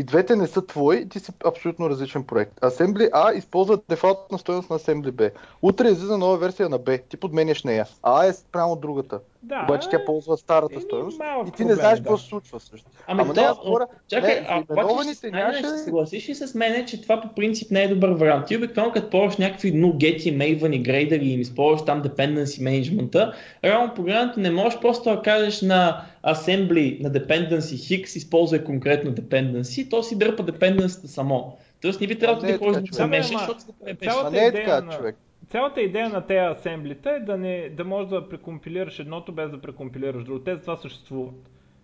И 0.00 0.04
двете 0.04 0.36
не 0.36 0.46
са 0.46 0.66
твои, 0.66 0.96
и 0.96 1.08
ти 1.08 1.20
си 1.20 1.32
абсолютно 1.46 1.90
различен 1.90 2.24
проект. 2.24 2.60
Assembly 2.60 3.10
A 3.10 3.38
използва 3.38 3.78
дефолтна 3.88 4.38
стоеност 4.38 4.70
на 4.70 4.78
Assembly 4.78 5.10
B. 5.10 5.30
Утре 5.62 5.88
излиза 5.88 6.18
нова 6.18 6.36
версия 6.36 6.68
на 6.68 6.78
B. 6.78 7.02
Ти 7.08 7.16
подменяш 7.16 7.64
нея. 7.64 7.86
А 8.02 8.26
е 8.26 8.32
спрямо 8.32 8.76
другата. 8.76 9.20
Да, 9.42 9.64
Обаче 9.64 9.88
тя 9.90 10.04
ползва 10.04 10.36
старата 10.36 10.74
еми, 10.74 10.82
стоеност. 10.82 11.20
И 11.48 11.50
ти 11.50 11.64
не 11.64 11.68
проблем 11.68 11.74
знаеш 11.74 11.98
е, 11.98 12.02
какво 12.02 12.14
да. 12.14 12.22
се 12.22 12.28
случва 12.28 12.60
също. 12.60 12.86
Ами 13.06 13.20
Ама 13.20 13.34
то, 13.34 13.40
не, 13.40 13.46
аз 13.46 13.58
говоря... 13.58 13.86
чакай, 14.08 14.34
не, 14.34 14.46
а 14.48 14.62
именованите 14.70 15.14
ще, 15.14 15.30
нямаше 15.30 15.58
ще 15.58 15.68
ли- 15.68 15.70
се 15.70 15.84
съгласиш 15.84 16.28
и 16.28 16.34
с 16.34 16.54
мен, 16.54 16.86
че 16.86 17.02
това 17.02 17.20
по 17.20 17.34
принцип 17.34 17.70
не 17.70 17.82
е 17.82 17.88
добър 17.88 18.10
вариант. 18.10 18.46
Ти 18.46 18.56
обикновено 18.56 18.92
като 18.92 19.10
ползваш 19.10 19.36
някакви 19.36 19.72
нугети, 19.72 20.30
мейвани, 20.30 20.82
грейдери 20.82 21.24
и 21.24 21.32
им 21.32 21.40
използваш 21.40 21.84
там 21.84 22.02
dependency 22.02 22.62
management 22.62 23.32
реално 23.64 23.94
погледнато 23.94 24.40
не 24.40 24.50
можеш 24.50 24.80
просто 24.80 25.10
да 25.10 25.22
кажеш 25.22 25.62
на 25.62 26.04
assembly 26.24 27.02
на 27.02 27.10
dependency 27.10 28.02
X, 28.02 28.16
използвай 28.16 28.64
конкретно 28.64 29.10
dependency, 29.10 29.90
то 29.90 30.02
си 30.02 30.18
дърпа 30.18 30.42
dependency 30.42 31.06
само. 31.06 31.56
Тоест 31.82 32.00
не 32.00 32.06
би 32.06 32.18
трябвало 32.18 32.46
не 32.46 32.52
да 32.52 32.58
ходиш 32.58 32.90
да 32.90 32.96
се 32.96 33.06
мешаш, 33.06 33.38
защото 33.38 33.60
цялата 34.02 34.24
Ма 34.24 34.30
не 34.30 34.46
е 34.46 34.52
така, 34.52 34.88
човек. 34.96 35.16
Цялата 35.50 35.80
идея 35.80 36.08
на 36.08 36.26
тези 36.26 36.38
асемблита 36.38 37.10
е 37.10 37.20
да, 37.20 37.36
не, 37.36 37.68
да 37.68 37.84
можеш 37.84 38.10
да 38.10 38.28
прекомпилираш 38.28 38.98
едното 38.98 39.32
без 39.32 39.50
да 39.50 39.60
прекомпилираш 39.60 40.24
другото. 40.24 40.44
Те 40.44 40.54
за 40.54 40.60
това 40.60 40.76
съществуват. 40.76 41.34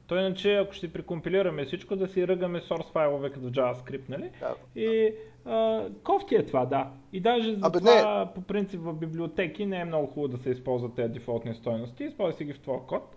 То 0.07 0.17
иначе, 0.17 0.55
ако 0.55 0.73
ще 0.73 0.93
прекомпилираме 0.93 1.65
всичко, 1.65 1.97
да 1.97 2.09
си 2.09 2.29
ръгаме 2.29 2.61
source 2.61 2.93
файлове 2.93 3.31
като 3.31 3.47
в 3.47 3.53
JavaScript, 3.53 4.09
нали? 4.09 4.31
Да. 4.41 4.81
И 4.81 5.13
а, 5.45 5.85
кофти 6.05 6.35
е 6.35 6.47
това, 6.47 6.67
да. 6.67 6.91
И 7.13 7.21
даже 7.21 7.55
за 7.55 7.61
Абе, 7.63 7.79
това, 7.79 8.31
по 8.35 8.41
принцип 8.41 8.81
в 8.81 8.95
библиотеки 8.95 9.67
не 9.67 9.81
е 9.81 9.85
много 9.85 10.07
хубаво 10.07 10.37
да 10.37 10.43
се 10.43 10.51
използват 10.51 10.95
тези 10.95 11.13
дефолтни 11.13 11.55
стойности. 11.55 12.05
Използвай 12.05 12.37
си 12.39 12.45
ги 12.45 12.53
в 12.53 12.61
твоя 12.61 12.81
код. 12.81 13.17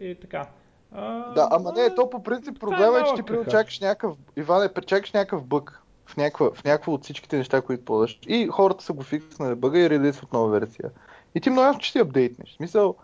И 0.00 0.14
така. 0.20 0.46
А, 0.92 1.32
Да, 1.32 1.48
ама 1.50 1.72
не, 1.72 1.82
а, 1.82 1.94
то 1.94 2.10
по 2.10 2.22
принцип 2.22 2.56
е 2.56 2.58
проблема 2.58 2.98
е, 2.98 3.04
че 3.04 3.14
ти 3.14 3.22
примерно 3.22 3.44
кахър. 3.44 3.58
чакаш 3.60 3.80
някакъв, 3.80 4.16
Иване, 4.36 4.68
чакаш 4.86 5.12
някакъв 5.12 5.44
бък 5.44 5.82
в 6.06 6.16
някаква, 6.16 6.50
в 6.54 6.64
някаква 6.64 6.92
от 6.92 7.02
всичките 7.02 7.36
неща, 7.36 7.60
които 7.60 7.84
ползваш. 7.84 8.18
И 8.26 8.46
хората 8.46 8.84
са 8.84 8.92
го 8.92 9.02
фикснали 9.02 9.54
бъга 9.54 9.78
и 9.78 9.90
релизват 9.90 10.32
нова 10.32 10.48
версия. 10.48 10.90
И 11.34 11.40
ти 11.40 11.50
много 11.50 11.66
ясно, 11.66 11.80
че 11.80 11.92
си 11.92 11.98
апдейтнеш. 11.98 12.52
В 12.52 12.56
смисъл, 12.56 12.94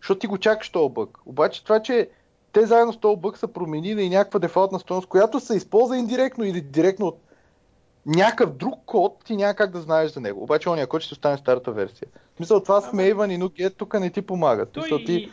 защото 0.00 0.18
ти 0.18 0.26
го 0.26 0.38
чакаш 0.38 0.70
този 0.70 0.92
бък. 0.94 1.18
Обаче 1.26 1.64
това, 1.64 1.82
че 1.82 2.08
те 2.52 2.66
заедно 2.66 2.92
с 2.92 2.96
този 2.96 3.20
бък 3.20 3.38
са 3.38 3.48
променили 3.48 4.02
и 4.02 4.10
някаква 4.10 4.40
дефолтна 4.40 4.78
стойност, 4.78 5.08
която 5.08 5.40
се 5.40 5.56
използва 5.56 5.98
индиректно 5.98 6.44
или 6.44 6.60
директно 6.60 7.06
от 7.06 7.18
някакъв 8.06 8.52
друг 8.52 8.74
код, 8.86 9.24
ти 9.24 9.36
няма 9.36 9.54
как 9.54 9.70
да 9.70 9.80
знаеш 9.80 10.10
за 10.10 10.20
него. 10.20 10.42
Обаче 10.42 10.68
ония 10.68 10.86
код 10.86 11.02
ще 11.02 11.14
остане 11.14 11.36
старата 11.36 11.72
версия. 11.72 12.08
В 12.34 12.36
смисъл, 12.36 12.62
това 12.62 12.76
Ама- 12.76 12.86
с 12.86 12.90
Maven 12.90 13.34
и 13.34 13.38
Nuget 13.38 13.74
тук 13.76 14.00
не 14.00 14.10
ти 14.10 14.22
помагат. 14.22 14.70
Той 14.70 14.82
смисъл, 14.82 14.98
ти... 14.98 15.32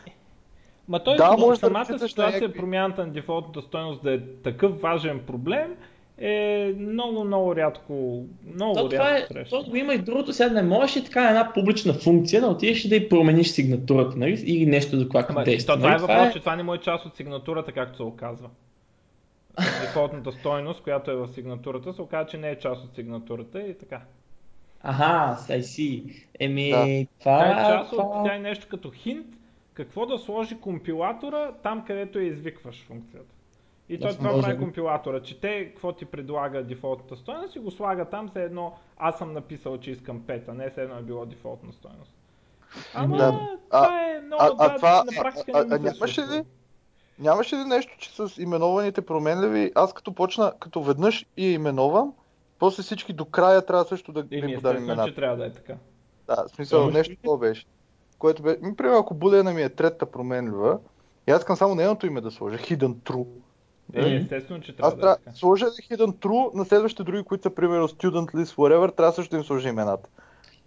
и... 0.90 0.92
Ма 0.92 1.04
той 1.04 1.18
Да, 1.18 1.30
да, 1.32 1.38
може 1.38 1.60
да 1.60 1.68
самата 1.68 1.92
на 1.92 2.00
ситуация, 2.00 2.42
някакви- 2.42 2.60
промяната 2.60 3.06
на 3.06 3.12
дефолтната 3.14 3.62
стойност 3.62 4.04
да 4.04 4.14
е 4.14 4.20
такъв 4.44 4.82
важен 4.82 5.20
проблем, 5.20 5.76
е 6.18 6.74
много, 6.80 7.24
много 7.24 7.56
рядко, 7.56 8.24
много 8.56 8.74
То, 8.74 8.80
рядко 8.82 8.90
това 8.90 9.18
е, 9.18 9.22
срещано. 9.22 9.64
то 9.64 9.70
го 9.70 9.76
има 9.76 9.94
и 9.94 9.98
другото, 9.98 10.34
сега 10.34 10.50
не 10.52 10.64
можеш 10.64 10.96
и 10.96 11.04
така 11.04 11.30
една 11.30 11.52
публична 11.54 11.94
функция 11.94 12.42
да 12.42 12.48
отидеш 12.48 12.86
и 12.86 12.90
да 12.90 12.96
й 12.96 13.10
промениш 13.10 13.48
сигнатурата, 13.48 14.18
нали? 14.18 14.44
Или 14.46 14.66
нещо 14.66 14.98
за 14.98 15.10
което 15.10 15.28
Ама, 15.30 15.44
действа. 15.44 15.74
то, 15.74 15.78
това 15.78 15.90
е 15.90 15.92
нали? 15.92 16.02
въпрос, 16.02 16.34
че 16.34 16.40
това 16.40 16.56
не 16.56 16.64
му 16.64 16.74
е 16.74 16.80
част 16.80 17.06
от 17.06 17.16
сигнатурата, 17.16 17.72
както 17.72 17.98
се 17.98 18.04
оказва. 18.04 18.50
Дефолтната 19.82 20.32
стойност, 20.32 20.82
която 20.82 21.12
е 21.12 21.16
в 21.16 21.28
сигнатурата, 21.28 21.94
се 21.94 22.02
оказва, 22.02 22.28
че 22.28 22.38
не 22.38 22.50
е 22.50 22.60
част 22.60 22.84
от 22.84 22.96
сигнатурата 22.96 23.62
и 23.62 23.78
така. 23.78 24.02
Аха, 24.82 25.04
I 25.44 25.60
see. 25.60 26.04
Еми, 26.40 26.70
Да. 26.70 27.06
това, 27.20 27.40
Тя 27.40 27.52
е 27.52 27.72
част 27.72 27.94
от, 27.94 28.00
това... 28.00 28.24
тя 28.24 28.36
е 28.36 28.40
нещо 28.40 28.68
като 28.70 28.92
хинт, 28.92 29.26
какво 29.80 30.06
да 30.06 30.18
сложи 30.18 30.60
компилатора 30.60 31.52
там, 31.54 31.86
където 31.86 32.20
я 32.20 32.28
извикваш 32.28 32.86
функцията. 32.88 33.34
И 33.90 34.00
той 34.00 34.12
Да, 34.12 34.18
това 34.18 34.42
прави 34.42 34.58
компилатора, 34.58 35.22
че 35.22 35.40
те, 35.40 35.66
какво 35.66 35.92
ти 35.92 36.06
предлага 36.06 36.64
дефолтната 36.64 37.16
стойност 37.16 37.56
и 37.56 37.60
го 37.60 37.72
слага 37.72 38.06
там, 38.06 38.28
все 38.28 38.44
едно 38.44 38.74
аз 38.98 39.18
съм 39.18 39.34
написал, 39.34 39.78
че 39.78 39.92
искам 39.92 40.22
5, 40.22 40.42
а 40.48 40.54
не 40.54 40.70
все 40.70 40.82
едно 40.84 40.98
е 40.98 41.02
било 41.02 41.26
дефолтна 41.26 41.74
стойност. 41.74 42.12
Ама 42.94 43.18
Да. 43.18 43.40
това 43.72 44.02
е 44.06 44.22
много, 44.22 44.44
а- 44.44 44.56
а 44.60 44.76
това, 44.76 45.04
на 45.04 45.22
практика 45.22 45.52
а- 45.60 45.66
не 45.66 45.76
а 45.76 45.80
ми 45.80 45.90
се 45.90 45.94
нямаше 45.94 46.22
ли? 46.22 46.44
Нямаше 47.20 47.56
ли 47.56 47.64
нещо, 47.64 47.96
че 48.00 48.12
с 48.12 48.38
именованите 48.38 49.02
променливи, 49.02 49.72
аз 49.76 49.94
като 49.94 50.14
почна, 50.14 50.54
като 50.60 50.84
веднъж 50.84 51.26
я 51.38 51.52
именувам, 51.52 52.14
после 52.60 52.84
всички 52.84 53.14
до 53.14 53.26
края 53.26 53.66
трябва 53.66 53.86
също 53.86 54.12
да 54.12 54.24
подарим 54.24 54.50
естествено, 54.50 54.80
имената. 54.86 55.10
че 55.10 55.16
трябва 55.16 55.38
да 55.38 55.46
е 55.46 55.52
така. 55.52 55.74
Да, 56.28 56.44
в 56.48 56.50
смисъл, 56.50 56.90
нещо 56.90 57.16
такова 57.16 57.38
беше. 57.38 57.66
Което 58.20 58.41
бе... 58.41 58.57
Ми, 58.61 58.76
примерно, 58.76 58.99
ако 58.99 59.13
Булена 59.13 59.51
ми 59.51 59.61
е 59.61 59.70
третата 59.70 60.05
променлива, 60.05 60.78
и 61.28 61.32
аз 61.32 61.39
искам 61.39 61.55
само 61.55 61.76
нейното 61.76 62.07
име 62.07 62.22
да 62.22 62.32
сложа, 62.32 62.57
Hidden 62.57 62.93
True. 62.93 63.28
Мгм. 63.89 64.07
естествено, 64.07 64.61
че 64.61 64.72
Аз 64.72 64.76
трябва 64.78 64.91
да 64.91 64.97
е 64.97 65.01
трябва 65.01 65.17
да 65.28 65.32
сложа 65.34 65.65
ли 65.65 65.70
Hidden 65.88 66.13
True 66.13 66.55
на 66.55 66.65
следващите 66.65 67.03
други, 67.03 67.24
които 67.24 67.43
са 67.43 67.49
примерно 67.49 67.88
Student 67.88 68.34
List, 68.34 68.55
whatever, 68.55 68.95
трябва 68.95 69.13
също 69.13 69.32
да 69.32 69.38
им 69.38 69.43
сложа 69.43 69.70
имената. 69.70 70.09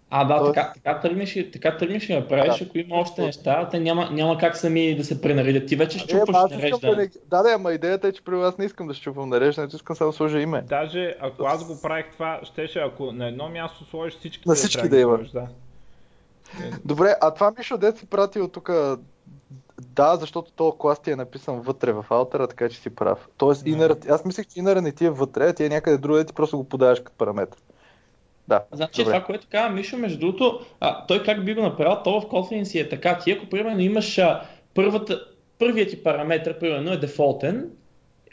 А, 0.09 0.25
да, 0.25 0.37
Тоест- 0.37 0.53
така, 0.53 0.73
така 0.73 0.99
тръгнеш, 0.99 1.35
и- 1.35 1.51
така 1.51 1.77
тръгнеш 1.77 2.09
и 2.09 2.13
направиш, 2.13 2.59
Да. 2.59 2.65
ако 2.65 2.77
има 2.77 2.95
още 2.95 3.21
неща, 3.21 3.69
те 3.69 3.79
няма, 3.79 4.09
няма 4.11 4.37
как 4.37 4.57
сами 4.57 4.95
да 4.95 5.03
се 5.03 5.21
пренаредят. 5.21 5.67
Ти 5.67 5.75
вече 5.75 5.97
Е, 5.97 5.99
щупваш 5.99 6.35
аз 6.35 6.49
да 6.49 6.55
нареждане. 6.55 6.95
не... 6.95 7.09
Да, 7.27 7.43
да, 7.43 7.49
ама 7.51 7.73
идеята 7.73 8.07
е, 8.07 8.11
че 8.11 8.23
примерно 8.23 8.45
аз 8.45 8.57
не 8.57 8.65
искам 8.65 8.87
да 8.87 8.93
щупвам 8.93 9.29
нареждането, 9.29 9.75
искам 9.75 9.95
само 9.95 10.11
да 10.11 10.17
сложа 10.17 10.39
име. 10.39 10.61
Даже 10.61 11.15
ако 11.21 11.43
аз 11.43 11.67
го 11.67 11.81
правих 11.81 12.05
това, 12.11 12.39
щеше, 12.43 12.79
ако 12.79 13.11
на 13.11 13.27
едно 13.27 13.49
място 13.49 13.85
сложиш 13.85 14.13
всички, 14.15 14.49
На 14.49 14.55
всички 14.55 14.89
да 14.89 14.95
ги 14.95 15.01
има. 15.01 15.15
сложиш, 15.15 15.31
да. 15.31 15.47
Добре, 16.85 17.15
а 17.21 17.31
това 17.31 17.53
Мишо, 17.57 17.77
дет 17.77 17.97
си 17.97 18.05
пратил 18.05 18.47
тук 18.47 18.71
Да, 19.81 20.15
защото 20.15 20.51
този 20.51 20.77
клас 20.79 21.01
ти 21.01 21.11
е 21.11 21.15
написан 21.15 21.61
вътре 21.61 21.91
в 21.91 22.05
аутера, 22.09 22.47
така 22.47 22.69
че 22.69 22.79
си 22.79 22.89
прав. 22.89 23.27
Тоест, 23.37 23.65
Не. 23.65 23.71
inner, 23.71 24.09
аз 24.11 24.25
мислех, 24.25 24.47
че 24.47 24.59
inner 24.59 24.81
не 24.81 24.91
ти 24.91 25.05
е 25.05 25.09
вътре, 25.09 25.47
а 25.47 25.53
ти 25.53 25.65
е 25.65 25.69
някъде 25.69 25.97
другаде, 25.97 26.25
ти 26.25 26.33
просто 26.33 26.57
го 26.57 26.63
подаваш 26.69 26.99
като 26.99 27.17
параметр. 27.17 27.57
Да, 28.47 28.63
Значи 28.71 29.01
добре. 29.01 29.13
това, 29.13 29.25
което 29.25 29.47
казва 29.51 29.69
Мишо, 29.69 29.97
между 29.97 30.19
другото, 30.19 30.59
а, 30.79 31.05
той 31.05 31.23
как 31.23 31.45
би 31.45 31.53
го 31.53 31.61
направил, 31.61 31.97
то 32.03 32.21
в 32.21 32.25
Kotlin 32.25 32.63
си 32.63 32.79
е 32.79 32.89
така. 32.89 33.19
Ти 33.19 33.31
ако 33.31 33.49
примерно 33.49 33.79
имаш 33.79 34.17
а, 34.17 34.41
първата, 34.73 35.25
първият 35.59 35.89
ти 35.89 36.03
параметр, 36.03 36.59
примерно 36.59 36.91
е 36.91 36.97
дефолтен, 36.97 37.69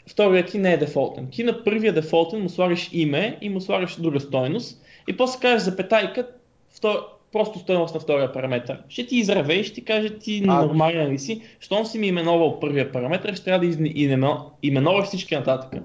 вторият 0.09 0.49
ти 0.49 0.57
не 0.57 0.73
е 0.73 0.77
дефолтен. 0.77 1.27
Ти 1.31 1.43
на 1.43 1.63
първия 1.63 1.93
дефолтен 1.93 2.41
му 2.41 2.49
слагаш 2.49 2.89
име 2.93 3.37
и 3.41 3.49
му 3.49 3.61
слагаш 3.61 4.01
друга 4.01 4.19
стойност 4.19 4.81
и 5.07 5.17
после 5.17 5.39
кажеш 5.39 5.61
запетайка, 5.61 6.27
втор... 6.69 7.20
просто 7.31 7.59
стойност 7.59 7.93
на 7.93 7.99
втория 7.99 8.33
параметр. 8.33 8.73
Ще 8.89 9.07
ти 9.07 9.15
изреве 9.15 9.53
и 9.53 9.63
ще 9.63 9.75
ти 9.75 9.85
каже 9.85 10.19
ти 10.19 10.45
А. 10.47 10.65
нормален 10.65 11.11
ли 11.11 11.19
си, 11.19 11.41
щом 11.59 11.85
си 11.85 11.99
ми 11.99 12.07
именувал 12.07 12.59
първия 12.59 12.91
параметр, 12.91 13.33
ще 13.33 13.43
трябва 13.43 13.67
да 13.67 14.51
именуваш 14.63 15.05
всички 15.05 15.35
нататък. 15.35 15.83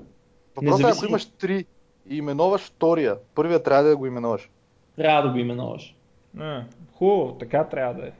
Въпросът 0.56 0.86
е, 0.86 0.92
ако 0.96 1.06
имаш 1.06 1.24
три 1.24 1.64
и 2.10 2.16
именуваш 2.16 2.62
втория, 2.62 3.16
първия 3.34 3.62
трябва 3.62 3.82
да 3.82 3.96
го 3.96 4.06
именуваш. 4.06 4.50
Трябва 4.96 5.22
да 5.22 5.28
го 5.28 5.38
именуваш. 5.38 5.94
А, 6.38 6.62
хубаво, 6.94 7.32
така 7.32 7.64
трябва 7.64 7.94
да 7.94 8.06
е. 8.06 8.10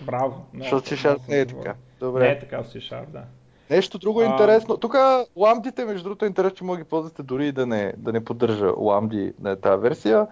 Браво. 0.00 0.44
Защото 0.58 0.96
шарп 0.96 1.20
съм 1.20 1.24
не 1.28 1.40
е 1.40 1.46
така. 1.46 1.68
Не 1.68 1.70
е 1.70 1.74
Добре. 2.00 2.38
така 2.40 2.64
си 2.64 2.80
шарп, 2.80 3.10
да. 3.10 3.22
Нещо 3.70 3.98
друго 3.98 4.22
е 4.22 4.26
А. 4.26 4.30
интересно. 4.30 4.76
Тук 4.76 4.94
ламдите, 5.36 5.84
между 5.84 6.02
другото, 6.02 6.24
е 6.24 6.28
интересно, 6.28 6.56
че 6.56 6.64
може 6.64 6.78
да 6.78 6.84
ги 6.84 6.88
ползвате 6.88 7.22
дори 7.22 7.46
и 7.46 7.52
да 7.52 7.66
не, 7.66 7.94
да 7.96 8.12
не 8.12 8.24
поддържа 8.24 8.72
ламди 8.78 9.32
на 9.40 9.56
тази 9.56 9.82
версия. 9.82 10.26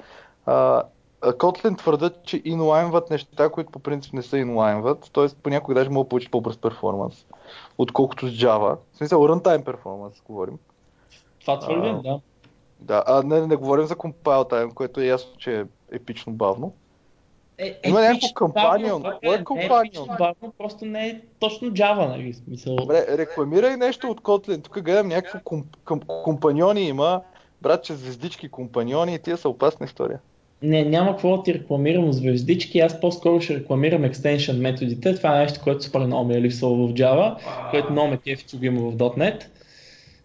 А, 0.47 0.83
Kotlin 1.23 1.79
твърдат, 1.79 2.25
че 2.25 2.43
инлайнват 2.45 3.11
неща, 3.11 3.49
които 3.49 3.71
по 3.71 3.79
принцип 3.79 4.13
не 4.13 4.23
са 4.23 4.39
инлайнват, 4.39 5.11
т.е. 5.13 5.27
понякога 5.43 5.75
даже 5.75 5.91
мога 5.91 6.05
да 6.05 6.09
получиш 6.09 6.31
по-бърз 6.31 6.57
перформанс, 6.57 7.27
отколкото 7.79 8.29
с 8.29 8.31
Java. 8.31 8.77
В 8.93 8.97
смисъл, 8.97 9.21
runtime 9.21 9.65
перформанс 9.65 10.21
говорим. 10.21 10.59
Това 11.41 11.59
твърдим, 11.59 12.03
да. 12.03 12.21
Да, 12.81 13.05
а 13.07 13.23
не, 13.23 13.47
не 13.47 13.57
говорим 13.57 13.87
за 13.87 13.97
compile 13.97 14.51
time, 14.51 14.75
което 14.75 15.01
е 15.01 15.07
ясно, 15.07 15.31
че 15.39 15.61
е 15.61 15.65
епично 15.93 16.33
бавно. 16.33 16.73
Е, 17.59 17.81
Има 17.87 18.01
някакво 18.01 18.29
това 18.49 18.77
Кое 19.25 19.35
е 19.35 19.39
Не 19.39 19.45
компанион? 19.45 20.09
е 20.11 20.17
бавно, 20.19 20.53
просто 20.59 20.85
не 20.85 21.09
е 21.09 21.21
точно 21.41 21.69
Java, 21.69 22.09
нали? 22.09 22.35
Смисъл. 22.35 22.77
Добре, 22.77 23.07
рекламирай 23.09 23.77
нещо 23.77 24.11
от 24.11 24.21
Kotlin. 24.21 24.63
Тук 24.63 24.83
гледам 24.83 25.09
някакво 25.09 25.39
ком, 25.45 25.65
ком, 25.85 26.01
компаньони 26.01 26.89
има. 26.89 27.23
Братче, 27.63 27.95
звездички, 27.95 28.49
компаньони 28.49 29.15
и 29.15 29.19
тия 29.19 29.37
са 29.37 29.49
опасна 29.49 29.87
история. 29.87 30.21
Не, 30.63 30.85
няма 30.85 31.11
какво 31.11 31.37
да 31.37 31.43
ти 31.43 31.55
рекламирам 31.55 32.13
звездички, 32.13 32.79
аз 32.79 33.01
по-скоро 33.01 33.41
ще 33.41 33.55
рекламирам 33.55 34.03
extension 34.03 34.61
методите. 34.61 35.15
Това 35.15 35.37
е 35.37 35.43
нещо, 35.43 35.61
което 35.65 35.85
супер 35.85 36.01
много 36.01 36.29
ми 36.29 36.35
е 36.35 36.41
липсвало 36.41 36.89
в 36.89 36.93
Java, 36.95 37.37
което 37.71 37.93
много 37.93 38.09
ме 38.09 38.17
кефи, 38.17 38.45
че 38.45 38.57
има 38.63 38.81
в 38.81 38.97
.NET. 38.97 39.45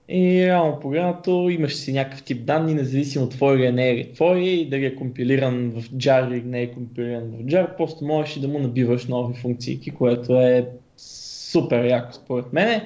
И 0.10 0.46
реално 0.46 0.80
погледнато 0.80 1.50
имаш 1.50 1.76
си 1.76 1.94
някакъв 1.94 2.24
тип 2.24 2.46
данни, 2.46 2.74
независимо 2.74 3.30
твой 3.30 3.60
или 3.60 3.72
не 3.72 3.90
е 3.90 4.12
твой, 4.12 4.40
и 4.40 4.70
дали 4.70 4.86
е 4.86 4.96
компилиран 4.96 5.72
в 5.72 5.90
jar 5.90 6.28
или 6.28 6.44
не 6.44 6.62
е 6.62 6.72
компилиран 6.72 7.32
в 7.32 7.46
jar, 7.46 7.78
просто 7.78 8.06
можеш 8.06 8.38
и 8.38 8.40
да 8.40 8.48
му 8.48 8.60
набиваш 8.60 9.06
нови 9.06 9.34
функции, 9.34 9.80
което 9.98 10.42
е 10.42 10.68
супер 11.52 11.86
яко 11.86 12.14
според 12.14 12.54
мен. 12.54 12.82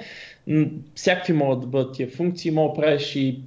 Всякакви 0.96 1.34
могат 1.34 1.60
да 1.60 1.68
бъдат 1.68 1.96
тия 1.96 2.08
функции, 2.10 2.52
мога 2.52 2.74
да 2.74 2.82
правиш 2.82 3.16
и 3.16 3.42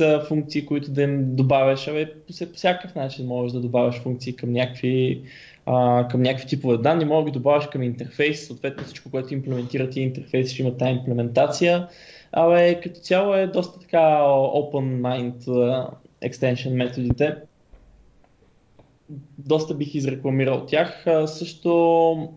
а, 0.00 0.20
функции, 0.20 0.66
които 0.66 0.90
да 0.90 1.02
им 1.02 1.36
добавяш, 1.36 1.88
абе, 1.88 2.14
по, 2.26 2.32
вся- 2.32 2.46
по 2.46 2.56
всякакъв 2.56 2.94
начин 2.94 3.26
можеш 3.26 3.52
да 3.52 3.60
добавяш 3.60 4.00
функции 4.00 4.36
към 4.36 4.52
някакви, 4.52 5.22
а, 5.66 6.08
към 6.08 6.22
някакви 6.22 6.46
типове 6.46 6.76
данни, 6.76 7.04
мога 7.04 7.24
да 7.24 7.30
ги 7.30 7.38
добавяш 7.38 7.66
към 7.66 7.82
интерфейс, 7.82 8.46
съответно 8.46 8.84
всичко, 8.84 9.10
което 9.10 9.34
имплементира 9.34 9.90
ти 9.90 10.00
интерфейс, 10.00 10.50
ще 10.50 10.62
има 10.62 10.76
тази 10.76 10.92
имплементация. 10.92 11.88
Абе, 12.32 12.80
като 12.80 13.00
цяло 13.00 13.34
е 13.34 13.46
доста 13.46 13.80
така 13.80 13.98
open 14.28 15.00
mind 15.00 15.44
extension 16.22 16.74
методите. 16.74 17.36
Доста 19.38 19.74
бих 19.74 19.94
изрекламирал 19.94 20.66
тях. 20.66 21.06
Също 21.26 22.32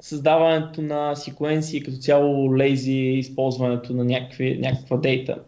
създаването 0.00 0.82
на 0.82 1.16
секвенции 1.16 1.82
като 1.82 1.96
цяло 1.96 2.56
лейзи 2.56 2.92
използването 2.92 3.92
на 3.92 4.04
някакви, 4.04 4.58
някаква 4.58 4.96
дейта. 4.96 5.38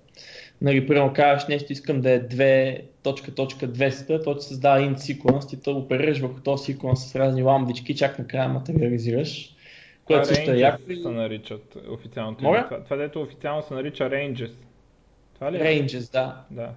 Нали, 0.62 0.86
примерно 0.86 1.12
кажеш 1.12 1.48
нещо, 1.48 1.72
искам 1.72 2.00
да 2.00 2.10
е 2.10 2.20
2.200, 2.20 4.24
то 4.24 4.36
ти 4.36 4.44
създава 4.44 4.80
int 4.80 4.96
sequence, 4.96 5.48
ти 5.48 5.56
то 5.56 5.70
оперираш 5.70 6.20
върху 6.20 6.40
този 6.40 6.64
секвенс 6.64 7.10
с 7.10 7.16
разни 7.16 7.42
ламбички, 7.42 7.96
чак 7.96 8.18
накрая 8.18 8.48
материализираш, 8.48 9.54
което 10.04 10.28
също 10.28 10.50
е 10.50 10.56
яко. 10.56 10.82
се 11.02 11.08
наричат 11.08 11.76
официалното. 11.90 12.38
Това, 12.38 12.80
това 12.84 12.96
дето 12.96 13.22
официално 13.22 13.62
се 13.62 13.74
нарича 13.74 14.04
Ranges. 14.04 14.52
Това 15.34 15.52
ли 15.52 15.56
е? 15.56 15.60
Ranges, 15.60 16.12
да. 16.12 16.36
Да. 16.50 16.70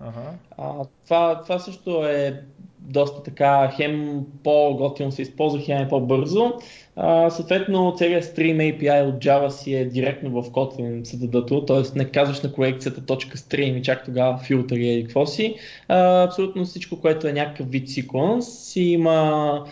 Ага. 0.00 0.34
А, 0.58 0.84
това, 1.04 1.42
това 1.42 1.58
също 1.58 2.06
е 2.06 2.42
доста 2.78 3.22
така, 3.22 3.72
хем 3.76 4.20
по-готино 4.44 5.12
се 5.12 5.22
използва, 5.22 5.60
хем 5.60 5.82
е 5.82 5.88
по-бързо. 5.88 6.52
А, 6.96 7.30
съответно, 7.30 7.94
целият 7.98 8.24
Stream 8.24 8.56
API 8.56 9.08
от 9.08 9.14
Java 9.14 9.48
си 9.48 9.74
е 9.74 9.84
директно 9.84 10.42
в 10.42 10.50
Kotlin 10.50 11.04
съдадато, 11.04 11.64
т.е. 11.64 11.98
не 11.98 12.04
казваш 12.04 12.42
на 12.42 12.52
колекцията 12.52 13.06
точка 13.06 13.38
.stream 13.38 13.78
и 13.78 13.82
чак 13.82 14.04
тогава 14.04 14.38
филтъри 14.38 14.86
или 14.86 15.04
какво 15.04 15.26
си. 15.26 15.56
А, 15.88 16.22
абсолютно 16.22 16.64
всичко, 16.64 17.00
което 17.00 17.28
е 17.28 17.32
някакъв 17.32 17.70
вид 17.70 17.88
секвенс, 17.88 18.58
си 18.58 18.80
има 18.80 19.64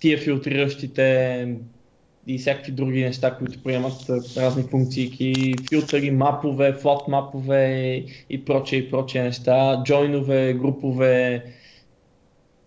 тия 0.00 0.18
филтриращите 0.18 1.56
и 2.26 2.38
всякакви 2.38 2.72
други 2.72 3.04
неща, 3.04 3.36
които 3.38 3.62
приемат 3.62 3.92
разни 4.36 4.62
функции, 4.62 5.54
филтъри, 5.68 6.10
мапове, 6.10 6.72
флот 6.72 7.08
мапове 7.08 8.04
и 8.30 8.44
прочее 8.44 8.78
и 8.78 8.90
прочее 8.90 9.22
неща, 9.22 9.82
джойнове, 9.84 10.54
групове. 10.54 11.44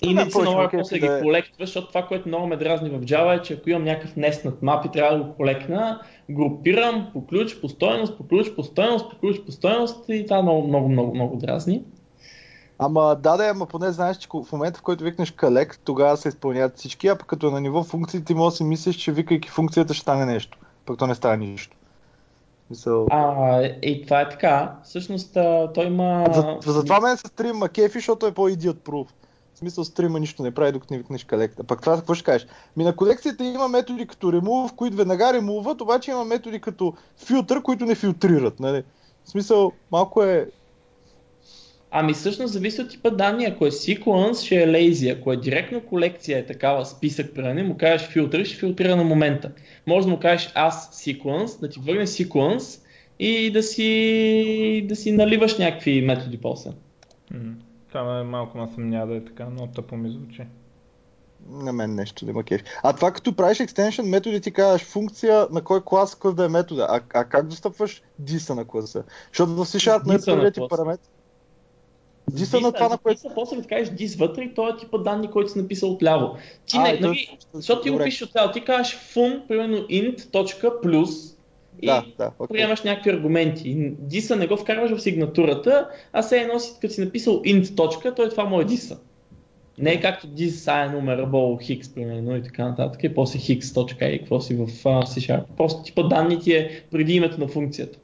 И 0.01 0.07
не 0.07 0.14
ме 0.14 0.24
кефи 0.24 0.78
после 0.78 0.99
ги 0.99 1.07
да 1.07 1.18
е- 1.18 1.22
колектва, 1.22 1.66
защото 1.66 1.88
това, 1.88 2.07
което 2.07 2.28
много 2.28 2.47
ме 2.47 2.57
дразни 2.57 2.89
в 2.89 3.01
Java 3.01 3.39
е, 3.39 3.41
че 3.41 3.53
ако 3.53 3.70
имам 3.70 3.84
някакъв 3.84 4.16
нест 4.16 4.45
над 4.45 4.62
мапи, 4.62 4.89
трябва 4.93 5.18
да 5.18 5.24
го 5.24 5.36
колекна, 5.36 6.01
групирам 6.30 7.10
по 7.14 7.28
ключ, 7.28 7.62
по 7.62 7.70
стоеност, 7.70 8.18
по 8.18 8.28
ключ, 8.28 8.55
по 8.55 8.64
стоеност, 8.64 9.12
по 9.12 9.18
ключ, 9.18 9.45
по 9.45 9.51
стоеност 9.51 10.05
и 10.10 10.26
това 10.26 10.41
много, 10.41 10.68
много, 10.68 10.89
много, 10.89 11.16
много 11.16 11.36
дразни. 11.36 11.84
Ама 12.80 13.15
да, 13.19 13.38
да, 13.38 13.47
ама 13.47 13.65
поне 13.65 13.91
знаеш, 13.91 14.17
че 14.17 14.27
в 14.34 14.51
момента 14.51 14.80
в 14.80 14.82
който 14.82 15.03
викнеш 15.03 15.32
collect, 15.32 15.80
тогава 15.84 16.17
се 16.17 16.30
изпълняват 16.30 16.77
всички, 16.77 17.07
а 17.07 17.15
пък 17.15 17.27
като 17.27 17.47
е 17.47 17.51
на 17.51 17.61
ниво 17.61 17.84
функции, 17.84 18.23
ти 18.23 18.34
може 18.34 18.53
да 18.53 18.57
си 18.57 18.63
мислиш, 18.63 18.95
че 18.95 19.11
викайки 19.11 19.49
функцията 19.49 19.93
ще 19.93 20.01
стане 20.01 20.25
нещо. 20.25 20.57
Пък 20.86 20.97
то 20.97 21.07
не 21.07 21.15
става 21.15 21.38
нищо. 21.38 21.77
Мисъл... 22.69 23.07
А, 23.11 23.61
и 23.63 24.03
това 24.03 24.21
е 24.21 24.30
така. 24.30 24.75
Всъщност 24.84 25.34
той 25.73 25.86
има... 25.86 26.25
За, 26.34 26.71
затова 26.71 26.99
мен 26.99 27.17
се 27.17 27.27
стрим 27.27 27.55
ма 27.55 27.69
кефи, 27.69 27.97
защото 27.97 28.25
е 28.25 28.32
по-идиот 28.32 28.77
proof. 28.77 29.07
В 29.53 29.57
смисъл 29.59 29.84
стрима 29.84 30.19
нищо 30.19 30.43
не 30.43 30.51
прави, 30.51 30.71
докато 30.71 30.93
не 30.93 30.97
викнеш 30.97 31.23
колект. 31.23 31.59
А 31.59 31.63
пък 31.63 31.82
това 31.82 31.95
какво 31.95 32.13
ще 32.13 32.23
кажеш? 32.23 32.47
Ми 32.77 32.84
на 32.84 32.95
колекцията 32.95 33.43
има 33.43 33.67
методи 33.67 34.07
като 34.07 34.32
remove, 34.32 34.75
които 34.75 34.97
веднага 34.97 35.34
ремуват, 35.34 35.82
обаче 35.82 36.11
има 36.11 36.25
методи 36.25 36.61
като 36.61 36.93
филтър, 37.17 37.61
които 37.61 37.86
не 37.86 37.95
филтрират. 37.95 38.59
Нали? 38.59 38.84
В 39.23 39.30
смисъл, 39.30 39.71
малко 39.91 40.23
е... 40.23 40.49
Ами 41.91 42.13
всъщност 42.13 42.53
зависи 42.53 42.81
от 42.81 42.89
типа 42.89 43.09
данни. 43.09 43.45
Ако 43.45 43.65
е 43.65 43.71
sequence, 43.71 44.45
ще 44.45 44.55
е 44.55 44.67
lazy. 44.67 45.19
Ако 45.19 45.33
е 45.33 45.37
директно 45.37 45.81
колекция, 45.81 46.39
е 46.39 46.45
такава 46.45 46.85
списък, 46.85 47.33
примерно, 47.35 47.63
му 47.63 47.77
кажеш 47.77 48.07
филтър, 48.07 48.45
ще 48.45 48.57
филтрира 48.57 48.95
на 48.95 49.03
момента. 49.03 49.51
Може 49.87 50.07
да 50.07 50.11
му 50.11 50.19
кажеш 50.19 50.51
аз 50.55 51.03
sequence, 51.05 51.61
да 51.61 51.69
ти 51.69 51.79
върне 51.79 52.07
sequence 52.07 52.81
и 53.19 53.51
да 53.51 53.63
си, 53.63 54.85
да 54.89 54.95
си 54.95 55.11
наливаш 55.11 55.57
някакви 55.57 56.01
методи 56.01 56.37
после. 56.37 56.71
Това 57.87 58.19
е 58.19 58.23
малко 58.23 58.57
ме 58.57 58.67
съмня 58.75 59.07
да 59.07 59.15
е 59.15 59.25
така, 59.25 59.47
но 59.49 59.67
тъпо 59.67 59.97
ми 59.97 60.09
звучи. 60.09 60.41
На 61.49 61.73
мен 61.73 61.95
нещо 61.95 62.25
да 62.25 62.31
има 62.31 62.43
кеф. 62.43 62.61
А 62.83 62.93
това 62.93 63.11
като 63.11 63.35
правиш 63.35 63.57
extension 63.57 64.09
методи, 64.09 64.41
ти 64.41 64.51
казваш 64.51 64.81
функция 64.81 65.47
на 65.51 65.61
кой 65.61 65.81
клас, 65.85 66.15
какъв 66.15 66.35
да 66.35 66.45
е 66.45 66.47
метода. 66.47 66.87
А, 66.89 67.01
а 67.13 67.25
как 67.25 67.47
достъпваш 67.47 68.01
диса 68.19 68.55
на 68.55 68.65
класа? 68.65 69.03
Защото 69.27 69.55
в 69.55 69.65
C-Sharp 69.65 70.07
не 70.07 70.15
е 70.15 70.97
Диса 72.34 72.59
на 72.59 72.71
това, 72.71 72.89
на 72.89 72.97
което... 72.97 73.21
Диса, 73.21 73.36
после 73.36 73.55
да 73.55 73.67
кажеш 73.67 73.89
дис 73.89 74.15
вътре 74.15 74.43
и 74.43 74.54
той 74.54 74.70
е 74.71 74.78
типа 74.78 74.97
данни, 74.97 75.28
който 75.32 75.51
си 75.51 75.59
написал 75.59 75.91
отляво. 75.91 76.36
Ти 76.66 76.78
А, 76.78 76.83
не, 76.83 76.99
той- 76.99 77.08
нали, 77.08 77.37
защото 77.54 77.82
ти 77.82 77.89
го 77.89 77.97
пишеш 78.04 78.21
отляво, 78.21 78.51
ти 78.51 78.62
кажеш 78.62 78.97
fun, 79.16 79.47
примерно 79.47 79.78
int, 79.78 80.32
точка, 80.32 80.82
плюс 80.82 81.09
и 81.82 81.86
Да, 81.86 82.05
да, 82.17 82.32
окей. 82.39 82.54
приемаш 82.58 82.83
някакви 82.83 83.09
аргументи. 83.09 83.91
Диса 83.99 84.36
не 84.36 84.47
го 84.47 84.58
вкарваш 84.58 84.91
в 84.91 85.01
сигнатурата, 85.01 85.87
а 86.13 86.24
се 86.24 86.41
едно 86.41 86.59
си, 86.59 86.74
като 86.82 86.93
си 86.93 87.01
написал 87.01 87.33
int 87.33 87.75
точка, 87.75 88.16
той 88.16 88.29
това 88.29 88.45
му 88.45 88.62
е 88.62 88.66
диса. 88.66 88.97
Не 89.78 89.91
е 89.91 90.01
както 90.01 90.28
dis 90.28 90.49
sign 90.49 90.95
numerable 90.95 91.66
хикс, 91.66 91.89
примерно, 91.89 92.36
и 92.36 92.43
така 92.43 92.67
нататък, 92.67 93.04
и 93.04 93.13
после 93.13 93.39
хикс 93.39 93.74
точка 93.74 94.05
и 94.09 94.20
какво 94.20 94.41
си 94.41 94.55
в 94.55 94.67
C-Sharp. 94.83 95.43
Просто 95.58 95.83
типа 95.83 96.04
данни 96.04 96.39
ти 96.39 96.54
е 96.54 96.83
преди 96.91 97.13
името 97.13 97.39
на 97.39 97.47
функцията. 97.47 97.99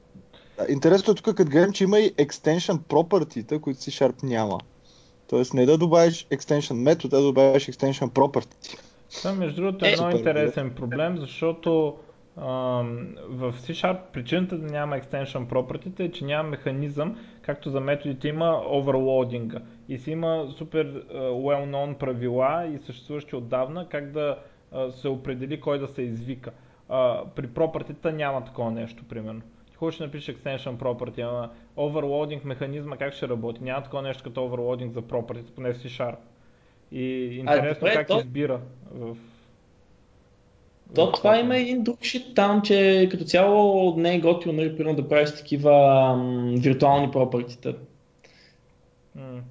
Интересното 0.69 1.11
е 1.11 1.15
тук, 1.15 1.35
като 1.35 1.51
гледам, 1.51 1.71
че 1.71 1.83
има 1.83 1.99
и 1.99 2.13
extension 2.13 2.77
property 2.77 3.59
които 3.59 3.79
C-Sharp 3.79 4.23
няма. 4.23 4.59
Тоест 5.29 5.53
не 5.53 5.65
да 5.65 5.77
добавиш 5.77 6.27
extension 6.27 6.73
метод, 6.73 7.17
а 7.17 7.19
да 7.19 7.25
добавиш 7.25 7.67
extension 7.67 8.09
property. 8.09 8.77
Това 9.17 9.33
между 9.33 9.61
другото 9.61 9.85
е 9.85 9.89
Е, 9.89 9.95
много 9.95 10.17
интересен 10.17 10.73
проблем, 10.75 11.17
защото 11.17 11.95
ам, 12.37 13.07
в 13.29 13.53
C-Sharp 13.53 13.97
причината 14.13 14.57
да 14.57 14.71
няма 14.71 14.95
extension 14.95 15.47
property 15.47 15.99
е, 15.99 16.11
че 16.11 16.25
няма 16.25 16.49
механизъм, 16.49 17.17
както 17.41 17.69
за 17.69 17.79
методите 17.79 18.27
има 18.27 18.61
overloading 18.73 19.61
и 19.89 19.97
си 19.97 20.11
има 20.11 20.47
супер 20.57 20.85
а, 20.85 21.17
well-known 21.17 21.97
правила 21.97 22.67
и 22.75 22.85
съществуващи 22.85 23.35
отдавна 23.35 23.89
как 23.89 24.11
да 24.11 24.37
се 25.01 25.07
определи 25.07 25.59
кой 25.59 25.79
да 25.79 25.87
се 25.87 26.01
извика. 26.01 26.51
При 27.35 27.47
property 27.47 28.11
няма 28.11 28.43
такова 28.43 28.71
нещо, 28.71 29.03
примерно. 29.09 29.41
Хубаво 29.75 29.91
ще 29.91 30.03
напишеш 30.03 30.35
extension 30.35 30.75
property, 30.75 31.21
ама 31.21 31.49
overloading 31.77 32.45
механизма 32.45 32.97
как 32.97 33.13
ще 33.13 33.27
работи? 33.27 33.63
Няма 33.63 33.83
такова 33.83 34.01
нещо 34.01 34.23
като 34.23 34.41
overloading 34.41 34.91
за 34.91 35.01
property, 35.01 35.51
поне 35.55 35.73
в 35.73 35.77
C-Sharp. 35.77 36.15
И 36.91 37.35
интересно 37.35 37.79
добре, 37.79 37.93
как 37.93 38.07
то- 38.07 38.17
избира 38.19 38.59
в... 38.91 39.15
То 40.95 41.11
това 41.11 41.39
има 41.39 41.57
един 41.57 41.83
друг 41.83 42.03
шит 42.03 42.35
там, 42.35 42.61
че 42.61 43.07
като 43.11 43.23
цяло 43.23 43.93
не 43.97 44.15
е 44.15 44.19
готино, 44.19 44.53
нали, 44.53 44.77
примерно 44.77 44.95
да 44.95 45.09
правиш 45.09 45.35
такива 45.35 45.71
м, 46.17 46.53
виртуални 46.57 47.11
пропъртита. 47.11 47.75
М. 49.15 49.41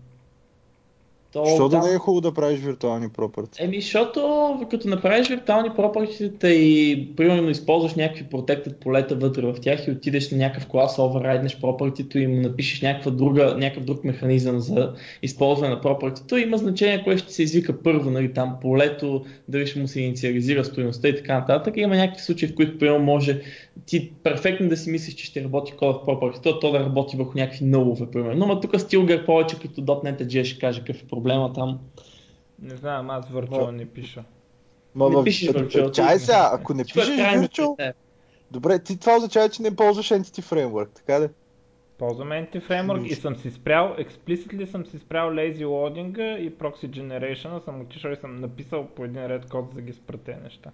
То, 1.34 1.46
Що 1.46 1.68
да 1.68 1.80
не 1.80 1.94
е 1.94 1.98
хубаво 1.98 2.20
да 2.20 2.34
правиш 2.34 2.60
виртуални 2.60 3.08
пропърти? 3.08 3.62
Еми, 3.62 3.80
защото 3.80 4.58
като 4.70 4.88
направиш 4.88 5.28
виртуални 5.28 5.70
пропъртите 5.76 6.48
и 6.48 7.08
примерно 7.16 7.50
използваш 7.50 7.94
някакви 7.94 8.24
protected 8.24 8.74
полета 8.74 9.14
вътре 9.14 9.42
в 9.42 9.54
тях 9.60 9.86
и 9.86 9.90
отидеш 9.90 10.30
на 10.30 10.38
някакъв 10.38 10.66
клас, 10.66 10.98
оверрайднеш 10.98 11.60
пропъртито 11.60 12.18
и 12.18 12.26
му 12.26 12.40
напишеш 12.40 12.82
някаква 12.82 13.10
друга, 13.10 13.54
някакъв 13.58 13.84
друг 13.84 14.04
механизъм 14.04 14.60
за 14.60 14.92
използване 15.22 15.74
на 15.74 15.80
пропъртито, 15.80 16.36
има 16.36 16.58
значение 16.58 17.04
кое 17.04 17.18
ще 17.18 17.32
се 17.32 17.42
извика 17.42 17.82
първо, 17.82 18.10
нали, 18.10 18.32
там 18.32 18.56
полето, 18.60 19.24
дали 19.48 19.66
ще 19.66 19.80
му 19.80 19.88
се 19.88 20.00
инициализира 20.00 20.64
стоеността 20.64 21.08
и 21.08 21.16
така 21.16 21.38
нататък. 21.38 21.76
Има 21.76 21.96
някакви 21.96 22.22
случаи, 22.22 22.48
в 22.48 22.54
които 22.54 22.78
примерно 22.78 23.04
може 23.04 23.40
ти 23.86 24.12
перфектно 24.22 24.68
да 24.68 24.76
си 24.76 24.90
мислиш, 24.90 25.14
че 25.14 25.24
ще 25.24 25.44
работи 25.44 25.72
кода 25.72 25.92
в 25.92 26.04
пропъртито, 26.04 26.60
то 26.60 26.70
да 26.70 26.80
работи 26.80 27.16
върху 27.16 27.38
някакви 27.38 27.64
нулове, 27.64 28.10
примерно. 28.10 28.46
Но 28.46 28.60
тук 28.60 28.72
Stilgar 28.72 29.26
повече 29.26 29.58
като 29.60 29.80
.NET 29.80 30.44
ще 30.44 30.58
каже 30.58 30.80
какъв 30.80 31.02
е 31.02 31.06
проблема 31.06 31.52
там. 31.52 31.78
Не 32.62 32.76
знам, 32.76 33.10
аз 33.10 33.30
virtual 33.30 33.70
не 33.70 33.86
пиша. 33.86 34.24
Ма, 34.94 35.10
Не 35.10 35.24
пишеш 35.24 35.48
virtual, 35.48 35.90
Чай 35.90 36.18
сега, 36.18 36.50
ако 36.52 36.74
не 36.74 36.82
е 36.82 36.84
пишеш 36.84 37.50
теб. 37.76 37.96
добре, 38.50 38.78
ти 38.78 39.00
това 39.00 39.16
означава, 39.16 39.48
че 39.48 39.62
не 39.62 39.76
ползваш 39.76 40.08
Entity 40.08 40.42
Framework, 40.42 40.88
така 40.94 41.20
ли? 41.20 41.28
Ползвам 41.98 42.28
Entity 42.28 42.68
Framework 42.68 43.06
и 43.06 43.14
съм 43.14 43.36
си 43.36 43.50
спрял, 43.50 43.96
explicitly 43.98 44.64
съм 44.64 44.86
си 44.86 44.98
спрял 44.98 45.30
lazy 45.30 45.64
loading 45.64 46.36
и 46.36 46.52
proxy 46.52 46.90
generation, 46.90 47.64
съм 47.64 47.80
отишъл 47.80 48.10
и 48.10 48.16
съм 48.16 48.40
написал 48.40 48.86
по 48.86 49.04
един 49.04 49.26
ред 49.26 49.48
код 49.48 49.68
за 49.68 49.74
да 49.74 49.82
ги 49.82 49.92
спра 49.92 50.18
тези 50.18 50.40
неща. 50.42 50.70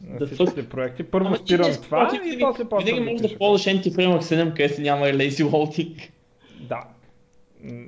На 0.00 0.18
The 0.18 0.26
всичките 0.26 0.68
проекти. 0.68 1.02
Първо 1.02 1.26
Ама 1.26 1.36
ти 1.36 1.42
спирам 1.44 1.70
не 1.70 1.76
това 1.76 2.08
според 2.10 2.26
и 2.26 2.38
после 2.40 2.64
почвам 2.64 2.84
Винаги 2.84 3.04
да 3.04 3.12
можеш 3.12 3.32
да 3.32 3.38
ползваш 3.38 3.64
Anti-Framework 3.66 4.20
7, 4.20 4.50
където 4.50 4.80
няма 4.80 5.06
lazy 5.06 5.44
loading. 5.44 6.10
Да. 6.60 6.84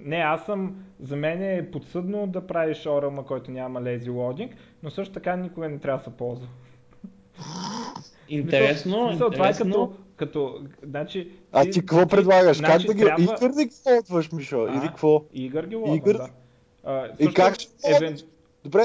Не, 0.05 0.16
аз 0.16 0.44
съм, 0.44 0.74
за 1.01 1.16
мен 1.16 1.43
е 1.43 1.70
подсъдно 1.70 2.26
да 2.26 2.47
правиш 2.47 2.78
ORM, 2.78 3.24
който 3.24 3.51
няма 3.51 3.80
lazy 3.80 4.09
loading, 4.09 4.51
но 4.82 4.90
също 4.90 5.14
така 5.14 5.36
никога 5.36 5.68
не 5.68 5.78
трябва 5.78 5.98
да 5.98 6.05
се 6.05 6.16
ползва. 6.16 6.47
Интересно, 8.28 9.09
смисъл, 9.09 9.30
това 9.30 9.47
е 9.47 9.51
интересно. 9.51 9.89
като, 9.89 9.97
като, 10.16 10.60
значи... 10.82 11.30
А 11.52 11.64
ти 11.64 11.80
какво 11.80 12.06
предлагаш? 12.06 12.56
значи 12.56 12.72
как 12.72 12.86
да 12.86 12.94
ги... 12.94 13.01
трябва- 13.05 13.22
Игър 13.22 13.52
да 13.52 13.64
ги 13.64 13.70
ползваш, 13.85 14.32
Мишо? 14.32 14.66
А? 14.68 14.72
Или 14.72 14.86
какво? 14.86 15.24
Игър 15.32 15.66
ги 15.66 15.76
лодвам, 15.76 15.97
Игър- 15.97 16.16
да. 16.16 16.28
А, 16.85 17.06
И 17.18 17.24
също 17.24 17.35
как 17.35 17.55
ще 17.55 17.68
евен... 17.97 18.18
Добре, 18.64 18.82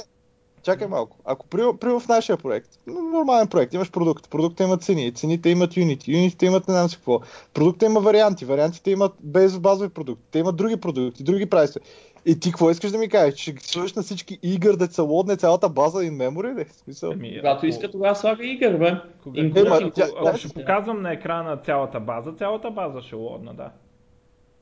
чакай 0.64 0.88
малко. 0.88 1.18
Ако 1.26 1.48
при, 1.48 1.62
при 1.82 1.90
в 1.90 2.08
нашия 2.10 2.38
проект, 2.38 2.70
нормален 2.88 3.48
проект, 3.48 3.74
имаш 3.74 3.92
продукт, 3.92 4.30
продукта 4.30 4.64
има 4.64 4.78
цени, 4.78 5.14
цените 5.14 5.50
имат 5.50 5.78
юнити, 5.78 6.12
юнитите 6.12 6.46
имат 6.46 6.68
не 6.68 6.74
знам 6.74 6.90
си 6.90 6.96
какво, 6.96 7.20
продукта 7.54 7.86
има 7.86 8.00
варианти, 8.00 8.46
вариантите 8.46 8.92
имат 8.92 9.14
без 9.20 9.60
базови 9.60 9.90
продукти, 9.90 10.24
те 10.32 10.40
имат 10.40 10.56
други 10.56 10.78
продукти, 10.78 11.24
други 11.24 11.46
прайсове. 11.46 11.86
И 12.26 12.40
ти 12.40 12.50
какво 12.50 12.70
искаш 12.70 12.92
да 12.92 12.98
ми 12.98 13.10
кажеш? 13.10 13.36
Ще 13.36 13.54
сложиш 13.62 13.94
на 13.94 14.02
всички 14.02 14.40
игър 14.44 14.76
да 14.76 14.88
се 14.88 15.02
лодне 15.02 15.36
цялата 15.36 15.70
база 15.70 15.98
in 15.98 16.12
memory 16.20 16.56
ли? 16.56 16.66
Смисъл? 16.74 17.12
Ами, 17.12 17.36
Когато 17.36 17.58
ако- 17.58 17.66
иска, 17.66 17.92
тогава 17.92 18.16
слага 18.16 18.46
игър, 18.46 18.78
бе. 18.78 18.96
Кога, 19.24 19.42
Including- 19.42 19.64
кога, 19.64 19.78
ако, 19.78 19.90
тя- 19.92 20.08
ако 20.08 20.24
тя- 20.24 20.38
ще 20.38 20.50
показвам 20.50 21.02
на 21.02 21.14
екрана 21.14 21.58
цялата 21.58 22.00
база, 22.00 22.32
цялата 22.34 22.72
база 22.72 23.02
ще 23.02 23.16
лодна, 23.16 23.54
да. 23.54 23.70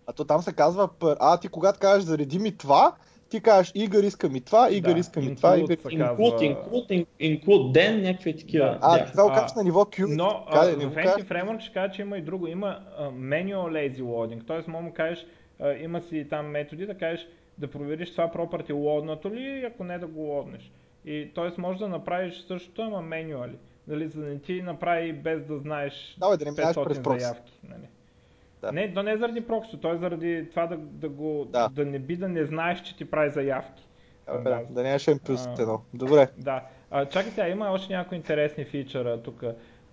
А 0.07 0.13
то 0.13 0.25
там 0.25 0.41
се 0.41 0.53
казва, 0.53 0.87
пър- 0.89 1.17
а 1.19 1.37
ти 1.37 1.47
когато 1.47 1.79
кажеш 1.79 2.03
зареди 2.03 2.39
ми 2.39 2.57
това, 2.57 2.91
ти 3.31 3.41
кажеш 3.41 3.71
игър 3.75 4.03
иска 4.03 4.29
ми 4.29 4.41
това, 4.41 4.67
игър 4.71 4.93
Да, 4.93 4.99
иска 4.99 5.19
ми 5.19 5.35
това, 5.35 5.57
include 5.57 5.91
игър... 5.91 6.07
include, 6.07 6.89
in- 6.89 7.05
include 7.21 7.71
ден, 7.71 8.01
някакви 8.01 8.35
такива. 8.37 8.77
А, 8.81 8.97
Да. 8.97 9.11
това 9.11 9.23
го 9.23 9.29
кажеш 9.29 9.53
на 9.55 9.63
ниво 9.63 9.81
Q. 9.81 10.15
Но 10.15 10.45
в? 10.47 10.95
Entity 10.95 11.23
Framework 11.23 11.59
ще 11.59 11.73
кажа, 11.73 11.93
че 11.93 12.01
има 12.01 12.17
и 12.17 12.21
друго. 12.21 12.47
Има 12.47 12.79
а, 12.97 13.03
manual 13.03 13.55
lazy 13.69 14.01
loading. 14.01 14.47
Т.е. 14.47 14.71
мога 14.71 14.83
му 14.83 14.93
кажеш, 14.93 15.25
а, 15.59 15.73
има 15.73 16.01
си 16.01 16.27
там 16.29 16.45
методи 16.47 16.85
да 16.85 16.93
кажеш 16.93 17.27
да 17.57 17.67
провериш 17.67 18.11
това 18.11 18.27
property 18.29 18.73
лоднато 18.73 19.31
ли 19.31 19.41
и 19.41 19.65
ако 19.65 19.83
не 19.83 19.99
да 19.99 20.07
го 20.07 20.21
лоднеш. 20.21 20.71
И 21.05 21.31
т.е. 21.35 21.61
може 21.61 21.79
да 21.79 21.87
направиш 21.87 22.43
същото, 22.47 22.81
ама 22.81 22.97
manually. 22.97 23.55
Дали, 23.87 24.07
за 24.07 24.21
да 24.21 24.27
не 24.27 24.39
ти 24.39 24.61
направи 24.61 25.13
без 25.13 25.45
да 25.45 25.57
знаеш 25.57 26.15
Давай 26.19 26.37
да 26.37 26.45
не 26.45 26.51
минаваш 26.51 26.75
през 26.75 26.97
500 26.97 27.03
прокси. 27.03 27.19
заявки. 27.19 27.51
Нали? 27.63 27.87
Да. 28.61 28.71
Не, 28.71 28.93
то 28.93 29.03
не 29.03 29.11
е 29.11 29.17
заради 29.17 29.41
прокси, 29.41 29.77
то 29.81 29.93
е 29.93 29.97
заради 29.97 30.47
това 30.49 30.67
да, 30.67 30.77
да, 30.77 31.09
го, 31.09 31.45
Да. 31.49 31.69
да. 31.69 31.85
не 31.85 31.99
би 31.99 32.15
да 32.15 32.27
не 32.27 32.45
знаеш, 32.45 32.81
че 32.81 32.97
ти 32.97 33.05
прави 33.05 33.31
заявки. 33.31 33.83
Абе, 34.27 34.49
Да. 34.49 34.59
Да, 34.69 34.83
нямаш 34.83 35.05
N 35.05 35.19
плюс 35.19 35.45
едно. 35.59 35.81
Добре. 35.93 36.27
Да. 36.37 36.61
А, 36.91 37.05
чакай 37.05 37.31
сега, 37.31 37.47
има 37.49 37.71
още 37.71 37.93
някои 37.93 38.17
интересни 38.17 38.65
фичъра 38.65 39.21
тук. 39.23 39.43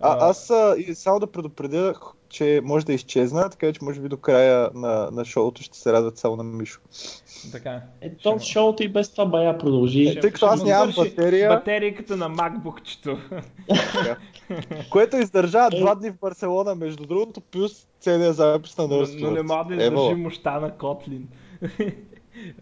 А, 0.01 0.29
аз 0.29 0.49
а, 0.49 0.75
и 0.77 0.95
само 0.95 1.19
да 1.19 1.27
предупредя, 1.27 1.93
че 2.29 2.61
може 2.63 2.85
да 2.85 2.93
изчезна, 2.93 3.49
така 3.49 3.73
че 3.73 3.83
може 3.83 4.01
би 4.01 4.09
до 4.09 4.17
края 4.17 4.69
на, 4.73 5.09
на 5.11 5.25
шоуто 5.25 5.63
ще 5.63 5.77
се 5.77 5.93
радват 5.93 6.17
само 6.17 6.35
на 6.35 6.43
Мишо. 6.43 6.79
Така. 7.51 7.81
Е, 8.01 8.15
то 8.15 8.39
Ще- 8.39 8.51
шоуто 8.51 8.83
и 8.83 8.87
без 8.89 9.11
това 9.11 9.25
бая 9.25 9.57
продължи. 9.57 10.07
Е, 10.07 10.19
тъй 10.19 10.31
като 10.31 10.45
аз 10.45 10.63
нямам 10.63 10.93
батерия. 10.97 11.49
Батерийката 11.49 12.17
на 12.17 12.29
MacBook-чето. 12.29 13.17
Което 14.89 15.17
издържа 15.17 15.67
Е. 15.73 15.79
два 15.79 15.95
дни 15.95 16.09
в 16.09 16.19
Барселона, 16.21 16.75
между 16.75 17.05
другото, 17.05 17.41
плюс 17.41 17.87
целият 17.99 18.35
запис 18.35 18.77
на 18.77 18.87
но, 18.87 18.93
Nurse 18.93 19.21
но 19.21 19.31
не 19.31 19.41
мога 19.43 19.75
да 19.75 19.83
Ево. 19.85 19.95
издържи 20.01 20.21
мощта 20.21 20.59
на. 20.59 20.73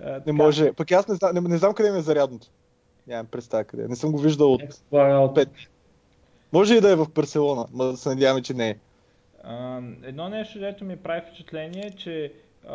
А, 0.03 0.21
Не 0.25 0.31
може. 0.31 0.73
Пък 0.73 0.91
аз 0.91 1.07
не, 1.07 1.15
знам- 1.15 1.33
не, 1.33 1.41
не 1.41 1.57
знам 1.57 1.73
къде 1.73 1.91
ми 1.91 1.97
е 1.97 2.01
зарядното. 2.01 2.47
Нямам 3.07 3.25
представа 3.25 3.63
къде. 3.63 3.83
е. 3.83 3.87
Не 3.87 3.95
съм 3.95 4.11
го 4.11 4.17
виждал 4.17 4.53
от... 4.53 4.61
Е, 4.61 4.67
това 4.89 5.23
е 5.23 5.33
Пет. 5.33 5.49
Може 6.53 6.75
и 6.75 6.81
да 6.81 6.91
е 6.91 6.95
в 6.95 7.07
Барселона, 7.15 7.65
но 7.73 7.83
да 7.83 7.97
се 7.97 8.09
надяваме, 8.09 8.41
че 8.41 8.53
не 8.53 8.69
е. 8.69 8.75
А, 9.43 9.81
едно 10.03 10.29
нещо, 10.29 10.59
дето 10.59 10.85
ми 10.85 10.95
прави 10.97 11.21
впечатление 11.21 11.83
е, 11.85 11.91
че 11.91 12.33
а, 12.67 12.73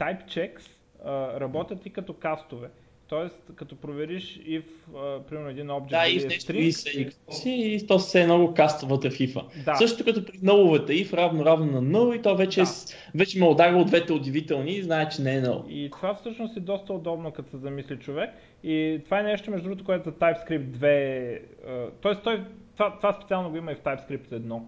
type 0.00 0.24
checks 0.26 0.62
а, 1.04 1.40
работят 1.40 1.86
и 1.86 1.90
като 1.90 2.12
кастове. 2.12 2.68
Тоест, 3.08 3.50
като 3.54 3.76
провериш 3.76 4.38
if, 4.38 4.62
а, 4.96 5.22
примерно 5.22 5.48
един 5.48 5.70
обект 5.70 5.90
Да, 5.90 6.08
и 6.08 6.18
дали 6.18 6.20
в 6.20 6.24
е 6.24 6.28
нещо 6.28 6.52
string, 6.52 6.58
и 6.58 6.72
се 6.72 7.00
и 7.00 7.04
какво 7.04 7.32
си, 7.32 7.50
и 7.50 7.86
то 7.86 7.98
се 7.98 8.20
е 8.20 8.24
много 8.24 8.54
каства 8.54 8.88
вътре 8.88 9.10
в. 9.10 9.42
Да. 9.64 9.74
Също 9.74 10.04
като 10.04 10.24
при 10.24 10.38
нуловете 10.42 10.92
if 10.92 11.12
равно 11.12 11.44
равно 11.44 11.80
на 11.80 11.98
0 11.98 12.18
и 12.18 12.22
то 12.22 12.36
вече, 12.36 12.60
Да. 12.60 12.66
е 13.14 13.18
вече 13.18 13.38
ме 13.38 13.46
ударя 13.46 13.76
от 13.76 13.86
двете 13.86 14.12
удивителни 14.12 14.72
и 14.72 14.82
знае, 14.82 15.08
че 15.08 15.22
не 15.22 15.36
е 15.36 15.42
0. 15.42 15.68
И 15.68 15.90
това 15.90 16.14
всъщност 16.14 16.56
е 16.56 16.60
доста 16.60 16.92
удобно, 16.92 17.32
като 17.32 17.50
се 17.50 17.56
замисли 17.56 17.96
човек. 17.96 18.30
И 18.62 19.00
това 19.04 19.20
е 19.20 19.22
нещо, 19.22 19.50
между 19.50 19.68
другото, 19.68 19.84
което 19.84 20.04
за 20.04 20.12
TypeScript 20.12 20.66
2... 20.66 21.40
а, 21.66 21.90
Тоест, 22.00 22.22
той, 22.22 22.44
това, 22.74 22.96
това 22.96 23.12
специално 23.12 23.50
го 23.50 23.56
има 23.56 23.72
и 23.72 23.74
в 23.74 23.80
TypeScript 23.80 24.28
1. 24.28 24.62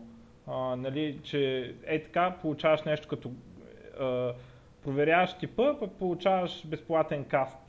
А, 0.47 0.77
нали, 0.77 1.19
че 1.23 1.73
е 1.87 2.03
така, 2.03 2.35
получаваш 2.43 2.83
нещо 2.83 3.09
като... 3.09 3.31
А, 4.01 4.33
проверяваш 4.85 5.33
типа, 5.33 5.75
пък 5.81 5.91
получаваш 5.93 6.67
безплатен 6.67 7.25
каст 7.25 7.66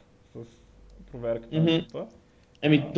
проверката 1.12 1.56
на 1.56 1.62
Мгм. 1.62 1.80
типа. 1.86 2.06
Еми, 2.62 2.92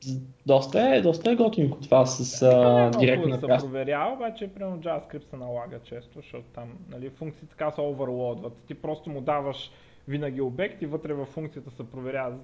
з- 0.00 0.20
доста 0.46 0.96
е, 0.96 1.00
доста 1.00 1.30
е 1.30 1.34
готинко 1.36 1.80
това 1.80 2.06
с 2.06 2.40
Така 2.40 2.56
не 2.56 2.78
е 2.78 2.82
а, 2.82 2.86
много 2.88 2.98
директна 2.98 3.38
да 3.38 3.60
се 3.60 3.66
проверява, 3.66 4.12
обаче 4.12 4.48
примерно 4.48 4.78
JavaScript 4.78 5.30
се 5.30 5.36
налага 5.36 5.78
често, 5.84 6.10
защото 6.16 6.44
там 6.54 6.68
нали, 6.90 7.10
функции 7.10 7.48
така 7.48 7.70
се 7.70 7.80
оверлоудват. 7.80 8.52
Ти 8.66 8.74
просто 8.74 9.10
му 9.10 9.20
даваш 9.20 9.70
винаги 10.08 10.40
обект 10.40 10.82
и 10.82 10.86
вътре 10.86 11.12
във 11.12 11.28
функцията 11.28 11.70
се 11.70 11.90
проверява. 11.90 12.36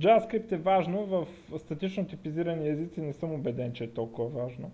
JavaScript 0.00 0.52
е 0.52 0.56
важно, 0.56 1.06
в 1.06 1.26
статично 1.58 2.06
типизирани 2.06 2.68
езици 2.68 3.00
не 3.00 3.12
съм 3.12 3.32
убеден, 3.32 3.72
че 3.72 3.84
е 3.84 3.90
толкова 3.90 4.42
важно. 4.42 4.70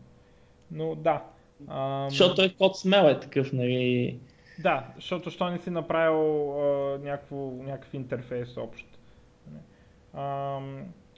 Но 0.70 0.94
да. 0.94 1.22
Ам, 1.68 2.10
Защото 2.10 2.42
е 2.42 2.48
код 2.48 2.76
смел 2.76 3.04
е 3.04 3.20
такъв, 3.20 3.52
нали. 3.52 4.18
Да, 4.58 4.86
защото 4.96 5.30
що 5.30 5.50
не 5.50 5.58
си 5.58 5.70
направил 5.70 6.52
а, 6.60 6.98
някакво, 6.98 7.36
някакъв 7.36 7.94
интерфейс 7.94 8.56
общ. 8.56 8.91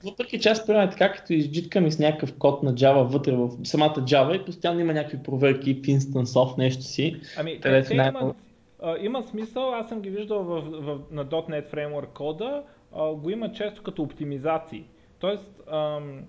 Въпреки 0.04 0.40
че 0.40 0.48
аз 0.48 0.66
примерно 0.66 0.90
така, 0.90 1.12
като 1.12 1.32
изджиткам 1.32 1.86
и 1.86 1.92
с 1.92 1.98
някакъв 1.98 2.38
код 2.38 2.62
на 2.62 2.74
Java 2.74 3.02
вътре 3.02 3.32
в 3.32 3.50
самата 3.64 3.94
Java 3.94 4.42
и 4.42 4.44
постоянно 4.44 4.80
има 4.80 4.92
някакви 4.92 5.22
проверки 5.22 5.74
в 5.74 5.80
instance 5.80 6.24
of 6.24 6.58
нещо 6.58 6.82
си. 6.82 7.20
Ами, 7.38 7.60
те, 7.60 7.82
те 7.82 7.94
най- 7.94 8.08
имат, 8.08 8.36
а, 8.82 8.96
има 9.00 9.22
смисъл, 9.22 9.74
аз 9.74 9.88
съм 9.88 10.00
ги 10.00 10.10
виждал 10.10 10.42
в, 10.42 10.60
в, 10.60 10.98
на 11.10 11.26
.NET 11.26 11.74
Framework 11.74 12.12
кода, 12.14 12.62
а, 12.96 13.14
го 13.14 13.30
има 13.30 13.52
често 13.52 13.82
като 13.82 14.02
оптимизации. 14.02 14.84
Тоест, 15.18 15.60
ам, 15.72 16.22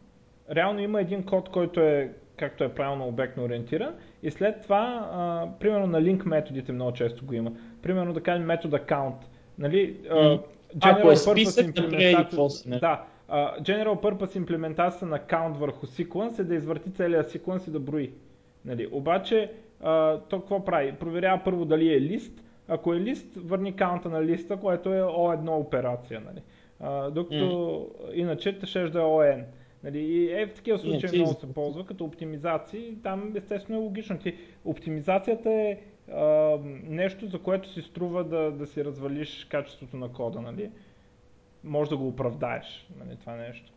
реално 0.51 0.79
има 0.79 1.01
един 1.01 1.23
код, 1.23 1.49
който 1.49 1.79
е 1.79 2.11
както 2.37 2.63
е 2.63 2.73
правилно 2.73 3.07
обектно 3.07 3.43
ориентиран 3.43 3.95
и 4.23 4.31
след 4.31 4.61
това, 4.61 5.09
а, 5.13 5.47
примерно 5.59 5.87
на 5.87 6.01
link 6.01 6.25
методите 6.25 6.71
много 6.71 6.93
често 6.93 7.25
го 7.25 7.33
има. 7.33 7.51
Примерно 7.81 8.13
да 8.13 8.21
кажем 8.21 8.45
метод 8.45 8.77
account. 8.77 9.15
Нали, 9.59 9.97
а. 10.11 10.39
General 10.77 10.99
Ако 10.99 11.11
е 11.11 11.15
Purpose 11.15 11.31
списък, 11.31 11.75
какво 12.15 12.49
си, 12.49 12.69
не? 12.69 12.79
Да, 12.79 13.03
а, 13.27 13.59
General 13.59 14.01
Purpose 14.01 14.37
имплементация 14.37 15.07
на 15.07 15.19
count 15.19 15.57
върху 15.57 15.85
sequence 15.85 16.39
е 16.39 16.43
да 16.43 16.55
извърти 16.55 16.91
целия 16.91 17.23
sequence 17.23 17.67
и 17.67 17.71
да 17.71 17.79
брои. 17.79 18.11
Нали, 18.65 18.87
обаче, 18.91 19.51
а, 19.81 20.19
то 20.19 20.39
какво 20.39 20.65
прави? 20.65 20.91
Проверява 20.91 21.41
първо 21.43 21.65
дали 21.65 21.93
е 21.93 22.01
лист. 22.01 22.41
Ако 22.67 22.93
е 22.93 22.99
лист, 22.99 23.27
върни 23.35 23.75
каунта 23.75 24.09
на 24.09 24.23
листа, 24.23 24.57
което 24.57 24.93
е 24.93 25.01
O1 25.01 25.49
операция. 25.49 26.21
Нали. 26.25 26.41
А, 26.79 27.09
докато 27.09 27.87
иначе 28.13 28.59
те 28.59 28.65
ще 28.65 28.89
да 28.89 28.99
е 28.99 29.03
ON. 29.03 29.43
Нали, 29.83 29.99
и 29.99 30.31
е 30.31 30.47
в 30.47 30.53
такива 30.53 30.79
случаи 30.79 30.99
Иначе 30.99 31.15
много 31.15 31.33
се 31.33 31.53
ползва 31.53 31.85
като 31.85 32.03
оптимизации. 32.03 32.95
Там 33.03 33.33
естествено 33.35 33.79
е 33.79 33.83
логично. 33.83 34.19
Ти, 34.19 34.35
оптимизацията 34.65 35.51
е 35.51 35.77
нещо, 36.83 37.27
за 37.27 37.39
което 37.39 37.69
си 37.69 37.81
струва 37.81 38.23
да, 38.23 38.51
да 38.51 38.67
си 38.67 38.85
развалиш 38.85 39.45
качеството 39.45 39.97
на 39.97 40.13
кода. 40.13 40.41
Нали? 40.41 40.71
Може 41.63 41.89
да 41.89 41.97
го 41.97 42.07
оправдаеш. 42.07 42.87
Нали, 42.99 43.17
това 43.19 43.35
нещо. 43.35 43.71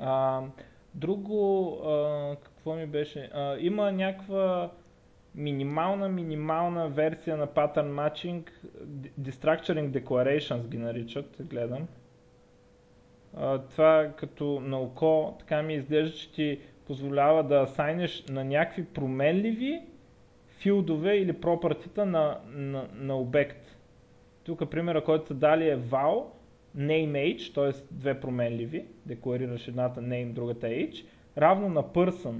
А, 0.00 0.42
друго, 0.94 1.72
а, 1.84 2.36
какво 2.36 2.74
ми 2.74 2.86
беше? 2.86 3.30
А, 3.34 3.56
има 3.58 3.92
някаква 3.92 4.70
минимална, 5.34 6.08
минимална 6.08 6.88
версия 6.88 7.36
на 7.36 7.46
Pattern 7.46 7.92
Matching, 7.92 8.42
D- 8.84 9.10
Destructuring 9.20 10.02
Declarations 10.02 10.68
ги 10.68 10.78
наричат, 10.78 11.36
гледам. 11.40 11.88
А, 13.36 13.58
това 13.58 14.10
като 14.16 14.60
на 14.60 14.80
око 14.80 15.36
така 15.38 15.62
ми 15.62 15.74
изглежда, 15.74 16.16
че 16.16 16.32
ти 16.32 16.60
позволява 16.86 17.44
да 17.44 17.60
асайнеш 17.60 18.24
на 18.28 18.44
някакви 18.44 18.84
променливи 18.84 19.82
филдове 20.60 21.16
или 21.16 21.32
пропъртита 21.32 22.06
на, 22.06 22.38
на, 22.54 22.88
на 22.94 23.16
обект. 23.16 23.76
Тук 24.44 24.70
примера, 24.70 25.04
който 25.04 25.26
са 25.26 25.34
дали 25.34 25.68
е 25.68 25.78
val, 25.78 26.24
name 26.76 27.36
age, 27.36 27.54
т.е. 27.54 27.82
две 27.90 28.20
променливи, 28.20 28.84
декларираш 29.06 29.68
едната 29.68 30.00
name, 30.00 30.32
другата 30.32 30.66
age, 30.66 31.04
равно 31.38 31.68
на 31.68 31.82
person, 31.82 32.34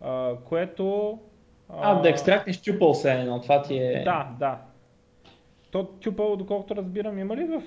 а, 0.00 0.34
което... 0.44 1.18
А, 1.68 2.02
да 2.02 2.08
екстрактнеш 2.08 2.62
тюпъл 2.62 2.94
се 2.94 3.12
едно, 3.12 3.40
това 3.40 3.62
ти 3.62 3.78
е... 3.78 4.02
Да, 4.04 4.30
да. 4.38 4.58
То 5.70 5.84
тюпъл, 5.84 6.36
доколкото 6.36 6.76
разбирам, 6.76 7.18
има 7.18 7.36
ли 7.36 7.44
в 7.44 7.62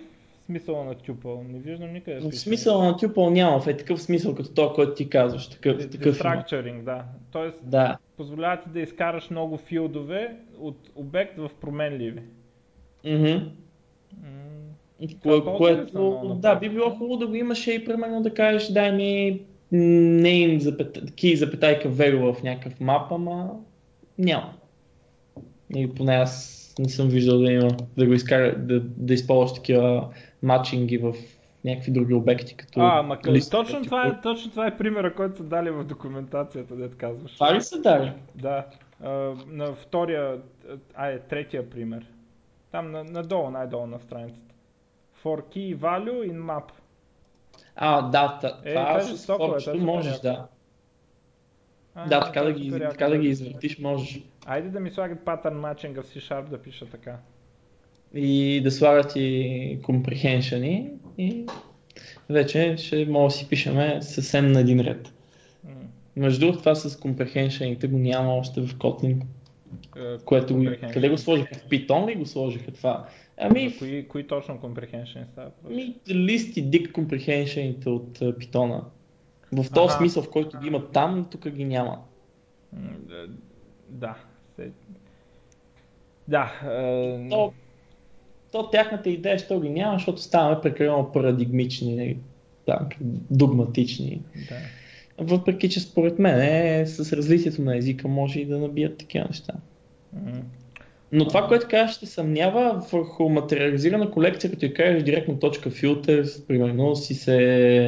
смисъла 0.45 0.83
на 0.83 0.95
тюпъл? 0.95 1.43
Не 1.43 1.59
виждам 1.59 1.93
никъде. 1.93 2.29
Пише. 2.29 2.39
смисъл 2.39 2.83
на 2.83 2.97
тюпъл 2.97 3.29
няма, 3.29 3.59
в 3.59 3.67
е 3.67 3.77
такъв 3.77 4.01
смисъл 4.01 4.35
като 4.35 4.53
този, 4.53 4.73
който 4.75 4.93
ти 4.93 5.09
казваш. 5.09 5.49
Такъв, 5.49 5.89
такъв. 5.89 6.19
Destructuring, 6.19 6.83
да. 6.83 7.03
Тоест, 7.31 7.59
Да. 7.63 7.97
позволява 8.17 8.61
ти 8.61 8.69
да 8.69 8.79
изкараш 8.79 9.29
много 9.29 9.57
филдове 9.57 10.35
от 10.59 10.91
обект 10.95 11.37
в 11.37 11.49
променливи. 11.61 12.21
М, 13.05 13.51
Кое, 15.21 15.39
Това 15.39 15.55
което, 15.57 16.37
да, 16.41 16.55
би 16.55 16.69
било 16.69 16.89
хубаво 16.89 17.17
да 17.17 17.27
го 17.27 17.35
имаше 17.35 17.73
и 17.73 17.85
примерно 17.85 18.21
да 18.21 18.33
кажеш, 18.33 18.71
дай 18.71 18.91
ми 18.91 19.41
name, 19.73 20.57
запета, 20.57 21.01
key, 21.01 21.35
запетайка 21.35 21.89
value 21.89 22.33
в 22.33 22.43
някакъв 22.43 22.79
мап, 22.79 23.11
ама 23.11 23.49
няма. 24.17 24.53
Или 25.75 25.89
поне 25.93 26.13
аз 26.13 26.62
не 26.79 26.89
съм 26.89 27.07
виждал 27.07 27.39
да 27.39 27.51
има, 27.51 27.67
да 27.97 28.05
го 28.05 28.13
изкара, 28.13 28.55
да, 28.57 28.79
да 28.79 29.13
използваш 29.13 29.53
такива 29.53 30.09
матчинги 30.43 30.97
в 30.97 31.13
някакви 31.65 31.91
други 31.91 32.13
обекти, 32.13 32.55
като 32.55 32.79
А, 32.79 33.03
ма 33.03 33.17
къде- 33.17 33.37
лист- 33.37 33.51
точно, 33.51 33.83
това 33.83 34.07
е, 34.07 34.21
точно 34.21 34.51
това 34.51 34.67
е 34.67 34.77
примера, 34.77 35.15
който 35.15 35.37
са 35.37 35.43
дали 35.43 35.69
в 35.69 35.83
документацията, 35.83 36.75
дет 36.75 36.95
казваш. 36.97 37.33
Това 37.33 37.55
ли 37.55 37.61
са 37.61 37.81
дали? 37.81 38.11
Да. 38.35 38.65
А, 39.03 39.09
на 39.47 39.73
втория, 39.73 40.37
а 40.95 41.07
е 41.07 41.19
третия 41.19 41.69
пример. 41.69 42.05
Там 42.71 42.91
на, 42.91 43.03
надолу, 43.03 43.49
най-долу 43.49 43.85
на 43.85 43.99
страницата. 43.99 44.53
For 45.23 45.43
key 45.45 45.77
value 45.77 46.31
in 46.31 46.39
map. 46.41 46.63
А, 47.75 48.01
да, 48.01 48.37
та, 48.41 48.57
Е, 48.63 48.73
това 48.73 48.97
е 48.97 49.01
с 49.01 49.13
е 49.13 49.17
супер 49.17 49.73
можеш, 49.75 50.19
да. 50.19 50.47
А, 51.95 52.07
Да, 52.07 52.21
така 52.21 52.43
да 52.43 52.49
е 52.49 52.53
ги, 52.53 52.71
така 52.71 53.09
да 53.09 53.17
ги 53.17 53.27
извъртиш 53.27 53.79
можеш. 53.79 54.19
Айде 54.45 54.69
да 54.69 54.79
ми 54.79 54.91
слагат 54.91 55.19
pattern 55.19 55.53
matching 55.55 56.01
в 56.01 56.05
C-Sharp 56.05 56.49
да 56.49 56.61
пиша 56.61 56.85
така. 56.85 57.17
и 58.13 58.61
да 58.63 58.71
слагат 58.71 59.15
и 59.15 59.79
comprehension 59.81 60.91
и 61.17 61.45
вече 62.29 62.75
ще 62.77 63.05
може 63.05 63.33
да 63.33 63.39
си 63.39 63.49
пишеме 63.49 64.01
съвсем 64.01 64.51
на 64.51 64.59
един 64.59 64.79
ред. 64.79 65.13
Между 66.15 66.39
другото 66.39 66.59
това 66.59 66.75
с 66.75 66.99
comprehension 66.99 67.87
го 67.87 67.97
няма 67.97 68.33
още 68.35 68.61
в 68.61 68.75
Kotlin, 68.75 69.21
Е, 69.97 70.17
което 70.25 70.65
къде 70.93 71.09
го 71.09 71.17
сложиха? 71.17 71.55
В 71.55 71.69
Python 71.69 72.11
ли 72.11 72.15
го 72.15 72.25
сложиха 72.25 72.71
това? 72.71 73.07
Ами, 73.37 73.69
За 73.69 73.79
кои, 73.79 74.07
кои 74.07 74.27
точно 74.27 74.55
comprehension 74.57 75.25
става? 75.31 75.47
въпрос? 75.47 75.75
ми 75.75 75.95
лист 76.09 76.57
и 76.57 76.63
dict 76.63 76.91
comprehension 76.91 77.87
от 77.87 78.21
а, 78.21 78.33
Python. 78.33 78.81
В 79.53 79.65
този 79.73 79.89
Аха. 79.89 79.97
смисъл, 79.97 80.23
в 80.23 80.29
който 80.29 80.59
ги 80.59 80.67
има 80.67 80.91
там, 80.91 81.27
тук 81.31 81.49
ги 81.49 81.65
няма. 81.65 81.99
Да. 83.89 84.15
Да. 86.27 86.51
е, 86.65 87.29
То, 87.29 87.53
то 88.51 88.69
тяхната 88.69 89.09
идея, 89.09 89.39
що 89.39 89.59
ги 89.59 89.69
няма, 89.69 89.93
защото 89.93 90.21
ставаме 90.21 90.61
прекалено 90.61 91.11
парадигмични, 91.13 91.95
нали, 91.95 92.17
там, 92.65 92.89
догматични. 93.29 94.21
да. 94.49 94.55
Въпреки, 95.25 95.69
че 95.69 95.79
според 95.79 96.19
мен 96.19 96.41
е, 96.41 96.85
с 96.85 97.13
развитието 97.13 97.61
на 97.61 97.77
езика 97.77 98.07
може 98.07 98.39
и 98.39 98.45
да 98.45 98.59
набият 98.59 98.97
такива 98.97 99.25
неща. 99.25 99.53
Но 101.11 101.27
това, 101.27 101.47
което 101.47 101.67
кажеш, 101.69 101.95
ще 101.95 102.05
съмнява 102.05 102.85
върху 102.91 103.29
материализирана 103.29 104.11
колекция, 104.11 104.51
като 104.51 104.65
я 104.65 104.73
кажеш 104.73 105.03
директно 105.03 105.39
точка 105.39 105.69
филтър, 105.69 106.25
примерно 106.47 106.95
си 106.95 107.13
се 107.13 107.35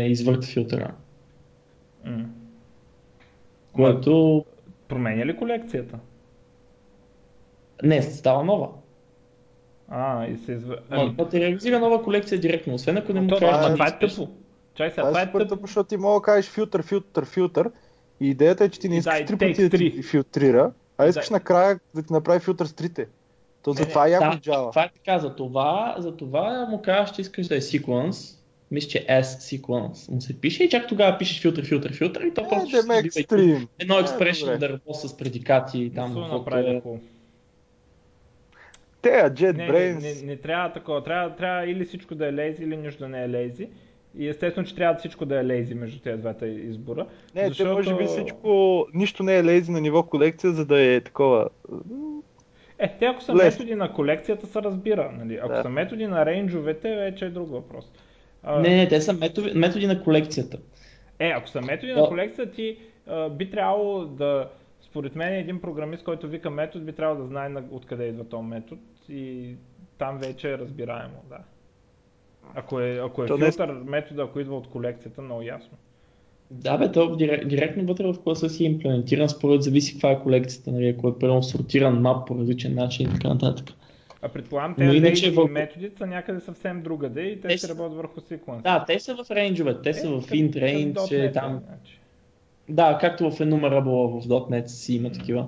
извърта 0.10 0.48
филтъра. 0.48 0.94
М. 2.06 2.26
Което 3.74 4.46
Променя 4.88 5.26
ли 5.26 5.38
колекцията? 5.38 6.00
не 7.84 8.02
става 8.02 8.44
нова. 8.44 8.70
А, 9.90 10.26
и 10.26 10.38
се 10.38 10.52
изв... 10.52 10.72
Ами... 10.90 11.16
Материализира 11.18 11.80
нова 11.80 12.04
колекция 12.04 12.40
директно, 12.42 12.74
освен 12.74 12.98
ако 12.98 13.14
не 13.14 13.22
му 13.22 13.30
кажеш, 13.30 13.50
ама 13.50 13.68
че 13.68 13.74
това 13.74 13.88
е 13.88 14.00
тъпо. 14.00 14.28
Чай 14.76 14.90
сега, 14.90 15.02
Това 15.02 15.10
това 15.10 15.20
е 15.20 15.24
е 15.24 15.26
тъпо. 15.28 15.56
тъпо, 15.56 15.68
защото 15.68 15.90
ти 15.90 15.98
мога 15.98 16.20
да 16.20 16.24
кажеш 16.24 16.52
филтър, 16.52 16.84
филтър, 16.84 17.26
филтър. 17.26 17.72
И 18.20 18.30
идеята 18.30 18.64
е, 18.64 18.70
че 18.70 18.80
ти 18.80 18.90
не 18.90 18.98
искаш 18.98 19.26
три 19.26 19.38
пъти 19.38 19.64
да 19.64 19.70
три. 19.70 19.92
ти 19.92 20.04
филтрира, 20.04 20.72
а 20.98 21.06
искаш 21.06 21.28
Да. 21.28 21.34
накрая 21.34 21.80
да 21.96 22.04
ти 22.04 22.14
направи 22.14 22.40
филтър 22.40 22.66
с 22.66 22.74
трите. 22.74 23.08
То 23.64 23.70
Не, 23.70 23.76
затова 23.76 24.08
е 24.08 24.12
яко 24.12 24.26
Да, 24.26 24.38
Java. 24.42 24.70
това 24.70 24.84
е 24.84 24.90
така, 24.90 25.20
за 25.20 25.36
това, 25.36 25.96
за 26.00 26.18
това 26.18 26.66
му 26.66 26.82
казваш, 26.82 27.16
че 27.16 27.22
искаш 27.22 27.48
да 27.48 27.56
е 27.56 27.62
sequence, 27.62 28.35
мисля, 28.72 28.90
че 28.90 29.06
S 29.08 29.22
sequence 29.22 30.12
му 30.12 30.22
се 30.22 30.42
пише 30.42 30.64
и 30.64 30.70
чак 30.70 30.88
тогава 30.88 31.18
пишеш 31.18 31.42
филтър, 31.42 31.66
филтър, 31.66 31.94
филтър 31.94 32.22
и 32.22 32.34
то 32.34 32.42
Е, 32.42 32.48
просто 32.50 32.70
ще 32.70 32.82
се 33.12 33.26
и 33.38 33.68
едно 33.80 33.98
Е, 33.98 34.02
експрешен 34.02 34.60
дърво 34.60 34.94
с 34.94 35.18
предикати 35.18 35.92
Там 35.96 36.14
там. 36.14 36.32
направили 36.32 36.76
е. 36.76 36.82
Те, 39.02 39.10
а 39.10 39.24
Не, 39.24 39.30
не, 39.30 39.34
JetBrains. 39.34 40.22
не, 40.22 40.26
не 40.26 40.38
трябва 40.38 40.74
такова. 40.74 41.04
Трябва, 41.04 41.36
трябва 41.36 41.66
или 41.66 41.86
всичко 41.86 42.16
да 42.16 42.28
е 42.28 42.34
лейзи, 42.34 42.64
или 42.64 42.78
нищо 42.78 43.00
да 43.00 43.08
не 43.10 43.24
е 43.24 43.30
лейзи. 43.30 43.68
И 44.18 44.28
естествено, 44.28 44.68
че 44.68 44.76
трябва 44.76 45.00
всичко 45.00 45.26
да 45.26 45.40
е 45.40 45.46
лейзи 45.46 45.74
между 45.76 46.00
тези 46.00 46.22
двата 46.22 46.48
избора. 46.48 47.06
Не, 47.36 47.48
защото- 47.48 47.70
те 47.70 47.74
може 47.74 47.96
би 47.96 48.06
всичко, 48.06 48.86
нищо 48.94 49.24
не 49.24 49.38
е 49.38 49.44
лейзи 49.44 49.72
на 49.72 49.82
ниво 49.82 50.04
колекция, 50.04 50.52
за 50.52 50.66
да 50.66 50.82
е 50.82 51.02
такова. 51.02 51.50
Е, 52.80 52.96
те 53.00 53.06
ако 53.06 53.22
са 53.24 53.34
Лесно. 53.34 53.46
методи 53.60 53.76
на 53.76 53.94
колекцията, 53.94 54.48
се 54.48 54.62
разбира. 54.62 55.12
Нали? 55.12 55.36
Ако 55.36 55.48
Да. 55.48 55.62
са 55.62 55.70
методи 55.70 56.08
на 56.08 56.26
рейнджовете, 56.26 56.96
вече 56.96 57.26
е 57.26 57.30
друг 57.30 57.50
въпрос. 57.50 57.92
А, 58.46 58.60
Не, 58.60 58.76
не, 58.76 58.88
те 58.88 59.02
са 59.02 59.14
методи, 59.14 59.52
методи 59.56 59.88
на 59.88 60.04
колекцията. 60.04 60.58
Е, 61.20 61.28
ако 61.28 61.50
са 61.50 61.62
методи 61.62 61.92
Да. 61.92 62.02
на 62.02 62.08
колекция, 62.08 62.52
ти 62.52 62.78
а, 63.08 63.30
би 63.30 63.50
трябвало 63.50 64.06
да, 64.06 64.50
според 64.82 65.16
мен 65.16 65.34
един 65.34 65.62
програмист, 65.62 66.04
който 66.04 66.28
вика 66.28 66.50
метод, 66.50 66.86
би 66.86 66.94
трябвало 66.94 67.22
да 67.22 67.28
знае 67.28 67.50
на, 67.50 67.64
откъде 67.72 68.06
идва 68.06 68.24
този 68.24 68.44
метод 68.44 68.82
и 69.10 69.56
там 69.98 70.18
вече 70.18 70.52
е 70.52 70.58
разбираемо, 70.58 71.16
да. 71.30 71.38
Ако 72.56 72.80
е, 72.80 73.00
ако 73.04 73.24
е 73.24 73.28
То 73.28 73.38
не 73.38 73.46
филтър 73.46 73.72
метода, 73.74 74.24
ако 74.24 74.40
идва 74.40 74.58
от 74.58 74.68
колекцията, 74.68 75.22
много 75.22 75.42
ясно. 75.42 75.78
Да, 76.52 76.78
бе, 76.78 76.92
то 76.92 77.16
директ, 77.16 77.48
директно 77.48 77.86
вътре 77.86 78.08
в 78.08 78.24
класа 78.24 78.50
си 78.50 78.64
е 78.64 78.68
имплементиран, 78.68 79.30
според 79.30 79.64
зависи 79.64 79.94
каква 79.94 80.12
е 80.12 80.20
колекцията, 80.20 80.72
нали, 80.72 80.88
ако 80.88 81.08
е 81.08 81.20
първо 81.20 81.44
сортиран 81.44 82.02
мап 82.02 82.28
по 82.28 82.36
различен 82.36 82.76
начин 82.76 83.10
и 83.10 83.14
така 83.14 83.28
нататък. 83.28 83.70
А 84.26 84.30
предполагам, 84.30 84.76
те 84.76 84.84
иначе 84.84 85.02
лейзи 85.02 85.30
върху- 85.30 85.52
методи 85.52 85.92
са 85.98 86.08
някъде 86.08 86.40
съвсем 86.40 86.82
другаде 86.82 87.22
и 87.22 87.42
те 87.42 87.48
Те 87.48 87.58
ще 87.58 87.68
са- 87.68 87.74
работят 87.74 87.98
върху 87.98 88.22
секвенс. 88.22 88.64
Да, 88.64 88.86
те 88.88 89.00
са 89.00 89.16
в 89.16 89.32
рейнджове, 89.32 89.82
те 89.82 89.94
са 89.94 90.10
в 90.10 90.22
int 90.22 90.56
range, 90.56 91.34
там 91.34 91.62
Значи. 91.68 92.00
Да, 92.70 92.98
както 93.02 93.32
в 93.32 93.40
enumerable 93.40 94.22
в 94.22 94.28
.NET 94.28 94.66
си 94.66 94.96
има 94.96 95.12
такива. 95.12 95.48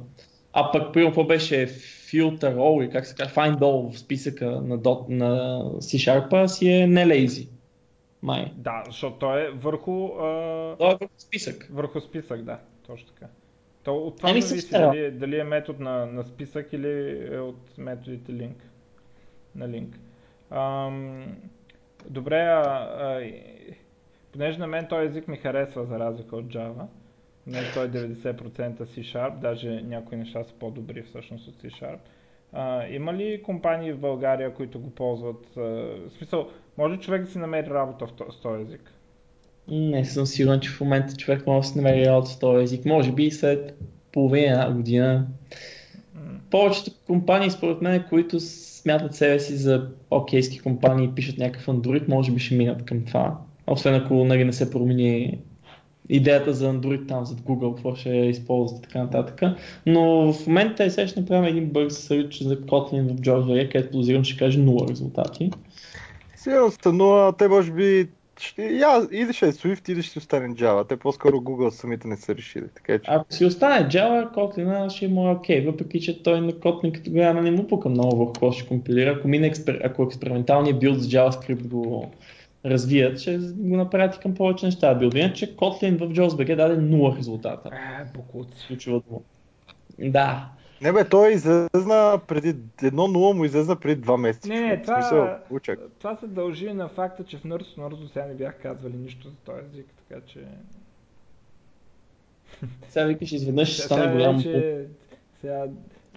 А 0.54 0.72
пък, 0.72 0.94
примерно, 0.94 1.12
какво 1.12 1.24
беше 1.24 1.68
filter 2.12 2.56
all, 2.56 2.84
или 2.84 2.91
как 2.91 3.06
се 3.06 3.16
казва, 3.16 3.34
find 3.34 3.58
all 3.58 3.91
в 3.94 3.99
списъка 3.99 4.45
на, 4.45 4.80
dot, 4.80 5.10
на 5.10 5.62
C-Sharp 5.64 6.45
си 6.48 6.70
е 6.70 6.88
не 6.88 7.06
lazy. 7.06 7.48
Май. 8.22 8.52
Да, 8.56 8.84
защото 8.86 9.16
той 9.18 9.41
е 9.41 9.49
върху, 9.49 10.06
а, 10.06 10.76
Той 10.80 10.88
е 10.91 10.98
върху 10.99 11.14
списък. 11.18 11.68
върху 11.72 12.02
списък, 12.02 12.41
да, 12.44 12.60
точно 12.88 13.08
така. 13.08 13.26
То 13.88 13.96
от 13.96 14.18
това 14.18 14.30
Еми, 14.30 14.42
зависи 14.42 14.72
дали, 14.72 15.12
дали 15.12 15.40
е 15.40 15.44
метод 15.44 15.84
на, 15.84 16.06
на 16.06 16.24
списък 16.24 16.74
или 16.74 17.22
е 17.36 17.40
от 17.40 17.78
методите 17.78 18.34
линк. 18.34 18.58
На 19.56 19.70
линк. 19.70 20.00
Ам, 20.52 21.26
добре, 22.10 22.40
а, 22.40 22.62
а, 23.00 23.32
понеже 24.32 24.60
на 24.60 24.68
мен 24.68 24.88
този 24.88 25.06
език 25.08 25.28
ми 25.28 25.38
харесва 25.38 25.86
за 25.86 26.00
разлика 26.00 26.36
от 26.36 26.46
Java, 26.46 26.86
понеже 27.44 27.74
той 27.74 27.86
е 27.86 27.90
90% 27.90 28.78
C-Sharp, 28.78 29.40
даже 29.40 29.82
някои 29.82 30.18
неща 30.18 30.44
са 30.44 30.54
по-добри 30.54 31.02
всъщност 31.02 31.48
от 31.48 31.56
C-Sharp. 31.56 32.00
А, 32.54 32.88
има 32.88 33.14
ли 33.14 33.44
компании 33.44 33.94
в 33.94 34.00
България, 34.00 34.54
които 34.54 34.80
го 34.80 34.90
ползват? 34.90 35.58
А, 35.58 35.62
в 35.62 36.10
смисъл, 36.18 36.50
може 36.78 36.98
човек 36.98 37.22
да 37.22 37.28
си 37.28 37.40
намери 37.40 37.70
работа 37.70 38.06
в 38.06 38.42
този 38.42 38.62
език? 38.62 38.97
Не 39.68 40.06
съм 40.06 40.26
сигурен, 40.26 40.60
че 40.60 40.69
в 40.69 40.81
момента 40.81 41.15
човек 41.15 41.48
може 41.48 41.68
да 41.68 41.73
се 41.73 41.81
намери 41.81 42.06
работа 42.06 42.30
с 42.30 42.39
този 42.39 42.64
език. 42.64 42.85
Може 42.85 43.11
би 43.11 43.31
след 43.31 43.77
половина 44.11 44.52
една 44.52 44.72
година. 44.72 45.27
Повечето 46.52 46.91
компании, 47.07 47.52
според 47.52 47.81
мен, 47.81 48.03
които 48.10 48.39
смятат 48.39 49.15
себе 49.15 49.39
си 49.39 49.56
за 49.56 49.88
окейски 50.11 50.60
компании 50.60 51.06
и 51.06 51.15
пишат 51.15 51.38
някакъв 51.38 51.65
Android, 51.65 52.07
може 52.07 52.31
би 52.31 52.39
ще 52.39 52.56
минат 52.56 52.85
към 52.85 53.06
това. 53.06 53.38
Освен 53.68 53.95
ако 53.95 54.14
нали, 54.14 54.44
не 54.44 54.53
се 54.53 54.72
промени 54.72 55.39
идеята 56.10 56.53
за 56.53 56.73
Android 56.73 57.07
там 57.07 57.26
зад 57.26 57.41
Google, 57.41 57.76
какво 57.76 57.95
ще 57.95 58.10
използват 58.10 58.80
и 58.80 58.81
така 58.81 58.99
нататък. 58.99 59.41
Но 59.85 60.34
в 60.34 60.48
момента 60.48 60.84
е 60.84 60.89
сега 60.89 61.07
ще 61.07 61.19
направим 61.19 61.45
един 61.45 61.69
бърз 61.69 61.98
сърч 61.98 62.41
за 62.41 62.61
Kotlin 62.61 63.07
в 63.07 63.22
JavaScript, 63.22 63.72
където 63.72 63.91
подозирам 63.91 64.23
ще 64.23 64.38
каже 64.38 64.60
0 64.60 64.89
резултати. 64.89 65.52
Сте, 66.35 66.91
но 66.91 67.34
те 67.38 67.48
може 67.48 67.72
би 67.72 68.07
ще, 68.40 68.64
я, 68.64 69.08
или 69.12 69.34
ще 69.34 69.48
е 69.48 69.52
Swift, 69.52 69.90
или 69.90 70.04
ще 70.04 70.20
остане 70.20 70.56
Java. 70.56 70.88
Те 70.88 70.98
по-скоро 70.98 71.38
Google 71.38 71.70
самите 71.70 72.08
не 72.08 72.18
са 72.18 72.36
решили. 72.36 72.66
Така 72.76 73.00
че... 73.00 73.12
Ако 73.12 73.34
си 73.34 73.46
остане 73.46 73.90
Java, 73.90 74.34
Kotlin 74.36 74.90
ще 74.90 75.08
му 75.08 75.28
е 75.28 75.32
окей, 75.32 75.66
въпреки 75.66 76.02
че 76.02 76.24
той 76.24 76.42
на 76.42 76.52
Kotlin 76.52 76.92
като 76.92 77.12
голяма 77.12 77.42
не 77.42 77.52
му 77.52 77.68
пука 77.68 77.90
много 77.90 78.18
върху 78.18 78.34
какво 78.34 78.52
ще 78.52 78.68
компилира. 78.68 79.12
Ако, 79.12 79.28
мине 79.28 79.48
експер... 79.48 79.82
ако 79.84 80.04
експерименталният 80.04 80.80
билд 80.80 81.02
с 81.02 81.08
JavaScript 81.08 81.68
го 81.68 82.12
развият, 82.66 83.20
ще 83.20 83.38
го 83.38 83.78
направят 83.78 84.16
и 84.16 84.20
към 84.20 84.36
повече 84.36 84.66
неща 84.66 84.96
билд. 84.96 85.14
Иначе 85.14 85.56
Kotlin 85.56 85.98
в 85.98 86.14
JavaScript 86.14 86.56
даде 86.56 86.82
0 86.82 87.18
резултата. 87.18 87.70
Е, 87.74 88.80
дума. 88.90 89.20
Да. 90.00 90.50
Не 90.82 90.94
бе, 90.94 91.10
той 91.10 91.32
излезна 91.34 92.20
преди 92.28 92.56
едно 92.84 93.08
нула 93.08 93.34
му 93.34 93.45
излезна 93.45 93.76
преди 93.76 94.02
два 94.02 94.18
месеца. 94.18 94.49
Не, 94.49 94.62
не, 94.62 94.82
това- 94.82 95.02
смисъл. 95.02 95.38
Това 95.99 96.16
се 96.16 96.28
дължи 96.28 96.74
на 96.74 96.88
факта, 96.90 97.24
че 97.24 97.38
в 97.38 97.44
Нърс 97.44 97.78
Нърс 97.78 97.98
до 97.98 98.08
сега 98.08 98.26
не 98.26 98.34
бях 98.34 98.62
казвали 98.62 98.98
нищо 98.98 99.30
за 99.30 99.36
този 99.36 99.60
език, 99.74 99.86
така 100.10 100.22
че... 100.26 100.40
Сега 102.90 103.06
викаш 103.06 103.32
изведнъж 103.32 103.70
ще 103.70 103.82
стане 103.82 104.14
голям 104.14 104.38
вече... 104.38 104.86
Сега... 105.41 105.66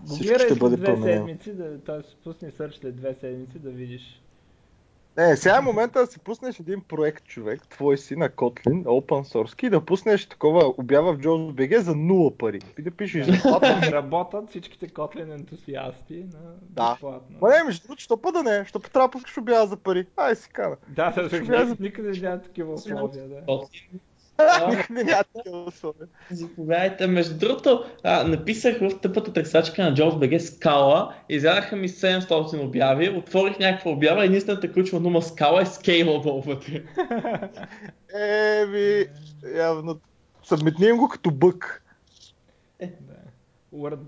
Гуглирай 0.09 0.49
след 0.49 0.59
две 0.59 0.85
променено. 0.85 1.27
седмици, 1.27 1.53
да, 1.53 1.79
т.е. 1.79 2.23
пусни 2.25 2.51
сърч 2.51 2.75
след 2.75 2.97
две 2.97 3.15
седмици 3.15 3.59
да 3.59 3.71
видиш. 3.71 4.20
Не, 5.21 5.37
сега 5.37 5.57
е 5.57 5.61
момента 5.61 6.01
да 6.01 6.07
си 6.07 6.19
пуснеш 6.19 6.61
един 6.61 6.81
проект, 6.81 7.25
човек, 7.25 7.69
твой 7.69 7.99
си 7.99 8.17
на 8.17 8.29
Kotlin, 8.29 8.85
open 8.85 9.33
source, 9.33 9.67
и 9.67 9.71
да 9.71 9.85
пуснеш 9.85 10.27
такова 10.27 10.75
обява 10.79 11.13
в 11.13 11.19
JobsBG 11.19 11.79
за 11.79 11.97
нула 11.97 12.37
пари. 12.39 12.61
И 12.79 12.83
да 12.83 12.91
пишеш. 12.91 13.27
Да 13.27 13.93
работят 13.93 14.51
всичките 14.51 14.89
котлин 14.89 15.33
ентусиасти 15.33 16.25
на 16.33 16.55
Да. 16.61 16.93
безплатно. 16.93 17.39
Ма 17.41 17.49
не, 17.49 17.65
между 17.65 17.83
другото, 17.83 18.03
що 18.03 18.17
па 18.17 18.33
да 18.33 18.43
не, 18.43 18.65
що 18.65 18.81
па 18.81 18.89
трябва 18.89 19.09
да 19.09 19.13
пускаш 19.13 19.39
обява 19.39 19.67
за 19.67 19.77
пари. 19.77 20.07
Ай 20.17 20.37
си 20.37 20.49
кана. 20.53 20.77
Да, 20.89 21.11
да, 21.11 21.29
да, 21.29 21.77
никъде 21.81 22.21
няма 22.21 22.43
такива 22.43 22.73
условия, 22.73 23.29
да. 23.29 23.61
Никъде 24.71 25.05
няма 25.05 25.25
такива 25.37 25.65
условия. 25.65 26.07
Заповядайте. 26.31 27.07
Между 27.07 27.39
другото, 27.39 27.85
а, 28.05 28.25
написах 28.25 28.79
в 28.81 29.01
тъпата 29.01 29.33
търсачка 29.33 29.83
на 29.83 29.95
JobsBG 29.95 30.39
скала, 30.39 31.15
изядаха 31.29 31.77
ми 31.77 31.89
700 31.89 32.65
обяви, 32.65 33.09
отворих 33.09 33.59
някаква 33.59 33.91
обява 33.91 34.23
и 34.23 34.27
единствената 34.27 34.73
ключова 34.73 35.03
дума 35.03 35.23
скала 35.23 35.63
е 35.63 35.67
scalable 35.67 36.47
вътре. 36.47 36.83
Еми, 38.63 39.07
явно. 39.57 40.01
Събмитнем 40.45 40.97
го 40.97 41.09
като 41.09 41.31
бък. 41.31 41.83
да. 42.81 43.15
Word 43.75 43.99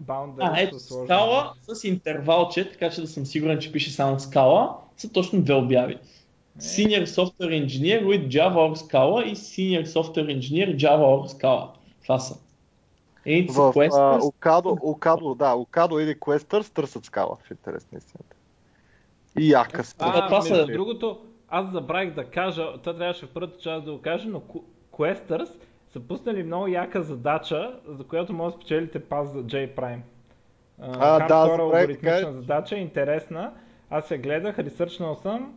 boundary 0.00 0.38
А, 0.40 0.60
ето, 0.60 0.78
скала 0.78 1.52
с 1.68 1.84
интервалче, 1.84 2.70
така 2.70 2.90
че 2.90 3.00
да 3.00 3.06
съм 3.06 3.26
сигурен, 3.26 3.58
че 3.58 3.72
пише 3.72 3.90
само 3.90 4.20
скала, 4.20 4.76
са 4.96 5.12
точно 5.12 5.42
две 5.42 5.54
обяви. 5.54 5.98
Senior 6.58 7.04
Software 7.06 7.64
Engineer 7.66 8.04
with 8.04 8.28
Java 8.28 8.58
or 8.58 8.74
Scala 8.76 9.24
и 9.24 9.36
Senior 9.36 9.84
Software 9.84 10.38
Engineer 10.38 10.76
Java 10.76 11.04
or 11.04 11.26
Scala. 11.28 11.68
Това 12.02 12.18
са. 12.18 12.34
Са 12.34 12.40
В 13.52 13.58
а, 13.58 13.72
Questers, 13.72 14.26
Окадо, 14.28 14.78
Окадо, 14.82 15.34
да, 15.34 15.54
Окадо 15.54 15.98
или 15.98 16.14
Questers 16.14 16.72
търсят 16.74 17.04
скала 17.04 17.36
в 17.46 17.50
интерес 17.50 17.92
на 17.92 17.98
истината. 17.98 18.36
И 19.38 19.50
яка. 19.50 19.82
А, 19.98 20.18
А, 20.18 20.26
това 20.26 20.42
са- 20.42 20.66
другото, 20.66 21.18
аз 21.48 21.72
забравих 21.72 22.14
да 22.14 22.24
кажа, 22.24 22.72
това 22.78 22.96
трябваше 22.96 23.26
в 23.26 23.30
първата 23.34 23.58
част 23.58 23.84
да 23.84 23.92
го 23.92 24.00
кажа, 24.00 24.28
но 24.28 24.42
Questers 24.92 25.50
са 25.92 26.00
пуснали 26.00 26.42
много 26.42 26.66
яка 26.68 27.02
задача, 27.02 27.78
за 27.88 28.04
която 28.04 28.32
може 28.32 28.54
да 28.54 28.60
спечелите 28.60 29.00
пас 29.04 29.28
за 29.32 29.38
J-Prime. 29.38 30.00
А, 30.80 31.18
забравих 31.18 31.28
да 31.28 31.62
алгоритмична 31.62 32.32
задача, 32.32 32.76
интересна. 32.76 33.52
Аз 33.90 34.10
я 34.10 34.18
гледах, 34.18 34.58
ресърчнал 34.58 35.14
съм, 35.14 35.54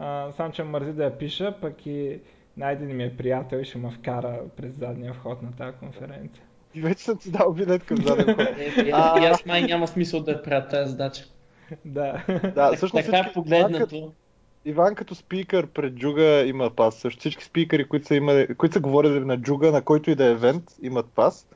а, 0.00 0.32
само 0.36 0.52
че 0.52 0.64
мързи 0.64 0.92
да 0.92 1.04
я 1.04 1.18
пиша, 1.18 1.54
пък 1.60 1.86
и 1.86 2.20
найден 2.56 2.96
ми 2.96 3.04
е 3.04 3.16
приятел 3.16 3.56
и 3.56 3.64
ще 3.64 3.78
ме 3.78 3.90
вкара 3.90 4.40
през 4.56 4.72
задния 4.78 5.12
вход 5.12 5.42
на 5.42 5.52
тази 5.52 5.76
конференция. 5.76 6.44
И 6.74 6.80
вече 6.80 7.04
съм 7.04 7.18
ти 7.18 7.30
дал 7.30 7.52
билет 7.52 7.84
към 7.84 7.96
заден 7.96 8.34
ход. 8.34 8.46
Е, 8.58 8.82
и, 8.82 8.88
и 8.88 9.26
аз 9.26 9.46
май 9.46 9.62
няма 9.62 9.88
смисъл 9.88 10.20
да 10.20 10.30
я 10.30 10.42
правя 10.42 10.68
тази 10.68 10.90
задача. 10.90 11.24
да. 11.84 12.24
Да, 12.54 12.72
всъщност 12.76 13.04
така 13.04 13.22
всички, 13.22 13.34
погледнато. 13.34 14.12
Иван 14.64 14.94
като 14.94 15.14
спикър 15.14 15.66
пред 15.66 15.94
Джуга 15.94 16.44
има 16.46 16.70
пас. 16.70 16.94
Също 16.94 17.20
всички 17.20 17.44
спикъри, 17.44 17.88
които 17.88 18.06
са, 18.06 18.14
имали, 18.14 18.54
които 18.54 18.72
са 18.72 18.80
говорили 18.80 19.20
на 19.20 19.40
Джуга, 19.40 19.72
на 19.72 19.82
който 19.82 20.10
и 20.10 20.14
да 20.14 20.26
е 20.26 20.30
евент, 20.30 20.64
имат 20.82 21.06
пас. 21.14 21.48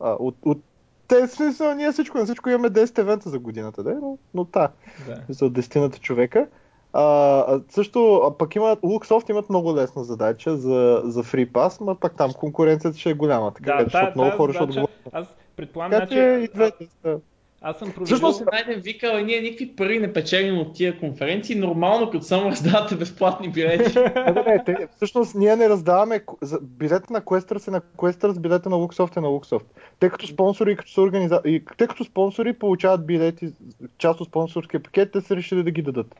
А, 0.00 0.10
от, 0.10 0.36
от 0.42 0.62
те, 1.08 1.28
смисъл, 1.28 1.74
ние 1.74 1.92
всичко, 1.92 2.18
на 2.18 2.24
всичко 2.24 2.50
имаме 2.50 2.68
10 2.68 2.98
евента 2.98 3.30
за 3.30 3.38
годината, 3.38 3.82
да, 3.82 3.94
но, 3.94 4.18
но 4.34 4.44
та, 4.44 4.72
да. 5.06 5.22
за 5.28 5.50
10 5.50 6.00
човека. 6.00 6.48
А, 6.92 7.60
също, 7.68 8.32
пък 8.38 8.54
имат, 8.56 8.80
Luxoft 8.80 9.30
имат 9.30 9.48
много 9.50 9.76
лесна 9.76 10.04
задача 10.04 10.56
за, 10.56 11.02
за 11.04 11.22
Free 11.24 11.48
Pass, 11.48 11.80
но 11.80 11.94
пък 11.94 12.16
там 12.16 12.32
конкуренцията 12.32 12.98
ще 12.98 13.10
е 13.10 13.14
голяма, 13.14 13.52
така 13.54 13.72
Да, 13.72 13.76
да, 13.76 13.84
защото 13.84 14.12
много 14.16 14.36
хора 14.36 14.52
ще 14.52 14.58
задача- 14.58 14.80
отговорят. 14.80 14.90
Аз 15.12 15.26
предполагам, 15.56 15.90
Така 15.92 16.06
че 16.06 16.28
значи, 16.28 16.44
и 16.44 16.48
двете 16.54 16.86
са. 17.02 17.18
аз 17.62 17.76
съм 17.78 17.88
проверил... 17.88 18.06
Всъщност- 18.06 18.42
найден 18.52 18.80
викал, 18.80 19.18
и 19.18 19.24
ние 19.24 19.40
никакви 19.40 19.76
пари 19.76 19.98
не 19.98 20.12
печелим 20.12 20.58
от 20.58 20.74
тия 20.74 20.98
конференции, 20.98 21.56
нормално 21.56 22.10
като 22.10 22.24
само 22.24 22.50
раздавате 22.50 22.96
безплатни 22.96 23.48
билети. 23.48 23.98
Не, 24.26 24.64
не, 24.68 24.88
всъщност 24.96 25.34
ние 25.34 25.56
не 25.56 25.68
раздаваме 25.68 26.24
билета 26.62 27.12
на 27.12 27.20
Questers 27.20 27.68
е 27.68 27.70
на 27.70 27.80
Questers, 27.80 28.38
билета 28.38 28.70
на 28.70 28.76
Luxoft 28.76 29.16
е 29.16 29.20
на 29.20 29.28
Luxoft. 29.28 29.64
Те 29.98 30.10
като 30.10 30.26
спонсори, 30.26 30.72
и 30.72 30.76
като 30.76 30.90
са 30.90 31.00
организа... 31.02 31.40
и 31.44 31.62
те 31.78 31.86
като 31.86 32.04
спонсори 32.04 32.52
получават 32.52 33.06
билети, 33.06 33.48
част 33.98 34.20
от 34.20 34.28
спонсорския 34.28 34.82
пакет, 34.82 35.12
те 35.12 35.20
са 35.20 35.36
решили 35.36 35.62
да 35.62 35.70
ги 35.70 35.82
дадат. 35.82 36.14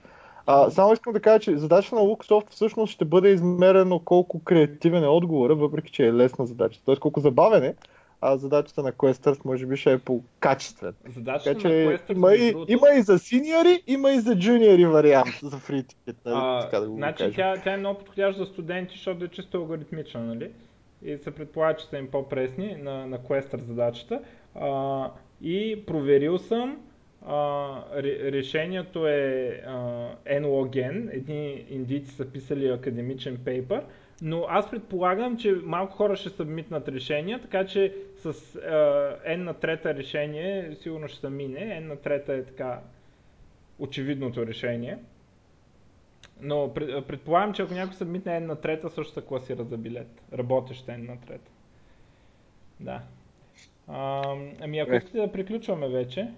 А, 0.52 0.70
само 0.70 0.92
искам 0.92 1.12
да 1.12 1.20
кажа, 1.20 1.40
че 1.40 1.56
задачата 1.56 1.94
на 1.94 2.00
Luxoft 2.00 2.50
всъщност 2.50 2.92
ще 2.92 3.04
бъде 3.04 3.28
измерено 3.28 3.98
колко 3.98 4.44
креативен 4.44 5.04
е 5.04 5.08
отговора, 5.08 5.54
въпреки 5.54 5.92
че 5.92 6.06
е 6.06 6.12
лесна 6.12 6.46
задача. 6.46 6.80
Тоест 6.84 7.00
колко 7.00 7.20
забавен 7.20 7.64
е, 7.64 7.74
а 8.20 8.36
задачата 8.36 8.82
на 8.82 8.92
Questers 8.92 9.44
може 9.44 9.66
би 9.66 9.76
ще 9.76 9.92
е 9.92 9.98
по-качествена. 9.98 10.92
Задачата 11.14 11.54
Така 11.54 11.68
на 11.68 11.74
че 11.74 11.98
Questers, 11.98 12.16
има 12.16 12.34
и, 12.34 12.50
другото, 12.50 12.72
има 12.72 12.88
и 12.98 13.02
за 13.02 13.18
синьори, 13.18 13.82
има 13.86 14.10
и 14.10 14.20
за 14.20 14.38
джуниори 14.38 14.86
вариант 14.86 15.34
за 15.42 15.60
тикет. 15.60 16.16
Нали? 16.24 16.36
а, 16.38 16.60
така 16.60 16.80
да 16.80 16.88
го 16.88 16.96
значи 16.96 17.32
тя, 17.36 17.54
тя 17.64 17.72
е 17.72 17.76
много 17.76 17.98
подходяща 17.98 18.44
за 18.44 18.50
студенти, 18.50 18.94
защото 18.94 19.24
е 19.24 19.28
чисто 19.28 19.56
алгоритмична, 19.56 20.20
нали? 20.20 20.50
И 21.02 21.18
се 21.18 21.30
предполага, 21.30 21.76
че 21.76 21.86
са 21.86 21.98
им 21.98 22.10
по-пресни 22.10 22.76
на, 22.82 23.06
на 23.06 23.18
Quester 23.18 23.64
задачата. 23.64 24.20
А, 24.54 25.10
и 25.42 25.86
проверил 25.86 26.38
съм, 26.38 26.76
а, 27.26 27.68
ре, 27.94 28.32
решението 28.32 29.06
е 29.06 29.48
а, 29.66 29.72
nlogn, 30.26 31.08
едни 31.12 31.66
индийци 31.70 32.10
са 32.10 32.24
писали 32.26 32.68
академичен 32.68 33.38
пейпер, 33.44 33.84
но 34.22 34.46
аз 34.48 34.70
предполагам, 34.70 35.36
че 35.36 35.52
малко 35.64 35.96
хора 35.96 36.16
ще 36.16 36.28
събмитнат 36.28 36.88
решения, 36.88 37.40
така 37.40 37.66
че 37.66 37.94
с 38.16 38.26
а, 38.26 38.32
n 39.28 39.36
на 39.36 39.54
трета 39.54 39.94
решение 39.94 40.74
сигурно 40.74 41.08
ще 41.08 41.20
се 41.20 41.30
мине, 41.30 41.60
n 41.60 41.80
на 41.80 41.96
трета 41.96 42.34
е 42.34 42.44
така 42.44 42.80
очевидното 43.78 44.46
решение. 44.46 44.98
Но 46.40 46.74
пред- 46.74 47.06
предполагам, 47.06 47.52
че 47.52 47.62
ако 47.62 47.74
някой 47.74 47.94
събмитне 47.94 48.32
N 48.32 48.38
на 48.38 48.56
трета, 48.56 48.90
също 48.90 49.12
се 49.12 49.20
класира 49.20 49.64
за 49.64 49.76
билет. 49.76 50.22
Работещ 50.32 50.86
N 50.86 51.08
на 51.08 51.20
трета. 51.20 51.50
Да. 52.80 53.02
А, 53.88 54.22
ами 54.60 54.78
ако 54.78 54.92
Е. 54.92 54.96
искате 54.96 55.18
да 55.18 55.32
приключваме 55.32 55.88
вече. 55.88 56.28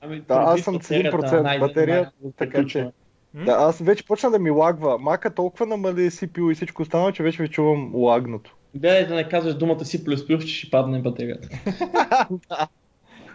Ами, 0.00 0.20
Да, 0.20 0.34
аз 0.34 0.60
съм 0.60 0.74
с 0.74 0.78
батерията 0.78 1.16
1% 1.16 1.32
на 1.32 1.42
Найден, 1.42 1.68
батерия, 1.68 2.10
така 2.36 2.66
че- 2.66 2.90
Да, 3.34 3.52
аз 3.52 3.78
вече 3.78 4.06
почна 4.06 4.30
да 4.30 4.38
ми 4.38 4.50
лагва. 4.50 4.98
Мака 4.98 5.34
толкова 5.34 5.66
намали 5.66 6.10
CPU 6.10 6.52
и 6.52 6.54
всичко 6.54 6.82
останало, 6.82 7.12
че 7.12 7.22
вече 7.22 7.42
ви 7.42 7.48
чувам 7.48 7.94
лагното. 7.94 8.56
Гледай 8.74 9.06
да 9.06 9.14
не 9.14 9.28
казваш 9.28 9.54
думата 9.54 9.84
си 9.84 10.04
плюс 10.04 10.26
плюс, 10.26 10.44
че 10.44 10.54
ще 10.54 10.70
падне 10.70 10.98
батерията. 10.98 11.48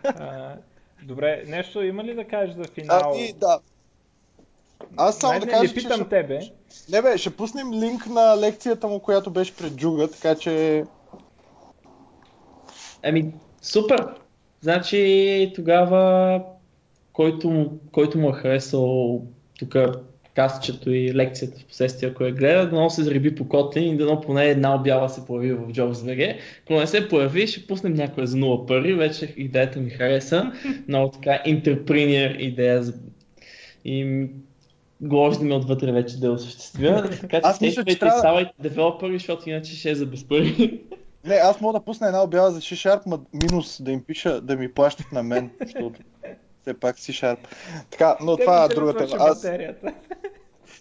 А, 0.03 0.56
добре, 1.03 1.44
нещо 1.48 1.82
има 1.84 2.03
ли 2.03 2.15
да 2.15 2.23
кажеш 2.23 2.56
за 2.56 2.64
финал? 2.64 3.11
Ами, 3.15 3.34
да. 3.34 3.60
Аз 4.98 5.18
само 5.18 5.40
да 5.40 5.48
кажа, 5.48 5.61
не 5.64 5.68
че 5.69 5.76
питам 5.76 5.99
ще... 5.99 6.10
тебе. 6.10 6.40
Не 6.91 7.02
бе, 7.02 7.18
ще 7.18 7.30
пуснем 7.30 7.73
линк 7.73 8.06
на 8.06 8.38
лекцията 8.38 8.88
му, 8.88 8.99
която 8.99 9.32
беше 9.32 9.56
пред 9.56 9.76
Джуга, 9.76 10.07
така 10.07 10.36
че... 10.36 10.84
Еми, 13.03 13.34
супер! 13.61 14.07
Значи 14.62 15.52
тогава, 15.56 16.42
който, 17.14 17.50
му- 17.50 17.80
който 17.92 18.18
му 18.18 18.30
е 18.30 18.34
харесал 18.34 19.22
тук 19.60 19.76
кастчето 20.36 20.92
и 20.92 21.14
лекцията 21.14 21.60
в 21.60 21.66
последствие, 21.66 22.10
ако 22.10 22.24
я 22.24 22.32
гледа, 22.32 22.70
дано 22.70 22.90
се 22.90 23.04
зареби 23.04 23.36
по 23.36 23.44
Kotlin 23.44 23.80
и 23.80 23.98
дано 23.98 24.22
поне 24.22 24.46
една 24.46 24.76
обява 24.76 25.10
се 25.10 25.26
появи 25.26 25.54
в 25.54 25.68
JobsVG. 25.68 26.36
Ако 26.64 26.74
не 26.74 26.88
се 26.88 27.08
появи, 27.10 27.48
ще 27.48 27.68
пуснем 27.68 27.94
някоя 27.94 28.28
за 28.28 28.38
0 28.38 28.68
пари, 28.68 28.94
вече 28.94 29.34
идеята 29.38 29.80
ми 29.80 29.90
хареса. 29.90 30.52
Много 30.88 31.12
така 31.12 31.42
интерпринер 31.46 32.36
идея 32.40 32.84
за... 32.84 32.94
и 33.86 34.26
гложда 35.02 35.44
ми 35.46 35.54
отвътре 35.54 35.92
вече 35.92 36.20
да 36.20 36.32
осъществя. 36.32 37.10
Така 37.22 37.38
че 37.38 37.42
Аз 37.44 37.62
мисля, 37.62 37.86
че 37.86 38.00
трябва- 38.00 38.20
ставайте 38.20 38.52
девелопери, 38.60 39.14
защото 39.14 39.50
иначе 39.50 39.76
ще 39.76 39.90
е 39.92 39.96
за 39.96 40.06
без 40.06 40.24
пари. 40.24 40.80
Не, 41.26 41.35
аз 41.35 41.61
мога 41.61 41.80
да 41.80 41.85
пусна 41.85 42.07
една 42.07 42.23
обява 42.23 42.52
за 42.52 42.60
C-Sharp, 42.60 43.02
ма 43.06 43.19
минус 43.34 43.81
да 43.81 43.91
им 43.91 44.03
пиша, 44.03 44.41
да 44.41 44.56
ми 44.56 44.73
плащат 44.73 45.11
на 45.11 45.23
мен, 45.23 45.52
защото 45.61 45.99
все 46.61 46.80
пак 46.80 46.95
C-Sharp. 46.98 47.38
Така, 47.89 48.18
но 48.22 48.35
Тебе 48.35 48.45
това 48.45 48.65
е 48.65 48.68
друга 48.68 48.98
тема. 48.98 49.15
Аз, 49.19 49.45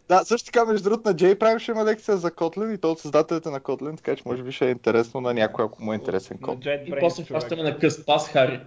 да, 0.08 0.24
също 0.24 0.46
така, 0.46 0.64
между 0.64 0.90
другото, 0.90 1.08
на 1.08 1.14
Prime 1.14 1.58
ще 1.58 1.70
има 1.70 1.84
лекция 1.84 2.16
за 2.16 2.30
Kotlin 2.30 2.74
и 2.74 2.78
то 2.78 2.92
от 2.92 3.00
създателите 3.00 3.50
на 3.50 3.60
Kotlin, 3.60 3.96
така 3.96 4.16
че 4.16 4.22
може 4.26 4.42
би 4.42 4.52
ще 4.52 4.66
е 4.66 4.70
интересно 4.70 5.20
на 5.20 5.34
някой, 5.34 5.64
ако 5.64 5.82
му 5.82 5.92
е 5.92 5.96
интересен 5.96 6.38
код. 6.38 6.58
И 6.66 6.94
после 7.00 7.24
хващаме 7.24 7.62
на 7.62 7.78
къс 7.78 8.06
пас, 8.06 8.28
Хари. 8.28 8.60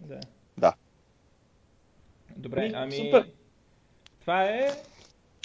Да. 0.00 0.20
Да. 0.58 0.72
Добре, 2.36 2.60
Ами, 2.60 2.72
ами... 2.74 2.96
супер. 2.96 3.30
Това 4.20 4.44
е 4.44 4.70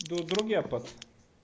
до 0.10 0.16
другия 0.16 0.70
път. 0.70 0.96